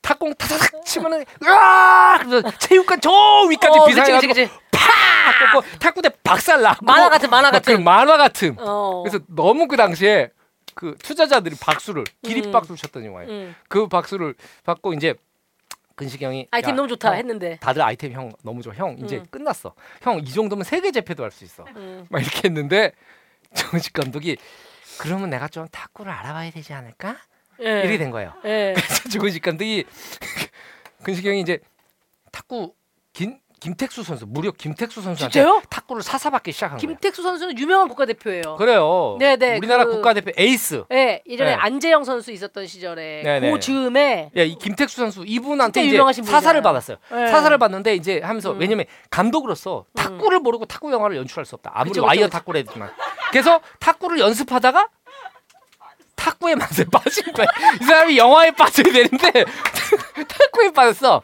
탁공 0.02 0.34
타사삭 0.36 0.86
치면은 0.86 1.26
으아 1.44 2.20
그래서 2.24 2.52
체육관 2.60 3.02
저 3.02 3.12
위까지 3.50 3.80
어, 3.80 3.86
비상해가지고. 3.86 4.50
팍 4.72 5.52
꽂고 5.54 5.78
탁구대 5.80 6.10
박살 6.24 6.62
나고 6.62 6.86
만화 6.86 7.10
같은, 7.10 7.30
만화 7.30 7.50
막 7.50 7.54
같은. 7.54 7.76
그 7.78 7.82
만화 7.82 8.18
같은 8.18 8.56
어. 8.60 9.02
그래서 9.04 9.20
너무 9.28 9.68
그 9.68 9.78
당시에 9.78 10.30
그 10.76 10.96
투자자들이 11.00 11.56
박수를 11.60 12.04
기립 12.22 12.46
음. 12.48 12.52
박수를 12.52 12.78
쳤던 12.78 13.04
영화예요. 13.06 13.32
음. 13.32 13.56
그 13.68 13.88
박수를 13.88 14.36
받고 14.64 14.94
이제 14.94 15.16
근식이 15.96 16.24
형이 16.26 16.50
아이템 16.52 16.72
야, 16.72 16.76
너무 16.76 16.88
좋다 16.90 17.10
형, 17.12 17.18
했는데. 17.18 17.58
다들 17.62 17.82
아이템 17.82 18.12
형 18.12 18.32
너무 18.44 18.62
좋아. 18.62 18.74
형 18.74 18.98
이제 19.00 19.18
음. 19.18 19.26
끝났어. 19.32 19.74
형 20.02 20.20
이 20.20 20.26
정도면 20.32 20.66
세계 20.66 20.92
재패도 20.92 21.24
할 21.24 21.32
수 21.32 21.46
있어. 21.46 21.66
음. 21.78 22.06
막 22.10 22.22
이렇게 22.22 22.50
했는데 22.50 22.92
정식 23.56 23.94
감독이 23.94 24.38
그러면 25.00 25.30
내가 25.30 25.48
좀 25.48 25.68
탁구를 25.70 26.12
알아봐야 26.12 26.52
되지 26.52 26.74
않을까? 26.74 27.18
예. 27.62 27.80
이렇게 27.82 27.98
된 27.98 28.12
거예요. 28.12 28.34
예. 28.44 28.74
그래서 28.76 29.10
조근식 29.10 29.42
감독이 29.42 29.86
근식이 31.04 31.28
형이 31.30 31.40
이제 31.40 31.60
탁구 32.34 32.74
김 33.14 33.40
김택수 33.60 34.04
선수 34.04 34.26
무려 34.28 34.52
김택수 34.52 35.02
선수한테 35.02 35.34
진짜요? 35.34 35.62
탁구를 35.70 36.04
사사받기 36.04 36.52
시작한 36.52 36.78
거예요. 36.78 36.88
김택수 36.88 37.24
선수는 37.24 37.58
유명한 37.58 37.88
국가대표예요. 37.88 38.58
그래요. 38.58 39.16
네네, 39.20 39.58
우리나라 39.58 39.86
그- 39.86 39.92
국가대표 39.94 40.32
에이스. 40.38 40.84
예, 40.92 41.24
예전에 41.28 41.52
네. 41.52 41.56
안재영 41.56 42.04
선수 42.04 42.32
있었던 42.32 42.68
시절에 42.68 43.24
네네. 43.24 43.52
그 43.52 43.60
즈음에 43.60 44.30
예, 44.38 44.46
이 44.46 44.56
김택수 44.58 44.98
선수 44.98 45.24
이분한테 45.26 45.82
진짜 45.82 45.88
이제 45.88 45.96
유명하신 45.96 46.24
사사를 46.26 46.62
분이잖아요. 46.62 46.98
받았어요. 47.00 47.24
예. 47.28 47.32
사사를 47.32 47.58
받는데 47.58 47.96
이제 47.96 48.20
하면서 48.24 48.52
음. 48.52 48.60
왜냐면 48.60 48.86
감독으로서 49.10 49.86
탁구를 49.96 50.40
모르고 50.40 50.66
탁구 50.66 50.92
영화를 50.92 51.18
연출할 51.18 51.46
수 51.46 51.56
없다. 51.56 51.72
아무리 51.74 51.90
그쵸, 51.90 52.02
그쵸, 52.02 52.08
와이어 52.08 52.26
그쵸. 52.26 52.30
탁구를 52.38 52.60
했지만. 52.62 52.92
그래서 53.32 53.62
탁구를 53.80 54.20
연습하다가 54.20 54.90
탁구의 56.16 56.56
맛에 56.56 56.86
빠진 56.92 57.32
거야. 57.34 57.46
이 57.82 57.84
사람이 57.84 58.18
영화에 58.18 58.52
빠져야 58.52 58.92
되는데 58.92 59.32
탁구에 60.28 60.72
빠졌어. 60.72 61.22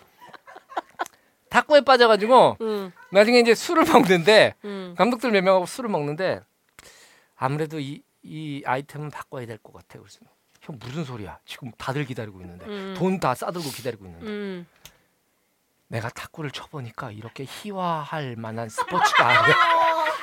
탁구에 1.51 1.81
빠져가지고 1.81 2.57
음, 2.61 2.91
나중에 3.11 3.39
이제 3.39 3.53
술을 3.53 3.83
먹는데 3.91 4.55
음. 4.65 4.95
감독들 4.97 5.31
몇 5.31 5.43
명하고 5.43 5.65
술을 5.67 5.89
먹는데 5.89 6.39
아무래도 7.35 7.79
이, 7.79 8.01
이 8.23 8.63
아이템은 8.65 9.11
바꿔야 9.11 9.45
될 9.45 9.57
것 9.61 9.73
같아. 9.73 9.99
그래서 9.99 10.19
형 10.61 10.77
무슨 10.79 11.03
소리야? 11.03 11.39
지금 11.45 11.71
다들 11.77 12.05
기다리고 12.05 12.39
있는데 12.41 12.65
음. 12.67 12.95
돈다 12.97 13.35
싸들고 13.35 13.69
기다리고 13.69 14.05
있는데 14.05 14.25
음. 14.27 14.65
내가 15.87 16.07
탁구를 16.09 16.51
쳐보니까 16.51 17.11
이렇게 17.11 17.45
희화할 17.47 18.35
만한 18.37 18.69
스포츠가 18.69 19.27
아니야. 19.27 19.55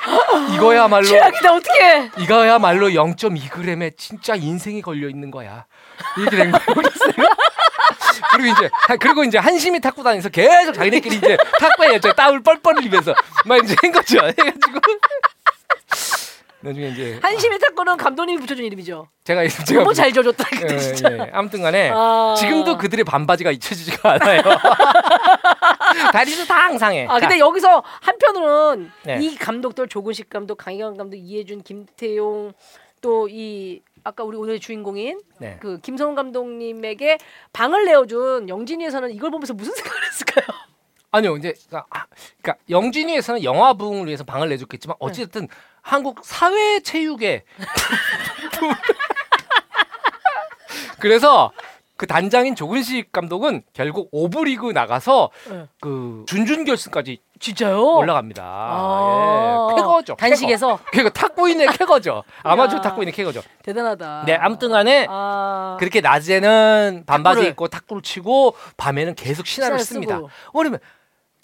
이거야말로 0.55 1.05
최악이다 1.05 1.53
어떡해. 1.53 2.11
이거야말로 2.23 2.87
0.2g에 2.89 3.95
진짜 3.97 4.33
인생이 4.35 4.81
걸려 4.81 5.07
있는 5.09 5.29
거야. 5.29 5.67
이렇게 6.17 6.37
된 6.37 6.51
거예요. 6.51 6.81
그리고 8.39 8.53
이제 8.57 8.69
하- 8.71 8.95
그리고 8.95 9.23
이제 9.25 9.37
한심히 9.37 9.79
탁구 9.81 10.01
다니면서 10.03 10.29
계속 10.29 10.73
자기네끼리 10.73 11.17
이제 11.17 11.37
탁구에 11.59 11.95
이제 11.97 12.13
땀을 12.13 12.41
뻘뻘 12.41 12.77
흘리면서 12.77 13.13
막 13.45 13.57
이제 13.63 13.75
한 13.81 13.91
거죠. 13.91 14.17
해가지고 14.19 14.79
나중에 16.61 16.87
이제 16.89 17.19
한심의 17.21 17.57
탁구는 17.59 17.95
감독님이 17.97 18.39
붙여준 18.41 18.65
이름이죠. 18.65 19.07
제가 19.23 19.47
제가 19.47 19.81
너무 19.81 19.93
잘 19.93 20.11
져줬다 20.11 20.43
예, 20.53 20.57
그때 20.57 20.77
진짜. 20.77 21.09
예. 21.13 21.29
아무튼간에 21.33 21.91
아. 21.93 22.35
지금도 22.37 22.77
그들의 22.77 23.05
반바지가 23.05 23.51
잊혀지지가 23.51 24.11
않아요. 24.13 24.41
다리도 26.11 26.45
다 26.45 26.55
항상 26.65 26.93
해. 26.93 27.05
아 27.09 27.19
근데 27.19 27.39
여기서 27.39 27.81
한편으로는 28.01 28.91
네. 29.03 29.19
이 29.21 29.35
감독들 29.37 29.87
조근식 29.87 30.29
감독, 30.29 30.55
강희관 30.57 30.97
감독, 30.97 31.15
이해준, 31.17 31.61
김태용 31.63 32.53
또 33.01 33.27
이 33.29 33.81
아까 34.03 34.23
우리 34.23 34.37
오늘의 34.37 34.59
주인공인 34.59 35.21
네. 35.39 35.57
그 35.59 35.79
김성훈 35.79 36.15
감독님에게 36.15 37.17
방을 37.53 37.85
내어준 37.85 38.49
영진이에서는 38.49 39.11
이걸 39.11 39.31
보면서 39.31 39.53
무슨 39.53 39.73
생각을 39.75 40.07
했을까요? 40.07 40.45
아니요, 41.11 41.37
이제 41.37 41.55
그러니까, 41.67 41.87
아, 41.89 42.05
그러니까 42.41 42.63
영진이에서는 42.69 43.43
영화 43.43 43.73
부흥을 43.73 44.05
위해서 44.05 44.23
방을 44.23 44.49
내줬겠지만 44.49 44.95
어쨌든 44.99 45.47
한국 45.81 46.19
사회 46.23 46.81
체육에 46.81 47.43
그래서 50.99 51.51
그 51.99 52.07
단장인 52.07 52.55
조근식 52.55 53.11
감독은 53.11 53.61
결국 53.73 54.07
오브리그 54.13 54.71
나가서 54.71 55.31
네. 55.49 55.65
그 55.81 56.23
준준 56.27 56.63
결승까지 56.63 57.19
진짜요? 57.41 57.97
올라갑니다. 57.97 58.41
아. 58.41 59.67
예, 59.71 59.75
쾌거죠. 59.75 60.15
단식에서 60.15 60.79
쾌거 60.93 61.09
탁구인의 61.09 61.67
쾌거죠. 61.77 62.23
아마추어 62.43 62.77
야. 62.77 62.81
탁구인의 62.83 63.11
쾌거죠. 63.13 63.41
대단하다. 63.63 64.23
네, 64.27 64.35
아무튼간에 64.35 65.07
아, 65.09 65.75
그렇게 65.77 65.99
낮에는 65.99 67.03
반바지 67.05 67.35
탁구를. 67.35 67.49
입고 67.51 67.67
탁구를 67.67 68.01
치고 68.01 68.55
밤에는 68.77 69.15
계속 69.15 69.45
신화를 69.45 69.79
씁니다. 69.79 70.21
왜냐면 70.53 70.79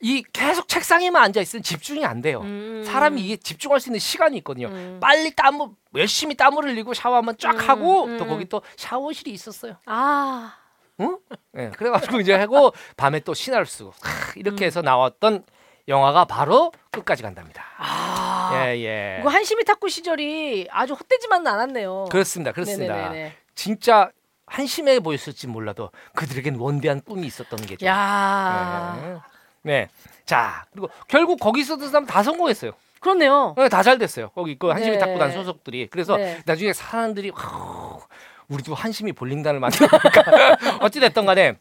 이 0.01 0.23
계속 0.33 0.67
책상에만 0.67 1.23
앉아 1.23 1.41
있으면 1.41 1.63
집중이 1.63 2.05
안 2.05 2.21
돼요. 2.21 2.41
음. 2.41 2.83
사람이 2.85 3.21
이게 3.21 3.37
집중할 3.37 3.79
수 3.79 3.89
있는 3.89 3.99
시간이 3.99 4.37
있거든요. 4.37 4.67
음. 4.67 4.99
빨리 5.01 5.33
땀을 5.33 5.67
열심히 5.95 6.35
땀을 6.35 6.65
흘리고 6.65 6.93
샤워 6.93 7.15
한번 7.17 7.37
쫙 7.37 7.53
음, 7.53 7.69
하고 7.69 8.05
음. 8.05 8.17
또 8.17 8.27
거기 8.27 8.45
또 8.45 8.61
샤워실이 8.75 9.31
있었어요. 9.31 9.77
아, 9.85 10.53
응? 10.99 11.17
예, 11.57 11.69
그래가지고 11.69 12.19
이제 12.19 12.33
하고 12.33 12.73
밤에 12.97 13.21
또 13.21 13.33
신화를 13.33 13.65
쓰고 13.65 13.93
하, 14.01 14.33
이렇게 14.35 14.65
음. 14.65 14.67
해서 14.67 14.81
나왔던 14.81 15.43
영화가 15.87 16.25
바로 16.25 16.71
끝까지 16.91 17.23
간답니다. 17.23 17.63
아. 17.77 18.51
예, 18.53 18.77
예. 18.83 19.17
이거 19.21 19.29
한심이 19.29 19.63
탁구 19.63 19.89
시절이 19.89 20.67
아주 20.71 20.93
헛되지만은 20.93 21.47
않았네요. 21.47 22.05
그렇습니다. 22.11 22.51
그렇습니다. 22.51 22.95
네네네네. 22.95 23.35
진짜 23.55 24.11
한심해 24.45 24.99
보였을지 24.99 25.47
몰라도 25.47 25.91
그들에겐 26.15 26.55
원대한 26.55 27.01
꿈이 27.01 27.25
있었던 27.27 27.59
게죠. 27.61 27.85
야, 27.85 28.99
네. 29.01 29.17
네. 29.65 29.89
자, 30.25 30.65
그리고 30.71 30.89
결국 31.07 31.39
거기 31.39 31.61
있었던 31.61 31.87
사람 31.89 32.05
다 32.05 32.23
성공했어요. 32.23 32.71
그렇네요. 32.99 33.53
다 33.69 33.83
잘 33.83 33.97
됐어요. 33.97 34.29
거기 34.29 34.57
그 34.57 34.67
한심이 34.69 34.93
네. 34.97 34.99
탁구단 34.99 35.31
소속들이. 35.31 35.87
그래서 35.91 36.17
네. 36.17 36.41
나중에 36.45 36.73
사람들이 36.73 37.31
하, 37.35 37.99
우리도 38.47 38.73
한심이 38.73 39.11
볼링단을 39.13 39.59
만들어니까 39.59 40.57
어찌 40.81 40.99
됐던 40.99 41.25
간에 41.25 41.57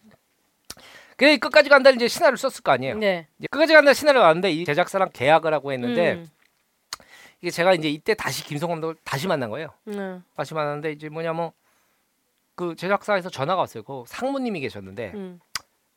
그래 1.17 1.37
끝까지 1.37 1.69
간다 1.69 1.91
이제 1.91 2.09
신화를 2.09 2.37
썼을 2.39 2.63
거 2.63 2.73
아니에요. 2.73 2.97
네. 2.97 3.27
이제 3.39 3.47
끝까지 3.51 3.73
간다 3.73 3.93
신화를 3.93 4.21
왔는데 4.21 4.51
이 4.53 4.65
제작사랑 4.65 5.11
계약을 5.13 5.53
하고 5.55 5.73
했는데 5.73 6.13
음. 6.15 6.29
이게 7.41 7.51
제가 7.51 7.75
이제 7.75 7.89
이때 7.91 8.15
다시 8.15 8.43
김성 8.45 8.71
감독을 8.71 8.97
다시 9.05 9.27
만난 9.29 9.51
거예요. 9.51 9.69
음. 9.89 10.25
다시 10.35 10.55
만났는데 10.55 10.93
이제 10.93 11.09
뭐냐면 11.11 11.51
그 12.55 12.75
제작사에서 12.75 13.29
전화가 13.29 13.61
왔어요. 13.61 13.83
그 13.83 14.05
상무님이 14.07 14.61
계셨는데 14.61 15.13
음. 15.15 15.41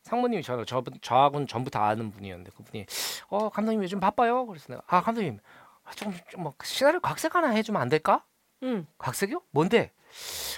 상무님이 0.07 0.41
저, 0.43 0.63
저 0.65 0.83
저하고는 1.01 1.47
전부 1.47 1.69
다 1.69 1.85
아는 1.85 2.11
분이었는데 2.11 2.51
그분이 2.55 2.85
어 3.29 3.49
감독님 3.49 3.83
요즘 3.83 3.99
바빠요. 3.99 4.45
그래서 4.47 4.67
내가 4.69 4.81
아 4.87 5.01
감독님 5.01 5.39
좀좀뭐 5.95 6.53
시나리오 6.63 6.99
각색 6.99 7.35
하나 7.35 7.49
해주면 7.49 7.81
안 7.81 7.89
될까? 7.89 8.23
음. 8.63 8.87
각색이요? 8.97 9.41
뭔데? 9.51 9.91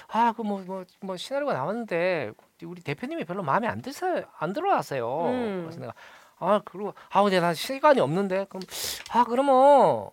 아 0.08 0.32
그 0.32 0.42
뭐 0.42 0.64
뭐 0.64 0.84
뭐 1.00 1.16
시나리오가 1.16 1.52
나왔는데 1.52 2.32
우리 2.64 2.80
대표님이 2.82 3.24
별로 3.24 3.42
마음에 3.42 3.66
안 3.66 3.82
드세요 3.82 4.22
안 4.38 4.52
들어하세요. 4.52 5.24
음. 5.26 5.62
그래서 5.64 5.80
내가 5.80 5.92
아 6.38 6.60
그리고 6.64 6.94
아 7.10 7.22
근데 7.22 7.40
난 7.40 7.54
시간이 7.54 8.00
없는데 8.00 8.46
그럼 8.48 8.62
아 9.10 9.24
그러면 9.24 10.10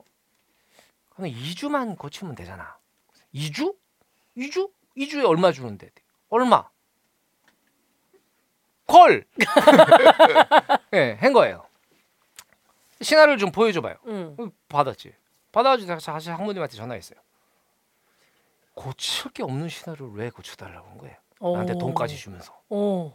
그럼 1.10 1.32
2주만 1.32 1.98
고치면 1.98 2.36
되잖아. 2.36 2.78
2주? 3.34 3.76
2주? 4.38 4.70
2주에 4.98 5.26
얼마 5.28 5.52
주는데? 5.52 5.90
얼마? 6.30 6.68
콜. 8.88 9.26
예, 10.94 11.18
한 11.20 11.34
거예요. 11.34 11.66
시나리오를 13.02 13.38
좀 13.38 13.52
보여줘봐요. 13.52 13.96
음. 14.08 14.36
어, 14.40 14.48
받았지. 14.70 15.14
받아가지고 15.52 15.98
다시 15.98 16.30
학부님한테 16.30 16.76
전화했어요. 16.76 17.20
고칠 18.74 19.32
게 19.32 19.44
없는 19.44 19.70
시나리오를 19.70 20.16
왜 20.16 20.30
고쳐달라고 20.30 20.88
한 20.90 20.98
거예요? 20.98 21.16
나한테 21.40 21.74
오. 21.74 21.78
돈까지 21.78 22.16
주면서. 22.16 22.60
오. 22.70 23.14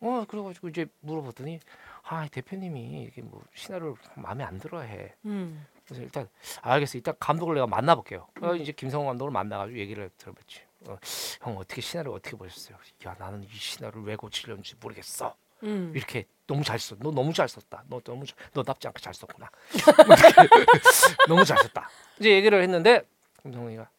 어 0.00 0.24
그래가지고 0.28 0.68
이제 0.68 0.86
물어봤더니 1.00 1.58
아 2.04 2.28
대표님이 2.28 3.02
이게 3.04 3.20
뭐 3.22 3.42
시나리오 3.54 3.96
마음에 4.14 4.44
안 4.44 4.58
들어 4.58 4.80
해. 4.80 5.14
음. 5.24 5.66
그래서 5.84 6.02
일단 6.02 6.28
알겠어. 6.62 6.98
일단 6.98 7.14
감독을 7.18 7.54
내가 7.54 7.66
만나볼게요. 7.66 8.28
어, 8.42 8.54
이제 8.54 8.72
김성호 8.72 9.06
감독을 9.06 9.32
만나가지고 9.32 9.78
얘기를 9.78 10.10
들어봤지. 10.18 10.60
어, 10.86 10.96
형 11.40 11.56
어떻게 11.58 11.80
시나리오 11.80 12.12
어떻게 12.14 12.36
보셨어요? 12.36 12.76
야 13.06 13.14
나는 13.18 13.42
이 13.44 13.48
시나리오를 13.48 14.06
왜 14.08 14.16
고치려는지 14.16 14.74
모르겠어. 14.80 15.34
음. 15.64 15.92
이렇게 15.94 16.24
너무 16.46 16.62
잘 16.62 16.78
썼. 16.78 16.96
너 17.00 17.10
너무 17.10 17.32
잘 17.32 17.48
썼다. 17.48 17.84
너 17.88 18.00
너무 18.00 18.24
잘- 18.24 18.36
너답지 18.54 18.86
않게 18.86 19.00
잘 19.00 19.12
썼구나. 19.12 19.50
너무 21.28 21.44
잘 21.44 21.58
썼다. 21.58 21.90
이제 22.20 22.30
얘기를 22.30 22.62
했는데 22.62 23.02
김성훈이가 23.42 23.90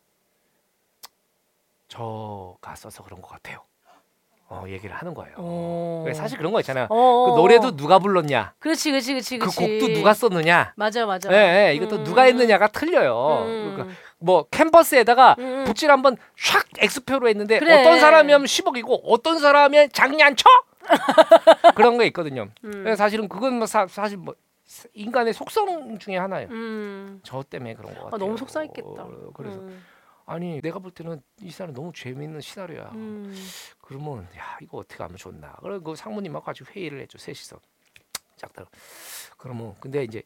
저가 1.90 2.76
써서 2.76 3.04
그런 3.04 3.22
것 3.22 3.28
같아요. 3.30 3.64
어 4.52 4.64
얘기를 4.68 4.96
하는 4.96 5.14
거예요. 5.14 5.36
오. 5.38 6.04
왜 6.08 6.14
사실 6.14 6.38
그런 6.38 6.52
거 6.52 6.60
있잖아요. 6.62 6.88
어. 6.90 7.26
그 7.30 7.40
노래도 7.40 7.76
누가 7.76 8.00
불렀냐, 8.00 8.54
그렇지, 8.58 8.90
그렇지, 8.90 9.14
그렇지, 9.14 9.38
그. 9.38 9.46
곡도 9.46 9.94
누가 9.94 10.14
썼느냐. 10.14 10.74
맞아, 10.76 11.06
맞아. 11.06 11.32
예, 11.32 11.68
예, 11.68 11.76
이것도 11.76 11.98
음. 11.98 12.04
누가 12.04 12.24
했느냐가 12.24 12.68
틀려요. 12.68 13.44
음. 13.46 13.72
그러니까 13.76 13.96
뭐 14.18 14.44
캔버스에다가 14.50 15.36
음, 15.38 15.44
음. 15.44 15.64
붓질 15.66 15.92
한번 15.92 16.18
샥 16.38 16.66
엑스표로 16.80 17.30
했는데 17.30 17.60
그래. 17.60 17.82
어떤 17.82 18.00
사람이 18.00 18.32
하면 18.34 18.46
10억이고 18.48 19.02
어떤 19.04 19.40
사람이 19.40 19.78
하면 19.78 19.90
장난 19.94 20.36
쳐? 20.36 20.50
그런 21.76 21.98
거 21.98 22.04
있거든요. 22.06 22.48
음. 22.64 22.96
사실은 22.96 23.30
그건 23.30 23.58
뭐 23.58 23.68
사, 23.68 23.86
사실 23.88 24.18
뭐 24.18 24.34
인간의 24.94 25.34
속성 25.34 26.00
중에 26.00 26.18
하나예요. 26.18 26.50
음. 26.50 27.20
저 27.24 27.44
때문에 27.44 27.76
그런 27.76 27.94
거 27.94 28.06
같아요. 28.06 28.16
아, 28.16 28.18
너무 28.18 28.38
속상했겠다. 28.38 28.88
어, 28.88 29.30
그래서 29.34 29.60
음. 29.60 29.84
아니 30.30 30.62
내가 30.62 30.78
볼 30.78 30.92
때는 30.92 31.22
이 31.42 31.50
시나리오 31.50 31.74
너무 31.74 31.92
재미있는 31.92 32.40
시나리오야. 32.40 32.92
음. 32.94 33.36
그러면 33.82 34.28
야 34.38 34.60
이거 34.62 34.78
어떻게 34.78 35.02
하면 35.02 35.18
좋나. 35.18 35.54
그래 35.64 35.80
그 35.84 35.96
상무님하고 35.96 36.46
같이 36.46 36.64
회의를 36.64 37.02
했죠 37.02 37.18
셋이서. 37.18 37.60
짝들. 38.36 38.66
그러면 39.38 39.76
근데 39.80 40.04
이제 40.04 40.22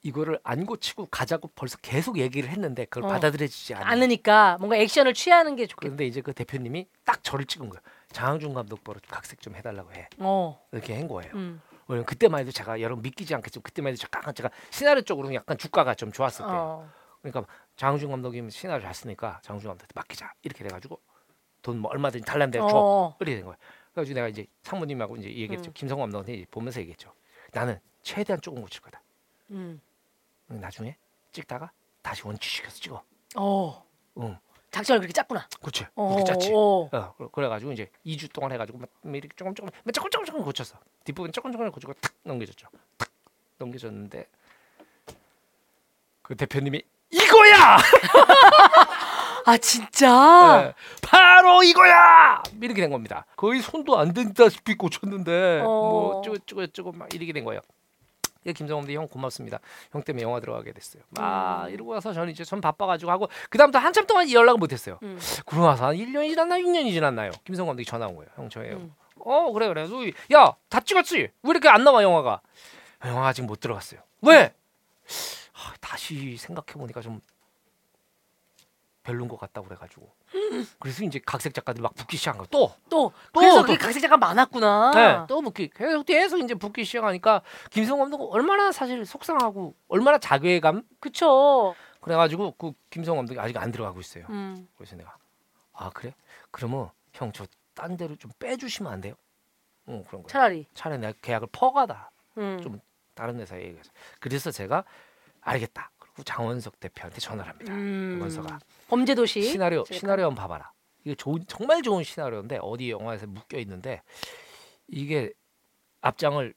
이거를 0.00 0.40
안 0.42 0.64
고치고 0.64 1.06
가자고 1.10 1.50
벌써 1.54 1.76
계속 1.82 2.18
얘기를 2.18 2.48
했는데 2.48 2.86
그걸 2.86 3.04
어. 3.04 3.12
받아들여지지 3.12 3.74
않아. 3.74 3.90
않으니까 3.90 4.56
뭔가 4.58 4.76
액션을 4.76 5.12
취하는 5.12 5.54
게 5.54 5.66
좋겠다. 5.66 5.80
그런데 5.80 6.06
이제 6.06 6.22
그 6.22 6.32
대표님이 6.32 6.88
딱 7.04 7.22
저를 7.22 7.44
찍은 7.44 7.68
거야. 7.68 7.82
장항준 8.10 8.54
감독 8.54 8.82
보러 8.82 9.00
각색 9.06 9.42
좀 9.42 9.54
해달라고 9.54 9.92
해. 9.92 10.08
어. 10.18 10.66
이렇게 10.72 10.96
한 10.96 11.06
거예요. 11.06 11.30
음. 11.34 11.60
왜냐면 11.88 12.06
그때만 12.06 12.40
해도 12.40 12.52
제가 12.52 12.80
여러분 12.80 13.02
믿기지 13.02 13.34
않겠지만 13.34 13.62
그때만 13.64 13.92
해도 13.92 14.00
잠깐 14.00 14.34
제가 14.34 14.50
시나리오 14.70 15.02
쪽으로 15.02 15.34
약간 15.34 15.58
주가가 15.58 15.94
좀 15.94 16.10
좋았을 16.10 16.46
때. 16.46 16.50
어. 16.50 16.90
그러니까 17.20 17.46
장항준 17.76 18.10
감독이 18.10 18.48
시나리오 18.50 18.82
잘 18.84 18.94
쓰니까 18.94 19.40
장항준 19.42 19.68
감독한테 19.68 19.92
맡기자 19.94 20.32
이렇게 20.42 20.62
돼가지고 20.64 21.00
돈 21.62 21.78
뭐 21.78 21.90
얼마든지 21.92 22.24
달라는 22.26 22.50
대로 22.50 22.68
줘. 22.68 22.76
어. 22.76 23.16
이렇게 23.20 23.36
된 23.36 23.44
거야. 23.44 23.56
그래가지고 23.92 24.14
내가 24.14 24.28
이제 24.28 24.46
상무님하고 24.62 25.16
이제 25.16 25.28
얘기했죠. 25.28 25.70
음. 25.70 25.72
김성호 25.74 26.00
감독한테 26.02 26.44
보면서 26.50 26.80
얘기했죠. 26.80 27.12
나는 27.52 27.78
최대한 28.02 28.40
조금 28.40 28.62
고칠 28.62 28.80
거다. 28.82 29.00
음. 29.50 29.80
나중에 30.48 30.96
찍다가 31.30 31.70
다시 32.02 32.26
원치시켜서 32.26 32.76
찍어. 32.80 33.02
어. 33.36 33.86
응, 34.18 34.36
작전을 34.70 35.00
그렇게 35.00 35.12
짰구나. 35.12 35.46
그렇지. 35.60 35.86
어. 35.94 36.08
그렇게 36.14 36.24
짰지. 36.32 36.50
어. 36.52 36.88
어, 36.92 37.14
그래- 37.16 37.28
그래가지고 37.32 37.72
이제 37.72 37.90
2주 38.04 38.30
동안 38.32 38.52
해가지고 38.52 38.78
막 38.78 38.88
이렇게 39.04 39.28
조금 39.36 39.54
조금 39.54 39.70
막 39.84 39.92
조금 39.92 40.10
조금 40.10 40.26
조금 40.26 40.42
고쳤어. 40.42 40.78
뒷부분 41.04 41.30
조금 41.32 41.52
조금 41.52 41.70
고치고 41.70 41.94
탁 41.94 42.12
넘겨줬죠. 42.24 42.66
탁 42.98 43.08
넘겨줬는데 43.58 44.26
그 46.22 46.34
대표님이 46.36 46.82
이거야. 47.12 47.76
아 49.44 49.56
진짜. 49.58 50.62
네, 50.62 50.74
바로 51.02 51.62
이거야. 51.62 52.42
이렇게 52.60 52.80
된 52.80 52.90
겁니다. 52.90 53.26
거의 53.36 53.60
손도 53.60 53.98
안 53.98 54.12
댄다시피 54.12 54.76
고쳤는데 54.76 55.60
어. 55.60 55.66
뭐 55.66 56.22
쪼고 56.22 56.38
쪼고 56.46 56.66
쪼고 56.68 56.92
막 56.92 57.12
이렇게 57.14 57.32
된 57.32 57.44
거예요. 57.44 57.60
예, 58.46 58.52
김성범도 58.52 58.92
형 58.92 59.06
고맙습니다. 59.06 59.60
형 59.92 60.02
때문에 60.02 60.22
영화 60.24 60.40
들어가게 60.40 60.72
됐어요. 60.72 61.02
막 61.10 61.66
음. 61.66 61.70
이러고 61.70 61.92
와서 61.92 62.12
저는 62.12 62.32
이제 62.32 62.44
전 62.44 62.60
바빠가지고 62.60 63.10
하고 63.10 63.28
그 63.50 63.58
다음부터 63.58 63.78
한참 63.78 64.06
동안 64.06 64.30
연락을 64.30 64.58
못했어요. 64.58 64.98
음. 65.02 65.18
그러고 65.46 65.66
나서 65.66 65.86
한 65.86 65.96
1년이 65.96 66.30
지났나 66.30 66.58
6년이 66.58 66.92
지났나요? 66.92 67.30
김성 67.44 67.66
감독이 67.66 67.84
전화 67.84 68.06
온 68.06 68.16
거예요. 68.16 68.30
형 68.36 68.48
저예요. 68.48 68.76
음. 68.76 68.94
어 69.24 69.52
그래 69.52 69.68
그래. 69.68 69.86
야다 70.32 70.80
찍었지? 70.84 71.16
왜 71.18 71.50
이렇게 71.50 71.68
안 71.68 71.84
나와 71.84 72.02
영화가? 72.02 72.40
영화 73.06 73.28
아직 73.28 73.42
못 73.42 73.60
들어갔어요. 73.60 74.00
왜? 74.22 74.52
아, 75.62 75.74
다시 75.80 76.36
생각해 76.36 76.72
보니까 76.74 77.00
좀 77.00 77.20
별론 79.02 79.28
것 79.28 79.38
같다고 79.38 79.66
그래가지고. 79.66 80.12
그래서 80.78 81.02
이제 81.04 81.20
각색 81.24 81.54
작가들이 81.54 81.82
막 81.82 81.94
붙기 81.94 82.16
시작한 82.16 82.38
거. 82.40 82.46
또, 82.46 82.72
또 82.88 83.12
또, 83.32 83.40
그래서 83.40 83.56
또. 83.60 83.66
그게 83.66 83.76
각색자가 83.78 84.16
많았구나. 84.16 84.90
네, 84.94 85.26
또 85.28 85.40
붙기. 85.42 85.68
계속 85.74 86.04
계속 86.04 86.38
이제 86.38 86.54
붙기 86.54 86.84
시작하니까 86.84 87.42
김성 87.70 87.98
감독은 87.98 88.26
얼마나 88.30 88.70
사실 88.70 89.04
속상하고 89.04 89.74
얼마나 89.88 90.18
자괴감. 90.18 90.82
그쵸. 91.00 91.74
그래가지고 92.00 92.52
그 92.52 92.72
김성 92.90 93.16
감독이 93.16 93.38
아직 93.40 93.56
안 93.56 93.70
들어가고 93.72 94.00
있어요. 94.00 94.26
음. 94.30 94.68
그래서 94.76 94.96
내가 94.96 95.16
아 95.72 95.90
그래? 95.90 96.14
그러면 96.50 96.90
형 97.12 97.32
저 97.32 97.46
딴 97.74 97.96
데로 97.96 98.14
좀 98.16 98.30
빼주시면 98.38 98.92
안 98.92 99.00
돼요? 99.00 99.14
어 99.86 100.04
그런 100.06 100.22
거야. 100.22 100.30
차라리. 100.30 100.66
차라리 100.74 101.00
내가 101.00 101.14
계약을 101.22 101.48
퍼가다 101.52 102.10
음. 102.36 102.60
좀 102.62 102.78
다른 103.14 103.40
회사에 103.40 103.62
얘기해서 103.62 103.90
그래서 104.20 104.50
제가 104.50 104.84
알겠다. 105.42 105.90
그리고 105.98 106.22
장원석 106.24 106.78
대표한테 106.80 107.20
전화를 107.20 107.50
합니다. 107.50 107.72
음. 107.74 108.18
원서가 108.20 108.58
범죄 108.88 109.14
도시. 109.14 109.42
시나리오 109.42 109.84
제가- 109.84 109.98
시나리오 109.98 110.26
한번 110.26 110.42
봐봐라. 110.42 110.72
이게 111.04 111.14
좋은 111.14 111.44
정말 111.46 111.82
좋은 111.82 112.02
시나리오인데 112.04 112.58
어디 112.62 112.90
영화에서 112.90 113.26
묶여 113.26 113.58
있는데 113.58 114.02
이게 114.88 115.32
앞장을 116.00 116.54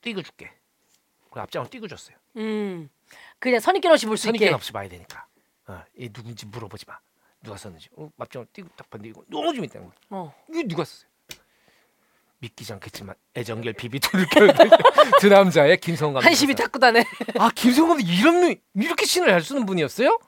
띄워줄게. 0.00 0.52
그 1.30 1.40
앞장을 1.40 1.68
띄워줬어요. 1.68 2.16
음. 2.36 2.88
그냥 3.38 3.60
선입견 3.60 3.92
없이 3.92 4.06
볼 4.06 4.16
수 4.16 4.28
있게. 4.28 4.38
선입견 4.38 4.54
없이 4.54 4.72
봐야 4.72 4.88
되니까. 4.88 5.26
어, 5.66 5.82
얘 6.00 6.08
누군지 6.08 6.46
물어보지 6.46 6.86
마. 6.86 6.98
누가 7.42 7.56
썼는지. 7.56 7.88
어, 7.96 8.10
앞장을 8.18 8.46
띄고 8.52 8.68
딱 8.76 8.88
봤는데 8.90 9.10
이거 9.10 9.22
너무 9.28 9.52
재밌다는 9.54 9.86
거야. 9.88 9.96
어. 10.10 10.34
이게 10.48 10.64
누가 10.66 10.84
썼어요? 10.84 11.10
믿기지 12.40 12.72
않겠지만 12.74 13.14
애정결 13.36 13.72
비비드를 13.74 14.26
껴두 14.26 15.28
남자의 15.28 15.76
김성훈 15.78 16.14
감독. 16.14 16.26
한심이 16.26 16.54
탁구 16.54 16.78
다네. 16.78 17.04
아 17.38 17.50
김성훈 17.54 17.96
감독 17.96 18.08
이런 18.08 18.40
분- 18.40 18.56
이렇게 18.74 19.04
신을 19.06 19.28
잘 19.28 19.42
쓰는 19.42 19.66
분이었어요? 19.66 20.18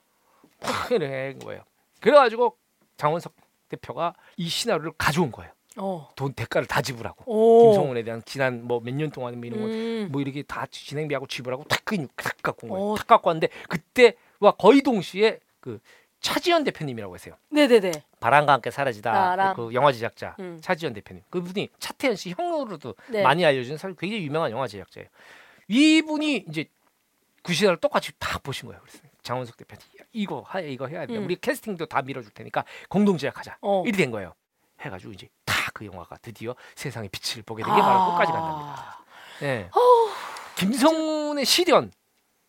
그래 0.88 1.34
거예요. 1.42 1.62
그래가지고 2.00 2.56
장원석 2.96 3.34
대표가 3.68 4.14
이 4.36 4.48
시나리오를 4.48 4.92
가져온 4.98 5.30
거예요. 5.30 5.52
어. 5.76 6.08
돈 6.16 6.32
대가를 6.34 6.66
다 6.66 6.82
지불하고 6.82 7.22
오. 7.26 7.66
김성훈에 7.70 8.02
대한 8.02 8.22
지난 8.26 8.64
뭐 8.66 8.80
몇 8.80 8.92
년 8.92 9.10
동안 9.10 9.36
뭐 9.38 9.46
이런 9.46 9.60
거 9.60 9.66
음. 9.66 10.08
뭐 10.10 10.20
이렇게 10.20 10.42
다 10.42 10.66
진행비하고 10.70 11.26
지불하고 11.28 11.64
탁, 11.64 11.80
그, 11.84 11.96
탁 12.16 12.36
갖고 12.42 12.66
온 12.66 12.70
거예요. 12.72 12.84
오. 12.90 12.96
탁 12.96 13.06
갖고 13.06 13.28
왔는데 13.28 13.48
그때와 13.68 14.52
거의 14.58 14.82
동시에 14.82 15.38
그 15.60 15.78
차지현 16.20 16.64
대표님이라고 16.64 17.14
했어요. 17.14 17.34
네네네. 17.50 17.92
바람과 18.20 18.52
함께 18.54 18.70
사라지다 18.70 19.12
바람. 19.12 19.56
그 19.56 19.72
영화 19.74 19.92
제작자 19.92 20.36
음. 20.40 20.58
차지현 20.62 20.92
대표님 20.92 21.22
그분이 21.30 21.68
차태현 21.78 22.16
씨 22.16 22.34
형으로도 22.36 22.94
네. 23.08 23.22
많이 23.22 23.44
알려진 23.44 23.76
사실 23.76 23.96
굉장히 23.96 24.24
유명한 24.24 24.50
영화 24.50 24.66
제작자예요. 24.66 25.08
이분이 25.68 26.44
이제 26.48 26.66
그 27.42 27.54
시나를 27.54 27.78
똑같이 27.78 28.12
다 28.18 28.38
보신 28.38 28.68
거예요. 28.68 28.80
그래서 28.82 28.98
장원석 29.22 29.56
대표님 29.56 29.80
야, 30.00 30.04
이거 30.12 30.40
하 30.40 30.60
이거 30.60 30.86
해야 30.86 31.06
돼. 31.06 31.16
음. 31.16 31.24
우리 31.24 31.36
캐스팅도 31.36 31.86
다 31.86 32.02
밀어줄 32.02 32.32
테니까 32.32 32.64
공동 32.88 33.16
제작하자. 33.16 33.58
어. 33.62 33.82
이리 33.86 33.96
된 33.96 34.10
거예요. 34.10 34.34
해가지고 34.80 35.12
이제 35.12 35.28
다 35.44 35.60
그 35.72 35.86
영화가 35.86 36.18
드디어 36.18 36.54
세상의 36.74 37.08
빛을 37.10 37.42
보게 37.42 37.62
된게 37.62 37.80
바로 37.80 38.12
끝까지 38.12 38.32
간답니다. 38.32 39.04
예. 39.42 39.70
김성훈의 40.56 41.44
시련 41.44 41.92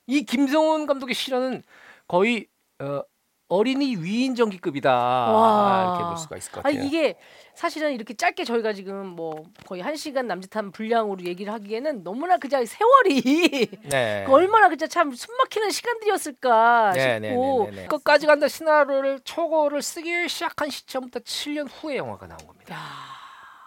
이 0.07 0.23
김성훈 0.23 0.85
감독의 0.85 1.15
시련은 1.15 1.63
거의 2.07 2.47
어, 2.79 3.03
어린이 3.51 3.97
위인 3.97 4.33
전기급이다 4.33 4.89
와. 4.89 5.83
이렇게 5.89 6.07
볼 6.07 6.17
수가 6.17 6.37
있을 6.37 6.51
것아 6.53 6.61
같아요. 6.61 6.83
이게 6.83 7.15
사실은 7.53 7.91
이렇게 7.91 8.13
짧게 8.13 8.45
저희가 8.45 8.71
지금 8.71 9.07
뭐 9.07 9.43
거의 9.65 9.81
한 9.81 9.97
시간 9.97 10.25
남짓한 10.25 10.71
분량으로 10.71 11.21
얘기를 11.25 11.51
하기에는 11.51 12.01
너무나 12.05 12.37
그냥 12.37 12.65
세월이 12.65 13.67
네. 13.91 14.23
그 14.25 14.31
얼마나 14.33 14.69
진짜 14.69 14.87
참 14.87 15.11
숨막히는 15.11 15.69
시간들이었을까 15.69 16.93
네, 16.93 17.19
네, 17.19 17.29
싶고 17.29 17.65
네, 17.65 17.71
네, 17.71 17.81
네. 17.81 17.87
끝까지 17.87 18.25
간다 18.25 18.47
시나리오를 18.47 19.19
초고를 19.25 19.81
쓰기 19.81 20.29
시작한 20.29 20.69
시점부터 20.69 21.19
7년 21.19 21.67
후에 21.69 21.97
영화가 21.97 22.27
나온 22.27 22.39
겁니다. 22.47 22.73
야. 22.73 22.79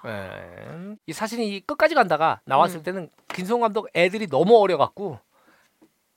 네. 0.02 0.96
이 1.06 1.12
사실은 1.12 1.44
이 1.44 1.60
끝까지 1.60 1.94
간다가 1.94 2.40
나왔을 2.46 2.78
음. 2.78 2.82
때는 2.84 3.10
김성훈 3.34 3.60
감독 3.60 3.88
애들이 3.94 4.28
너무 4.28 4.56
어려 4.56 4.78
갖고 4.78 5.18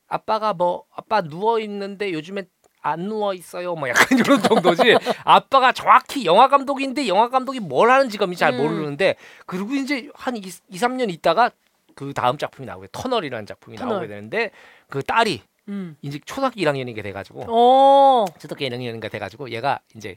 아빠가 0.08 0.54
뭐 0.54 0.86
아빠 0.96 1.22
누워 1.22 1.60
있는데 1.60 2.14
요즘엔 2.14 2.48
안 2.82 3.08
누워 3.08 3.34
있어요. 3.34 3.76
뭐 3.76 3.90
약간 3.90 4.06
이런 4.18 4.42
정도지. 4.42 4.98
아빠가 5.24 5.72
정확히 5.72 6.26
영화 6.26 6.48
감독인데 6.48 7.08
영화 7.08 7.30
감독이 7.30 7.60
뭘 7.60 7.90
하는 7.92 8.10
직업인지 8.10 8.40
잘 8.40 8.54
음. 8.54 8.58
모르는데 8.58 9.16
그리고 9.46 9.74
이제 9.74 10.10
한 10.14 10.36
2, 10.38 10.42
3년 10.42 11.10
있다가 11.12 11.52
그 11.96 12.14
다음 12.14 12.38
작품이 12.38 12.66
나오게 12.66 12.88
터널이라는 12.92 13.46
작품이 13.46 13.78
터널. 13.78 13.96
나오게 13.96 14.08
되는데 14.08 14.52
그 14.90 15.02
딸이 15.04 15.42
음. 15.70 15.98
이제 16.02 16.20
초등학교 16.26 16.56
1학년이게 16.62 17.04
돼가지고 17.04 17.46
어. 17.48 18.26
초등학교 18.40 18.66
1학년인가 18.66 19.12
돼 19.12 19.20
가지고 19.20 19.50
얘가 19.52 19.80
이제 19.96 20.16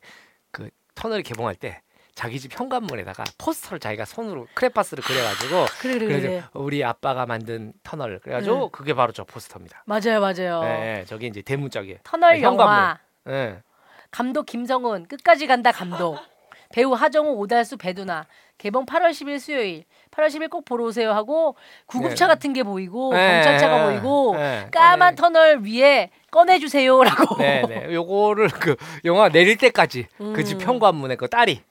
그 0.50 0.70
터널 0.94 1.22
개봉할 1.22 1.54
때 1.54 1.80
자기 2.20 2.38
집 2.38 2.52
현관문에다가 2.54 3.24
포스터를 3.38 3.80
자기가 3.80 4.04
손으로 4.04 4.46
크레파스를 4.52 5.02
그려가지고 5.02 5.64
그래 5.80 5.94
그래 5.94 6.06
그래. 6.06 6.20
그래서 6.20 6.48
우리 6.52 6.84
아빠가 6.84 7.24
만든 7.24 7.72
터널 7.82 8.18
그래가지고 8.18 8.56
네. 8.56 8.68
그게 8.72 8.92
바로 8.92 9.10
저 9.10 9.24
포스터입니다. 9.24 9.84
맞아요 9.86 10.20
맞아요. 10.20 10.60
예, 10.64 10.98
예, 10.98 11.04
저게 11.06 11.28
이제 11.28 11.40
대문짝이에요. 11.40 11.96
터널 12.04 12.34
네. 12.34 12.42
영화 12.42 12.98
예. 13.26 13.62
감독 14.10 14.44
김성훈 14.44 15.06
끝까지 15.06 15.46
간다 15.46 15.72
감독 15.72 16.18
배우 16.74 16.92
하정우 16.92 17.36
오달수 17.36 17.78
배두나 17.78 18.26
개봉 18.58 18.84
8월 18.84 19.12
10일 19.12 19.40
수요일 19.40 19.84
8월 20.10 20.26
10일 20.26 20.50
꼭 20.50 20.66
보러 20.66 20.84
오세요 20.84 21.12
하고 21.12 21.56
구급차 21.86 22.26
네. 22.26 22.34
같은 22.34 22.52
게 22.52 22.62
보이고 22.62 23.14
예, 23.14 23.18
경찰차가 23.18 23.80
예, 23.80 23.92
보이고 23.92 24.36
예. 24.36 24.66
까만 24.70 25.14
터널 25.14 25.62
위에 25.62 26.10
꺼내주세요라고 26.30 27.38
네, 27.38 27.62
네. 27.66 27.94
요거를 27.94 28.48
그 28.48 28.76
영화 29.06 29.30
내릴 29.30 29.56
때까지 29.56 30.06
그집 30.34 30.60
음. 30.60 30.66
현관문에 30.66 31.16
그 31.16 31.26
딸이 31.30 31.62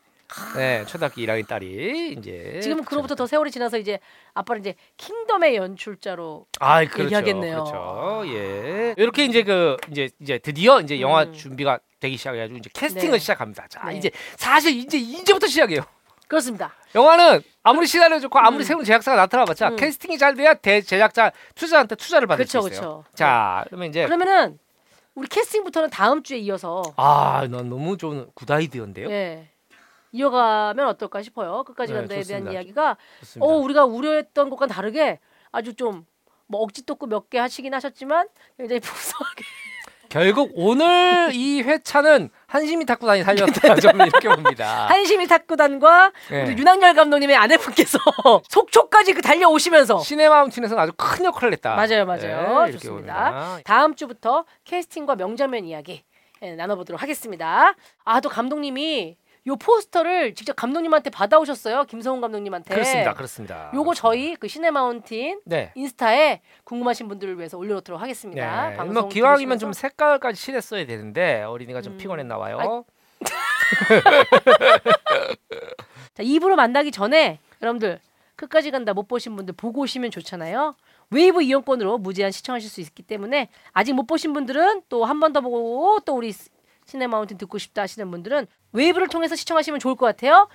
네, 0.56 0.86
초등학교 0.86 1.22
1학년 1.22 1.48
딸이 1.48 2.16
이제 2.18 2.60
지금 2.62 2.84
그로부터 2.84 3.16
더 3.16 3.26
세월이 3.26 3.50
지나서 3.50 3.78
이제 3.80 4.00
아빠는 4.34 4.62
이제 4.62 4.76
킹덤의 4.98 5.56
연출자로 5.56 6.46
아, 6.60 6.86
그렇죠. 6.86 7.04
얘기하겠네요. 7.06 7.64
그렇죠. 7.64 8.24
예. 8.28 8.94
이렇게 8.98 9.26
이제 9.26 9.44
그 9.44 9.78
이제 9.90 10.10
이제 10.22 10.38
드디어 10.38 10.82
이제 10.82 11.02
영화 11.02 11.24
음. 11.24 11.34
준비가 11.34 11.80
되기 12.00 12.16
시작해 12.16 12.38
가지고 12.38 12.60
이제 12.60 12.70
캐스팅을 12.74 13.14
네. 13.14 13.20
시작합니다. 13.20 13.68
자, 13.70 13.84
네. 13.86 13.98
이제 13.98 14.12
사실 14.38 14.74
이제 14.74 14.98
이제부터 15.00 15.48
시작이에요. 15.48 15.82
그렇습니다. 16.28 16.74
영화는 16.94 17.42
아무리 17.64 17.88
시나리오 17.88 18.20
좋고 18.20 18.38
아무리 18.38 18.64
음. 18.64 18.66
새로운 18.66 18.86
제작사가 18.86 19.18
나타나봤자 19.18 19.70
음. 19.70 19.76
캐스팅이 19.78 20.20
잘 20.20 20.36
돼야 20.36 20.54
대 20.54 20.82
제작자 20.82 21.32
투자한테 21.56 21.96
투자를 21.96 22.28
받을 22.28 22.46
그렇죠, 22.46 22.62
수 22.62 22.70
있어요. 22.70 22.82
그렇죠. 22.82 23.04
자, 23.16 23.66
그러면 23.68 23.90
이제 23.90 24.06
그러면은 24.06 24.60
우리 25.16 25.28
캐스팅부터는 25.28 25.90
다음 25.90 26.22
주에 26.22 26.38
이어서 26.38 26.84
아, 26.98 27.48
난 27.50 27.68
너무 27.68 27.98
좋은 27.98 28.28
굿아이디어인데요. 28.36 29.10
예 29.10 29.50
이어가면 30.12 30.88
어떨까 30.88 31.22
싶어요. 31.22 31.64
끝까지 31.64 31.94
네, 31.94 32.00
간다에 32.00 32.20
좋습니다. 32.22 32.44
대한 32.50 32.54
이야기가 32.54 32.98
좋습니다. 33.22 33.46
어 33.46 33.58
우리가 33.58 33.86
우려했던 33.86 34.50
것과 34.50 34.68
다르게 34.68 35.20
아주 35.52 35.74
좀 35.74 36.06
뭐 36.52 36.62
억지 36.62 36.84
떴고 36.84 37.06
몇 37.06 37.30
개 37.30 37.38
하시긴 37.38 37.76
하셨지만 37.76 38.28
굉장히 38.58 38.80
풍성하게 38.82 39.44
결국 40.10 40.50
오늘 40.56 41.30
이 41.32 41.62
회차는 41.62 42.32
한심이 42.48 42.84
탁구 42.88 43.06
다니 43.06 43.22
살렸다. 43.24 43.76
저는 43.76 44.08
이렇게 44.08 44.28
봅니다. 44.30 44.88
한심이 44.90 45.28
탁구단과 45.28 46.12
네. 46.32 46.46
우리 46.48 46.58
윤학열 46.58 46.96
감독님의 46.96 47.36
아내분께서 47.36 48.00
속초까지 48.50 49.14
그 49.14 49.22
달려오시면서 49.22 50.00
시네마운틴에서는 50.00 50.82
아주 50.82 50.92
큰 50.98 51.26
역할을 51.26 51.54
했다. 51.54 51.76
맞아요, 51.76 52.08
맞아요. 52.08 52.20
네, 52.22 52.70
이렇게 52.72 52.72
좋습니다. 52.80 53.32
봅니다. 53.32 53.60
다음 53.64 53.94
주부터 53.94 54.46
캐스팅과 54.64 55.18
명장면 55.18 55.66
이야기 55.66 56.04
예, 56.42 56.56
나눠보도록 56.56 57.00
하겠습니다. 57.00 57.76
아 58.06 58.20
또 58.22 58.30
감독님이 58.30 59.18
요 59.50 59.56
포스터를 59.56 60.36
직접 60.36 60.56
감독님한테 60.56 61.10
받아오셨어요. 61.10 61.84
김성훈 61.86 62.22
감독님한테. 62.22 62.74
그렇습니다. 62.74 63.14
그렇습니다. 63.14 63.72
요거 63.74 63.94
저희 63.96 64.36
그 64.36 64.48
시네마운틴 64.48 65.42
네. 65.46 65.72
인스타에 65.76 66.42
궁금하신 66.64 67.08
분들을 67.08 67.38
위해서 67.38 67.58
올려놓도록 67.58 68.00
하겠습니다. 68.02 68.70
네. 68.70 68.76
방송 68.78 68.94
뭐 68.94 69.10
기왕이면 69.10 69.58
들으시면서. 69.58 69.60
좀 69.60 69.74
색깔까지 69.74 70.40
칠했어야 70.42 70.86
되는데 70.86 71.42
어린이가 71.44 71.82
좀 71.82 71.94
음. 71.94 71.98
피곤했나 71.98 72.38
봐요. 72.38 72.86
자, 76.14 76.24
2부로 76.24 76.56
만나기 76.56 76.92
전에 76.92 77.40
여러분들 77.62 78.00
끝까지 78.36 78.72
간다 78.72 78.94
못 78.94 79.08
보신 79.08 79.36
분들 79.36 79.54
보고 79.56 79.82
오시면 79.82 80.12
좋잖아요. 80.12 80.76
웨이브 81.12 81.42
이용권으로 81.42 81.98
무제한 81.98 82.32
시청하실 82.32 82.70
수 82.70 82.82
있기 82.82 83.04
때문에 83.04 83.50
아직 83.74 83.94
못 83.94 84.06
보신 84.06 84.32
분들은 84.34 84.84
또 84.90 85.06
한 85.06 85.20
번 85.20 85.34
더 85.34 85.42
보고 85.42 86.00
또 86.06 86.16
우리 86.16 86.32
시네 86.90 87.06
마운틴 87.06 87.38
듣고 87.38 87.60
싶다 87.60 87.84
하시는 87.84 88.10
분들은 88.10 88.48
웨이브를 88.72 89.10
통해서 89.10 89.36
시청하시면 89.36 89.80
좋을 89.80 89.96
것 89.96 90.08
같아요. 90.08 90.48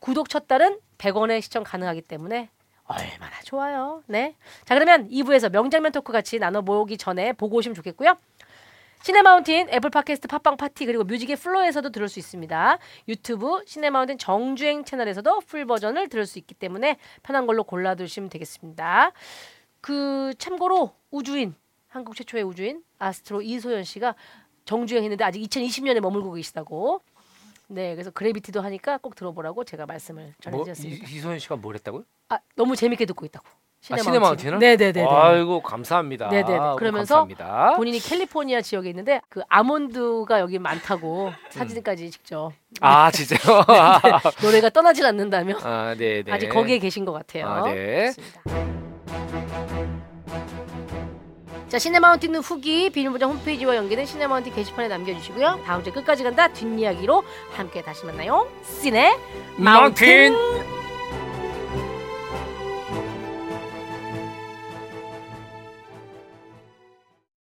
구독 0.00 0.28
첫 0.28 0.48
달은 0.48 0.80
100원에 0.98 1.40
시청 1.40 1.62
가능하기 1.62 2.02
때문에 2.02 2.50
얼마나 2.84 3.40
좋아요. 3.44 4.02
네. 4.06 4.34
자, 4.64 4.74
그러면 4.74 5.08
2부에서 5.08 5.50
명장면 5.50 5.92
토크 5.92 6.12
같이 6.12 6.40
나눠보기 6.40 6.96
전에 6.96 7.32
보고 7.32 7.58
오시면 7.58 7.76
좋겠고요. 7.76 8.16
시네마운틴, 9.02 9.68
애플 9.70 9.90
팟캐스트, 9.90 10.26
팟빵 10.26 10.56
파티 10.56 10.84
그리고 10.84 11.04
뮤직의 11.04 11.36
플로에서도 11.36 11.90
들을 11.90 12.08
수 12.08 12.18
있습니다. 12.18 12.78
유튜브 13.06 13.62
시네마운틴 13.64 14.18
정주행 14.18 14.84
채널에서도 14.84 15.42
full 15.46 15.64
버전을 15.64 16.08
들을 16.08 16.26
수 16.26 16.40
있기 16.40 16.54
때문에 16.54 16.96
편한 17.22 17.46
걸로 17.46 17.62
골라 17.62 17.94
들으시면 17.94 18.30
되겠습니다. 18.30 19.12
그 19.80 20.34
참고로 20.38 20.92
우주인 21.12 21.54
한국 21.86 22.16
최초의 22.16 22.42
우주인 22.42 22.82
아스트로 22.98 23.42
이소연 23.42 23.84
씨가 23.84 24.14
정주행했는데 24.68 25.24
아직 25.24 25.40
2020년에 25.40 26.00
머물고 26.00 26.32
계시다고. 26.32 27.00
네, 27.68 27.94
그래서 27.94 28.10
그래비티도 28.10 28.60
하니까 28.60 28.98
꼭 28.98 29.14
들어보라고 29.14 29.64
제가 29.64 29.86
말씀을 29.86 30.22
뭐, 30.22 30.30
이, 30.30 30.42
전해드렸습니다. 30.42 31.08
이소연 31.08 31.38
씨가 31.38 31.56
뭘 31.56 31.74
했다고요? 31.76 32.04
아, 32.28 32.38
너무 32.54 32.76
재밌게 32.76 33.06
듣고 33.06 33.24
있다고. 33.26 33.46
아, 33.90 33.96
시네마운틴을? 33.96 34.58
네네네. 34.58 35.06
아이고 35.06 35.62
감사합니다. 35.62 36.28
네네네. 36.28 36.58
어, 36.58 36.76
그러면서 36.76 37.14
감사합니다. 37.14 37.76
본인이 37.76 37.98
캘리포니아 38.00 38.60
지역에 38.60 38.90
있는데 38.90 39.20
그 39.28 39.40
아몬드가 39.48 40.40
여기 40.40 40.58
많다고 40.58 41.32
사진까지 41.50 42.10
직접 42.10 42.52
아 42.80 43.08
진짜요? 43.12 43.38
노래가 44.42 44.68
떠나질 44.68 45.06
않는다며 45.06 45.58
아 45.62 45.94
네네. 45.96 46.32
아직 46.32 46.48
거기에 46.48 46.78
계신 46.78 47.04
것 47.04 47.12
같아요. 47.12 47.46
아, 47.46 47.62
네. 47.72 48.10
좋습니다. 48.10 48.87
자 51.68 51.78
시네마운틴 51.78 52.34
후기 52.36 52.88
비밀보장 52.88 53.30
홈페이지와 53.30 53.76
연계된 53.76 54.06
시네마운틴 54.06 54.54
게시판에 54.54 54.88
남겨주시고요. 54.88 55.60
다음 55.66 55.84
주에 55.84 55.92
끝까지 55.92 56.24
간다 56.24 56.48
뒷이야기로 56.48 57.22
함께 57.52 57.82
다시 57.82 58.06
만나요. 58.06 58.48
시네 58.64 59.18
마운틴. 59.58 60.32
마운틴 60.32 60.77